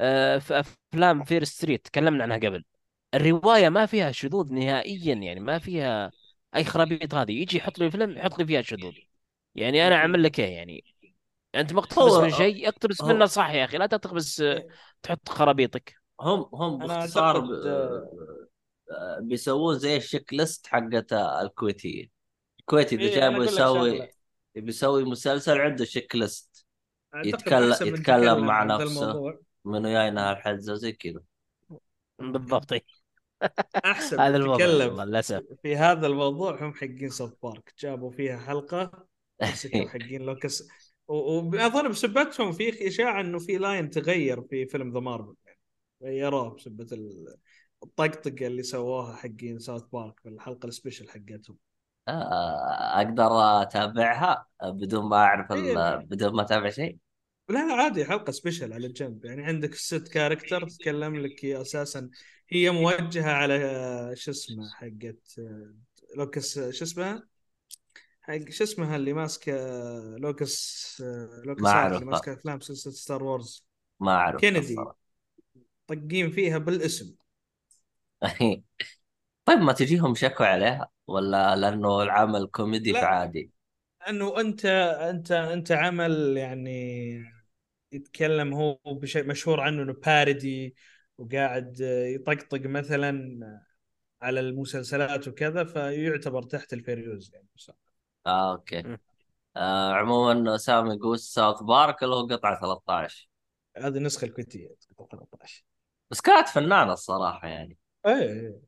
آه، 0.00 0.38
في 0.38 0.60
أفلام 0.60 1.24
Fear 1.24 1.44
Street 1.44 1.84
تكلمنا 1.84 2.22
عنها 2.22 2.36
قبل. 2.36 2.64
الرواية 3.14 3.68
ما 3.68 3.86
فيها 3.86 4.12
شذوذ 4.12 4.52
نهائيا 4.54 5.14
يعني 5.14 5.40
ما 5.40 5.58
فيها 5.58 6.10
أي 6.56 6.64
خرابيط 6.64 7.14
هذه. 7.14 7.32
يجي 7.32 7.56
يحط 7.56 7.78
لي 7.78 7.90
فيلم 7.90 8.18
يحط 8.18 8.38
لي 8.38 8.46
فيها 8.46 8.62
شذوذ. 8.62 8.92
يعني 9.54 9.86
أنا 9.86 9.94
أعمل 9.94 10.22
لك 10.22 10.40
إيه 10.40 10.56
يعني. 10.56 10.84
أنت 11.54 11.72
مقتبس 11.72 12.12
من 12.12 12.30
شيء 12.30 12.68
اقتبس 12.68 13.02
منه 13.02 13.26
صح 13.26 13.50
يا 13.50 13.64
أخي. 13.64 13.78
لا 13.78 13.86
تقتبس 13.86 14.40
آه، 14.40 14.66
تحط 15.02 15.28
خرابيطك. 15.28 15.94
هم 16.20 16.48
هم 16.54 16.78
باختصار 16.78 17.40
أعتقد- 17.46 17.66
آه، 18.90 19.18
بيسوون 19.20 19.78
زي 19.78 19.96
الشيك 19.96 20.34
ليست 20.34 20.66
حقت 20.66 21.12
الكويتيين. 21.12 22.17
الكويتي 22.68 22.96
إذا 22.96 23.28
إيه، 23.28 23.28
لك 23.38 23.48
يسوي. 23.52 24.08
بيسوي 24.54 25.04
مسلسل 25.04 25.60
عنده 25.60 25.84
شيك 25.84 26.16
ليست 26.16 26.66
يتكلم 27.24 27.62
من 27.62 27.70
يتكلم 27.72 27.94
تكلم 28.02 28.46
مع 28.46 28.64
نفسه. 28.64 29.04
الموضوع. 29.04 29.40
منو 29.64 29.88
جاينا 29.88 30.30
هالحزه 30.30 30.74
زي 30.74 30.92
كذا. 30.92 31.20
بالضبط. 32.18 32.72
أحسن 33.84 34.20
هذا 34.20 34.38
من 34.38 34.48
والله 34.48 35.04
للأسف. 35.04 35.42
في 35.62 35.76
هذا 35.76 36.06
الموضوع 36.06 36.64
هم 36.66 36.74
حقين 36.74 37.08
South 37.08 37.32
Park 37.42 37.74
جابوا 37.78 38.10
فيها 38.10 38.38
حلقة 38.38 39.06
حقين 39.92 40.22
Lucas 40.22 40.68
واظن 41.08 41.88
بسبتهم 41.88 42.52
في 42.52 42.88
إشاعة 42.88 43.20
إنه 43.20 43.38
في 43.38 43.58
line 43.58 43.90
تغير 43.90 44.42
في 44.42 44.66
فيلم 44.66 44.92
The 44.92 45.00
Marvel 45.00 45.34
يعني 45.44 45.58
غيروه 46.02 46.54
بسبة 46.54 46.86
ال- 46.92 47.36
الطقطقة 47.82 48.46
اللي 48.46 48.62
سووها 48.62 49.16
حقين 49.16 49.58
South 49.58 49.82
Park 49.82 50.20
في 50.20 50.28
الحلقة 50.28 50.66
ال 50.66 50.71
special 50.71 51.08
حقتهم. 51.08 51.56
أقدر 52.08 53.28
أتابعها 53.62 54.46
بدون 54.64 55.08
ما 55.08 55.16
أعرف 55.16 55.52
ال- 55.52 55.74
إيه. 55.74 56.06
بدون 56.06 56.34
ما 56.36 56.42
أتابع 56.42 56.70
شيء 56.70 56.98
لا 57.48 57.66
لا 57.68 57.74
عادي 57.74 58.04
حلقة 58.04 58.30
special 58.32 58.72
على 58.72 58.88
جنب 58.88 59.24
يعني 59.24 59.44
عندك 59.44 59.74
ست 59.74 60.08
character 60.08 60.68
تتكلم 60.68 61.16
لك 61.16 61.44
أساسا 61.44 62.10
هي 62.48 62.70
موجهة 62.70 63.30
على 63.32 63.58
شو 64.16 64.30
اسمه 64.30 64.70
حقت 64.70 65.40
Lucas 66.16 66.58
شو 66.70 66.84
اسمها؟ 66.84 67.28
حق 68.22 68.50
شو 68.50 68.64
اسمها 68.64 68.96
اللي 68.96 69.12
ماسكه 69.12 69.52
Lucas 70.18 71.02
Lucas 71.44 71.62
ما 71.62 71.70
أعرف. 71.70 71.94
اللي 71.94 72.04
ماسكه 72.06 72.32
أفلام 72.32 72.60
سلسله 72.60 72.92
Star 72.92 73.24
Wars 73.24 73.66
ما 74.00 74.12
أعرف 74.16 74.40
كينيدي. 74.40 74.76
طقين 75.88 76.30
فيها 76.30 76.58
بالاسم 76.58 77.16
طيب 79.46 79.58
ما 79.58 79.72
تجيهم 79.72 80.14
شكوى 80.14 80.46
عليها 80.46 80.90
ولا 81.08 81.56
لأنه 81.56 82.02
العمل 82.02 82.46
كوميدي 82.46 82.92
لا. 82.92 83.00
فعادي؟ 83.00 83.50
انه 84.08 84.40
أنت 84.40 84.64
أنت 84.64 85.32
أنت 85.32 85.72
عمل 85.72 86.36
يعني 86.36 87.24
يتكلم 87.92 88.54
هو 88.54 88.78
بشيء 88.86 89.24
مشهور 89.24 89.60
عنه 89.60 89.82
إنه 89.82 89.92
parody 89.92 90.74
وقاعد 91.18 91.80
يطقطق 92.14 92.60
مثلا 92.60 93.40
على 94.22 94.40
المسلسلات 94.40 95.28
وكذا 95.28 95.64
فيعتبر 95.64 96.42
تحت 96.42 96.72
ال 96.72 96.79
fair 96.79 97.08
use 97.08 97.30
يعني. 97.34 97.48
آه 98.26 98.52
okay. 98.52 98.98
آه 99.56 99.92
عموما 99.92 100.56
سامي 100.56 100.94
يقول 100.94 101.18
South 101.18 101.62
Park 101.62 102.02
اللي 102.02 102.14
هو 102.14 102.26
قطعه 102.26 102.60
13 102.60 103.28
هذه 103.76 103.96
النسخه 103.96 104.24
الكويتية 104.24 104.74
13 105.10 105.64
بس 106.10 106.20
كانت 106.20 106.48
فنانة 106.48 106.92
الصراحة 106.92 107.48
يعني. 107.48 107.76
إيه 108.06 108.60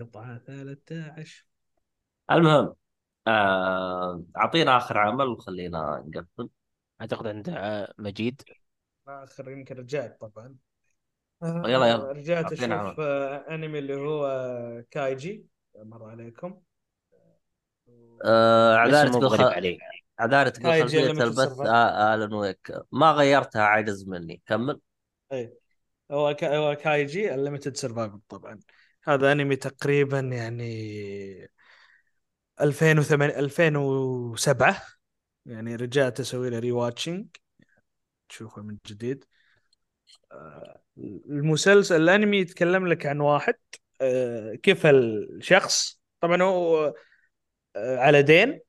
قطعه 0.00 0.38
13 0.38 1.44
المهم 2.30 2.74
آه، 3.26 4.24
أعطينا 4.36 4.76
آخر 4.76 4.98
عمل 4.98 5.26
وخلينا 5.26 6.04
نقفل. 6.06 6.48
أعتقد 7.00 7.26
عند 7.26 7.48
آه، 7.48 7.94
مجيد. 7.98 8.42
آخر 9.08 9.50
يمكن 9.50 9.74
رجعت 9.76 10.20
طبعا. 10.20 10.56
يلا 11.42 11.86
يلا. 11.86 12.10
آه، 12.10 12.12
رجعت 12.12 12.52
أشوف 12.52 13.00
آه، 13.00 13.54
أنمي 13.54 13.78
اللي 13.78 13.94
هو 13.94 14.84
كايجي. 14.90 15.46
مر 15.76 16.04
عليكم. 16.04 16.60
آه، 18.24 18.84
الاسم 18.84 18.96
عذاري 18.96 19.10
مو 19.10 19.18
تقول 19.18 19.30
خ... 19.30 19.32
بغريب 19.32 19.52
علي 19.52 19.78
عذاري 20.18 20.50
تقول 20.50 20.64
كايجي 20.64 20.82
خلفية 20.82 21.00
ليميتد 21.00 21.22
البث 21.22 21.60
آه 21.60 22.14
Alan 22.14 22.34
Wake 22.34 22.72
ما 22.92 23.10
غيرتها 23.12 23.62
عجز 23.62 24.08
مني. 24.08 24.42
كمل. 24.46 24.80
اي 25.32 25.54
هو 26.10 26.34
كا... 26.34 26.56
هو 26.56 26.74
كايجي 26.74 27.34
Ultimate 27.34 27.76
Survivor 27.76 28.20
طبعا. 28.28 28.60
هذا 29.04 29.32
أنمي 29.32 29.56
تقريبا 29.56 30.20
يعني 30.20 31.50
2008 32.60 33.38
2007 33.38 34.82
يعني 35.46 35.76
رجعت 35.76 36.20
أسوي 36.20 36.50
له 36.50 36.58
rewatching 36.58 37.26
تشوفه 38.28 38.62
من 38.62 38.78
جديد. 38.86 39.24
آه، 40.32 40.82
المسلسل 41.30 42.02
الأنمي 42.02 42.38
يتكلم 42.38 42.86
لك 42.86 43.06
عن 43.06 43.20
واحد 43.20 43.54
آه، 44.00 44.54
كيف 44.54 44.86
الشخص. 44.86 46.00
طبعا 46.20 46.42
هو 46.42 46.94
آه، 47.76 47.98
على 47.98 48.22
دين. 48.22 48.60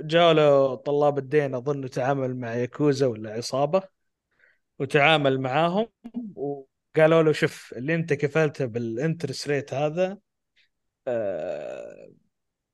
جاء 0.00 0.32
له 0.32 0.74
طلاب 0.74 1.18
الدين 1.18 1.54
أظن 1.54 1.90
تعامل 1.90 2.36
مع 2.36 2.54
ياكوزا 2.54 3.06
ولا 3.06 3.32
عصابة 3.32 3.82
وتعامل 4.78 5.40
معاهم 5.40 5.88
وقالوا 6.36 7.22
له 7.22 7.32
شوف 7.32 7.74
اللي 7.76 7.94
أنت 7.94 8.12
كفلته 8.12 8.66
بال 8.66 8.82
interest 8.82 9.48
rate 9.48 9.74
هذا 9.74 10.18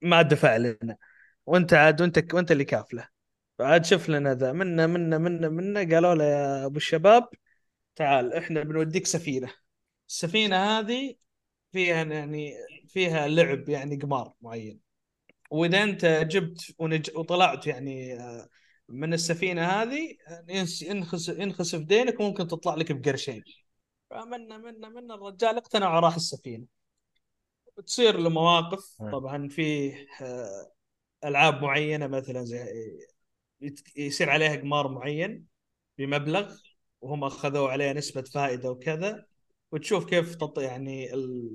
ما 0.03 0.23
دفع 0.23 0.57
لنا. 0.57 0.97
وانت 1.47 1.75
عاد 1.75 2.01
وانت 2.01 2.35
وانت 2.35 2.53
اللي 2.53 2.65
كافله. 2.65 3.09
فعاد 3.59 3.85
شوف 3.85 4.09
لنا 4.09 4.35
ذا. 4.35 4.53
منا 4.53 4.87
منا 4.87 5.19
منا 5.19 5.49
منا 5.49 5.81
قالوا 5.81 6.15
له 6.15 6.25
يا 6.25 6.67
أبو 6.67 6.77
الشباب 6.77 7.29
تعال 7.97 8.35
إحنا 8.35 8.63
بنوديك 8.63 9.07
سفينة. 9.07 9.53
السفينة 10.09 10.57
هذه 10.79 11.15
فيها 11.73 12.05
يعني 12.05 12.55
فيها 12.89 13.29
لعب 13.29 13.69
يعني 13.69 13.97
قمار 13.97 14.35
معين. 14.41 14.81
وإذا 15.51 15.83
أنت 15.83 16.05
جبت 16.07 16.75
ونج... 16.79 17.11
وطلعت 17.17 17.67
يعني 17.67 18.21
آه، 18.21 18.49
من 18.89 19.15
السفينة 19.15 19.67
هذه 19.67 20.17
ينس- 20.49 20.83
ينخس 20.83 21.29
ينخسف 21.29 21.79
دينك 21.79 22.21
وممكن 22.21 22.49
تطلع 22.49 22.75
لك 22.75 22.93
بقرشين. 22.93 23.45
فمنا 24.11 24.59
منا 24.59 24.89
منا 24.89 25.15
الرجال 25.15 25.57
اقتنع 25.57 25.97
وراح 25.97 26.15
السفينة. 26.15 26.78
تصير 27.87 28.19
له 28.19 28.31
مواقف 28.31 29.03
طبعا 29.13 29.49
فيه 29.49 30.07
آه، 30.23 30.73
ألعاب 31.25 31.63
معينة 31.63 32.07
مثلا 32.07 32.45
زي 32.45 32.65
يصير 33.97 34.31
عليها 34.31 34.57
قمار 34.57 34.89
معين 34.89 35.47
بمبلغ 35.99 36.55
وهم 37.01 37.25
اخذوا 37.25 37.69
عليه 37.69 37.93
نسبة 37.93 38.23
فائدة 38.23 38.71
وكذا 38.71 39.27
وتشوف 39.73 40.05
كيف 40.05 40.35
تط... 40.35 40.59
يعني 40.59 41.15
ال... 41.15 41.51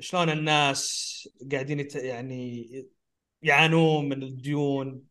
شلون 0.00 0.30
الناس 0.30 1.28
قاعدين 1.52 1.80
يت... 1.80 1.94
يعني 1.94 2.68
يعانون 3.42 4.08
من 4.08 4.22
الديون 4.22 5.02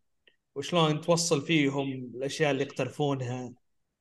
وشلون 0.55 1.01
توصل 1.01 1.41
فيهم 1.41 2.11
الأشياء 2.15 2.51
اللي 2.51 2.63
يقترفونها 2.63 3.53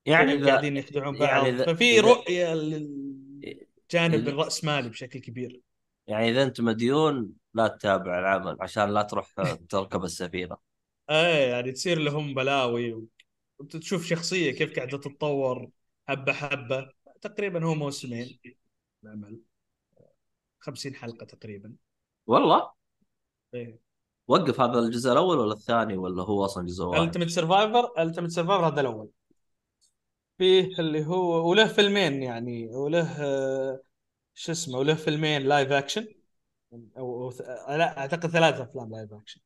يعني 0.07 0.33
إذا 0.33 0.47
قاعدين 0.47 0.77
يخدعون 0.77 1.17
يعني 1.17 1.27
بعض. 1.27 1.47
إذا 1.47 1.75
ففي 1.75 2.01
رؤية 2.01 2.55
للجانب 2.55 4.29
الرأسمالي 4.29 4.89
بشكل 4.89 5.21
كبير. 5.21 5.61
يعني 6.07 6.31
إذا 6.31 6.43
أنت 6.43 6.61
مديون 6.61 7.33
لا 7.55 7.69
تتابع 7.69 8.19
العمل 8.19 8.57
عشان 8.61 8.95
لا 8.95 9.03
تروح 9.03 9.35
تركب 9.69 10.05
السفينة. 10.05 10.57
إيه 11.11 11.51
يعني 11.51 11.73
تصير 11.73 11.99
لهم 11.99 12.35
بلاوي 12.35 13.07
وتشوف 13.59 14.05
شخصية 14.05 14.51
كيف 14.51 14.77
قاعدة 14.77 14.99
تتطور 14.99 15.71
حبة 16.09 16.33
حبة. 16.33 16.91
تقريبا 17.21 17.65
هو 17.65 17.75
موسمين. 17.75 18.39
العمل. 19.05 19.41
50 20.61 20.95
حلقة 20.95 21.27
تقريبا. 21.27 21.75
والله؟ 22.27 22.71
إيه. 23.55 23.79
وقف 24.29 24.61
هذا 24.61 24.79
الجزء 24.79 25.13
الأول 25.13 25.39
ولا 25.39 25.53
الثاني 25.53 25.97
ولا 25.97 26.23
هو 26.23 26.45
أصلا 26.45 26.67
جزء 26.67 26.85
واحد؟ 26.85 27.03
Ultimate 27.03 27.29
Survivor 27.29 27.93
Ultimate 27.99 28.31
Survivor 28.31 28.67
هذا 28.67 28.81
الأول. 28.81 29.09
فيه 30.39 30.69
اللي 30.79 31.07
هو 31.07 31.51
وله 31.51 31.67
فيلمين 31.67 32.23
يعني 32.23 32.69
وله 32.69 33.17
شو 34.41 34.53
اسمه 34.53 34.79
وله 34.79 34.95
فيلمين 34.95 35.43
live 35.43 35.73
action 35.73 36.07
أو 36.99 37.33
لا 37.69 37.99
أعتقد 37.99 38.27
ثلاث 38.27 38.61
أفلام 38.61 38.91
live 38.91 39.13
action 39.13 39.41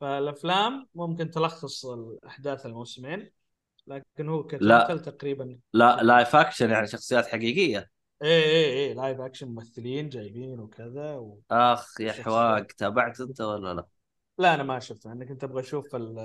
فالأفلام 0.00 0.88
ممكن 0.94 1.30
تلخص 1.30 1.86
الأحداث 1.86 2.66
الموسمين 2.66 3.30
لكن 3.86 4.28
هو. 4.28 4.46
ك 4.46 4.55
total 4.55 5.00
تقريبا 5.00 5.58
لا 5.74 6.02
live 6.02 6.36
action 6.36 6.70
يعني 6.70 6.86
شخصيات 6.86 7.26
حقيقية 7.26 7.90
إيه 8.22 8.44
إيه 8.44 8.72
إيه 8.72 8.94
live 8.94 9.20
action 9.20 9.48
ممثلين 9.48 10.08
جايبين 10.08 10.60
وكذا 10.60 11.14
و... 11.14 11.40
أخ 11.50 12.00
يا. 12.00 12.12
حواق 12.12 12.66
تابعت 12.66 13.20
أنت 13.20 13.40
ولا 13.40 13.74
لا؟ 13.74 13.86
لا 14.38 14.54
أنا 14.54 14.62
ما 14.62 14.78
شفته 14.78 15.12
أنا 15.12 15.24
كنت 15.24 15.44
أبغى 15.44 15.60
أشوف 15.60 15.96
ال- 15.96 16.18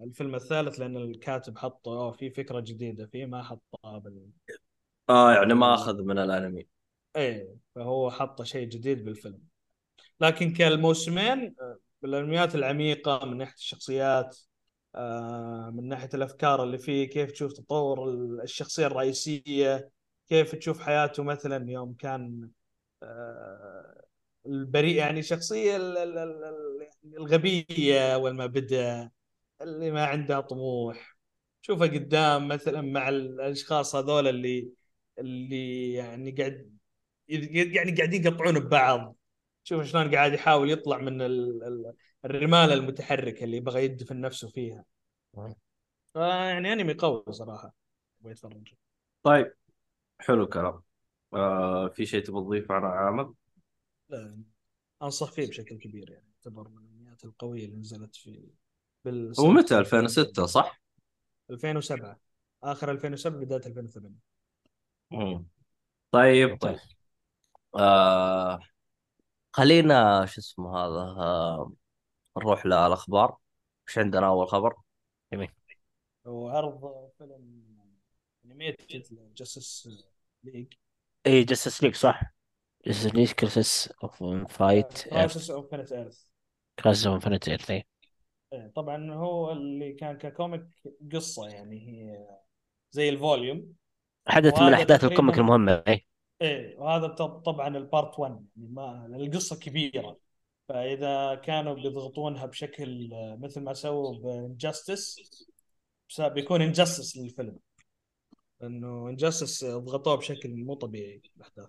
الفيلم 0.00 0.34
الثالث 0.34 0.80
لأن 0.80 0.96
الكاتب 0.96 1.58
حطه 1.58 2.10
في 2.10 2.30
فكرة 2.30 2.60
جديدة 2.60 3.06
فيه 3.06 3.26
ما 3.26 3.42
حطها 3.42 3.98
بال 3.98 4.30
آه 5.10 5.32
يعني 5.34 5.54
ما 5.54 5.74
أخذ 5.74 6.02
من 6.02 6.18
الأنمي 6.18 6.66
إيه 7.16 7.56
فهو 7.74 8.10
حط 8.10 8.42
شيء 8.42 8.68
جديد 8.68 9.04
بالفيلم. 9.04 9.38
لكن 10.20 10.52
كالموسمين 10.52 11.54
بالانميات 12.02 12.54
العميقة 12.54 13.24
من 13.24 13.36
ناحية 13.36 13.54
الشخصيات 13.54 14.36
آه، 14.94 15.70
من 15.74 15.88
ناحية 15.88 16.08
الأفكار 16.14 16.62
اللي 16.62 16.78
فيه 16.78 17.08
كيف 17.08 17.32
تشوف 17.32 17.52
تطور 17.52 18.08
ال- 18.10 18.40
الشخصية 18.42 18.86
الرئيسية 18.86 19.90
كيف 20.28 20.54
تشوف 20.54 20.80
حياته 20.80 21.22
مثلا 21.22 21.70
يوم 21.70 21.94
كان 21.94 22.50
آه، 23.02 24.04
البريء 24.46 24.96
يعني 24.96 25.22
شخصية 25.22 25.76
ال- 25.76 25.98
الغبية 27.16 28.16
بدأ 28.46 29.10
اللي 29.62 29.90
ما 29.90 30.04
عندها 30.06 30.40
طموح. 30.40 31.16
شوفه 31.62 31.86
قدام 31.86 32.48
مثلا 32.48 32.80
مع 32.80 33.08
الأشخاص 33.08 33.96
هذول 33.96 34.28
اللي 34.28 34.70
اللي 35.18 35.92
يعني 35.92 36.30
قاعد 36.30 36.75
يعني 37.28 37.96
قاعدين 37.96 38.24
يقطعون 38.24 38.58
ببعض. 38.58 39.16
شوف 39.64 39.84
شلون 39.84 40.14
قاعد 40.14 40.32
يحاول 40.32 40.70
يطلع 40.70 40.98
من 40.98 41.22
ال- 41.22 41.64
ال- 41.64 41.92
الرمال 42.24 42.72
المتحركة 42.72 43.44
اللي 43.44 43.56
يبغى 43.56 43.84
يدفن 43.84 44.20
نفسه 44.20 44.48
فيها. 44.48 44.84
فيعني 46.12 46.72
أنمي 46.72 46.94
قوي 46.94 47.24
صراحة. 47.30 47.74
أبغى 48.20 48.32
يتفرج. 48.32 48.74
طيب. 49.22 49.52
حلو 50.18 50.44
الكلام. 50.44 50.82
آه 51.34 51.88
في 51.88 52.06
شيء 52.06 52.24
تبغى 52.24 52.40
تضيفه 52.44 52.74
عن 52.74 52.84
عامل؟ 52.84 53.34
لا، 54.08 54.42
أنصح 55.02 55.32
فيه 55.32 55.48
بشكل 55.48 55.78
كبير 55.78 56.10
يعني. 56.10 56.26
يعتبر 56.34 56.68
من 56.68 56.78
الانميات 56.78 57.24
القوية 57.24 57.64
اللي 57.64 57.76
نزلت 57.76 58.16
في 58.16 58.48
بال 59.04 59.32
هو 59.40 59.46
متى؟ 59.46 59.78
2006 59.78 60.46
صح؟ 60.46 60.82
2007 61.50 62.20
آخر 62.62 62.90
2007 62.90 63.40
بداية 63.40 63.66
2008 63.66 64.16
مم. 65.10 65.46
طيب 66.10 66.58
طيب. 66.60 66.78
آه 67.74 68.60
خلينا 69.52 70.26
شو 70.26 70.40
اسمه 70.40 70.78
هذا 70.78 71.00
آه 71.22 71.72
نروح 72.38 72.66
للأخبار. 72.66 73.38
إيش 73.88 73.98
عندنا 73.98 74.28
أول 74.28 74.48
خبر؟ 74.48 74.74
وعرض 76.24 77.10
فيلم 77.18 77.76
animated 78.44 79.04
Justice 79.36 79.88
League 80.44 80.72
اي 81.26 81.44
Justice 81.44 81.82
League 81.82 81.94
صح. 81.94 82.22
Justice 82.86 83.14
League 83.14 83.32
Crisis 83.32 83.88
of 84.04 84.24
فايت 84.52 84.98
Crisis 85.10 85.50
of 85.50 85.74
Infinite 85.74 85.92
Earths 85.92 86.24
Crisis 86.80 87.06
of 87.06 87.14
Infinite 87.14 87.50
Earths 87.50 87.70
إيه، 87.70 88.72
طبعا 88.76 89.14
هو 89.14 89.52
اللي 89.52 89.92
كان 89.92 90.18
ك 90.18 90.26
comic 90.26 90.66
قصة 91.12 91.48
يعني 91.48 91.88
هي 91.88 92.28
زي 92.90 93.08
ال 93.08 93.16
volume. 93.16 93.74
حدث 94.28 94.62
من 94.62 94.74
أحداث 94.74 95.04
ال 95.04 95.10
comic 95.10 95.38
المهمة 95.38 95.82
اي 95.88 96.06
إيه 96.40 96.78
وهذا 96.78 97.06
طبعا 97.44 97.76
ال 97.76 97.84
part 97.84 98.18
1 98.18 98.46
يعني 98.56 98.68
ما 98.72 99.06
القصة 99.06 99.56
كبيرة. 99.56 100.18
فإذا 100.68 101.34
كانوا 101.34 101.74
بيضغطونها 101.74 102.46
بشكل 102.46 103.12
آه، 103.12 103.38
مثل 103.40 103.60
ما 103.60 103.72
سووا 103.74 104.18
ب 104.18 104.28
Injustice 104.28 105.16
بيكون 106.18 106.62
Injustice 106.62 107.16
للفيلم. 107.16 107.58
إنه 108.62 109.08
Injustice 109.08 109.64
ضغطوه 109.64 110.14
بشكل 110.16 110.64
مو 110.64 110.74
طبيعي 110.74 111.22
الأحداث. 111.36 111.68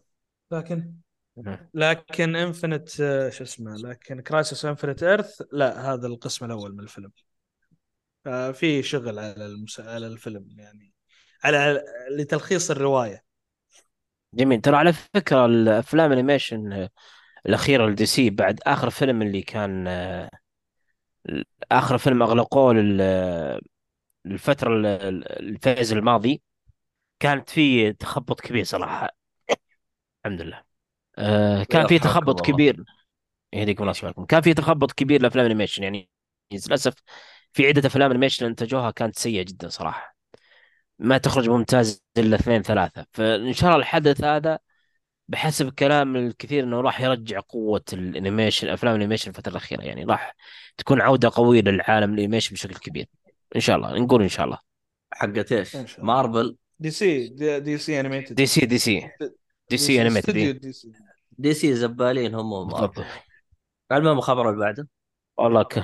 لكن 0.52 0.94
لكن 1.74 2.36
Infinite 2.36 2.90
شو 3.30 3.44
اسمه 3.44 3.76
لكن 3.76 4.22
Crisis 4.22 4.66
Infinite 4.66 5.04
Earths 5.04 5.42
لا 5.52 5.94
هذا 5.94 6.08
القسم 6.08 6.46
الأول 6.46 6.74
من 6.74 6.80
الفيلم. 6.80 7.12
ففي 8.26 8.84
شغل 8.84 9.20
على 9.20 9.46
المس... 9.46 9.80
على 9.80 10.08
الفيلم 10.08 10.48
يعني 10.60 10.94
على 11.44 11.84
لتلخيص 12.12 12.72
الرواية. 12.72 13.27
جميل. 14.38 14.62
ترى 14.62 14.76
على 14.78 14.94
فكرة 14.94 15.46
الأفلام 15.46 16.12
ال 16.12 16.20
animation 16.20 16.90
الأخيرة 17.46 17.88
ل 17.88 18.06
DC 18.06 18.30
بعد 18.30 18.60
آخر 18.68 18.90
فيلم 18.90 19.22
اللي 19.22 19.42
كان 19.42 19.88
آخر 21.72 21.98
فيلم 21.98 22.24
أغلقوه 22.24 22.74
لل- 22.74 23.62
للفترة 24.26 24.74
ال- 24.76 24.86
ال- 24.86 25.40
ال 25.50 25.57
phase 25.57 25.94
الماضي 25.94 26.42
كانت 27.20 27.50
في 27.50 27.94
تخبط 27.94 28.42
كبير 28.42 28.64
صراحة. 28.64 29.10
الحمد 30.26 30.42
لله. 30.42 30.64
آه 31.18 31.64
كان 31.64 31.88
في 31.88 32.00
تخبط. 32.00 32.42
كبير. 32.46 32.84
يهديكم 33.54 33.84
الله 33.84 33.92
يسمعكم 33.92 34.26
كان 34.26 34.42
في 34.42 34.54
تخبط 34.54 34.92
كبير 34.92 35.22
لأفلام 35.22 35.46
ال 35.46 35.49
animation. 35.49 35.84
يعني 35.84 36.10
للأسف 36.52 36.94
في 37.54 37.68
عدة 37.68 37.88
أفلام 37.88 38.12
animation 38.12 38.46
انتجوها 38.46 38.92
كانت 38.92 39.20
سيئة 39.20 39.44
جدا 39.44 39.70
صراحة. 39.70 40.17
ما 41.00 41.18
تخرج 41.18 41.50
ممتاز 41.50 42.04
إلا 42.18 42.36
اثنين 42.36 42.62
ثلاثة. 42.62 43.06
فإن 43.12 43.54
شاء 43.54 43.70
الله 43.70 43.80
الحدث 43.80 44.24
هذا 44.24 44.60
بحسب 45.28 45.70
كلام 45.70 46.16
الكثير 46.16 46.64
إنه 46.64 46.82
راح 46.82 47.02
يرجع 47.02 47.40
قوة 47.40 47.84
ال 47.94 48.01
animation 48.01 48.68
أفلام 48.68 48.96
ال 48.96 48.99
animation 48.99 49.30
الفترة 49.30 49.52
الأخيرة. 49.52 49.82
يعني 49.82 50.04
راح 50.04 50.36
تكون 50.78 51.02
عودة 51.02 51.32
قوية 51.34 51.62
للعالم 51.62 52.14
ال 52.14 52.18
animation 52.18 52.54
بشكل 52.54 52.76
كبير. 52.76 53.08
إن 53.56 53.62
شاء 53.62 53.76
الله 53.76 54.00
نقول 54.00 54.22
إن 54.22 54.30
شاء 54.30 54.46
الله. 54.46 54.60
حقت 55.14 55.52
إيش؟ 55.52 56.00
مارفل؟ 56.00 56.58
DC 56.80 57.28
DC 57.60 58.00
animated 58.00 58.36
DC 58.36 58.66
DC. 58.66 59.10
DC 59.70 60.02
animated 60.02 60.30
studio 60.30 60.52
DC 60.52 60.92
DC 61.32 61.76
زبالين 61.76 62.36
هم 62.36 62.54
المهم 63.92 64.18
الخبر 64.18 64.50
اللي 64.50 64.60
بعده. 64.60 64.88
والله 65.38 65.64
ك... 65.64 65.84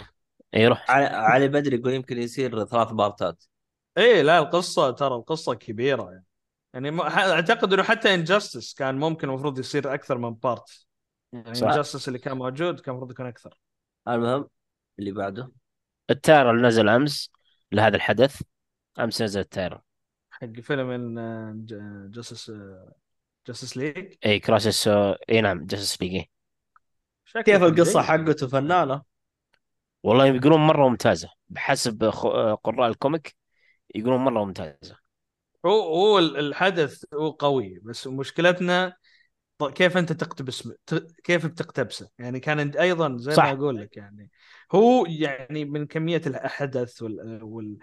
اي 0.55 0.67
روح 0.67 0.91
علي, 0.91 1.05
علي 1.05 1.47
بدري 1.47 1.75
يقول 1.75 1.93
يمكن 1.93 2.17
يصير 2.17 2.65
ثلاث 2.65 2.91
بارتات. 2.91 3.43
إيه 3.97 4.21
لا 4.21 4.39
القصة 4.39 4.91
ترى 4.91 5.15
القصة 5.15 5.53
كبيرة 5.53 6.11
يعني. 6.11 6.25
يعني 6.73 7.01
أعتقد 7.01 7.73
إنه 7.73 7.83
حتى 7.83 8.13
Injustice 8.13 8.73
كان 8.73 8.95
ممكن 8.95 9.29
المفروض 9.29 9.59
يصير 9.59 9.93
أكثر 9.93 10.17
من 10.17 10.33
part 10.33 10.85
يعني 11.33 11.53
صح. 11.55 11.67
Injustice 11.67 12.07
اللي 12.07 12.19
كان 12.19 12.37
موجود 12.37 12.79
كان 12.79 12.91
المفروض 12.91 13.11
يكون 13.11 13.25
أكثر. 13.25 13.57
المهم 14.07 14.49
اللي 14.99 15.11
بعده. 15.11 15.51
ال 16.09 16.14
trailer 16.14 16.51
اللي 16.51 16.67
نزل 16.67 16.89
أمس 16.89 17.31
لهذا 17.71 17.95
الحدث. 17.95 18.41
أمس 18.99 19.21
نزل 19.21 19.39
ال 19.39 19.44
trailer 19.44 19.79
حق 20.31 20.59
فيلم 20.61 20.89
Injustice 20.89 22.51
Justice 23.47 23.77
League 23.77 24.13
اي 24.25 24.39
Crisis 24.39 24.87
اي 25.29 25.41
نعم 25.41 25.65
Justice 25.65 26.01
League 26.01 26.23
كيف 27.45 27.63
القصة 27.63 28.01
حقته 28.01 28.47
فنانة؟ 28.47 29.01
والله 30.03 30.25
يقولون 30.25 30.59
مرة 30.59 30.89
ممتازة. 30.89 31.29
بحسب 31.49 32.09
خ- 32.09 32.53
قراء 32.63 32.89
ال 32.89 32.97
comic 32.97 33.35
يقولون 33.95 34.19
مرة 34.19 34.43
ممتازة 34.45 34.97
هو 35.65 35.81
هو 35.81 36.19
ال- 36.19 36.37
الحدث 36.37 37.05
هو 37.13 37.29
قوي 37.31 37.79
بس 37.83 38.07
مشكلتنا 38.07 38.93
كيف 39.75 39.97
أنت 39.97 40.13
تقتبس 40.13 40.69
كيف 41.23 41.45
بتقتبسه 41.45 42.09
يعني 42.19 42.39
كان 42.39 42.59
أيضا 42.77 43.17
زي 43.17 43.37
صح. 43.37 43.43
ما 43.43 43.53
أقول 43.53 43.77
لك 43.77 43.97
يعني 43.97 44.31
هو 44.71 45.05
يعني 45.05 45.65
من 45.65 45.87
كمية 45.87 46.21
الاحداث 46.27 47.01
وال, 47.01 47.43
وال 47.43 47.77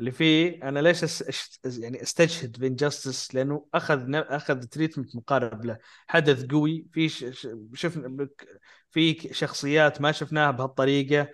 اللي 0.00 0.10
فيه 0.12 0.62
أنا 0.68 0.80
ليش. 0.80 1.04
أش- 1.04 1.58
يعني 1.80 2.02
أستشهد 2.02 2.58
ب 2.60 2.67
Injustice 2.67 3.34
لأنه 3.34 3.66
أخذ. 3.74 4.14
أخذ 4.14 4.62
treatment 4.64 5.16
مقارب 5.16 5.64
له 5.64 5.78
حدث 6.06 6.46
قوي 6.46 6.86
في. 6.92 7.08
شفنا 7.74 8.28
في 8.90 9.34
شخصيات 9.34 10.00
ما 10.00 10.12
شفناها 10.12 10.50
بهالطريقة 10.50 11.28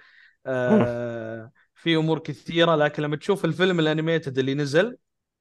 آه... 0.47 1.53
في 1.83 1.97
أمور 1.97 2.19
كثيرة 2.19 2.75
لكن 2.75 3.03
لما 3.03 3.17
تشوف 3.17 3.45
الفيلم 3.45 3.81
ال 3.81 3.87
animated 3.87 4.39
اللي 4.39 4.55
نزل 4.55 4.97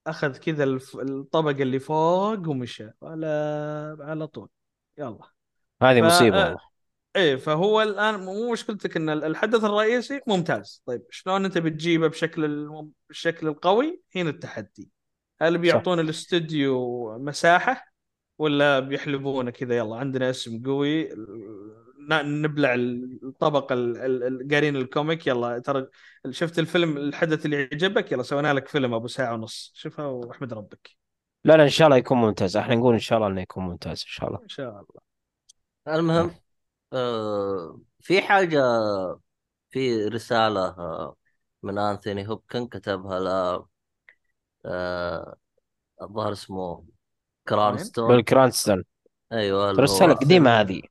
أخذ 0.07 0.37
كذا 0.37 0.63
الف... 0.63 0.95
الطبقة 0.95 1.61
اللي 1.61 1.79
فوق 1.79 2.49
ومشى. 2.49 2.89
على 3.03 3.27
على 3.99 4.27
طول. 4.27 4.49
يلا. 4.97 5.19
هذه 5.81 6.01
ف- 6.01 6.03
مصيبة 6.03 6.43
والله. 6.43 6.59
إيه 7.15 7.35
فهو 7.35 7.81
الآن 7.81 8.19
مو 8.19 8.51
مشكلتك 8.51 8.97
إن 8.97 9.09
الحدث 9.09 9.63
الرئيسي 9.63 10.21
ممتاز. 10.27 10.83
طيب 10.85 11.03
شلون 11.09 11.45
أنت 11.45 11.57
بتجيبه 11.57 12.07
بشكل 12.07 12.45
الم- 12.45 12.91
بالشكل 13.07 13.47
القوي؟ 13.47 14.01
هنا 14.15 14.29
التحدي. 14.29 14.89
هل 15.41 15.57
بيعطون 15.57 15.99
الاستوديو 15.99 17.17
مساحة 17.19 17.93
ولا 18.37 18.79
بيحلبونه 18.79 19.51
كذا؟ 19.51 19.77
يلا 19.77 19.95
عندنا 19.95 20.29
اسم 20.29 20.63
قوي. 20.63 21.09
نبلع 22.09 22.73
الطبق 22.73 23.71
ال- 23.71 23.97
ال- 23.97 24.23
ال- 24.23 24.47
قارين 24.51 24.75
الكوميك. 24.75 25.27
يلا 25.27 25.59
ترى 25.59 25.87
شفت 26.29 26.59
الفيلم 26.59 26.97
الحدث 26.97 27.45
اللي 27.45 27.61
يعجبك؟ 27.61 28.11
يلا 28.11 28.23
سوينا 28.23 28.53
لك 28.53 28.67
فيلم 28.67 28.93
أبو 28.93 29.07
ساعة 29.07 29.33
ونص. 29.33 29.71
شوفها 29.75 30.05
واحمد 30.05 30.53
ربك. 30.53 30.89
لا 31.43 31.57
لا 31.57 31.63
إن 31.63 31.69
شاء 31.69 31.87
الله 31.87 31.97
يكون 31.97 32.17
ممتاز. 32.17 32.57
إحنا 32.57 32.75
نقول 32.75 32.93
إن 32.93 32.99
شاء 32.99 33.17
الله 33.17 33.29
إنه 33.29 33.41
يكون 33.41 33.63
ممتاز 33.63 33.89
إن 33.89 34.07
شاء 34.07 34.27
الله. 34.27 34.39
إن 34.43 34.47
شاء 34.47 34.69
الله. 34.69 35.11
المهم 35.97 36.31
آه 36.93 37.79
في 37.99 38.21
حاجة 38.21 38.61
في 39.69 40.05
رسالة 40.05 40.65
آه 40.65 41.15
من 41.63 41.77
أنثوني 41.77 42.27
هوبكن 42.29 42.67
كتبها 42.67 43.19
ل 43.19 43.27
آه 44.65 45.35
الظاهر 46.01 46.31
اسمه 46.31 46.85
كرانستون. 47.47 48.07
بالكرانستون 48.07 48.83
أيوه 49.31 49.71
هو 49.71 50.13
قديمة 50.13 50.49
هذه. 50.49 50.81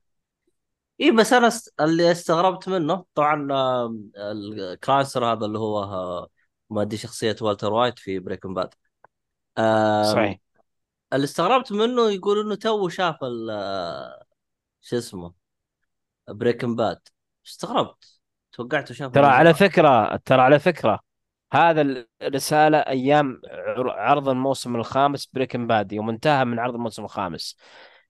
اي 1.01 1.11
بس 1.11 1.33
أنا. 1.33 1.49
اللي 1.79 2.11
استغربت 2.11 2.69
منه 2.69 3.05
طبعا 3.15 3.47
الكرانستون 4.17 5.23
هذا 5.23 5.45
اللي 5.45 5.59
هو 5.59 5.83
آه، 5.83 6.29
مؤدي 6.69 6.97
شخصية 6.97 7.35
والتر 7.41 7.73
وايت 7.73 7.99
في 7.99 8.19
Breaking 8.19 8.53
Bad 8.53 8.73
صحيح 10.13 10.39
اللي 11.13 11.23
استغربت 11.23 11.71
منه 11.71 12.09
يقول 12.11 12.39
إنه 12.39 12.55
تو 12.55 12.89
شاف 12.89 13.23
ال 13.23 13.49
آه، 13.49 14.23
شو 14.81 14.97
اسمه 14.97 15.33
Breaking 16.29 16.75
Bad 16.75 16.99
استغربت 17.45 18.19
توقعته 18.51 18.93
شافه 18.93 19.13
ترى 19.13 19.25
على. 19.25 19.53
فكرة 19.53 20.15
ترى 20.15 20.41
على 20.41 20.59
فكرة 20.59 20.99
هذا 21.53 22.05
الرسالة 22.21 22.77
أيام 22.77 23.41
عر- 23.47 23.89
عرض 23.89 24.29
الموسم 24.29 24.75
الخامس 24.75 25.25
Breaking 25.25 25.67
Bad 25.67 25.91
يوم 25.91 26.09
انتهى 26.09 26.45
من 26.45 26.59
عرض 26.59 26.73
الموسم 26.75 27.03
الخامس 27.03 27.57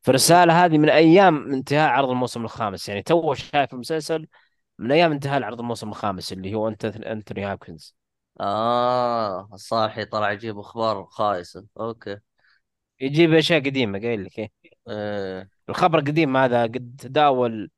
فالرسالة 0.02 0.66
هذه 0.66 0.78
من 0.78 0.90
أيام 0.90 1.54
انتهاء 1.54 1.90
عرض 1.90 2.10
الموسم 2.10 2.44
الخامس. 2.44 2.90
يعني 2.90 3.02
تو 3.02 3.34
شايف 3.34 3.74
المسلسل 3.74 4.28
من 4.80 4.92
أيام 4.92 5.12
انتهاء 5.12 5.44
عرض 5.44 5.60
الموسم 5.60 5.90
الخامس 5.90 6.34
اللي 6.34 6.54
هو 6.54 6.68
أنت- 6.68 6.86
أنتوني 6.86 7.46
هابكنز. 7.46 7.96
آه 8.40 9.50
الصالحي 9.54 10.06
طلع 10.06 10.32
يجيب 10.32 10.60
أخبار 10.60 11.06
خايسة. 11.06 11.66
أوكي. 11.80 12.18
يجيب 13.00 13.34
أشياء 13.34 13.60
قديمة 13.60 14.00
قايل 14.00 14.24
لك 14.26 14.40
إيه. 14.40 14.52
إيه. 14.90 15.50
الخبر 15.70 16.00
القديم 16.00 16.38
هذا 16.38 16.64
قد 16.64 16.96
تداول 17.00 17.72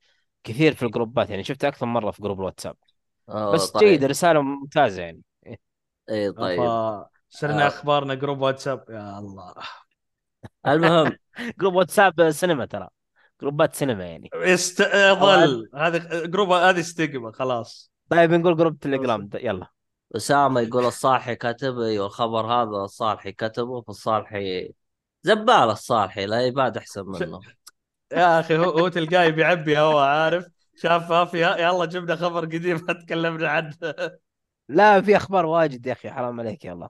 كثير 0.44 0.74
في 0.74 0.86
الجروبات 0.86 1.30
يعني 1.30 1.44
شفته 1.44 1.68
أكثر 1.68 1.86
مرة 1.86 2.12
في 2.12 2.22
group 2.22 2.40
الواتساب. 2.40 2.76
آه 3.30 3.52
بس 3.52 3.72
طيب. 3.72 3.84
جيد 3.84 4.04
رسالة 4.04 4.42
ممتازة 4.42 5.02
يعني. 5.02 5.22
اي 6.10 6.32
طيب. 6.32 6.60
صرنا 7.30 7.66
آه. 7.66 7.68
أخبارنا 7.68 8.14
group 8.14 8.42
واتساب. 8.42 8.86
يا 8.90 9.20
الله. 9.20 9.54
المهم 10.68 11.18
group 11.60 11.74
واتساب 11.76 12.32
سينما 12.32 12.66
ترى. 12.66 12.88
جروبات 13.42 13.76
سينما 13.76 14.06
يعني. 14.06 14.30
استظل 14.34 15.70
هذا 15.76 16.26
جروب 16.26 16.52
هذه 16.52 16.80
استقبل 16.80 17.34
خلاص. 17.34 17.92
طيب 18.10 18.32
نقول 18.32 18.58
جروب 18.58 18.80
تليجرام. 18.80 19.30
يلا. 19.34 19.68
أسامة 20.16 20.62
يقول 20.62 20.86
الصالحي 20.86 21.36
كتب 21.36 21.80
أيوه 21.80 22.06
الخبر 22.06 22.46
هذا 22.46 22.84
الصالحي 22.84 23.32
كتبه 23.32 23.82
فالصالحي 23.82 24.74
زبال 25.24 25.70
الصالحي 25.70 26.26
لا 26.26 26.42
يباد 26.42 26.78
أحسن 26.78 27.06
منه. 27.06 27.40
يا 28.12 28.40
أخي 28.40 28.58
هو 28.58 28.64
هو 28.64 28.88
تلقاه 28.88 29.30
بيعبي 29.30 29.80
هو 29.80 30.00
عارف؟ 30.00 30.48
شاف 30.76 31.10
ما 31.10 31.26
فيها 31.26 31.58
يلا 31.58 31.86
جبنا 31.86 32.16
خبر 32.16 32.46
قديم 32.46 32.78
تكلمنا 32.78 33.50
عنه. 33.50 33.78
لا 34.70 35.02
في 35.02 35.16
أخبار 35.18 35.46
واجد 35.46 35.86
يا 35.86 35.92
أخي 35.92 36.10
حرام 36.12 36.40
عليك 36.40 36.66
يلا. 36.66 36.90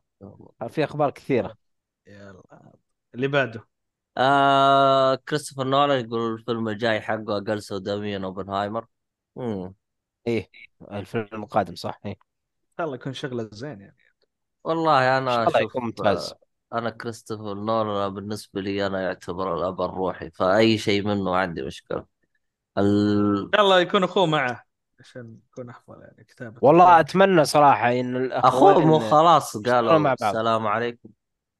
في 0.70 0.84
أخبار 0.84 1.10
كثيرة. 1.10 1.54
يلا. 2.08 2.72
اللي 3.16 3.28
بعده. 3.28 3.73
آه 4.18 5.16
كريستوفر 5.16 5.64
نولان 5.64 6.06
يقول 6.06 6.34
الفيلم 6.34 6.70
الجاي 6.70 7.02
حقه 7.02 7.38
أقل 7.38 7.62
سوداوية 7.62 8.18
من 8.18 8.24
اوبنهايمر 8.24 8.86
مم. 9.36 9.74
إيه 10.28 10.50
الفيلم 10.92 11.28
القادم 11.34 11.76
صح؟ 11.76 12.00
إيه. 12.06 12.12
ان 12.12 12.18
شاء 12.78 12.86
الله 12.86 12.96
يكون 12.96 13.14
شغلة 13.14 13.50
زين 13.52 13.82
يعني. 13.82 13.98
والله 14.64 15.18
إن 15.18 15.28
أنا 15.28 15.44
أشوف 15.44 15.62
يكون 15.62 15.84
ممتاز. 15.84 16.34
آه، 16.74 16.78
أنا 16.78 16.90
كريستوفر 16.90 17.54
نولان 17.54 18.14
بالنسبة 18.14 18.62
لي 18.62 18.88
أنا 18.88 19.02
يعتبر 19.02 19.58
الأب 19.58 19.82
الروحي 19.82 20.32
فأي 20.32 20.78
شيء 20.78 21.08
منه 21.08 21.36
عندي 21.36 21.62
مشكلة. 21.62 22.06
ال... 22.78 23.38
إن 23.38 23.50
شاء 23.56 23.62
الله 23.62 23.80
يكون 23.80 24.04
أخوه 24.04 24.26
معه 24.26 24.64
عشان 25.00 25.38
يكون 25.52 25.70
أفضل 25.70 26.02
يعني 26.02 26.24
كتابة. 26.24 26.58
والله 26.62 27.00
أتمنى 27.00 27.46
صراحة 27.46 27.92
إن 27.92 28.32
أخوه 28.32 28.80
مو 28.80 29.00
خلاص 29.00 29.58
قالوا. 29.58 30.14
السلام 30.14 30.68
عليكم. 30.68 31.10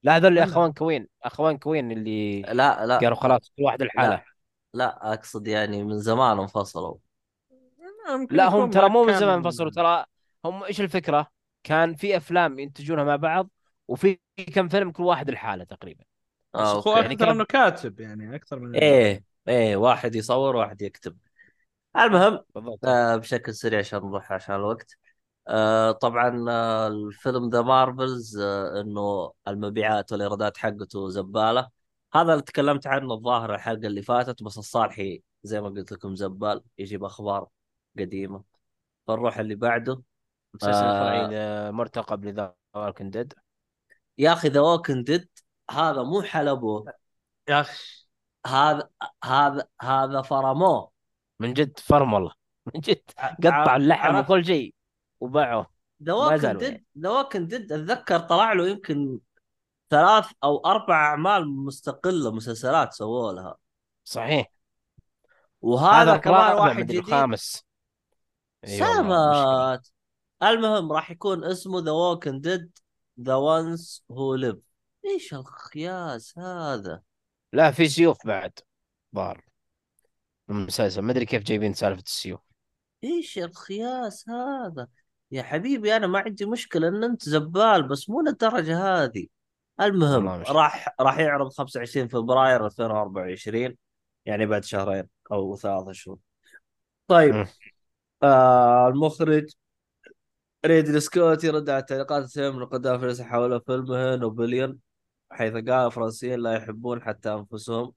لا 0.04 0.18
هذول؟ 0.18 0.40
أخوان 0.40 0.74
كوين 0.74 1.08
أخوان 1.24 1.58
كوين 1.58 1.92
اللي 1.92 2.42
لا 2.42 2.86
لا. 2.86 2.98
قالوا 2.98 3.16
خلاص 3.16 3.52
كل 3.58 3.64
واحد 3.64 3.82
لحاله 3.82 4.24
لا 4.74 5.14
أقصد 5.14 5.48
يعني 5.48 5.84
من 5.84 6.00
زمان 6.00 6.40
انفصلوا. 6.40 6.96
لا 8.32 8.50
هم 8.50 8.70
ترى 8.70 8.90
مو 8.90 9.04
من 9.04 9.20
زمان 9.20 9.34
انفصلوا. 9.34 9.72
ترى 9.72 10.06
هم 10.46 10.64
إيش 10.64 10.82
الفكرة؟ 10.82 11.28
كان 11.64 11.96
في 11.96 12.18
أفلام 12.18 12.60
ينتجونها 12.60 13.04
مع 13.04 13.16
بعض 13.16 13.50
وفي 13.88 14.20
كم 14.56 14.68
فيلم 14.68 14.92
كل 14.92 15.04
واحد 15.04 15.30
لحاله 15.30 15.64
تقريبا. 15.64 16.04
بس 16.54 16.62
آه 16.62 16.80
اخوه 16.80 16.94
أوكي. 16.94 17.02
يعني 17.02 17.14
أكثر 17.14 17.26
كان- 17.26 17.36
إنه 17.36 17.46
كاتب 17.46 18.00
يعني 18.00 18.36
أكثر 18.36 18.60
من 18.60 18.76
إيه 18.76 19.24
إيه 19.48 19.76
واحد 19.76 20.16
يصور 20.16 20.56
واحد 20.56 20.82
يكتب. 20.82 21.18
المهم 21.98 22.40
بالضبط. 22.56 22.86
آه 22.86 23.16
بشكل 23.16 23.54
سريع 23.56 23.80
عشان 23.80 24.00
نروح 24.00 24.32
عشان 24.32 24.56
الوقت. 24.56 24.98
آه 25.48 25.92
طبعا 25.92 26.46
آه 26.50 26.88
الفيلم 26.88 27.50
The 27.50 27.62
Marvels 27.62 28.38
آه 28.38 28.82
إنه 28.82 29.34
المبيعات 29.48 30.12
والإيرادات 30.12 30.58
حقته 30.58 31.10
زبالة. 31.10 31.70
هذا 32.14 32.32
اللي 32.34 32.44
تكلمت 32.44 32.88
عنه 32.88 33.14
الظاهر 33.14 33.56
الحلقة 33.56 33.88
اللي 33.88 34.02
فاتت 34.02 34.44
بس 34.44 34.58
الصالحي 34.58 35.24
زي 35.44 35.62
ما 35.62 35.70
قلت 35.70 35.92
لكم 35.92 36.16
زبال 36.16 36.62
يجيب 36.78 37.04
أخبار 37.04 37.48
قديمة. 38.00 38.44
فنروح 39.08 39.38
اللي 39.38 39.56
بعده. 39.56 40.02
مسلسل 40.54 40.84
آه. 40.84 41.72
مرتقب 41.72 42.26
ل 42.26 42.33
The 42.33 42.56
Walking 42.74 43.10
Dead 43.10 43.34
يا 44.18 44.34
أخي 44.34 44.48
The 44.48 44.60
Walking 44.60 45.04
Dead 45.04 45.30
هذا 45.72 46.04
مو 46.04 46.22
حلبوه 46.22 46.94
يا 47.50 47.62
أخي. 47.62 48.08
هذا 48.48 48.90
هذا 49.24 49.68
هذا 49.82 50.22
فرموه. 50.22 50.92
من 51.40 51.54
جد 51.54 51.80
فرم 51.80 52.14
والله. 52.14 52.32
من 52.66 52.82
جد. 52.82 53.02
قطع 53.44 53.76
اللحم؟ 53.76 54.16
وكل 54.16 54.46
شيء. 54.46 54.74
وباعوه 55.24 55.68
The 56.04 56.14
Walking 56.14 56.58
Dead. 56.58 56.86
The 57.00 57.10
Walking 57.10 57.48
Dead 57.48 57.72
أتذكر 57.72 58.20
طلع 58.20 58.54
له 58.54 58.68
يمكن 58.68 59.20
ثلاث 59.90 60.32
أو 60.44 60.58
أربع 60.66 61.06
أعمال 61.06 61.48
مستقلة 61.50 62.32
مسلسلات 62.32 62.94
سووا 62.94 63.32
لها. 63.32 63.56
صحيح. 64.04 64.52
وهذا 65.62 66.18
كمان 66.18 66.56
واحد 66.56 66.84
جديد. 66.84 66.98
الخامس. 66.98 67.64
سامات 68.66 69.88
المهم 70.44 70.92
راح 70.92 71.12
يكون 71.12 71.44
اسمه 71.44 71.80
The 71.80 71.92
Walking 71.92 72.42
Dead 72.42 72.78
The 73.22 73.36
Ones 73.36 74.04
Who 74.12 74.36
Live 74.36 74.56
إيش 75.06 75.34
الخياس 75.34 76.38
هذا؟ 76.38 77.02
لا 77.54 77.72
في 77.72 77.88
سيوف 77.88 78.28
بعد. 78.28 78.60
ظهر 79.16 79.46
المسلسل. 80.50 81.02
ما 81.02 81.12
أدري 81.12 81.26
كيف 81.26 81.44
جايبين 81.44 81.74
سالفة 81.74 82.02
السيوف. 82.02 82.42
إيش 83.04 83.38
الخياس 83.38 84.30
هذا؟ 84.30 84.88
يا 85.34 85.44
حبيبي 85.44 85.96
أنا 85.96 86.08
ما 86.08 86.20
عندي 86.20 86.46
مشكلة 86.46 86.88
إن 86.88 87.04
أنت 87.04 87.24
زبال 87.30 87.88
بس 87.88 88.10
مو 88.10 88.22
للدرجة 88.22 89.04
هذه. 89.04 89.28
المهم 89.82 90.28
راح 90.30 90.96
راح 91.00 91.20
يعرض 91.20 91.50
25 91.54 92.08
فبراير 92.08 92.66
2024 92.66 93.76
يعني 94.26 94.46
بعد 94.46 94.64
شهرين 94.64 95.08
أو 95.32 95.56
ثلاثة 95.56 95.92
شهور. 95.92 96.18
طيب. 97.08 97.48
آه 98.24 98.88
المخرج 98.88 99.50
ريدلي 100.66 101.00
سكوت 101.00 101.44
يرد 101.44 101.70
على 101.70 101.82
تعليقات 101.84 102.24
السينما 102.24 102.50
من 102.60 102.66
قدام 102.66 103.00
فلس 103.00 103.22
حول 103.22 103.62
فيلمه 103.62 104.16
نابليون 104.16 104.80
حيث 105.32 105.54
قال 105.54 105.70
الفرنسيين 105.70 106.40
لا 106.40 106.54
يحبون 106.54 107.02
حتى 107.04 107.34
أنفسهم 107.34 107.94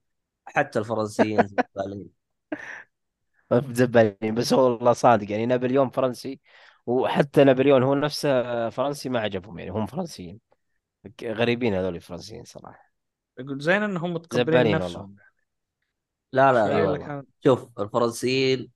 حتى 0.47 0.79
الفرنسيين 0.79 1.47
زبالين. 1.77 2.09
زبالين 3.73 4.35
بس 4.35 4.53
هو 4.53 4.61
والله 4.73 4.93
صادق. 4.93 5.31
يعني 5.31 5.47
نابليون 5.47 5.91
فرنسي 5.91 6.41
وحتى 6.87 7.45
نابليون 7.45 7.83
هو 7.83 7.95
نفسه 7.95 8.69
فرنسي 8.71 9.09
ما 9.09 9.21
عجبهم 9.21 9.59
يعني 9.59 9.71
هم 9.71 9.87
فرنسيين. 9.87 10.41
غريبين 11.23 11.75
هذول 11.75 11.97
الفرنسيين 11.97 12.45
صراحة. 12.45 12.93
يقول 13.39 13.61
زين 13.61 13.83
انهم 13.83 14.15
متقبلين 14.15 14.47
زبالين 14.47 14.79
نفسهم. 14.79 15.17
لا 16.33 16.53
لا 16.53 16.69
لا 16.69 16.91
والله. 16.91 17.07
كان 17.07 17.25
شوف 17.45 17.81
الفرنسيين 17.81 18.71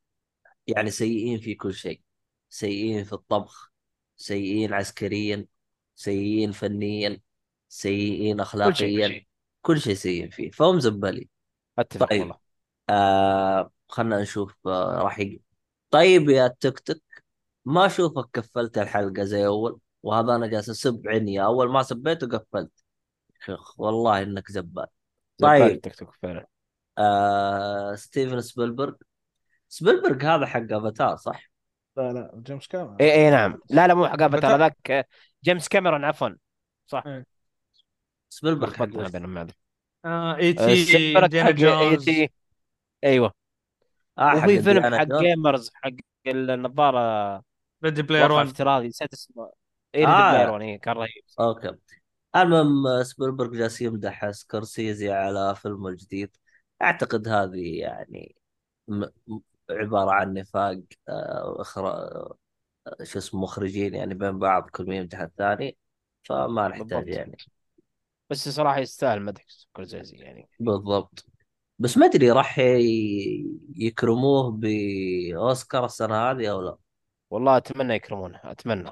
يعني 0.66 0.90
سيئين 0.90 1.40
في 1.40 1.54
كل 1.54 1.74
شيء. 1.74 2.00
سيئين 2.48 3.04
في 3.04 3.12
الطبخ 3.12 3.72
سيئين 4.16 4.72
عسكريا 4.72 5.46
سيئين 5.94 6.52
فنيا 6.52 7.20
سيئين 7.68 8.40
اخلاقيا 8.40 9.08
كل 9.08 9.14
شيء. 9.14 9.26
كل 9.62 9.80
شيء 9.80 9.94
سيئين 9.94 10.30
فيه 10.30 10.50
فهم 10.50 10.80
زبالين. 10.80 11.28
أتفق 11.78 12.06
طيب. 12.06 12.20
والله. 12.20 12.38
آه 12.90 13.70
خلنا 13.88 14.22
نشوف 14.22 14.54
آه 14.66 15.02
راح 15.02 15.18
يجي 15.18 15.42
طيب 15.90 16.28
يا 16.28 16.48
تك 16.48 16.78
تك 16.78 17.02
ما 17.64 17.86
أشوفك 17.86 18.30
كفلت 18.32 18.78
الحلقة 18.78 19.24
زي 19.24 19.46
أول 19.46 19.78
وهذا 20.02 20.34
أنا 20.36 20.46
جالس 20.46 20.68
أسب 20.70 21.02
عني 21.08 21.44
أول 21.44 21.70
ما 21.72 21.82
سبيته 21.82 22.26
قفلت. 22.38 22.70
شيخ 23.46 23.80
والله 23.80 24.22
إنك 24.22 24.50
زبال 24.50 24.86
طيب. 25.38 25.80
توك 25.80 26.14
فعلا 26.22 26.46
آه 26.98 27.94
ستيفن 27.94 28.40
سبيلبرغ. 28.40 28.94
سبيلبرغ 29.68 30.24
هذا 30.24 30.46
حق 30.46 30.72
أفاتار 30.72 31.16
صح؟ 31.16 31.50
لا 31.96 32.12
لا 32.12 32.42
جيمس 32.46 32.66
كاميرون. 32.66 32.96
اي 33.00 33.12
اي 33.12 33.30
نعم. 33.30 33.58
لا 33.70 33.86
لا 33.86 33.94
مو 33.94 34.08
حق 34.08 34.26
بتا- 34.26 34.40
ترى 34.40 34.58
ذاك 34.58 35.08
جيمس 35.44 35.68
كاميرون 35.68 36.04
عفوا. 36.04 36.28
صح. 36.86 37.04
سبيلبرغ 38.28 38.74
حق 38.74 38.88
آه 40.04 40.36
إي 40.36 40.50
آه، 40.50 41.26
تي 41.26 41.42
حق 41.44 41.80
إي 41.80 41.96
تي. 41.96 42.30
أيوه. 43.04 43.32
آه 44.18 44.36
وفي 44.36 44.62
فيلم 44.62 44.94
حق. 44.94 45.04
جيمرز 45.04 45.70
حق 45.74 45.90
النظارة 46.26 47.42
ريدي 47.84 48.02
بلاير 48.02 48.24
واقع 48.24 48.34
1 48.34 48.46
افتراضي 48.46 48.88
نسيت 48.88 49.12
اسمه. 49.12 49.52
اي 49.94 50.06
آه. 50.06 50.08
ريد 50.08 50.34
بلاير 50.34 50.50
1 50.50 50.62
إيه، 50.62 50.80
كان 50.80 50.94
رهيب 50.94 51.24
أوكي. 51.40 51.76
المهم 52.36 52.86
آه، 52.86 53.02
سبيلبرغ 53.02 53.52
جالس 53.52 53.80
يمدح 53.80 54.30
سكورسيزي 54.30 55.10
على 55.10 55.54
فيلمه 55.56 55.88
الجديد. 55.88 56.36
أعتقد 56.82 57.28
هذه 57.28 57.78
يعني 57.78 58.36
م... 58.88 59.04
عبارة 59.70 60.10
عن 60.10 60.34
نفاق 60.34 60.80
آه، 61.08 61.60
أخرى 61.60 61.88
آه، 61.88 62.36
شو 63.02 63.18
اسمه 63.18 63.40
مخرجين 63.40 63.94
يعني 63.94 64.14
بين 64.14 64.38
بعض 64.38 64.70
كل 64.70 64.86
ما 64.86 64.96
يمدح 64.96 65.20
الثاني. 65.20 65.78
فما 66.22 66.68
نحتاج 66.68 66.88
بالضبط. 66.88 67.06
يعني. 67.06 67.36
بس 68.30 68.48
صراحة 68.48 68.78
يستاهل 68.78 69.22
مدح 69.22 69.44
سكورسيزي 69.48 70.16
يعني. 70.16 70.48
بالضبط. 70.60 71.26
بس 71.78 71.98
ما 71.98 72.06
أدري 72.06 72.30
راح 72.30 72.58
يكرموه 73.76 74.50
بأوسكار 74.50 75.84
السنة 75.84 76.30
هذه 76.30 76.50
أو 76.50 76.60
لا؟ 76.60 76.76
والله 77.30 77.56
أتمنى 77.56 77.94
يكرمونه 77.94 78.40
أتمنى. 78.44 78.90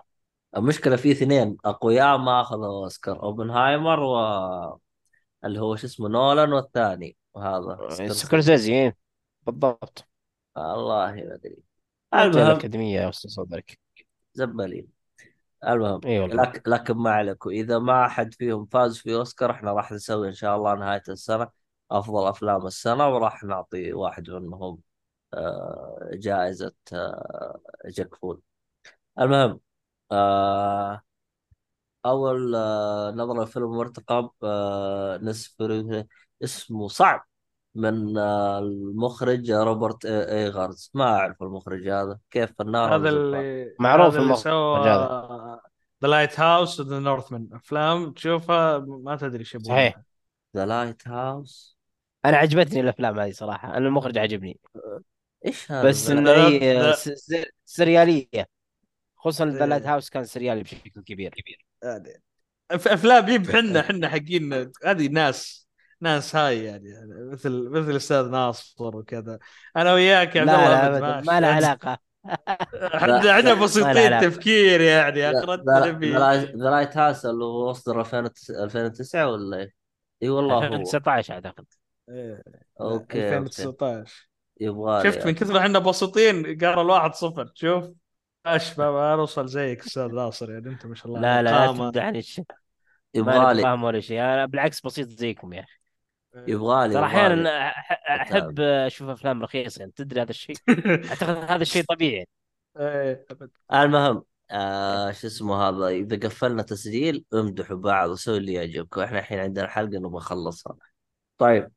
المشكلة 0.56 0.96
في 0.96 1.12
اثنين 1.12 1.56
أقوياء 1.64 2.18
ما 2.18 2.40
أخذوا 2.40 2.84
أوسكار 2.84 3.22
أوبنهايمر 3.22 4.00
و 4.00 4.18
اللي 5.44 5.60
هو 5.60 5.76
شو 5.76 5.86
اسمه 5.86 6.08
نولان 6.08 6.52
والثاني 6.52 7.16
وهذا 7.34 8.12
سكورسيزي. 8.12 8.72
إيه، 8.72 8.96
بالضبط. 9.42 10.08
والله 10.56 11.12
ما 11.12 11.34
أدري. 11.34 11.56
المهم 12.14 12.50
الأكاديمية 12.50 13.00
يا 13.00 13.08
أستاذ 13.08 13.30
صدرك. 13.30 13.78
زبالين. 14.34 14.88
المهم 15.66 16.00
اي 16.04 16.18
والله. 16.18 16.42
لكن 16.42 16.70
لكن 16.70 16.94
ما 16.94 17.10
عليكم. 17.10 17.50
إذا 17.50 17.78
ما 17.78 18.06
أحد 18.06 18.34
فيهم 18.34 18.66
فاز 18.66 18.98
في 18.98 19.14
أوسكار 19.14 19.50
إحنا 19.50 19.72
راح 19.72 19.92
نسوي 19.92 20.28
إن 20.28 20.32
شاء 20.32 20.56
الله 20.56 20.74
نهاية 20.74 21.02
السنة 21.08 21.48
أفضل 21.90 22.28
أفلام 22.28 22.66
السنة 22.66 23.08
وراح 23.08 23.44
نعطي 23.44 23.92
واحد 23.92 24.30
منهم 24.30 24.78
آه، 25.34 26.08
جائزة 26.12 26.72
آه، 26.92 27.60
جاك 27.86 28.14
فول. 28.14 28.40
المهم 29.18 29.60
آه، 30.12 31.02
أول 32.06 32.54
آه، 32.54 33.10
نظرة 33.10 33.44
لفيلم 33.44 33.76
مرتقب 33.76 34.30
نوسف- 35.22 35.62
اسمه 36.42 36.88
صعب 36.88 37.26
من 37.74 38.18
المخرج 38.18 39.50
روبرت 39.52 40.06
ايغارز 40.06 40.90
ما 40.94 41.04
أعرف 41.04 41.42
المخرج 41.42 41.88
هذا 41.88 42.18
كيف 42.30 42.52
فنان 42.58 42.92
هذا؟ 42.92 43.08
اللي 43.08 43.74
معروف 43.80 44.14
هذا 44.14 44.22
اللي 44.22 44.36
سوى. 44.36 44.84
The 46.02 46.08
Lighthouse 46.08 46.40
و 46.40 46.80
The 46.80 46.98
Northman 46.98 47.48
أفلام 47.52 48.12
تشوفها 48.12 48.78
ما 48.78 49.16
تدري 49.16 49.38
إيش 49.40 49.54
يبغون 49.54 49.76
صحيح. 49.76 50.00
The 50.56 50.66
Lighthouse 50.66 51.78
أنا 52.24 52.36
عجبتني 52.36 52.80
الأفلام 52.80 53.20
هذه 53.20 53.32
صراحة. 53.32 53.76
أنا 53.76 53.88
المخرج 53.88 54.18
عجبني 54.18 54.60
إيش 55.46 55.72
هذا 55.72 55.88
بس 55.88 56.10
إنه 56.10 56.30
هي 56.32 56.92
س- 56.96 57.32
سريالية. 57.64 58.48
خصوصا 59.16 59.44
إيه. 59.44 59.50
ذا 59.50 59.66
لايت 59.66 59.86
هاوس 59.86 60.10
كان 60.10 60.24
سريالي 60.24 60.62
بشكل 60.62 61.02
كبير. 61.02 61.34
أف- 62.72 62.86
أفلام 62.86 63.28
يب 63.28 63.50
حنا 63.50 63.82
حنا 63.82 64.08
حقين 64.08 64.72
هذه 64.84 65.08
ناس 65.08 65.68
ناس 66.00 66.36
هاي 66.36 66.64
يعني 66.64 66.88
مثل 67.32 67.68
مثل 67.70 67.90
الاستاذ 67.90 68.28
ناصر 68.28 68.96
وكذا. 68.96 69.38
أنا 69.76 69.92
وياك 69.94 70.36
يا 70.36 70.44
لا 70.44 70.52
عبد 70.52 70.64
الله 70.64 70.68
لا 70.68 70.86
أبد 70.86 71.02
ابدا. 71.02 71.32
ما 71.32 71.40
له 71.40 71.46
علاقة. 71.46 71.98
إحنا 72.94 73.38
إحنا 73.38 73.54
بسيطين. 73.54 74.20
تفكير 74.20 74.80
يعني 74.80 75.20
ذا 75.20 76.70
لايت 76.70 76.96
هاوس 76.96 77.26
اللي 77.26 77.44
هو 77.44 77.70
اصدر 77.70 78.00
2009 78.00 79.28
ولا 79.32 79.56
إيه؟ 79.56 79.74
إي 80.22 80.28
والله 80.28 80.54
هو. 80.54 80.62
2019 80.62 81.34
أعتقد. 81.34 81.64
إيه، 82.08 82.42
okay 82.80 83.36
okay. 83.36 83.38
2019 83.38 84.27
يبغى 84.60 85.12
شفت 85.12 85.26
من 85.26 85.34
كثر 85.34 85.58
إحنا 85.58 85.78
بسيطين 85.78 86.44
قال 86.44 86.78
الواحد 86.78 87.14
صفر. 87.14 87.50
شوف. 87.54 87.84
إيش 88.46 88.78
نوصل 88.80 89.46
زيك 89.46 89.80
أستاذ 89.80 90.06
ناصر 90.06 90.50
يعني 90.50 90.68
أنت 90.68 90.86
ما 90.86 90.94
شاء 90.94 91.06
الله 91.06 91.20
لا 91.20 91.42
لا 91.42 91.66
لا. 91.66 91.72
تمدحني 91.72 92.18
الشيء 92.18 92.44
ما 93.14 93.20
يبغى 93.20 93.38
لك 93.38 93.56
لي. 93.56 93.62
فاهم 93.62 93.84
ولا 93.84 94.00
شيء. 94.00 94.20
أنا 94.20 94.46
بالعكس 94.46 94.80
بسيط 94.80 95.08
زيكم 95.08 95.52
يا 95.52 95.60
أخي. 95.60 95.78
يبغى 96.48 96.88
لي 96.88 96.94
ترى 96.94 97.04
أحيانا 97.04 97.68
أحب 98.08 98.60
أشوف 98.60 99.08
أفلام 99.08 99.42
رخيصة 99.42 99.80
يعني 99.80 99.92
تدري 99.96 100.22
هذا 100.22 100.30
الشيء؟ 100.30 100.56
أعتقد 101.10 101.36
هذا 101.50 101.62
الشيء 101.62 101.84
طبيعي. 101.84 102.26
أبد. 102.76 103.50
المهم 103.74 104.22
آه 104.50 105.10
شو 105.10 105.26
اسمه 105.26 105.68
هذا؟ 105.68 105.88
إذا 105.88 106.28
قفلنا 106.28 106.62
تسجيل 106.62 107.24
امدحوا 107.34 107.76
بعض 107.76 108.10
وسوي 108.10 108.38
اللي 108.38 108.52
يعجبكم. 108.52 109.00
إحنا 109.00 109.18
الحين 109.18 109.38
عندنا 109.38 109.66
حلقة 109.68 109.98
نبغى 109.98 110.16
نخلصها. 110.16 110.76
طيب 111.38 111.70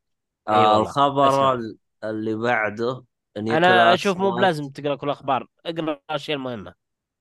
آه 0.48 0.52
والله. 0.52 0.82
الخبر 0.82 1.58
اللي 2.04 2.36
بعده 2.36 3.04
أنا 3.38 3.94
أشوف 3.94 4.18
مو. 4.18 4.32
بلازم 4.32 4.70
تقرأ 4.70 4.96
كل 4.96 5.08
الاخبار 5.08 5.48
اقرأ 5.66 6.00
الاشياء 6.10 6.38
المهمة. 6.38 6.74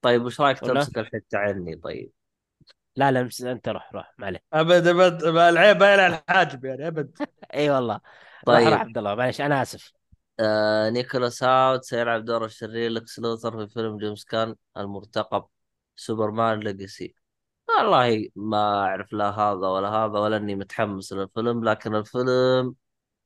طيب 0.02 0.22
وش 0.24 0.40
رايك؟ 0.40 0.58
تمسك 0.58 0.98
الحته 0.98 1.38
عني 1.38 1.76
طيب. 1.76 2.10
لا 2.96 3.10
لا 3.12 3.22
مس- 3.22 3.42
أنت 3.42 3.68
روح 3.68 3.90
روح. 3.94 4.14
ما 4.18 4.26
عليه 4.26 4.42
أبد 4.52 4.86
أبد. 4.86 5.22
العيب 5.24 5.78
باين 5.78 6.00
على 6.00 6.22
الحاجب 6.28 6.64
يعني 6.64 6.86
أبد. 6.88 7.18
إي 7.54 7.70
والله. 7.70 8.00
طيب. 8.46 8.72
عبد 8.74 8.98
الله. 8.98 9.14
معلش 9.14 9.40
أنا 9.40 9.62
آسف. 9.62 9.92
آه 10.40 10.90
نيكولاس 10.90 11.42
هاوت 11.44 11.84
سيلعب 11.84 12.24
دور 12.24 12.44
الشرير 12.44 12.90
لكس 12.90 13.18
لوثر 13.18 13.66
في 13.66 13.72
فيلم 13.74 13.98
جيمس 13.98 14.24
كان 14.24 14.54
المرتقب. 14.76 15.44
سوبرمان 15.96 16.60
ليجاسي. 16.60 17.14
والله 17.68 18.28
ما 18.36 18.80
أعرف 18.84 19.12
لا 19.12 19.30
هذا 19.30 19.66
ولا 19.68 19.88
هذا 19.88 20.18
ولا 20.18 20.36
إني 20.36 20.54
متحمس 20.54 21.12
للفيلم 21.12 21.64
لكن 21.64 21.94
الفيلم 21.94 22.74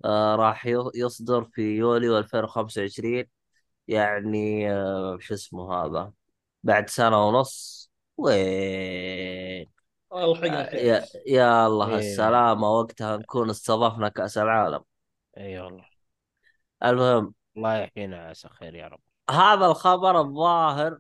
آه 0.05 0.37
راح 0.37 0.67
يصدر 0.95 1.45
في 1.45 1.63
يوليو 1.77 2.19
2025 2.19 3.27
يعني 3.89 4.73
آه 4.73 5.19
شو 5.21 5.35
اسمه 5.35 5.75
هذا 5.75 6.13
بعد 6.63 6.91
سنة 6.91 7.29
ونص. 7.29 7.91
وين؟ 8.17 9.71
ألحقنا 10.15 10.61
آه، 10.67 10.71
خير 10.71 10.81
يا 10.85 11.05
يا 11.27 11.67
الله 11.67 11.89
إيه. 11.89 11.99
السلامة 11.99 12.71
وقتها 12.71 13.17
نكون 13.17 13.51
استضفنا 13.51 14.09
كأس 14.09 14.39
العالم. 14.39 14.81
إي 15.39 15.59
والله. 15.61 15.85
المهم. 16.85 17.35
الله 17.57 17.75
يحيينا 17.77 18.29
عسى 18.29 18.49
خير 18.49 18.75
يا 18.75 18.89
رب. 18.89 19.01
هذا 19.31 19.67
الخبر 19.67 20.21
الظاهر 20.21 20.99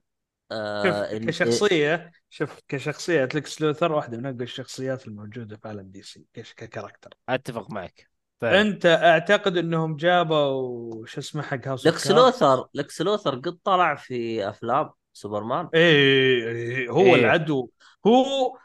آه 0.53 1.12
إن 1.16 1.27
كشخصية 1.27 2.11
شوف 2.31 2.61
كشخصية 2.69 3.25
لكس 3.25 3.61
لوثر 3.62 3.93
واحدة 3.93 4.16
من 4.19 4.27
أقوى 4.27 4.43
الشخصيات 4.43 5.07
الموجودة 5.09 5.57
في 5.57 5.69
عالم 5.69 5.91
دي 5.91 6.03
سي 6.03 6.27
كش- 6.35 6.55
ك 6.55 6.60
character. 6.60 7.15
أتفق 7.29 7.71
معك. 7.71 8.14
انت 8.45 8.87
اعتقد 8.87 9.57
انهم 9.57 9.97
جابوا 9.97 11.07
شو 11.07 11.21
اسمه 11.21 11.43
حق 11.43 11.69
هاوس 11.69 11.87
لكس 11.87 12.11
لوثر 12.11 12.66
لكس 12.75 13.03
لوثر 13.03 13.35
قد 13.35 13.59
طلع 13.65 13.95
في 13.95 14.49
أفلام 14.49 14.91
سوبرمان. 15.12 15.69
إيه 15.75 16.49
إيه، 16.49 16.91
هو 16.91 17.01
إيه. 17.01 17.15
العدو. 17.15 17.71
هو 18.07 18.57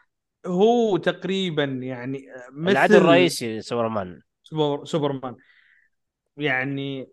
هو 0.45 0.97
تقريبا 0.97 1.63
يعني 1.63 2.25
مثل 2.51 2.71
العدو 2.71 2.97
الرئيسي 2.97 3.61
سوبرمان 3.61 4.21
سوبر 4.43 4.85
سوبرمان. 4.85 5.35
يعني 6.37 7.09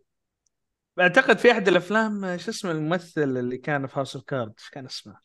أعتقد 1.01 1.39
في 1.39 1.51
أحد 1.51 1.69
الأفلام 1.69 2.37
شو 2.37 2.51
اسمه 2.51 2.71
الممثل 2.71 3.39
اللي 3.39 3.59
كان 3.59 3.87
في 3.87 3.99
House 3.99 4.17
of 4.17 4.25
Cards 4.25 4.53
إيش 4.59 4.71
كان 4.71 4.85
اسمه؟ 4.85 5.17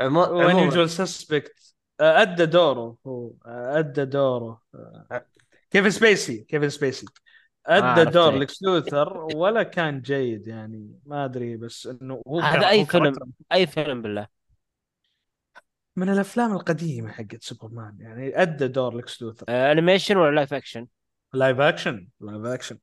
عمو... 0.00 0.22
عموما 0.22 0.86
سسبكت 0.86 1.74
أدى 2.00 2.46
دوره 2.46 2.96
هو 3.06 3.32
أدى 3.46 4.04
دوره. 4.04 4.62
كيفن 5.74 5.90
سبيسي 5.90 6.38
كيفن 6.38 6.68
سبيسي. 6.68 7.06
أدى 7.66 8.10
دور. 8.10 8.36
لكس 8.36 8.62
لوثر 8.62 9.18
ولا 9.34 9.62
كان 9.62 10.00
جيد 10.00 10.46
يعني 10.46 11.00
ما 11.06 11.24
أدري 11.24 11.56
بس 11.56 11.86
إنه 11.86 12.22
هو 12.28 12.40
هذا 12.40 12.68
أي 12.68 12.86
فيلم 12.86 13.12
أي 13.52 13.66
فيلم 13.66 14.02
بالله. 14.02 14.26
من 15.96 16.08
الأفلام 16.08 16.52
القديمة 16.52 17.12
حقت 17.12 17.42
سوبرمان 17.42 17.96
يعني 18.00 18.42
أدى 18.42 18.68
دور 18.68 18.96
لكس 18.96 19.22
لوثر. 19.22 19.46
آه 19.48 19.72
animation 19.72 20.16
ولا 20.16 20.34
live 20.34 20.54
action 20.54 20.86
live 21.32 21.60
action 21.60 22.08
live 22.20 22.44
action 22.44 22.78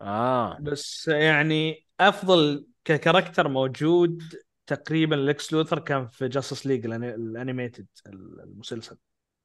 آه. 0.00 0.58
بس 0.60 1.08
يعني 1.08 1.86
أفضل 2.00 2.66
ك 2.84 2.90
character 2.90 3.48
موجود 3.48 4.22
تقريبا 4.66 5.14
لكس 5.14 5.52
لوثر 5.52 5.78
كان 5.78 6.06
في 6.06 6.28
Justice 6.28 6.66
League 6.66 6.86
ال 6.86 6.97
animated 6.97 7.86
المسلسل. 8.06 8.96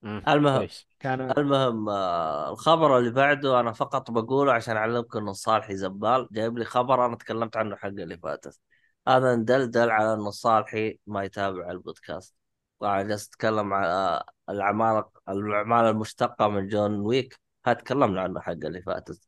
المهم. 0.03 0.57
كويس. 0.57 0.87
كان 0.99 1.31
المهم 1.37 1.89
آه 1.89 2.51
الخبر 2.51 2.97
اللي 2.97 3.11
بعده 3.11 3.59
أنا 3.59 3.71
فقط 3.71 4.11
بقوله 4.11 4.53
عشان 4.53 4.77
اعلمكم 4.77 5.27
ان 5.27 5.33
صالحي 5.33 5.75
زبال 5.75 6.27
جايب 6.31 6.57
لي 6.57 6.65
خبر 6.65 7.05
أنا 7.05 7.15
تكلمت 7.15 7.57
عنه 7.57 7.75
حق 7.75 7.87
اللي 7.87 8.17
فاتت. 8.17 8.59
هذا 9.07 9.35
يدل 9.35 9.89
على 9.89 10.13
إنه 10.13 10.29
صالحي 10.29 10.99
ما 11.07 11.23
يتابع 11.23 11.71
البودكاست. 11.71 12.35
طبعا 12.79 13.01
جالس 13.01 13.27
أتكلم 13.27 13.73
على 13.73 14.23
الأعمال 14.49 15.03
الأعمال 15.29 15.85
المشتقة 15.85 16.47
من 16.47 16.67
جون 16.67 16.99
ويك. 16.99 17.39
تكلمنا 17.65 18.21
عنه 18.21 18.39
حق 18.39 18.51
اللي 18.51 18.81
فاتت. 18.81 19.27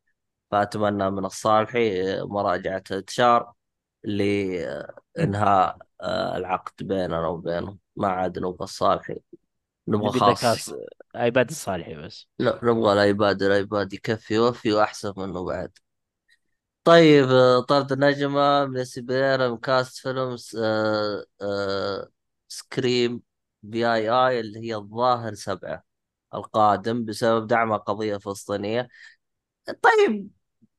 فأتمنى 0.51 1.11
من 1.11 1.25
الصالحي 1.25 2.13
آه، 2.19 2.23
مراجعة 2.23 2.83
انتشار 2.91 3.53
لانهاء 4.03 5.77
آه، 6.01 6.37
العقد 6.37 6.87
بيننا 6.87 7.27
وبينه. 7.27 7.77
ما 7.95 8.07
عاد 8.07 8.39
نبغى 8.39 8.63
الصالحي 8.63 9.21
نبغى 9.89 10.19
خاص. 10.19 10.41
كاس 10.41 10.75
آيباد 11.15 11.49
الصالحي 11.49 11.95
بس. 11.95 12.27
لا 12.39 12.59
نبغى 12.63 12.93
الآيباد 12.93 13.43
الآيباد 13.43 13.93
يكفي 13.93 14.33
يوفي 14.33 14.73
واحسن 14.73 15.13
منه 15.17 15.45
بعد. 15.45 15.71
طيب 16.83 17.29
آه، 17.29 17.59
طرد 17.61 17.91
النجمة 17.91 18.65
من 18.65 18.77
السبير 18.77 19.51
من 19.51 19.57
كاست 19.57 19.97
فيلم 19.97 20.37
س- 20.37 20.55
آه، 20.59 21.25
آه، 21.41 22.09
Scream 22.47 23.21
VII 23.63 24.39
اللي 24.39 24.59
هي 24.59 24.75
الظاهر 24.75 25.33
سبعة 25.33 25.83
القادم 26.33 27.05
بسبب 27.05 27.47
دعم 27.47 27.73
قضية 27.77 28.17
فلسطينية. 28.17 28.89
طيب 29.67 30.29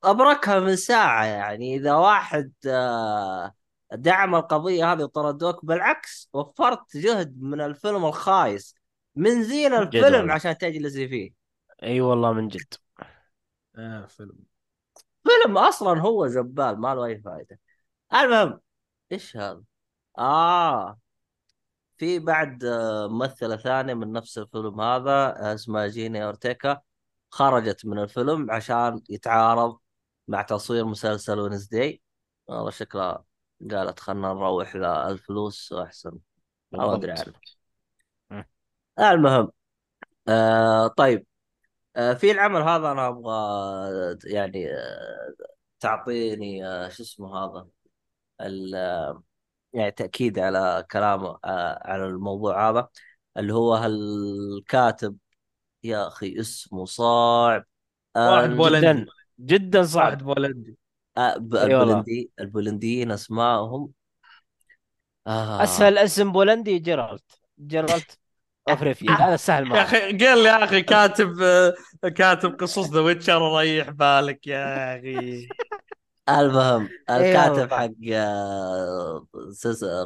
أبركها 0.04 0.60
من 0.60 0.76
ساعة 0.76 1.24
يعني. 1.24 1.76
إذا 1.76 1.94
واحد 1.94 2.52
آه، 2.66 3.54
دعم 3.92 4.34
القضية 4.34 4.92
هذه 4.92 5.02
وطردوك 5.02 5.64
بالعكس 5.64 6.28
وفرت 6.32 6.96
جهد 6.96 7.42
من 7.42 7.60
الفيلم 7.60 8.04
الخايس. 8.04 8.74
من 9.16 9.42
زين 9.42 9.72
الفيلم 9.74 10.04
والله. 10.04 10.32
عشان 10.32 10.58
تجلسي 10.58 11.08
فيه. 11.08 11.32
إي 11.82 12.00
والله 12.00 12.32
من 12.32 12.48
جد. 12.48 12.74
آه 13.76 14.06
فيلم. 14.06 14.38
فيلم 15.24 15.58
أصلا 15.58 16.00
هو 16.00 16.26
زبال 16.26 16.80
ما 16.80 16.94
له 16.94 17.04
أي 17.04 17.20
فائده 17.20 17.60
المهم 18.14 18.60
إيش 19.12 19.36
هذا؟ 19.36 19.62
آه 20.18 20.98
في 21.98 22.18
بعد 22.18 22.64
آه، 22.64 23.06
ممثلة 23.06 23.56
ثانية 23.56 23.94
من 23.94 24.12
نفس 24.12 24.38
الفيلم 24.38 24.80
هذا 24.80 25.34
اسمها 25.54 25.86
جيني 25.86 26.24
أورتيكا 26.24 26.80
خرجت 27.30 27.86
من 27.86 27.98
الفيلم 27.98 28.50
عشان 28.50 29.00
يتعارض 29.10 29.78
مع 30.28 30.42
تصوير 30.42 30.84
مسلسل 30.84 31.38
ونسداي 31.38 32.02
والله 32.46 32.70
شكلها 32.70 33.24
قالت 33.70 34.00
خلنا 34.00 34.28
نروح 34.28 34.76
للفلوس 34.76 35.72
أحسن. 35.72 36.18
ما 36.72 36.94
أدري. 36.94 37.12
عنه 37.12 37.32
المهم 39.00 39.50
آه 40.28 40.86
طيب. 40.88 41.26
آه 41.96 42.14
في 42.14 42.30
العمل 42.30 42.62
هذا 42.62 42.92
أنا 42.92 43.08
أبغى 43.08 43.34
يعني 44.24 44.72
آه 44.74 45.34
تعطيني 45.80 46.66
آه 46.66 46.88
شو 46.88 47.02
اسمه 47.02 47.36
هذا؟ 47.44 47.68
ال- 48.40 48.74
آه، 48.74 49.22
يعني 49.72 49.90
تأكيد 49.90 50.38
على 50.38 50.86
كلامه 50.92 51.38
آه 51.44 51.80
على 51.90 52.06
الموضوع 52.06 52.70
هذا 52.70 52.88
اللي 53.36 53.54
هو 53.54 53.76
الكاتب 53.86 55.16
يا 55.84 56.08
أخي 56.08 56.40
اسمه 56.40 56.84
صعب 56.84 57.64
آه 58.16 58.30
واحد 58.34 58.50
بولندي. 58.50 58.86
جدا 59.02 59.06
جدا 59.40 59.82
صعب 59.82 60.04
واحد 60.06 60.22
بولندي. 60.24 60.78
آه 61.18 61.36
ب- 61.38 61.54
أي 61.56 61.74
والله. 61.74 61.82
البولندي 61.82 62.30
البولنديين 62.40 63.10
أسمائهم. 63.12 63.92
آه. 65.26 65.62
أسهل 65.62 65.98
اسم 65.98 66.32
بولندي 66.32 66.78
جيرالد. 66.78 67.20
جيرالد. 67.66 68.04
افريفيا 68.68 69.10
هذا 69.10 69.36
سهل 69.36 69.72
يا 69.72 69.82
أخي 69.82 69.98
قال 69.98 70.38
لي 70.38 70.44
يا 70.48 70.64
أخي 70.64 70.82
كاتب 70.82 71.40
آه، 71.42 71.74
كاتب 72.08 72.54
قصص 72.60 72.90
The 72.90 73.00
Witcher 73.00 73.56
ريح 73.58 73.90
بالك 73.90 74.46
يا 74.46 74.96
أخي. 74.98 75.48
المهم 76.28 76.88
الكاتب 77.10 77.52
والله. 77.72 77.76
حق 77.78 77.90
آه، 78.12 79.26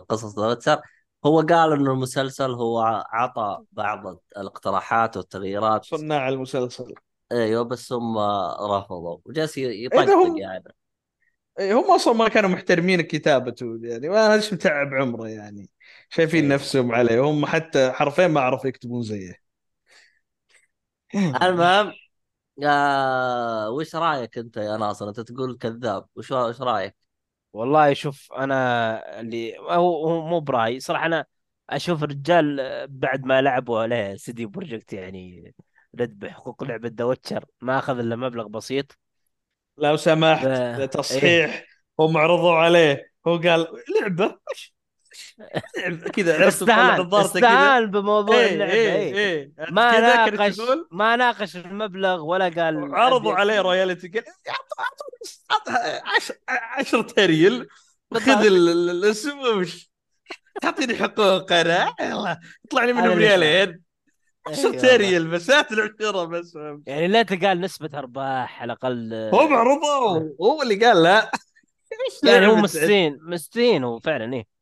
قصص 0.09 0.39
The 0.39 0.47
Witcher 0.47 0.81
هو 1.27 1.41
قال 1.41 1.73
إنه 1.73 1.93
المسلسل 1.93 2.51
هو 2.51 3.05
عطى 3.13 3.59
بعض 3.73 4.23
الاقتراحات 4.37 5.17
والتغييرات. 5.17 5.85
صناع 5.85 6.29
المسلسل. 6.29 6.95
أيوه 7.33 7.63
بس 7.65 7.93
هم 7.93 8.19
رفضوا. 8.71 9.19
وجالس 9.25 9.59
يطقطق 9.59 10.11
هم- 10.13 10.37
يعني. 10.37 10.75
إيه، 11.59 11.75
هم 11.81 11.91
أصلا 11.91 12.15
ما 12.15 12.29
كانوا 12.29 12.51
محترمين 12.51 13.01
كتابته 13.01 13.79
يعني 13.83 14.09
ما 14.09 14.37
ليش 14.37 14.53
متعب 14.53 14.95
عمره 14.95 15.29
يعني. 15.29 15.71
شايفين 16.11 16.49
إيه. 16.49 16.49
نفسهم 16.49 16.93
عليه 16.93 17.21
هم 17.25 17.47
حتى 17.47 17.93
حرفيا 17.93 18.27
ما 18.29 18.41
عرفوا 18.41 18.69
يكتبون 18.69 19.03
زيه 19.03 19.35
المهم 21.43 21.93
آه 22.65 23.71
وش 23.71 23.97
رأيك 23.97 24.39
أنت 24.39 24.57
يا 24.57 24.77
ناصر؟ 24.77 25.09
أنت 25.09 25.21
تقول 25.21 25.59
كذاب 25.59 26.09
وش 26.17 26.33
وش 26.33 26.61
رأيك؟ 26.63 26.97
والله 27.53 27.95
شوف 27.95 28.33
أنا 28.33 29.21
اللي 29.21 29.59
هو 29.59 29.71
هو 30.09 30.27
مو 30.29 30.41
برايي 30.41 30.81
صراحة 30.81 31.07
أنا 31.07 31.27
أشوف 31.71 32.03
الرجال 32.05 32.57
بعد 32.89 33.25
ما 33.27 33.43
لعبوا 33.43 33.81
عليه 33.81 34.17
سيدي 34.17 34.47
بروجكت 34.47 34.93
يعني 34.93 35.55
رد 36.01 36.19
بحقوق 36.19 36.65
لعبة 36.65 36.91
ذا 36.95 37.05
ويتشر 37.05 37.45
ما 37.61 37.79
أخذ 37.79 37.99
إلا 37.99 38.17
مبلغ 38.17 38.47
بسيط. 38.49 38.99
لو 39.79 39.97
سمحت 39.97 40.61
ب- 40.75 40.85
تصحيح 40.91 41.65
هم 42.01 42.17
عرضوا 42.17 42.55
عليه. 42.55 43.13
هو 43.27 43.37
قال 43.39 43.67
لعبة؟ 44.01 44.39
كذا 46.13 46.49
استهان 46.49 47.15
استهان 47.15 47.91
بموضوع 47.91 48.37
إيه 48.37 48.53
اللعبة 48.53 48.73
إيه 48.73 48.93
إيه. 48.95 49.15
إيه. 49.17 49.53
ما 49.71 49.93
كذا 49.93 50.25
كنت 50.27 50.35
ناقش 50.41 50.61
ما 50.91 51.17
ناقش 51.17 51.57
المبلغ 51.57 52.21
ولا 52.25 52.45
قال 52.45 52.95
عرضوا 52.95 53.35
عليه 53.35 53.61
رويالتي 53.61 54.09
قال 54.09 54.25
10 56.79 57.07
ريال. 57.19 57.67
خذ 58.15 58.47
ال- 58.47 58.69
ال- 58.69 58.91
الاسم 58.91 59.39
وش 59.39 59.91
تعطيني 60.63 60.95
حقوق 60.97 61.53
أنا؟ 61.53 61.95
يلا 62.01 62.41
اطلع 62.67 62.85
لي 62.85 62.93
منهم 62.93 63.19
ريالين. 63.19 63.81
أي 64.49 64.53
خسرت 64.55 64.75
والله. 64.75 64.97
ريال 64.97 65.29
بس 65.29 65.51
العشرة 65.51 66.25
بس. 66.25 66.59
يعني 66.87 67.09
لا 67.09 67.23
تقال 67.23 67.61
نسبة 67.61 67.99
أرباح 67.99 68.63
على 68.63 68.73
الأقل. 68.73 69.31
هم 69.33 69.55
عرضوا. 69.55 70.21
هو 70.41 70.63
اللي 70.63 70.87
قال 70.87 71.03
لا. 71.03 71.31
يعني 72.25 72.47
هو 72.47 72.51
لعبة؟ 72.51 72.61
مستين 72.63 73.19
مستين 73.23 73.85
هو 73.85 73.99
فعلا 73.99 74.35
إيه. 74.35 74.54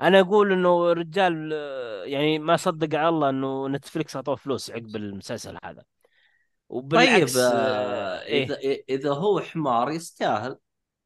أنا 0.00 0.20
أقول 0.20 0.52
إنه 0.52 0.92
رجال 0.92 1.50
آه، 1.52 2.04
يعني 2.04 2.38
ما 2.38 2.56
صدق 2.56 2.98
على 2.98 3.08
الله 3.08 3.30
إنه 3.30 3.68
نتفليكس 3.68 4.16
أعطوه 4.16 4.36
فلوس 4.36 4.70
عقب 4.70 4.96
المسلسل 4.96 5.58
هذا. 5.64 5.74
طيب 5.74 5.84
وبالعكس 6.68 7.36
آه، 7.36 7.50
آه، 7.50 8.26
إذا 8.26 8.58
إيه 8.58 8.84
إذا 8.88 9.10
هو 9.10 9.40
حمار 9.40 9.90
يستاهل. 9.90 10.58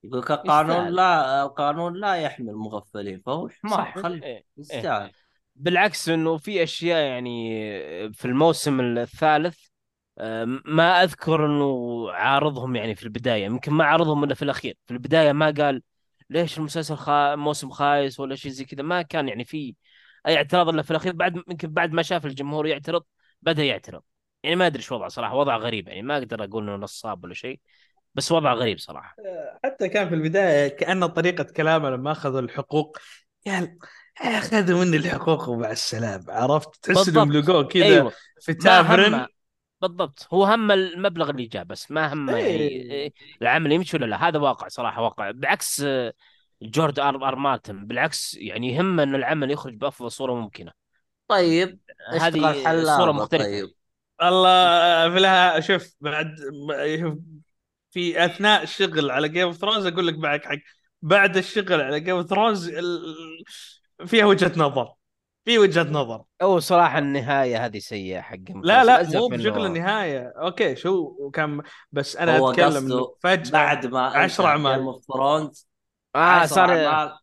يقول 0.04 0.18
لك 0.18 0.30
القانون. 0.30 0.88
لا 0.88 1.42
القانون 1.42 1.94
لا 1.94 2.14
يحمي 2.14 2.50
المغفلين 2.50 3.22
فهو 3.26 3.48
حمار 3.48 3.76
صح 3.76 3.98
خل 3.98 4.22
إيه. 4.22 4.44
يستاهل. 4.56 5.10
بالعكس 5.56 6.08
إنه 6.08 6.36
في 6.36 6.62
أشياء 6.62 7.04
يعني 7.04 8.12
في 8.12 8.24
الموسم 8.24 8.80
الثالث 8.80 9.58
آه، 10.18 10.44
ما 10.64 11.02
أذكر 11.02 11.46
إنه 11.46 12.06
عارضهم 12.10 12.76
يعني 12.76 12.94
في 12.94 13.02
البداية. 13.02 13.44
يمكن 13.44 13.72
ما 13.72 13.84
عارضهم 13.84 14.24
إلا 14.24 14.34
في 14.34 14.42
الأخير. 14.42 14.76
في 14.86 14.94
البداية 14.94 15.32
ما 15.32 15.54
قال 15.58 15.82
ليش 16.32 16.58
المسلسل 16.58 16.96
خا... 16.96 17.34
موسم 17.36 17.70
خايس 17.70 18.20
ولا 18.20 18.34
شيء 18.34 18.50
زي 18.50 18.64
كذا؟ 18.64 18.82
ما 18.82 19.02
كان 19.02 19.28
يعني 19.28 19.44
في 19.44 19.74
اي 20.26 20.36
اعتراض 20.36 20.68
إلا 20.68 20.82
في 20.82 20.90
الأخير 20.90 21.12
بعد 21.12 21.36
يمكن 21.36 21.68
بعد 21.68 21.92
ما 21.92 22.02
شاف 22.02 22.26
الجمهور 22.26 22.66
يعترض 22.66 23.02
بدأ 23.42 23.64
يعترض. 23.64 24.02
يعني 24.42 24.56
ما 24.56 24.66
أدري 24.66 24.78
إيش 24.78 24.92
وضعه 24.92 25.08
صراحة 25.08 25.34
وضع 25.34 25.56
غريب 25.56 25.88
يعني 25.88 26.02
ما 26.02 26.18
أقدر 26.18 26.44
أقول 26.44 26.62
إنه 26.62 26.76
نصاب 26.76 27.24
ولا 27.24 27.34
شيء 27.34 27.60
بس 28.14 28.32
وضع 28.32 28.52
غريب 28.52 28.78
صراحة. 28.78 29.16
حتى 29.64 29.88
كان 29.88 30.08
في 30.08 30.14
البداية 30.14 30.68
كان 30.68 31.06
طريقة 31.06 31.44
كلامه 31.44 31.90
لما 31.90 32.12
أخذوا 32.12 32.40
الحقوق 32.40 32.98
قال 33.46 33.78
أخذوا 34.20 34.84
مني 34.84 34.96
الحقوق 34.96 35.48
ومع 35.48 35.70
السلامة 35.70 36.32
عرفت؟ 36.32 36.76
تحس 36.82 37.08
إنهم. 37.08 37.32
لقوه 37.32 37.64
كذا 37.64 37.84
أيوه. 37.84 38.12
في 38.40 38.54
تافرن 38.54 39.26
بالضبط. 39.82 40.28
هو 40.32 40.44
هم 40.44 40.70
المبلغ 40.70 41.30
اللي 41.30 41.46
جاء 41.46 41.64
بس 41.64 41.90
ما 41.90 42.12
هم 42.12 42.30
يعني 42.30 42.40
إيه. 42.40 42.90
إيه، 42.90 43.12
العمل 43.42 43.72
يمشي 43.72 43.96
ولا 43.96 44.06
لا. 44.06 44.28
هذا 44.28 44.38
واقع 44.38 44.68
صراحة 44.68 45.02
واقع. 45.02 45.30
بعكس 45.30 45.82
آه، 45.86 46.12
جورج 46.62 47.00
ار 47.00 47.28
ار 47.28 47.36
مارتن 47.36 47.86
بالعكس 47.86 48.34
يعني 48.34 48.74
يهم 48.74 49.00
إن 49.00 49.14
العمل 49.14 49.50
يخرج 49.50 49.74
بأفضل 49.74 50.10
صورة 50.10 50.34
ممكنة. 50.34 50.72
طيب 51.28 51.78
هذه 52.10 52.84
صورة 52.84 53.12
مختلفة. 53.12 53.44
طيب. 53.44 53.70
الله 54.22 55.10
في 55.10 55.20
لها 55.20 55.60
شوف 55.60 55.94
بعد 56.00 56.34
في 57.90 58.24
أثناء 58.24 58.62
الشغل 58.62 59.10
على 59.10 59.28
Game 59.28 59.46
of 59.46 59.56
Thrones 59.56 59.86
أقول 59.86 60.06
لك 60.06 60.18
معك 60.18 60.44
حق 60.44 60.58
بعد 61.02 61.36
الشغل 61.36 61.80
على 61.80 62.00
Game 62.00 62.16
of 62.16 62.26
Thrones 62.26 62.70
فيها 64.06 64.24
وجهة 64.24 64.52
نظر. 64.56 64.92
في 65.44 65.58
وجهة 65.58 65.82
نظر. 65.90 66.22
أو 66.42 66.58
صراحة 66.58 66.98
النهاية 66.98 67.64
هذه 67.64 67.78
سيئة 67.78 68.20
حق 68.20 68.36
لا 68.62 68.84
لا 68.84 69.20
مو 69.20 69.28
بشغل 69.28 69.66
النهاية. 69.66 70.32
okay 70.36 70.76
شو 70.76 71.30
كان 71.30 71.62
بس 71.92 72.16
أنا 72.16 72.38
هو 72.38 72.50
أتكلم 72.50 72.76
انه 72.76 73.14
فجأة. 73.22 73.50
بعد 73.52 73.86
ما 73.86 74.00
عشر 74.00 74.46
أعمال. 74.46 74.76
Game 74.78 74.88
of 74.88 75.04
Thrones 75.04 75.68
آه 76.14 76.46
صار 76.46 76.86
أعمال. 76.86 77.18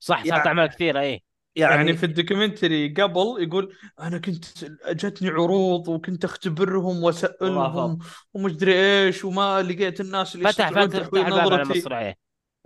صح 0.00 0.16
صارت 0.16 0.26
يعني- 0.26 0.46
أعمال 0.46 0.66
كثيرة 0.66 1.00
إيه. 1.00 1.20
يعني, 1.56 1.74
يعني 1.74 1.96
في 1.96 2.06
ال 2.06 2.13
documentary 2.13 2.88
قبل 2.94 3.36
يقول 3.38 3.74
أنا 4.00 4.18
كنت 4.18 4.44
جتني 4.88 5.28
عروض 5.28 5.88
وكنت 5.88 6.24
أختبرهم 6.24 7.02
وأسألهم 7.02 7.98
ومدري 8.34 8.74
إيش 8.74 9.24
وما 9.24 9.62
لقيت 9.62 10.00
الناس 10.00 10.34
اللي 10.34 10.52
فتح 10.52 10.70
فتح 10.70 10.84
تحويل 10.84 10.90
فتح 10.90 11.26
الباب 11.26 11.52
على 11.52 11.62
نظرتي. 11.62 11.78
مصراعيه 11.78 12.16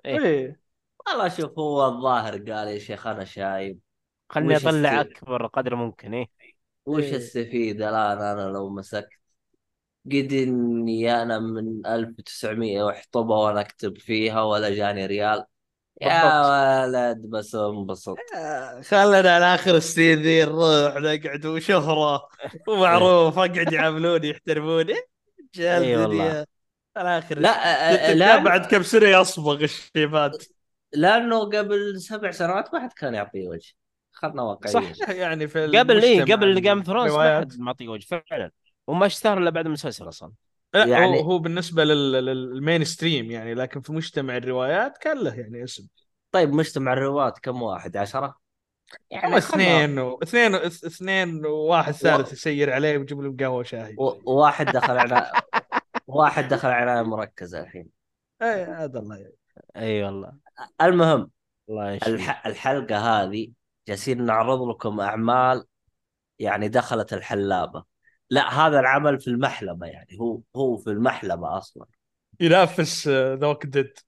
إيه. 0.04 0.18
إيه. 0.18 0.60
والله 1.06 1.28
شوف 1.28 1.58
هو 1.58 1.86
الظاهر 1.86 2.32
قال 2.32 2.68
يا 2.68 2.78
شيخ 2.78 3.06
أنا 3.06 3.24
شايب. 3.24 3.78
خلني 4.28 4.56
وش 4.56 4.66
أطلع؟ 4.66 5.00
أكبر 5.00 5.46
قدر 5.46 5.74
ممكن 5.74 6.14
إيه. 6.14 6.26
وش 6.86 7.02
إيه. 7.02 7.16
السفيدة 7.16 7.88
الان 7.88 8.38
أنا 8.38 8.52
لو 8.52 8.68
مسكت. 8.70 9.08
قد 10.06 10.32
إني 10.32 11.22
أنا 11.22 11.38
من 11.38 11.86
1900 11.86 12.82
وأحطبها 12.82 13.38
وأنا 13.38 13.60
أكتب 13.60 13.98
فيها 13.98 14.42
ولا 14.42 14.70
جاني 14.70 15.06
ريال. 15.06 15.44
يا 16.02 16.86
ولد 16.86 17.26
بس 17.26 17.54
انبسط. 17.54 18.16
خلنا 18.88 19.34
على 19.34 19.54
آخر 19.54 19.76
السنين 19.76 20.22
ذي 20.22 20.44
نروح 20.44 20.96
نقعد 20.96 21.46
وشهرة. 21.46 22.28
ومعروف 22.68 23.38
أقعد 23.38 23.72
يعاملوني 23.72 24.28
يحترموني 24.28 24.94
جال 25.54 25.82
إي 25.82 25.96
والله. 25.96 26.46
على 26.96 27.18
آخر 27.18 27.38
لا 27.38 27.48
آه، 28.10 28.12
لا 28.12 28.14
لا 28.14 28.36
بعد 28.36 28.66
كم 28.66 28.82
سنة 28.82 29.08
يصبغ 29.08 29.62
الشيبات؟ 29.64 30.44
لأنه 30.92 31.40
قبل 31.40 32.00
سبع 32.00 32.30
سنوات 32.30 32.74
ما 32.74 32.80
حد 32.80 32.92
كان 32.92 33.14
يعطيه 33.14 33.48
وجه. 33.48 33.72
خلنا 34.16 34.42
واقعيين. 34.42 34.94
صح. 34.94 35.08
يعني 35.10 35.48
في 35.48 35.66
قبل 35.78 36.02
إيه؟ 36.02 36.16
المجتمع 36.18 36.36
قبل 36.36 36.60
Game 36.62 36.82
Thrones 36.82 37.12
ما 37.12 37.16
الروايات. 37.16 37.52
حد 37.52 37.60
معطيه 37.60 37.88
وجه 37.88 38.06
فعلا. 38.30 38.50
وما 38.86 39.06
اشتهر 39.06 39.38
إلا 39.38 39.50
بعد 39.50 39.66
المسلسل 39.66 40.08
أصلا. 40.08 40.32
لا 40.74 40.84
يعني- 40.86 41.20
هو 41.20 41.24
هو 41.24 41.38
بالنسبة 41.38 41.84
لل- 41.84 42.12
لل- 42.12 42.24
لل 42.54 42.84
mainstream 42.84 43.30
يعني 43.30 43.54
لكن 43.54 43.80
في 43.80 43.92
مجتمع 43.92 44.36
الروايات 44.36 44.98
كان 44.98 45.18
له 45.24 45.34
يعني 45.34 45.64
اسم. 45.64 45.86
طيب 46.32 46.52
مجتمع 46.52 46.92
الروايات 46.92 47.32
كم 47.42 47.62
واحد؟ 47.62 47.96
عشرة؟ 47.96 48.36
يعني 49.10 49.36
اثنين 49.36 49.98
و... 49.98 50.18
اثنين 50.22 50.54
و... 50.54 50.58
اثنين 50.58 51.46
وواحد 51.46 51.92
ثالث 51.92 52.32
يسير 52.32 52.72
عليه 52.72 52.98
ويجيب 52.98 53.20
له 53.20 53.36
قهوة 53.40 53.62
شاهي. 53.62 53.94
و- 53.98 54.20
وواحد 54.32 54.66
دخل 54.66 54.98
على 54.98 55.32
واحد 56.06 56.48
دخل 56.48 56.68
عناية 56.68 57.02
مركزة 57.02 57.60
الحين. 57.60 57.88
اي 58.42 58.64
هذا 58.64 58.98
الله 58.98 59.16
يعني. 59.16 59.34
إي 59.76 60.02
والله. 60.04 60.32
المهم 60.82 61.30
الله 61.70 61.94
الح... 61.94 62.46
الحلقة 62.46 62.96
هذه 62.98 63.48
جالسين 63.88 64.24
نعرض 64.24 64.62
لكم 64.62 65.00
أعمال 65.00 65.64
يعني 66.38 66.68
دخلت 66.68 67.12
الحلابة. 67.12 67.84
لا 68.30 68.66
هذا 68.66 68.80
العمل 68.80 69.20
في 69.20 69.28
المحلبة 69.28 69.86
يعني 69.86 70.18
هو 70.20 70.40
هو 70.56 70.76
في 70.76 70.90
المحلبة 70.90 71.58
أصلا. 71.58 71.86
ينافس 72.40 73.08
ذوك 73.08 73.66
ديد 73.66 73.98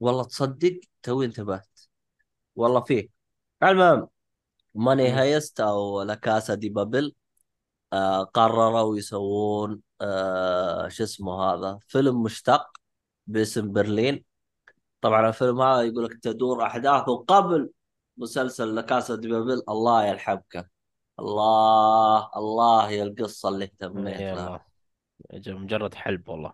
والله 0.00 0.24
تصدق 0.24 0.80
توي 1.02 1.26
انتبهت 1.26 1.80
والله 2.56 2.80
فيه. 2.80 3.08
المهم 3.62 4.08
ماني. 4.74 5.08
هايست 5.08 5.60
أو 5.60 6.02
لا 6.02 6.14
كاسا 6.14 6.54
دي 6.54 6.68
بابل 6.68 7.14
آه 7.92 8.22
قرروا 8.22 8.96
يسوون 8.96 9.82
آه 10.00 10.88
شو 10.88 11.04
اسمه 11.04 11.42
هذا 11.42 11.78
فيلم 11.88 12.22
مشتق 12.22 12.70
باسم 13.26 13.72
برلين. 13.72 14.24
طبعا 15.00 15.28
الفيلم 15.28 15.62
هذا 15.62 15.82
يقول 15.82 16.04
لك 16.04 16.18
تدور 16.22 16.66
أحداثه 16.66 17.16
قبل 17.16 17.70
مسلسل 18.16 18.74
لا 18.74 19.14
دي 19.14 19.28
بابل 19.28 19.62
الله 19.68 20.04
يا 20.04 20.12
الحبكه 20.12 20.68
الله 21.20 22.30
الله 22.36 22.90
يا 22.90 23.02
القصة 23.02 23.48
اللي 23.48 23.64
اهتميت 23.64 24.16
اي 24.16 24.34
لها 24.34 24.66
مجرد 25.46 25.94
حلب 25.94 26.28
والله. 26.28 26.52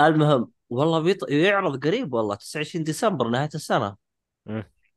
المهم 0.00 0.50
والله 0.70 1.00
بيط... 1.00 1.30
يعرض 1.30 1.84
قريب 1.84 2.14
والله 2.14 2.34
29 2.34 2.84
ديسمبر 2.84 3.28
نهاية 3.28 3.48
السنة. 3.54 3.96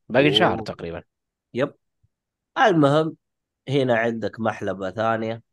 باقي 0.09 0.33
شهر 0.33 0.53
أوه. 0.53 0.63
تقريبا. 0.63 1.03
يب. 1.53 1.73
المهم 2.57 3.15
هنا 3.69 3.97
عندك 3.97 4.39
محلبة 4.39 4.91
ثانية. 4.91 5.43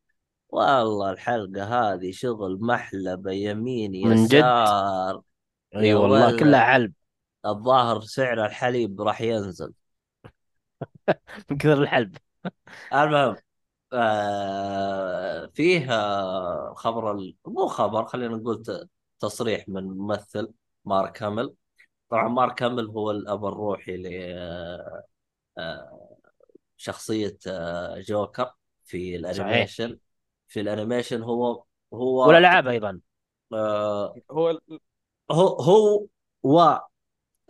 والله 0.48 1.10
الحلقة 1.10 1.64
هذه 1.64 2.10
شغل 2.10 2.58
محلبة 2.60 3.32
يمين 3.32 4.08
من 4.08 4.26
جد؟ 4.26 4.34
يسار. 4.34 5.22
إي 5.74 5.94
والله. 5.94 6.38
كلها 6.38 6.60
حلب. 6.60 6.92
الظاهر 7.46 8.00
سعر 8.00 8.46
الحليب 8.46 9.00
راح 9.00 9.20
ينزل. 9.20 9.72
من 11.50 11.58
كثر 11.58 11.82
الحلب. 11.82 12.16
المهم 12.92 13.36
آه 13.92 15.46
فيه 15.54 15.92
آه 15.92 16.74
خبر 16.74 17.12
ال... 17.12 17.36
مو 17.46 17.66
خبر 17.66 18.04
خلينا 18.04 18.36
نقول 18.36 18.62
تصريح 19.20 19.68
من 19.68 19.84
ممثل 19.84 20.52
مارك 20.84 21.22
هامل. 21.22 21.54
طبعا 22.08 22.28
مارك 22.28 22.62
هامل 22.62 22.86
هو 22.86 23.10
الأب 23.10 23.44
الروحي 23.44 23.96
ل 23.96 24.06
آه، 24.38 25.04
آه، 25.58 26.16
شخصية 26.76 27.38
آه، 27.46 28.00
جوكر 28.00 28.52
في 28.84 29.16
ال 29.16 29.24
animation. 29.24 29.98
في 30.48 30.60
ال 30.60 30.67
animation 30.67 31.22
هو 31.22 31.64
هو 31.94 32.28
والألعاب 32.28 32.68
أيضا. 32.68 33.00
آه 33.52 34.14
هو 34.30 34.60
هو 35.30 35.46
هو 35.60 36.06
و 36.42 36.60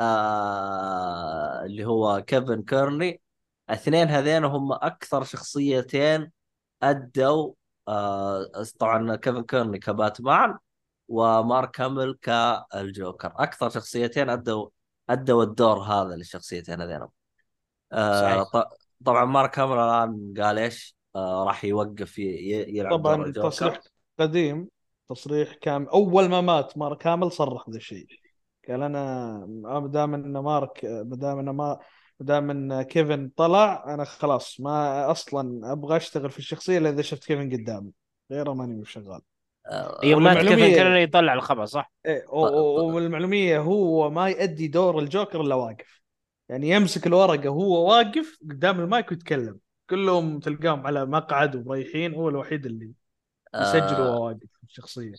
آه 0.01 1.65
اللي 1.65 1.85
هو 1.85 2.23
كيفن 2.27 2.63
كيرني 2.63 3.21
الاثنين 3.71 4.09
هذين 4.09 4.45
هم 4.45 4.73
أكثر 4.73 5.25
شخصيتين 5.25 6.33
أدوا 6.83 7.53
آه 7.89 8.51
طبعا 8.79 9.17
كيفن 9.17 9.43
كيرني 9.43 9.79
كباتمان 9.79 10.59
ومارك 11.09 11.81
هامل 11.81 12.19
كالجوكر. 12.23 13.33
أكثر 13.37 13.71
شخصيتين 13.71 14.31
أدوا 14.31 14.69
أدوا 15.11 15.43
الدور 15.43 15.79
هذا 15.79 16.17
للشخصيتين 16.17 16.81
هذين 16.81 17.07
آه 17.93 18.51
طبعا 19.05 19.25
مارك 19.25 19.59
هامل 19.59 19.79
الآن 19.79 20.35
قال 20.43 20.59
إيش؟ 20.59 20.97
آه 21.17 21.45
راح 21.45 21.65
يوقف 21.65 22.19
يلعب 22.19 22.99
طبعا 22.99 23.25
الجوكر. 23.25 23.51
تصريح 23.51 23.81
قديم 24.19 24.69
تصريح 25.09 25.55
كان 25.55 25.87
أول 25.89 26.29
ما 26.29 26.41
مات 26.41 26.79
مارك 26.79 26.99
كامل 26.99 27.33
صرح 27.33 27.69
بذا 27.69 27.77
الشيء. 27.77 28.07
قال 28.69 28.83
أنا 28.83 29.35
ما 29.47 29.89
دام 29.89 30.15
ان 30.15 30.39
مارك 30.39 30.85
ما 30.85 31.17
دام 31.17 31.39
ان 31.39 31.51
ما 31.51 31.79
دام 32.23 32.51
إن 32.51 32.83
كيفن 32.83 33.31
طلع 33.37 33.95
أنا 33.95 34.05
خلاص 34.05 34.61
ما 34.61 35.11
أصلا 35.11 35.73
أبغى 35.73 35.97
أشتغل 35.97 36.31
في 36.31 36.39
الشخصية 36.39 36.79
إلا 36.79 36.89
إذا 36.91 37.03
شفت 37.03 37.25
كيفن 37.25 37.53
قدامي 37.53 37.91
غيره 38.33 38.53
ماني 38.53 38.85
شغال. 38.85 39.21
يوم 40.03 40.23
مات 40.23 40.37
كيفن 40.37 40.75
كان 40.75 40.97
يطلع 40.97 41.35
الخبر 41.35 41.65
صح؟ 41.65 41.93
إيه، 42.07 42.25
و- 42.29 42.47
و- 42.47 42.95
والمعلومية 42.95 43.59
هو 43.59 44.11
ما 44.11 44.29
يؤدي 44.29 44.69
دور 44.69 44.99
الجوكر 44.99 45.41
إلا 45.41 45.55
واقف. 45.55 46.03
يعني 46.49 46.69
يمسك 46.69 47.07
الورقة 47.07 47.49
وهو 47.49 47.91
واقف 47.91 48.39
قدام 48.51 48.81
المايك 48.81 49.11
ويتكلم. 49.11 49.59
كلهم 49.91 50.41
تلقاهم 50.41 50.87
على 50.87 51.07
مقعد 51.07 51.57
ومريحين 51.57 52.15
هو 52.15 52.29
الوحيد 52.29 52.67
اللي 52.67 52.93
يسجل 53.55 53.95
آه. 53.95 54.11
وهو 54.11 54.27
واقف 54.27 54.39
في 54.39 54.65
الشخصية. 54.65 55.13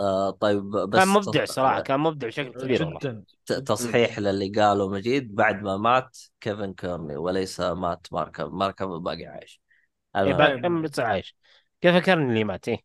آه 0.00 0.30
طيب 0.30 0.70
بس 0.70 0.98
كان 0.98 1.08
مبدع 1.08 1.44
صراحة 1.44 1.80
كان 1.80 2.00
مبدع 2.00 2.26
بشكل 2.28 2.52
كبير 2.52 2.84
جدا. 2.84 3.24
ت- 3.46 3.52
تصحيح 3.52 4.18
للي 4.18 4.48
قاله 4.48 4.88
مجيد 4.88 5.34
بعد 5.34 5.62
ما 5.62 5.76
مات 5.76 6.18
كيفن 6.40 6.74
كيرني 6.74 7.16
وليس 7.16 7.60
مات 7.60 8.06
ماركم 8.12 8.58
ماركم 8.58 8.98
باقي 8.98 9.26
عايش. 9.26 9.60
إيه 10.16 10.56
كم 10.62 10.82
بس 10.82 11.00
عايش. 11.00 11.36
كيف 11.80 11.96
كان 11.96 12.30
اللي 12.30 12.44
مات 12.44 12.68
إيه. 12.68 12.78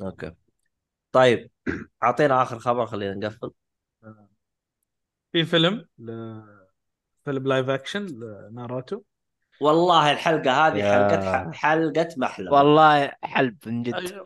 أوكي. 0.00 0.32
طيب 1.12 1.50
أعطينا 2.02 2.42
آخر 2.42 2.58
خبر 2.58 2.86
خلينا 2.86 3.14
نقفل. 3.14 3.50
في 5.32 5.44
فيلم 5.44 5.86
ل... 5.98 6.10
فيلم 7.24 7.46
live 7.48 7.68
action 7.68 8.06
لناروتو. 8.06 9.02
والله 9.60 10.12
الحلقة 10.12 10.66
هذه 10.66 10.78
يا. 10.78 10.92
حلقه 10.92 11.52
حلقة 11.52 12.08
محلى. 12.16 12.50
والله 12.50 13.12
حلب 13.24 13.56
من 13.66 13.82
جد. 13.82 13.94
أيوه. 13.94 14.24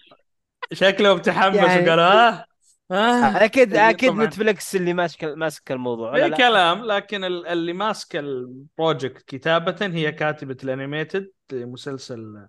شكله 0.72 1.14
متحمس 1.14 1.56
يعني- 1.56 1.88
وقال 1.88 2.00
آه 2.00 2.44
آه 2.90 3.44
أكيد 3.44 3.74
أكيد 3.74 4.10
طبعاً. 4.10 4.26
نتفلكس 4.26 4.76
اللي 4.76 4.94
ماسك 4.94 5.24
ماسك 5.24 5.72
الموضوع 5.72 6.16
لا؟ 6.16 6.36
كلام 6.36 6.84
لكن 6.84 7.24
ال- 7.24 7.46
اللي 7.46 7.72
ماسكه 7.72 8.18
ال 8.20 8.33
project 8.33 9.22
كتابة 9.26 9.76
هي 9.86 10.12
كاتبة 10.12 10.56
ال 10.64 10.71
animated 10.71 11.30
مسلسل 11.52 12.46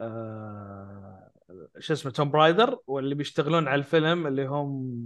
آه 0.00 1.30
شو 1.78 1.92
اسمه 1.92 2.12
توم 2.12 2.30
برايدر 2.30 2.78
واللي 2.86 3.14
بيشتغلون 3.14 3.68
على 3.68 3.78
الفيلم 3.78 4.26
اللي 4.26 4.46
هم 4.46 5.02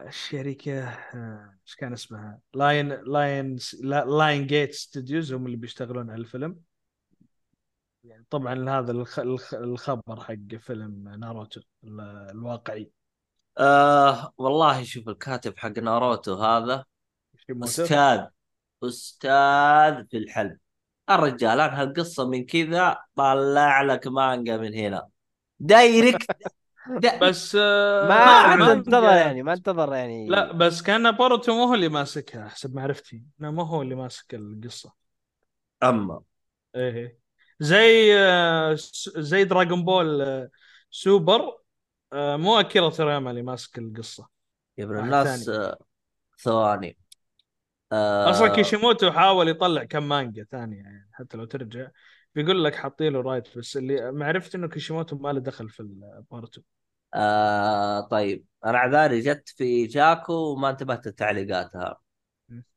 الشركة 0.00 0.80
آه، 0.88 1.54
إيش 1.66 1.74
كان 1.76 1.92
اسمها؟ 1.92 2.38
Lion 2.54 2.88
Lion 2.88 3.56
Lionsgate 4.06 4.74
Studios 4.74 5.32
هم 5.32 5.46
اللي 5.46 5.56
بيشتغلون 5.56 6.10
على 6.10 6.20
الفيلم 6.20 6.56
يعني 8.04 8.24
طبعا 8.30 8.70
هذا 8.70 8.92
الخ- 8.92 9.18
الخ- 9.18 9.54
الخبر 9.54 10.20
حق 10.20 10.54
فيلم 10.58 11.08
ناروتو 11.08 11.60
ال- 11.84 12.00
الواقعي. 12.30 12.90
آه 13.58 14.32
والله 14.38 14.82
شوف 14.84 15.08
الكاتب 15.08 15.58
حق 15.58 15.78
ناروتو 15.78 16.34
هذا. 16.34 16.84
أستاذ 17.50 18.26
أستاذ 18.84 20.06
في 20.10 20.16
الحلب 20.16 20.58
الرجال 21.10 21.60
انهى 21.60 21.82
القصة 21.82 22.28
من 22.28 22.46
كذا 22.46 22.98
طلع 23.16 23.82
لك 23.82 24.06
مانجا 24.06 24.56
من 24.56 24.74
هنا. 24.74 25.08
direct 25.60 26.26
دا 27.02 27.18
بس 27.18 27.56
آه، 27.60 28.08
ما 28.08 28.08
ما 28.08 28.30
عاد 28.30 28.58
ما- 28.58 28.72
انتظر 28.72 29.16
يعني 29.16 29.42
ما 29.42 29.52
انتظر 29.52 29.94
يعني. 29.94 30.26
لا 30.28 30.52
بس 30.52 30.82
كأن 30.82 31.10
بوروتو 31.10 31.52
مو 31.52 31.64
هو 31.64 31.74
اللي 31.74 31.88
ماسكها 31.88 32.48
حسب 32.48 32.74
معرفتي. 32.74 33.22
انه 33.40 33.50
مو 33.50 33.62
هو 33.62 33.82
اللي 33.82 33.94
ماسك 33.94 34.34
القصة. 34.34 34.92
أما 35.82 36.22
إيه. 36.76 37.19
زي 37.60 38.18
آه، 38.18 38.76
زي 39.16 39.44
دراغون 39.44 39.84
بول 39.84 40.22
آه، 40.22 40.50
سوبر 40.90 41.58
آه، 42.12 42.36
مو 42.36 42.60
أكيرا 42.60 42.90
تورياما 42.90 43.30
اللي 43.30 43.42
ماسك 43.42 43.78
القصة. 43.78 44.28
يا 44.78 44.84
ابن 44.84 44.98
الناس 44.98 45.50
ثواني. 46.38 46.98
آه 47.92 48.30
أصلا 48.30 48.48
كيشيموتو 48.48 49.12
حاول 49.12 49.48
يطلع 49.48 49.84
كم 49.84 50.08
مانجا 50.08 50.44
ثانية 50.44 50.76
يعني 50.76 51.10
حتى 51.12 51.36
لو 51.36 51.44
ترجع. 51.44 51.88
بيقول 52.34 52.64
لك 52.64 52.74
حاطين 52.74 53.12
له 53.12 53.20
right 53.20 53.58
بس 53.58 53.76
اللي 53.76 54.12
معرفت 54.12 54.54
إنه 54.54 54.68
كيشيموتو 54.68 55.16
ما 55.16 55.32
له 55.32 55.40
دخل 55.40 55.68
في 55.68 55.82
بوروتو 56.30 56.62
آه 57.14 58.00
طيب. 58.00 58.44
أنا 58.64 58.78
عذاري 58.78 59.20
جت 59.20 59.48
في 59.48 59.86
جاكو 59.86 60.32
وما 60.32 60.70
انتبهت 60.70 61.06
لتعليقاتها. 61.06 62.00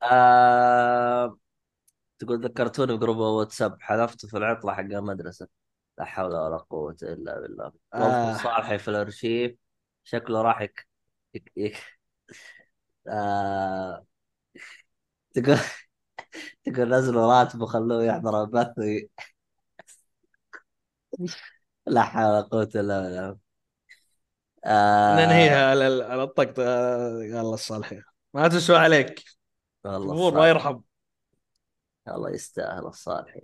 آه 0.04 1.38
تقول 2.20 2.46
ذكرتوني 2.46 2.98
ب 2.98 3.01
group 3.01 3.18
واتساب 3.18 3.82
حذفته 3.82 4.28
في 4.28 4.38
العطلة 4.38 4.74
حق 4.74 4.80
المدرسة. 4.80 5.48
لا 5.98 6.06
حول 6.06 6.36
ولا 6.36 6.58
قوة 6.58 6.96
إلا 7.04 7.40
بالله. 7.40 7.72
آه. 7.94 8.34
صالحي 8.34 8.78
في 8.78 8.88
الأرشيف 8.88 9.56
شكله 10.04 10.42
راح 10.42 10.62
يك... 10.62 10.88
يك... 11.34 11.52
يك... 11.56 11.78
آه... 13.08 14.06
تقول 15.34 15.58
تقول 16.64 16.90
نزلوا 16.90 17.34
راتبه 17.34 17.66
خلوه 17.66 18.04
يحضر 18.04 18.44
البث. 18.44 18.80
لا 21.88 22.02
حول 22.02 22.26
ولا 22.26 22.42
قوة 22.42 22.70
إلا 22.76 23.02
بالله. 23.02 23.38
آه... 24.66 25.26
ننهيها 25.26 25.70
على 25.70 26.04
على 26.04 26.24
الطقطقة. 26.24 27.08
الله 27.42 27.54
الصالحين. 27.54 28.04
ما 28.34 28.48
تسوى 28.48 28.78
عليك. 28.78 29.24
والله. 29.84 30.32
ما 30.32 30.50
يرحم. 30.50 30.80
الله 32.08 32.30
يستاهل 32.30 32.86
الصالحين. 32.86 33.42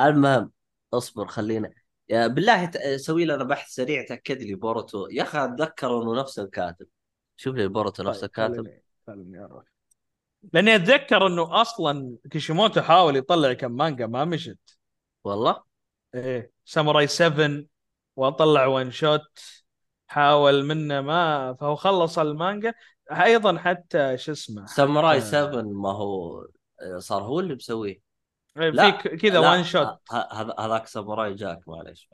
المهم 0.00 0.52
اصبر 0.94 1.26
خلينا. 1.26 1.70
يا 2.08 2.26
بالله 2.26 2.70
سوي 2.96 3.24
لنا 3.24 3.44
بحث 3.44 3.68
سريع 3.70 4.04
تأكد 4.04 4.42
لي 4.42 4.54
بوروتو. 4.54 5.08
يا 5.10 5.22
أخي 5.22 5.44
أتذكر 5.44 6.02
إنه 6.02 6.20
نفس 6.20 6.38
الكاتب. 6.38 6.86
شوف 7.36 7.56
لي 7.56 7.68
بوروتو 7.68 8.02
نفس 8.02 8.20
طيب، 8.20 8.24
الكاتب. 8.24 8.80
خليني- 9.06 9.48
لأني 10.52 10.76
أتذكر 10.76 11.26
إنه 11.26 11.60
أصلا 11.60 12.16
كيشيموتو 12.30 12.82
حاول 12.82 13.16
يطلع 13.16 13.52
كم 13.52 13.72
مانجا 13.72 14.06
ما 14.06 14.24
مشت. 14.24 14.78
والله؟ 15.24 15.62
إيه 16.14 16.52
ساموراي 16.64 17.06
7 17.06 17.64
وأطلع 18.16 18.66
one 18.66 18.90
shot 18.90 19.40
حاول 20.06 20.64
منه 20.64 21.00
ما 21.00 21.54
فهو 21.54 21.76
خلص 21.76 22.18
المانجا. 22.18 22.74
أيضا 23.10 23.58
حتى 23.58 24.18
شو 24.18 24.32
اسمه؟ 24.32 24.66
ساموراي 24.66 25.16
آه. 25.16 25.20
7 25.20 25.62
ما 25.62 25.92
هو 25.92 26.46
صار 26.98 27.22
هو 27.22 27.40
اللي 27.40 27.54
مسويه. 27.54 28.00
في 28.72 28.72
لا، 28.72 28.90
ك- 28.92 29.08
كذا 29.16 29.38
وان 29.38 29.64
شوت 29.64 29.98
هذاك 30.58 30.86
ساموراي 30.86 31.34
جاك 31.34 31.68
معليش. 31.68 32.08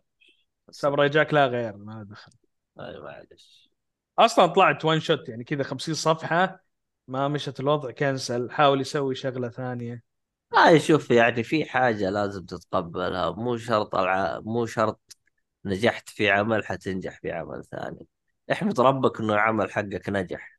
ساموراي 0.70 1.08
جاك 1.08 1.34
لا 1.34 1.46
غير 1.46 1.76
ما 1.76 2.02
دخل. 2.10 2.32
أي 2.80 3.00
معليش. 3.00 3.70
أصلا 4.18 4.46
طلعت 4.46 4.84
one 4.84 5.00
shot 5.00 5.28
يعني 5.28 5.44
كذا 5.44 5.62
50 5.62 5.94
صفحة 5.94 6.64
ما 7.08 7.28
مشت 7.28 7.60
الوضع 7.60 7.90
كنسل 7.90 8.50
حاول 8.50 8.80
يسوي 8.80 9.14
شغلة 9.14 9.48
ثانية. 9.48 10.02
هاي 10.54 10.80
شوف 10.80 11.10
يعني 11.10 11.42
في 11.42 11.64
حاجة 11.64 12.10
لازم 12.10 12.46
تتقبلها. 12.46 13.30
مو 13.30 13.56
شرط 13.56 13.94
الع... 13.94 14.40
مو 14.40 14.66
شرط 14.66 15.16
نجحت 15.64 16.08
في 16.10 16.30
عمل 16.30 16.66
حتنجح 16.66 17.20
في 17.20 17.32
عمل 17.32 17.64
ثاني. 17.64 18.06
احمد 18.52 18.80
ربك 18.80 19.20
إنه 19.20 19.34
العمل 19.34 19.72
حقك 19.72 20.08
نجح. 20.10 20.58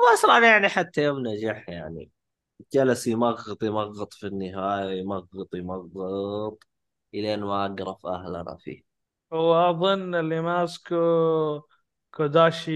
واصلا 0.00 0.48
يعني 0.50 0.68
حتى 0.68 1.04
يوم 1.04 1.28
نجح 1.28 1.68
يعني 1.68 2.10
جلس 2.72 3.06
يمغط 3.06 3.62
يمغط 3.62 4.12
في 4.14 4.26
النهاية 4.26 5.00
يمغط 5.00 5.54
يمغط 5.54 5.90
إلين 7.14 7.40
ما 7.40 7.66
اقرف 7.66 8.06
اهلنا 8.06 8.56
فيه 8.56 8.82
واظن 9.30 10.14
اللي 10.14 10.40
ماسكه 10.40 10.96
كوداشي 12.10 12.72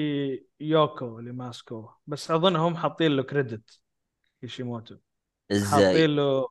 يوكو 0.61 1.19
اللي 1.19 1.33
ماسكه 1.33 1.97
بس 2.07 2.31
أظن 2.31 2.57
هم 2.57 2.77
حاطين 2.77 3.13
له 3.17 3.23
credit 3.23 3.81
كيشيموتو 4.41 4.97
إزاي 5.51 5.99
حاطين 5.99 6.17
له 6.17 6.49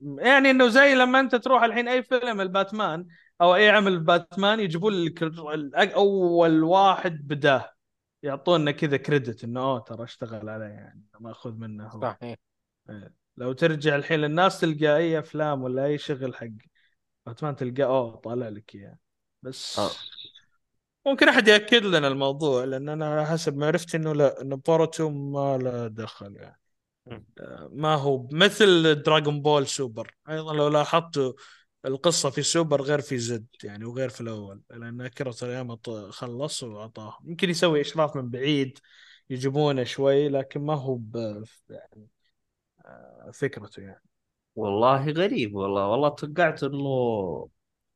يعني 0.00 0.50
إنه 0.50 0.68
زي 0.68 0.94
لما 0.94 1.20
أنت 1.20 1.34
تروح 1.36 1.64
الحين 1.64 1.88
أي 1.88 2.04
فيلم 2.04 2.40
الباتمان 2.40 3.08
أو 3.42 3.56
أي 3.56 3.70
عمل 3.70 4.00
باتمان 4.00 4.60
يجيبون 4.60 4.94
لك 5.04 5.22
ال- 5.24 5.76
أول 5.76 6.64
واحد 6.64 7.28
بداه 7.28 7.72
يعطونا 8.24 8.70
كذا 8.72 8.96
credit 8.96 9.44
إنه 9.44 9.60
أوه 9.60 9.80
ترى 9.80 10.04
اشتغل 10.04 10.48
عليه 10.48 10.66
يعني 10.66 11.04
ماخذ 11.20 11.54
منه 11.54 11.88
هو. 11.88 12.00
صح 12.02 12.18
إيه. 12.22 12.47
لو 13.36 13.52
ترجع 13.52 13.96
الحين 13.96 14.20
للناس 14.20 14.60
تلقى 14.60 14.96
أي 14.96 15.18
أفلام 15.18 15.62
ولا 15.62 15.84
أي 15.86 15.98
شغل 15.98 16.34
حق 16.36 16.46
باتمان 17.26 17.56
تلقى 17.56 17.84
أوه 17.84 18.16
طالع 18.16 18.48
لك 18.48 18.74
إياه 18.74 18.98
بس 19.42 19.78
آه. 19.78 19.90
ممكن 21.06 21.28
أحد 21.28 21.48
يأكد 21.48 21.82
لنا 21.84 22.08
الموضوع 22.08 22.64
لأن 22.64 22.88
أنا 22.88 23.24
حسب 23.24 23.56
معرفتي 23.56 23.96
إنه 23.96 24.12
لا 24.14 24.40
إنه 24.42 24.56
بوروتو 24.56 25.10
ما 25.10 25.58
له 25.58 25.86
دخل 25.88 26.36
يعني. 26.36 26.60
آه، 27.40 27.68
ما 27.72 27.94
هو 27.94 28.28
مثل 28.32 28.94
دراغون 29.02 29.42
بول 29.42 29.66
سوبر 29.66 30.14
أيضا 30.28 30.54
لو 30.54 30.68
لاحظتوا 30.68 31.32
القصة 31.84 32.30
في 32.30 32.42
سوبر 32.42 32.82
غير 32.82 33.00
في 33.00 33.18
زد 33.18 33.46
يعني 33.64 33.84
وغير 33.84 34.08
في 34.08 34.20
الأول 34.20 34.62
لأن 34.70 35.10
تورياما 35.10 35.74
ط- 35.74 35.90
خلص 36.10 36.62
وأعطاه 36.62 37.18
يمكن 37.24 37.50
يسوي 37.50 37.80
إشراف 37.80 38.16
من 38.16 38.30
بعيد 38.30 38.78
يجيبونه 39.30 39.84
شوي 39.84 40.28
لكن 40.28 40.60
ما 40.60 40.74
هو 40.74 40.94
ب 40.94 41.16
يعني 41.70 42.08
فكرته 43.32 43.82
يعني. 43.82 44.02
والله 44.56 45.10
غريب 45.10 45.54
والله 45.54 45.88
والله 45.88 46.08
توقعت 46.08 46.62
إنه 46.62 47.48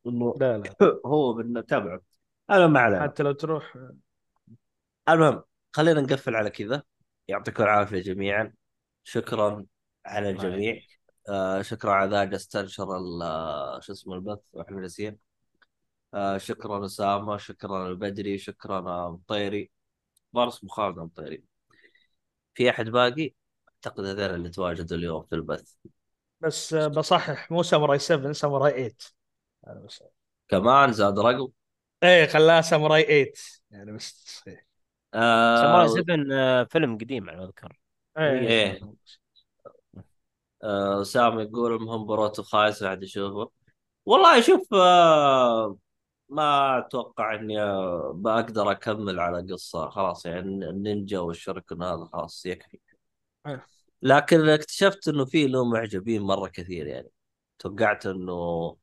إنه 0.07 0.35
لا 0.41 0.59
لا. 0.59 0.75
هو 1.07 1.35
من 1.35 1.67
تبعه. 1.67 2.01
أنا 2.51 2.67
ما 2.67 2.81
علينا 2.81 3.03
حتى 3.03 3.23
لو 3.23 3.33
تروح. 3.33 3.79
المهم 5.09 5.43
خلينا 5.73 6.01
نقفل 6.01 6.37
على 6.37 6.51
كذا. 6.51 6.83
يعطيكم 7.29 7.63
العافية 7.63 8.01
جميعا. 8.03 8.53
شكرا 9.05 9.67
على 10.07 10.31
الجميع. 10.31 10.81
آه 11.29 11.63
شكرا 11.63 11.93
على 11.93 12.11
ذا 12.11 12.25
جالس 12.25 12.49
تنشر 12.49 12.97
ال- 12.97 13.23
آه، 13.23 13.81
شو 13.81 13.93
اسمه 13.93 14.15
البث 14.15 14.39
وإحنا 14.53 14.81
جالسين 14.81 15.19
آه 16.15 16.39
شكرا 16.39 16.87
أسامة 16.87 17.37
شكرا 17.37 17.89
البدري 17.89 18.39
شكرا 18.39 19.11
مطيري 19.11 19.71
ظهر 20.35 20.49
اسمه 20.49 20.71
خالد 20.71 20.99
مطيري 20.99 21.45
في 22.55 22.71
أحد 22.71 22.89
باقي؟ 22.89 23.35
أعتقد 23.87 24.05
هذول 24.05 24.35
اللي 24.35 24.49
تواجدوا 24.49 24.97
اليوم 24.97 25.23
في 25.23 25.35
البث. 25.35 25.75
بس 26.41 26.75
آه، 26.75 26.89
بصحح 26.89 27.51
مو 27.51 27.63
ساموراي 27.63 27.99
7 27.99 28.33
ساموراي 28.33 28.73
8 28.73 28.95
يعني 29.67 29.87
بس. 29.87 30.05
كمان 30.49 30.93
زاد 30.93 31.19
رقم؟ 31.19 31.49
إيه 32.03 32.27
خلاها 32.27 32.61
ساموراي 32.61 33.03
8 33.03 33.33
يعني 33.71 33.93
بس 33.93 34.43
إيه. 34.49 34.67
ساموراي 35.15 35.85
آه 35.85 35.87
7 35.87 36.27
آه، 36.33 36.65
فيلم 36.65 36.99
قديم 36.99 37.31
على 37.31 37.39
ما 37.39 37.45
أذكر. 37.45 37.79
إيه. 38.19 38.81
آه 40.63 41.03
سام 41.03 41.41
يقول 41.41 41.73
المهم 41.73 42.07
بروتو 42.07 42.43
خايس 42.43 42.83
بعد 42.83 43.03
يشوفه. 43.03 43.51
والله 44.07 44.41
شوف 44.41 44.75
آه 44.75 45.77
ما 46.29 46.79
أتوقع 46.79 47.35
إني 47.35 47.63
آه، 47.63 48.13
بقدر 48.15 48.71
أكمل 48.71 49.21
على 49.21 49.53
قصة. 49.53 49.91
خلاص 49.91 50.27
يعني 50.27 50.69
النينجا 50.71 51.19
والشوريكن 51.19 51.83
هذا 51.83 52.05
خلاص 52.13 52.47
يكفي. 52.47 52.77
أه. 52.77 52.92
لكن 54.03 54.49
اكتشفت 54.49 55.09
إنه 55.09 55.25
في 55.25 55.47
له 55.47 55.65
معجبين 55.65 56.23
مرة 56.23 56.49
كثير 56.49 56.87
يعني. 56.87 57.11
توقعت 57.59 58.07
إنه 58.07 58.77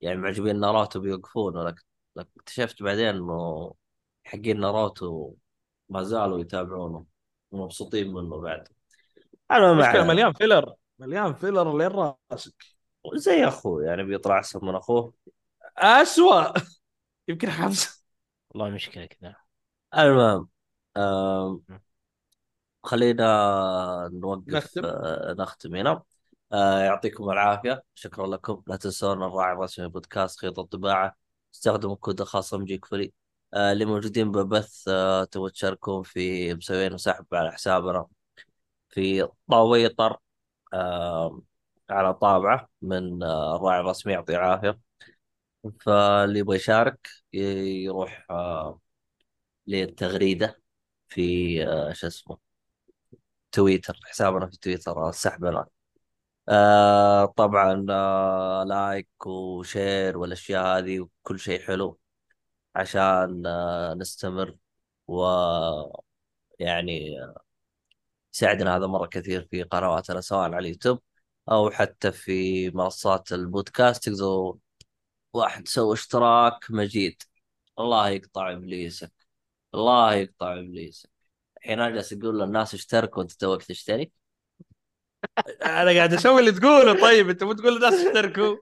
يعني 0.00 0.16
معجبين 0.18 0.60
ناروتو 0.60 1.00
بيوقفون 1.00 1.56
ولكن 1.56 1.82
لكن 2.16 2.30
اكتشفت 2.36 2.82
بعدين 2.82 3.06
إنه 3.06 3.74
حقين 4.24 4.60
ناروتو 4.60 5.34
ما 5.88 6.02
زالوا 6.02 6.40
يتابعونه 6.40 7.06
ومبسوطين 7.50 8.12
منه 8.14 8.40
بعد. 8.40 8.68
أنا 9.50 9.72
مع 9.72 10.04
مليان 10.04 10.32
filler 10.32 10.74
مليان 10.98 11.34
filler 11.34 11.78
لين 11.78 12.14
راسك. 12.32 12.64
زي 13.14 13.44
أخوه 13.48 13.84
يعني 13.84 14.02
بيطلع 14.02 14.38
أحسن 14.38 14.60
من 14.62 14.74
أخوه. 14.74 15.14
اسوء 15.78 16.52
يمكن 17.28 17.50
حمزة 17.50 17.88
والله 18.50 18.70
مشكلة 18.70 19.06
كذا. 19.06 19.36
المهم 19.98 20.48
آم، 20.96 21.62
خلينا 22.86 24.10
نوقف 24.12 24.54
نختم. 24.54 24.84
آه، 24.84 25.34
نختم 25.38 25.74
هنا. 25.74 26.02
آه، 26.52 26.78
يعطيكم 26.80 27.30
العافية. 27.30 27.82
شكرا 27.94 28.26
لكم. 28.26 28.62
لا 28.66 28.76
تنسون 28.76 29.22
الراعي 29.22 29.52
الرسمي 29.52 29.88
بودكاست 29.88 30.40
خيط 30.40 30.58
الطباعة. 30.58 31.16
استخدموا 31.54 31.96
كود 31.96 32.22
خاص 32.22 32.54
Magic 32.54 32.84
Free. 32.84 33.12
آه، 33.54 33.72
اللي 33.72 33.84
موجودين 33.84 34.32
ببث 34.32 34.88
آه، 34.88 35.24
تبغوا 35.24 35.48
تشاركون 35.48 36.02
في 36.02 36.54
مسوين 36.54 36.98
سحب 36.98 37.26
على 37.32 37.52
حسابنا 37.52 38.06
في 38.88 39.28
تويتر 39.50 40.16
آه، 40.74 41.42
على 41.90 42.14
طابعة 42.14 42.68
من 42.82 43.22
آه، 43.22 43.56
الراعي 43.56 43.80
الرسمي. 43.80 44.12
يعطيه 44.12 44.36
العافية. 44.36 44.78
فاللي 45.80 46.38
يبغى 46.38 46.56
يشارك 46.56 47.08
يروح 47.32 48.26
آه، 48.30 48.80
للتغريدة 49.66 50.62
في 51.08 51.64
آه، 51.68 51.92
شو 51.92 52.06
اسمه 52.06 52.45
تويتر 53.52 54.00
حسابنا 54.04 54.46
في 54.46 54.58
تويتر 54.58 55.08
السحب 55.08 55.44
الان 55.44 55.66
آه 56.48 57.26
طبعا 57.26 57.86
آه 57.90 58.64
like 58.64 59.08
و 59.26 59.41
share 59.41 60.18
والأشياء 60.18 60.78
هذه 60.78 61.00
وكل 61.00 61.40
شيء 61.40 61.62
حلو 61.62 61.98
عشان 62.76 63.46
آه 63.46 63.94
نستمر 63.94 64.56
و 65.08 65.24
يعني 66.58 67.22
آه، 67.22 67.42
يساعدنا 68.34 68.76
هذا 68.76 68.86
مرة 68.86 69.06
كثير 69.06 69.48
في 69.50 69.62
قنواتنا 69.62 70.20
سواء 70.20 70.40
على 70.40 70.58
اليوتيوب 70.58 71.02
أو 71.50 71.70
حتى 71.70 72.12
في 72.12 72.70
منصات 72.70 73.32
البودكاست. 73.32 74.04
تقدروا 74.08 74.54
واحد 75.34 75.68
سوى 75.68 75.94
اشتراك 75.94 76.66
مجيد. 76.70 77.22
الله 77.78 78.08
يقطع 78.10 78.52
إبليسك. 78.52 79.12
الله 79.74 80.14
يقطع 80.14 80.54
إبليسك. 80.60 81.10
الحين 81.66 81.80
أنا 81.80 81.90
جالس 81.90 82.12
أقول 82.12 82.40
للناس 82.40 82.74
اشتركوا 82.74 83.18
وانت 83.18 83.32
توك 83.32 83.62
تشترك؟ 83.62 84.12
أنا 85.64 85.92
قاعد 85.92 86.14
أسوي 86.14 86.40
اللي 86.40 86.52
تقوله. 86.52 87.00
طيب 87.00 87.30
أنت 87.30 87.42
مو 87.42 87.52
تقول 87.52 87.74
للناس 87.74 87.94
اشتركوا؟ 87.94 88.56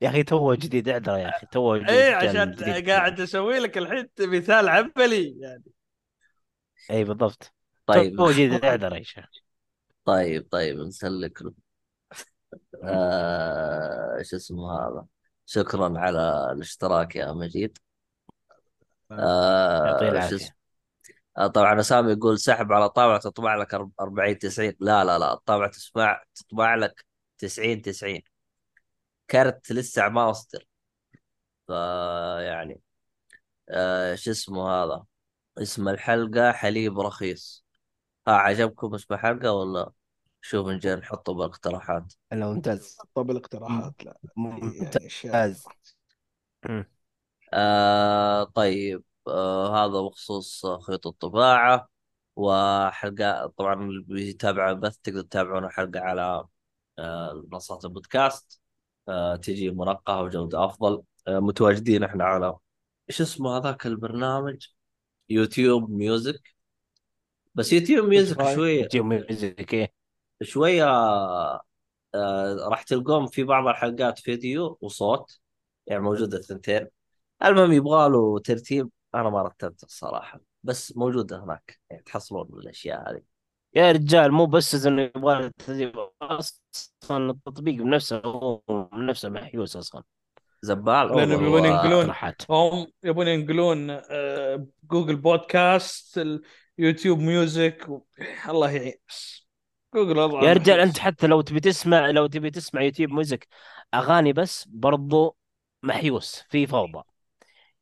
يا 0.00 0.08
أخي 0.08 0.22
تو 0.22 0.54
جديد 0.54 0.88
اعذر 0.88 1.16
يا 1.16 1.28
أخي 1.28 1.46
تو 1.46 1.76
جديد 1.76 1.86
جاني 1.86 2.14
عشان 2.14 2.50
جديد. 2.54 2.90
قاعد 2.90 3.20
أسوي 3.20 3.58
لك 3.58 3.78
الحين 3.78 4.08
مثال 4.20 4.68
عملي 4.68 5.40
يعني. 5.40 5.64
اي 6.90 7.04
بالضبط. 7.04 7.54
طيب. 7.86 8.16
تو 8.16 8.30
جديد 8.30 8.64
اعذر 8.64 8.96
يا 8.96 9.02
شيخ. 9.02 9.28
طيب 10.04 10.48
طيب 10.50 10.78
نسلك. 10.78 11.42
له 11.42 11.54
آه 12.84 14.22
شو 14.22 14.36
اسمه 14.36 14.72
هذا؟ 14.72 15.06
شكرا 15.46 15.98
على 15.98 16.52
الاشتراك 16.52 17.16
يا 17.16 17.32
مجيد. 17.32 17.78
يعطيه 19.10 19.22
آه 19.24 19.98
شو 19.98 20.08
العافية. 20.08 20.36
اسمه 20.36 20.48
آه 20.48 20.59
طبعا 21.46 21.82
سامي 21.82 22.12
يقول 22.12 22.38
سحب 22.38 22.72
على 22.72 22.88
طابعة 22.88 23.18
تطبع 23.18 23.54
لك 23.56 23.74
40 24.00 24.38
90 24.38 24.72
لا 24.80 25.04
لا 25.04 25.18
لا 25.18 25.32
الطابعة 25.32 25.70
تسمع 25.70 26.22
تطبع 26.34 26.74
لك 26.74 27.04
90 27.38 27.82
90 27.82 28.22
كرت 29.30 29.72
لسه 29.72 30.08
ما 30.08 30.30
أصدر. 30.30 30.66
فيعني 31.66 32.80
آه 33.68 34.14
شو 34.14 34.30
اسمه 34.30 34.70
هذا؟ 34.70 35.04
اسم 35.58 35.88
الحلقة 35.88 36.52
حليب 36.52 37.00
رخيص. 37.00 37.64
ها 38.28 38.32
عجبكم 38.32 38.94
اسم 38.94 39.14
الحلقة 39.14 39.52
ولا 39.52 39.92
شوف 40.40 40.68
نجي 40.68 40.94
نحطه 40.94 41.34
بالاقتراحات؟ 41.34 42.14
لا 42.32 42.46
ممتاز. 42.46 42.96
طب 43.14 43.30
الاقتراحات 43.30 44.04
لا 44.04 44.18
يعني. 44.36 44.62
ممتاز. 44.62 45.64
آه 47.52 48.44
طيب. 48.44 49.04
آه 49.28 49.84
هذا 49.84 50.00
بخصوص 50.00 50.66
خيط 50.66 51.06
الطباعة 51.06 51.88
وحلقة 52.36 53.46
طبعا 53.46 53.74
اللي 53.74 54.02
بيتابع 54.02 54.70
البث 54.70 54.96
تقدر 54.98 55.22
تتابعون 55.22 55.64
الحلقة 55.64 56.00
على 56.00 56.44
آه 56.98 57.44
منصات 57.52 57.84
البودكاست. 57.84 58.60
آه 59.08 59.36
تجي 59.36 59.70
منقهة 59.70 60.22
وجودة 60.22 60.64
أفضل. 60.64 61.02
آه 61.28 61.38
متواجدين 61.40 62.04
إحنا 62.04 62.24
على 62.24 62.56
إيش 63.10 63.20
اسمه 63.20 63.56
هذاك 63.56 63.86
البرنامج؟ 63.86 64.66
YouTube 65.28 65.90
Music. 65.90 66.54
بس 67.54 67.72
YouTube 67.72 68.08
Music. 68.08 68.54
شوية. 68.54 68.88
YouTube 68.88 69.04
Music 69.04 69.74
إيه. 69.74 69.92
شوية 70.42 70.84
آه 70.84 71.62
راح 72.68 72.82
تلقون 72.82 73.26
في 73.26 73.44
بعض 73.44 73.66
الحلقات 73.66 74.18
فيديو 74.18 74.78
وصوت 74.80 75.40
يعني 75.86 76.02
موجودة 76.02 76.38
الثنتين. 76.38 76.88
المهم 77.44 77.72
يبغى 77.72 78.08
له 78.08 78.38
ترتيب. 78.38 78.90
أنا 79.14 79.30
ما 79.30 79.42
رتبته 79.42 79.84
الصراحة 79.84 80.40
بس 80.62 80.96
موجودة 80.96 81.44
هناك 81.44 81.80
يعني 81.90 82.02
تحصلون 82.02 82.48
الأشياء 82.52 83.10
هذه 83.10 83.22
يا 83.74 83.92
رجال 83.92 84.32
مو 84.32 84.46
بس 84.46 84.86
انه 84.86 85.02
يبغى 85.02 85.50
ترتيب، 85.58 85.92
أصلا 86.22 87.30
التطبيق 87.30 87.74
بنفسه 87.74 88.22
هو 88.24 88.62
من 88.92 89.06
نفسه 89.06 89.28
محيوس 89.28 89.76
أصلا 89.76 90.02
زبال 90.62 91.08
لأنه 91.08 91.34
هو- 91.34 91.38
بيبون 91.38 91.64
ينقلون. 91.64 92.14
هم 92.50 92.86
يبون 93.04 93.28
ينقلون 93.28 93.90
آه، 93.90 94.66
Google 94.90 95.16
Podcasts 95.16 96.20
ال 96.78 96.83
YouTube 96.83 97.18
Music 97.18 97.88
و... 97.88 98.00
الله 98.48 98.70
يعين 98.70 98.94
بس 99.08 99.46
جوجل 99.94 100.18
يا 100.18 100.52
رجال. 100.52 100.80
أنت 100.80 100.98
حتى 100.98 101.26
لو 101.26 101.40
تبي 101.40 101.60
تسمع 101.60 102.10
لو 102.10 102.26
تبي 102.26 102.50
تسمع 102.50 102.82
YouTube 102.82 103.10
Music 103.10 103.48
أغاني 103.94 104.32
بس 104.32 104.68
برضو 104.68 105.36
محيوس 105.82 106.44
في 106.50 106.66
فوضى 106.66 107.02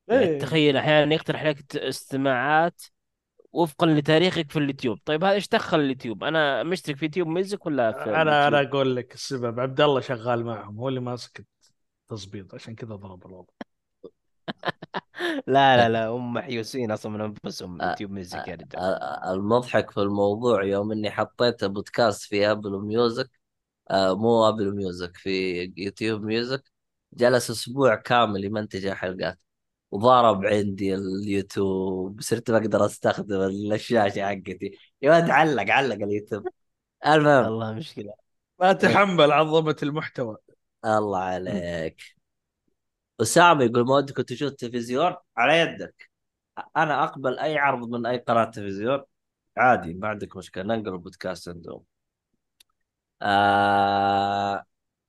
يعني 0.08 0.24
إيه. 0.24 0.38
تخيل 0.38 0.76
أحيانا 0.76 1.14
يقترح 1.14 1.44
لك 1.44 1.76
استماعات 1.76 2.82
وفقا 3.52 3.86
لتاريخك 3.86 4.50
في 4.50 4.58
اليوتيوب. 4.58 4.98
طيب 5.04 5.24
هذا 5.24 5.34
إيش 5.34 5.48
دخل 5.48 5.80
اليوتيوب؟ 5.80 6.24
أنا 6.24 6.62
مشترك 6.62 6.96
في 6.96 7.04
YouTube 7.04 7.28
Music 7.28 7.66
ولا 7.66 7.92
في 7.92 8.10
أنا 8.10 8.48
أنا؟ 8.48 8.60
أقول 8.62 8.96
لك 8.96 9.14
السبب. 9.14 9.60
عبد 9.60 9.80
الله 9.80 10.00
شغال 10.00 10.44
معهم 10.44 10.76
هو 10.76 10.88
اللي 10.88 11.00
ماسك 11.00 11.46
التظبيط 12.02 12.54
عشان 12.54 12.74
كذا 12.74 12.94
ضرب 12.94 13.26
الوضع. 13.26 13.52
لا 15.46 15.76
لا 15.76 15.88
لا 15.88 16.06
هم 16.06 16.34
محيوسين 16.34 16.90
أصلا 16.90 17.12
من 17.12 17.20
أنفسهم 17.20 17.82
YouTube 17.82 18.10
Music 18.10 18.48
يا 18.48 18.54
رجال 18.54 18.76
آه، 18.76 19.32
المضحك 19.32 19.90
في 19.90 20.00
الموضوع 20.00 20.64
يوم 20.64 20.92
إني 20.92 21.10
حطيت 21.10 21.64
بودكاست 21.64 22.22
في 22.22 22.50
Apple 22.50 22.70
Music 22.70 23.30
مو 23.92 24.48
Apple 24.48 24.76
Music 24.76 25.16
في 25.16 25.62
YouTube 25.76 26.22
Music 26.22 26.62
جلس 27.12 27.50
أسبوع 27.50 27.94
كامل 27.94 28.44
يمنتج 28.44 28.88
حلقات 28.88 29.38
وضرب 29.90 30.46
عندي 30.46 30.94
اليوتيوب 30.94 32.20
صرت 32.20 32.50
بقدر 32.50 32.86
أستخدم 32.86 33.40
الشاشه 33.72 34.26
حقتي. 34.28 34.78
يا 35.02 35.12
ولد 35.12 35.30
علق 35.30 35.72
علق 35.72 35.94
اليوتيوب. 35.94 36.48
المهم. 37.06 37.44
الله 37.44 37.72
مشكلة. 37.72 38.12
ما 38.60 38.72
تحمل 38.72 39.32
عظمة 39.32 39.76
المحتوى. 39.82 40.36
الله 40.84 41.18
عليك. 41.18 42.02
أسامة 43.20 43.64
يقول 43.64 43.86
ما 43.86 43.94
ودكم 43.94 44.22
تشوف 44.22 44.52
التلفزيون؟ 44.52 45.14
على 45.36 45.58
يدك. 45.58 46.10
أنا 46.76 47.04
أقبل 47.04 47.38
أي 47.38 47.58
عرض 47.58 47.88
من 47.88 48.06
أي 48.06 48.18
قناة 48.18 48.44
تلفزيون. 48.44 49.02
عادي 49.56 49.94
ما 49.94 50.08
عندك 50.08 50.36
مشكلة. 50.36 50.64
ننقل 50.64 50.92
البودكاست 50.92 51.48
عندهم. 51.48 51.82
آه 53.22 54.64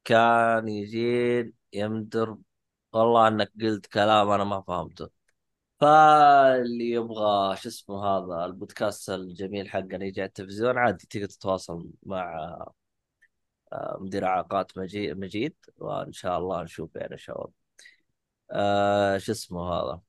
كان 0.06 0.68
يجين 0.68 1.54
يمدر 1.74 2.38
والله 2.94 3.28
انك 3.28 3.52
قلت 3.62 3.86
كلام 3.88 4.30
أنا 4.30 4.44
ما 4.44 4.62
فهمته. 4.62 5.10
فاللي 5.80 6.92
يبغى 6.92 7.56
شو 7.58 7.70
اسمه 7.70 8.06
هذا 8.06 8.46
البودكاست 8.46 9.10
الجميل 9.10 9.70
حقنا 9.70 10.06
يجي 10.06 10.22
على 10.22 10.28
التلفزيون 10.28 10.78
عادي 10.78 11.08
تقدر 11.08 11.28
تتواصل 11.28 11.92
مع 12.04 12.58
آه، 13.74 13.98
مدير 14.02 14.26
اعاقات 14.26 14.78
مجيد 14.78 15.56
وإن 15.78 16.12
شاء 16.12 16.38
الله 16.40 16.64
نشوف 16.64 16.96
يعني 16.96 17.18
شباب 17.18 17.50
آه 18.52 19.18
شو 19.18 19.32
اسمه 19.32 19.74
هذا؟ 19.74 20.02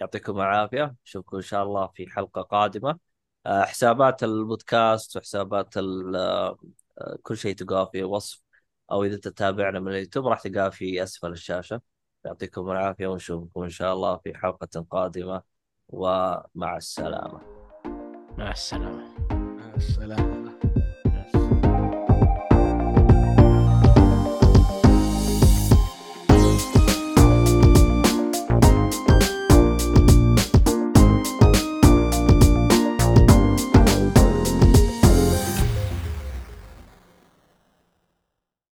يعطيكم 0.00 0.36
العافية. 0.40 0.96
نشوفكم 1.06 1.36
إن 1.36 1.42
شاء 1.42 1.62
الله 1.64 1.86
في 1.86 2.06
حلقة 2.10 2.42
قادمة. 2.42 2.98
آه 3.46 3.62
حسابات 3.64 4.22
البودكاست 4.24 5.16
وحسابات 5.16 5.74
كل 7.22 7.36
شيء 7.36 7.54
تلقاه 7.54 7.84
في 7.84 8.04
وصف 8.04 8.42
أو 8.90 9.04
إذا 9.04 9.16
تتابعنا 9.16 9.80
من 9.80 9.92
اليوتيوب 9.92 10.26
راح 10.26 10.40
تلقاه 10.40 10.68
في 10.68 11.02
أسفل 11.02 11.32
الشاشة. 11.32 11.80
يعطيكم 12.24 12.70
العافية 12.70 13.06
ونشوفكم 13.06 13.62
إن 13.62 13.68
شاء 13.68 13.92
الله 13.92 14.16
في 14.16 14.34
حلقة 14.34 14.86
قادمة 14.90 15.42
ومع 15.88 16.76
السلامة. 16.76 17.40
مع 18.38 18.50
السلامة. 18.50 19.04
مع 19.30 19.74
السلامة. 19.76 20.47